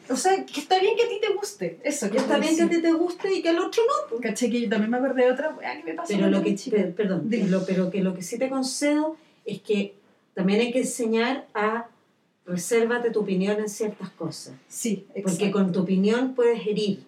O 0.09 0.16
sea, 0.16 0.45
que 0.47 0.61
está 0.61 0.78
bien 0.78 0.97
que 0.97 1.03
a 1.03 1.09
ti 1.09 1.18
te 1.20 1.32
guste. 1.34 1.80
Eso, 1.82 2.11
que 2.11 2.18
está 2.18 2.38
bien 2.38 2.57
que 2.57 2.62
a 2.62 2.68
ti 2.68 2.80
te 2.80 2.92
guste 2.92 3.34
y 3.34 3.42
que 3.42 3.49
al 3.51 3.59
otro 3.59 3.82
no. 3.84 4.09
pues. 4.11 4.20
Caché 4.22 4.49
que 4.51 4.61
yo 4.61 4.68
también 4.68 4.90
me 4.90 4.99
acordé 4.99 5.24
de 5.24 5.32
otra 5.32 5.51
weá 5.51 5.76
que 5.76 5.84
me 5.84 5.95
pasó. 5.95 6.14
Pero 6.14 6.28
lo 6.30 6.42
que, 6.42 6.55
chica. 6.55 6.76
perdón, 6.97 7.28
pero 7.66 7.90
que 7.90 8.03
lo 8.03 8.14
que 8.14 8.22
sí 8.22 8.38
te 8.38 8.49
concedo 8.49 9.16
es 9.45 9.61
que 9.61 9.95
también 10.35 10.61
hay 10.61 10.72
que 10.72 10.80
enseñar 10.80 11.47
a 11.55 11.87
resérvate 12.47 13.11
tu 13.11 13.20
opinión 13.20 13.59
en 13.59 13.68
ciertas 13.68 14.11
cosas, 14.11 14.55
Sí, 14.68 15.07
porque 15.09 15.20
exacto. 15.47 15.53
con 15.53 15.72
tu 15.72 15.80
opinión 15.80 16.35
puedes 16.35 16.66
herir. 16.66 17.05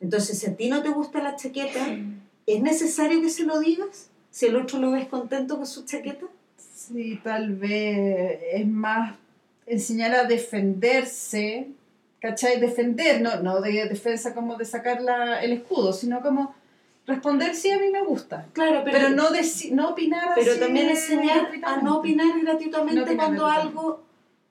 Entonces, 0.00 0.38
si 0.38 0.46
a 0.46 0.56
ti 0.56 0.68
no 0.68 0.82
te 0.82 0.88
gusta 0.88 1.22
la 1.22 1.36
chaqueta, 1.36 1.86
¿es 2.46 2.60
necesario 2.62 3.20
que 3.20 3.30
se 3.30 3.44
lo 3.44 3.60
digas? 3.60 4.08
Si 4.30 4.46
el 4.46 4.56
otro 4.56 4.78
lo 4.80 4.90
ves 4.90 5.06
contento 5.06 5.56
con 5.56 5.66
su 5.66 5.84
chaqueta. 5.84 6.26
Sí, 6.56 7.20
tal 7.22 7.54
vez 7.54 8.40
es 8.52 8.66
más 8.66 9.14
enseñar 9.66 10.12
a 10.14 10.24
defenderse, 10.24 11.68
¿cachai? 12.20 12.58
Defender, 12.60 13.20
no, 13.20 13.40
no 13.42 13.60
de 13.60 13.88
defensa 13.88 14.34
como 14.34 14.56
de 14.56 14.64
sacar 14.64 15.00
la- 15.00 15.40
el 15.44 15.52
escudo, 15.52 15.92
sino 15.92 16.20
como 16.22 16.54
responder 17.06 17.54
sí 17.54 17.70
a 17.70 17.78
mí 17.78 17.90
me 17.90 18.02
gusta. 18.02 18.46
Claro, 18.52 18.82
Pero, 18.84 19.10
no, 19.10 19.30
deci- 19.30 19.70
no 19.72 19.90
opinar 19.90 20.30
pero 20.34 20.52
así 20.52 20.60
también 20.60 20.88
enseñar 20.88 21.48
a 21.64 21.80
no 21.82 21.98
opinar 21.98 22.26
gratuitamente 22.40 22.94
No 23.00 23.02
opinar 23.02 23.16
cuando 23.26 23.44
gratuitamente. 23.46 23.78
algo 23.78 24.02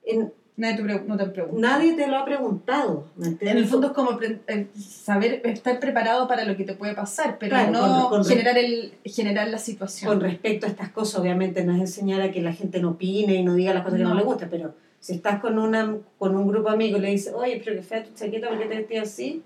en- 0.04 0.32
Nadie 0.54 0.76
te 0.76 0.82
no 1.08 1.16
te 1.16 1.26
pregunta. 1.26 1.66
nadie 1.68 1.94
te 1.94 2.06
lo 2.06 2.18
ha 2.18 2.24
preguntado. 2.26 3.06
¿me 3.16 3.28
En 3.40 3.56
el 3.56 3.66
fondo 3.66 3.86
es 3.86 3.92
como 3.94 4.20
eh, 4.20 4.66
saber 4.78 5.40
estar 5.44 5.80
preparado 5.80 6.28
para 6.28 6.44
lo 6.44 6.54
que 6.58 6.64
te 6.64 6.74
puede 6.74 6.94
pasar, 6.94 7.38
pero 7.40 7.56
Claro, 7.56 7.72
no 7.72 8.08
con- 8.10 8.20
con- 8.20 8.24
generar, 8.26 8.58
el, 8.58 8.92
generar 9.04 9.48
la 9.48 9.56
situación. 9.58 10.10
Con 10.10 10.20
respecto 10.20 10.66
a 10.66 10.68
estas 10.68 10.90
cosas, 10.90 11.20
obviamente 11.20 11.64
no 11.64 11.72
es 11.74 11.80
enseñar 11.80 12.20
a 12.20 12.30
que 12.30 12.42
la 12.42 12.52
gente 12.52 12.80
no 12.80 12.90
opine 12.90 13.34
y 13.36 13.42
no 13.42 13.54
diga 13.54 13.72
las 13.72 13.82
cosas 13.82 13.96
que 13.98 14.04
no 14.04 14.10
No. 14.10 14.16
le 14.16 14.24
gustan, 14.24 14.50
pero 14.50 14.74
si 15.00 15.14
estás 15.14 15.40
con, 15.40 15.58
una, 15.58 15.96
con 16.18 16.36
un 16.36 16.46
grupo 16.46 16.68
de 16.68 16.74
amigos 16.74 16.98
y 16.98 17.02
le 17.02 17.10
dices, 17.10 17.32
oye, 17.34 17.60
pero 17.64 17.74
que 17.76 17.82
fea 17.82 18.04
tu 18.04 18.12
chaqueta, 18.14 18.48
¿por 18.50 18.58
qué 18.58 18.66
te 18.66 18.76
vestías 18.76 19.08
así? 19.08 19.42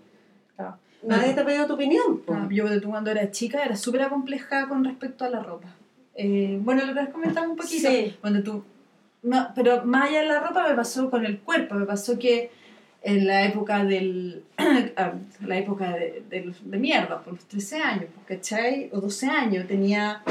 Claro. 0.56 0.76
Nadie 1.06 1.34
te 1.34 1.40
ha 1.40 1.44
pedido 1.44 1.66
tu 1.66 1.74
opinión. 1.74 2.22
Ah, 2.28 2.48
yo 2.50 2.64
cuando 2.84 3.10
era 3.10 3.30
chica 3.30 3.64
era 3.64 3.76
súper 3.76 4.02
acomplejada 4.02 4.68
con 4.68 4.84
respecto 4.84 5.24
a 5.24 5.30
la 5.30 5.40
ropa. 5.40 5.68
Eh, 6.14 6.58
bueno, 6.60 6.84
lo 6.84 7.00
has 7.00 7.10
comentado 7.10 7.50
un 7.50 7.56
poquito. 7.56 7.88
Sí. 7.88 8.16
Cuando 8.20 8.42
tú, 8.42 8.64
no, 9.22 9.48
pero 9.54 9.84
más 9.84 10.08
allá 10.08 10.20
de 10.20 10.26
la 10.26 10.40
ropa 10.40 10.68
me 10.68 10.74
pasó 10.74 11.10
con 11.10 11.24
el 11.24 11.38
cuerpo. 11.40 11.74
Me 11.74 11.86
pasó 11.86 12.18
que 12.18 12.50
en 13.02 13.26
la 13.26 13.44
época 13.44 13.84
del. 13.84 14.44
ah, 14.96 15.12
la 15.44 15.58
época 15.58 15.90
de, 15.92 16.24
de, 16.28 16.54
de 16.64 16.78
mierda, 16.78 17.20
por 17.20 17.34
los 17.34 17.44
13 17.44 17.76
años, 17.78 18.06
pues, 18.14 18.38
¿cachai? 18.38 18.90
O 18.92 19.00
12 19.00 19.26
años, 19.28 19.66
tenía. 19.66 20.22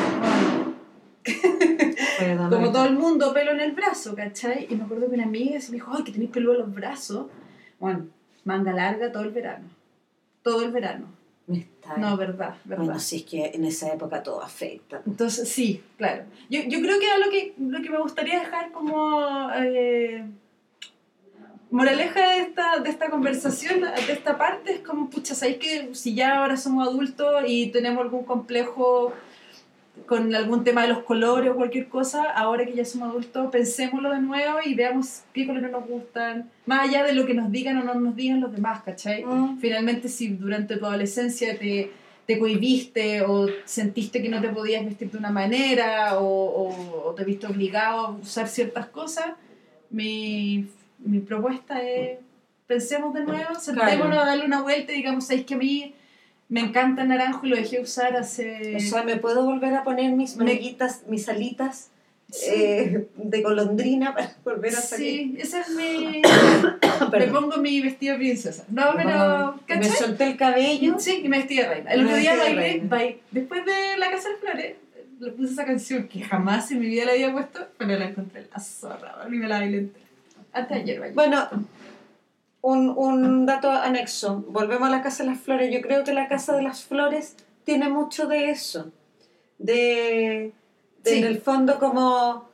bueno, 2.20 2.50
como 2.50 2.72
todo 2.72 2.86
el 2.86 2.98
mundo, 2.98 3.34
pelo 3.34 3.52
en 3.52 3.62
el 3.62 3.72
brazo, 3.72 4.16
¿cachai? 4.16 4.68
Y 4.70 4.76
me 4.76 4.84
acuerdo 4.84 5.10
que 5.10 5.16
una 5.16 5.24
amiga 5.24 5.60
se 5.62 5.72
me 5.72 5.76
dijo, 5.76 5.92
ay, 5.96 6.04
que 6.04 6.12
tenéis 6.12 6.32
pelo 6.32 6.54
en 6.54 6.60
los 6.60 6.74
brazos. 6.74 7.28
Bueno, 7.80 8.08
manga 8.44 8.72
larga 8.72 9.12
todo 9.12 9.24
el 9.24 9.32
verano. 9.32 9.75
Todo 10.46 10.64
el 10.64 10.70
verano. 10.72 11.08
Está- 11.52 11.98
No, 11.98 12.16
verdad, 12.18 12.54
verdad. 12.66 12.84
Bueno, 12.86 13.00
sí, 13.00 13.16
es 13.18 13.24
que 13.24 13.46
en 13.56 13.66
esa 13.66 13.92
época 13.92 14.22
todo 14.22 14.44
afecta. 14.44 15.02
Entonces, 15.08 15.50
sí, 15.50 15.84
claro. 15.98 16.26
Yo, 16.52 16.60
yo 16.68 16.80
creo 16.82 17.00
que 17.00 17.06
lo 17.26 17.32
que, 17.32 17.54
lo 17.58 17.82
que 17.82 17.90
me 17.90 17.98
gustaría 17.98 18.40
dejar 18.42 18.72
como 18.72 19.50
eh, 19.56 20.24
moraleja 21.72 22.30
de 22.34 22.42
esta, 22.42 22.78
de 22.78 22.90
esta 22.92 23.10
conversación, 23.10 23.82
de 23.82 24.14
esta 24.14 24.38
parte, 24.38 24.74
es 24.74 24.80
como, 24.82 25.10
pucha, 25.10 25.34
¿sabéis 25.34 25.58
que 25.58 25.96
si 25.96 26.14
ya 26.14 26.38
ahora 26.38 26.58
somos 26.58 26.88
adultos 26.88 27.44
y 27.48 27.72
tenemos 27.72 28.04
algún 28.04 28.24
complejo 28.24 29.14
con 30.06 30.34
algún 30.36 30.64
tema 30.64 30.84
de 30.84 30.90
los 30.90 31.00
colores 31.00 31.52
o 31.52 31.56
cualquier 31.56 31.88
cosa, 31.88 32.24
ahora 32.32 32.66
que 32.66 32.74
ya 32.74 32.86
somos 32.86 33.10
adultos, 33.10 33.50
pensémoslo 33.52 34.12
de 34.12 34.20
nuevo 34.22 34.60
y 34.64 34.74
veamos 34.76 35.24
qué 35.34 35.46
colores 35.48 35.72
nos 35.72 35.88
gustan, 35.88 36.50
más 36.66 36.88
allá 36.88 37.04
de 37.04 37.14
lo 37.14 37.26
que 37.26 37.34
nos 37.34 37.52
digan 37.52 37.78
o 37.78 37.84
no 37.84 37.94
nos 37.96 38.16
digan 38.16 38.40
los 38.42 38.52
demás, 38.52 38.84
¿cachai? 38.84 39.24
Mm. 39.26 39.58
Finalmente, 39.60 40.08
si 40.10 40.28
durante 40.30 40.78
tu 40.78 40.86
adolescencia 40.86 41.58
te, 41.58 41.92
te 42.28 42.38
cohibiste 42.40 43.22
o 43.24 43.48
sentiste 43.66 44.22
que 44.22 44.30
no 44.30 44.42
te 44.42 44.50
podías 44.50 44.86
vestir 44.86 45.10
de 45.12 45.18
una 45.18 45.32
manera 45.32 46.20
o, 46.20 46.26
o- 46.26 47.10
o 47.10 47.14
te 47.16 47.24
viste 47.24 47.48
obligado 47.48 48.00
a 48.08 48.10
usar 48.12 48.48
ciertas 48.48 48.88
cosas, 48.88 49.28
mi, 49.90 50.68
mi 51.00 51.20
propuesta 51.20 51.82
es 51.82 52.20
pensemos 52.68 53.14
de 53.14 53.24
nuevo, 53.24 53.54
sentémonos 53.60 54.18
a 54.18 54.26
darle 54.26 54.46
una 54.46 54.62
vuelta 54.64 54.92
y 54.92 54.96
digamos, 54.98 55.28
¿sabéis 55.28 55.46
que 55.46 55.54
a 55.54 55.58
mí 55.58 55.94
me 56.50 56.60
encanta 56.62 57.04
naranjo 57.04 57.46
y 57.46 57.50
lo 57.50 57.56
dejé 57.56 57.80
usar 57.82 58.16
hace... 58.16 58.76
O 58.76 58.80
sea, 58.80 59.04
¿me 59.04 59.16
puedo 59.18 59.46
volver 59.46 59.74
a 59.74 59.84
poner 59.84 60.12
mis 60.14 60.36
Me- 60.38 60.46
manguitas, 60.46 61.04
mis 61.08 61.28
alitas 61.30 61.90
Sí. 62.32 62.46
eh, 62.54 63.08
de 63.16 63.42
golondrina 63.44 64.14
para 64.14 64.36
volver 64.44 64.76
a 64.76 64.82
salir? 64.82 65.08
Sí, 65.08 65.38
ese 65.40 65.60
es 65.62 65.70
mi... 65.70 66.22
me 67.20 67.28
pongo 67.28 67.58
mi 67.58 67.82
vestido 67.82 68.14
de 68.14 68.20
princesa. 68.20 68.66
No, 68.70 68.84
pero... 68.96 69.10
Ah, 69.12 69.56
me 69.68 69.84
solté 69.90 70.26
el 70.32 70.38
cabello. 70.38 70.96
Sí, 71.00 71.22
y 71.24 71.30
me 71.30 71.38
vestí 71.38 71.58
de 71.58 71.68
reina. 71.68 71.92
El 71.94 72.02
Me 72.02 72.06
otro 72.08 72.18
día 72.18 72.34
de 72.34 72.40
bailé, 72.40 72.82
bailé- 72.84 73.18
después 73.32 73.64
de 73.66 73.98
La 73.98 74.10
Casa 74.12 74.30
de 74.30 74.36
Flores, 74.38 74.76
le 75.20 75.32
puse 75.32 75.54
esa 75.54 75.66
canción 75.66 76.08
que 76.08 76.22
jamás 76.22 76.70
en 76.72 76.80
mi 76.80 76.88
vida 76.88 77.06
la 77.06 77.12
había 77.14 77.32
puesto, 77.32 77.68
pero 77.78 77.98
la 77.98 78.06
encontré 78.06 78.46
la 78.54 78.60
zorra, 78.60 79.16
y 79.28 79.32
me 79.32 79.48
la 79.48 79.60
bailé 79.60 79.78
entera. 79.78 80.06
Hasta 80.52 80.76
ayer 80.76 81.00
bailé. 81.00 81.16
Bueno, 81.16 81.48
un, 82.74 82.90
un 82.98 83.46
dato 83.46 83.70
anexo. 83.70 84.44
Volvemos 84.50 84.88
a 84.88 84.92
la 84.92 85.02
Casa 85.04 85.24
de 85.24 85.30
las 85.30 85.40
Flores. 85.40 85.72
Yo 85.74 85.82
creo 85.82 86.04
que 86.04 86.14
la 86.14 86.28
Casa 86.28 86.56
de 86.56 86.64
las 86.64 86.84
Flores 86.84 87.36
tiene 87.64 87.90
mucho 87.90 88.28
de 88.28 88.50
eso. 88.50 88.92
De, 89.60 90.52
de 91.04 91.12
Sí. 91.12 91.18
en 91.20 91.24
el 91.26 91.38
fondo 91.40 91.78
como 91.80 92.50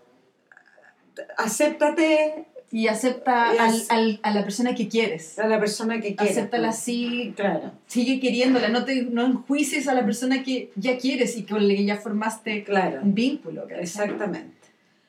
acéptate 1.37 2.45
Y 2.71 2.87
acepta 2.87 3.49
al, 3.51 3.81
al- 3.89 4.19
a 4.23 4.31
la 4.31 4.43
persona 4.43 4.75
que 4.75 4.87
quieres. 4.87 5.37
a 5.39 5.47
la 5.47 5.59
persona 5.59 5.99
que 5.99 6.15
quieras. 6.15 6.37
Acéptala 6.37 6.67
pues. 6.69 6.77
así, 6.79 7.33
Claro, 7.35 7.71
sigue 7.87 8.19
queriéndola, 8.19 8.69
no, 8.69 8.85
te, 8.85 9.03
no 9.03 9.25
enjuicies 9.25 9.87
a 9.89 9.93
la 9.93 10.05
persona 10.05 10.41
que 10.43 10.71
ya 10.75 10.97
quieres 10.97 11.35
y 11.37 11.43
con 11.43 11.67
la 11.67 11.73
que 11.73 11.83
ya 11.85 11.97
formaste 11.97 12.63
claro. 12.63 13.01
un 13.03 13.13
vínculo. 13.13 13.63
¿cachai? 13.63 13.83
Exactamente. 13.83 14.55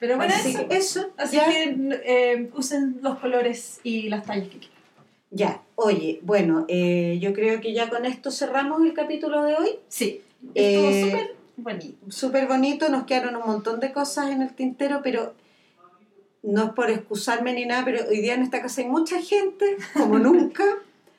Pero 0.01 0.16
bueno, 0.16 0.35
Así 0.35 0.51
eso. 0.51 0.68
que 0.68 0.77
eso, 0.77 1.10
Así 1.16 1.36
ya, 1.36 1.44
que 1.48 1.77
eh, 2.05 2.51
usen 2.56 2.98
los 3.02 3.18
colores 3.20 3.81
y 3.85 4.09
las 4.09 4.24
tallas 4.24 4.48
que 4.48 4.59
quieran. 4.59 4.81
Ya. 5.32 5.62
Oye, 5.74 6.20
bueno, 6.22 6.64
eh, 6.68 7.18
yo 7.20 7.32
creo 7.32 7.60
que 7.60 7.72
ya 7.72 7.88
con 7.90 8.04
esto 8.06 8.30
cerramos 8.30 8.82
el 8.82 8.94
capítulo 8.94 9.42
de 9.42 9.54
hoy. 9.56 9.70
Sí, 9.88 10.22
estuvo 10.54 10.88
Eh, 10.88 11.04
súper 11.10 11.34
bonito. 11.56 11.96
súper 12.10 12.46
bonito, 12.46 12.88
nos 12.88 13.04
quedaron 13.04 13.34
un 13.36 13.46
montón 13.46 13.80
de 13.80 13.92
cosas 13.92 14.30
en 14.30 14.42
el 14.42 14.52
tintero, 14.54 15.00
pero 15.02 15.34
no 16.44 16.64
es 16.64 16.70
por 16.70 16.90
excusarme 16.90 17.52
ni 17.54 17.66
nada, 17.66 17.84
pero 17.84 18.04
hoy 18.09 18.20
día 18.20 18.34
en 18.34 18.42
esta 18.42 18.62
casa 18.62 18.80
hay 18.82 18.88
mucha 18.88 19.20
gente, 19.20 19.76
como 19.94 20.18
nunca. 20.20 20.64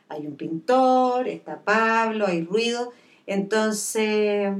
Hay 0.10 0.28
un 0.28 0.36
pintor, 0.38 1.28
está 1.28 1.60
Pablo, 1.62 2.28
hay 2.28 2.44
ruido, 2.44 2.94
entonces 3.26 4.54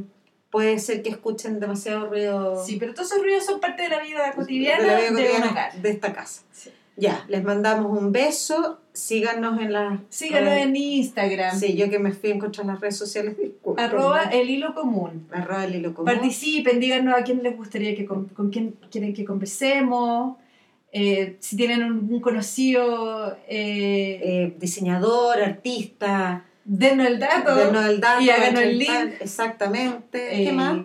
puede 0.50 0.80
ser 0.80 1.02
que 1.02 1.10
escuchen 1.10 1.60
demasiado 1.60 2.08
ruido 2.08 2.64
Sí, 2.64 2.78
pero 2.80 2.94
todos 2.94 3.12
esos 3.12 3.24
ruidos 3.24 3.46
son 3.46 3.60
parte 3.60 3.84
de 3.84 3.90
la 3.90 4.00
vida 4.02 4.32
cotidiana 4.36 4.84
de 4.96 5.12
la 5.12 5.20
vida 5.20 5.72
esta 5.84 6.14
casa. 6.14 6.44
Sí. 6.52 6.70
Ya, 6.96 7.26
les 7.28 7.44
mandamos 7.44 7.98
un 7.98 8.12
beso, 8.12 8.80
síganos 8.94 9.60
en 9.60 9.74
las... 9.74 10.00
Síganlo 10.10 10.52
redes- 10.52 10.64
en 10.68 10.76
Instagram, 10.76 11.58
Sí, 11.60 11.76
yo 11.76 11.90
que 11.90 12.00
me 12.00 12.12
fui 12.12 12.32
a 12.32 12.36
encontrar 12.36 12.66
las 12.68 12.80
redes 12.80 12.96
sociales, 12.98 13.36
disculpen. 13.38 13.84
arroba 13.84 14.22
el 14.32 14.50
hilo 14.50 14.74
común. 14.76 15.28
Arroba 15.32 15.66
el 15.66 15.76
hilo 15.76 15.94
común. 15.94 16.06
Participen, 16.14 16.80
díganos 16.80 17.16
a 17.20 17.24
quién 17.24 17.42
les 17.44 17.58
gustaría 17.58 17.96
que 17.96 18.06
con, 18.06 18.26
con 18.26 18.50
quién 18.52 18.76
quieren 18.92 19.14
que 19.14 19.26
conversemos, 19.26 20.38
eh, 20.92 21.38
si 21.40 21.58
tienen 21.58 21.84
un, 21.84 22.08
un 22.14 22.20
conocido, 22.22 23.36
eh, 23.48 24.20
Eh, 24.24 24.54
diseñador, 24.60 25.42
artista, 25.42 26.46
denos 26.66 27.08
el 27.08 27.18
dato. 27.20 27.56
denos 27.56 27.86
el 27.88 28.00
dato, 28.00 28.22
y 28.22 28.30
háganos 28.30 28.62
el 28.62 28.78
link. 28.78 29.14
Exactamente. 29.20 30.30
¿Qué 30.46 30.52
más? 30.54 30.78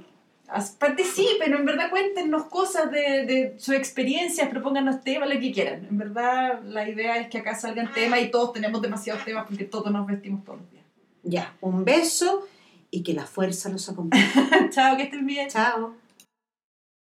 Participen, 0.78 1.52
en 1.52 1.64
verdad 1.64 1.90
cuéntenos 1.90 2.44
cosas 2.46 2.90
de, 2.90 3.26
de 3.26 3.54
sus 3.58 3.74
experiencias, 3.74 4.48
propónganos 4.48 5.02
temas, 5.02 5.28
lo 5.28 5.38
que 5.38 5.52
quieran. 5.52 5.86
En 5.90 5.98
verdad 5.98 6.62
la 6.64 6.88
idea 6.88 7.18
es 7.18 7.28
que 7.28 7.38
acá 7.38 7.54
salgan 7.54 7.92
temas 7.92 8.20
y 8.20 8.30
todos 8.30 8.52
tenemos 8.52 8.80
demasiados 8.80 9.24
temas 9.24 9.46
porque 9.46 9.64
todos 9.64 9.92
nos 9.92 10.06
vestimos 10.06 10.44
todos 10.44 10.60
los 10.60 10.70
días. 10.70 10.84
Ya, 11.22 11.54
un 11.60 11.84
beso 11.84 12.46
y 12.90 13.02
que 13.02 13.12
la 13.12 13.26
fuerza 13.26 13.68
los 13.68 13.88
acompañe. 13.88 14.24
Chao, 14.70 14.96
que 14.96 15.04
estén 15.04 15.26
bien. 15.26 15.48
Chao. 15.48 15.94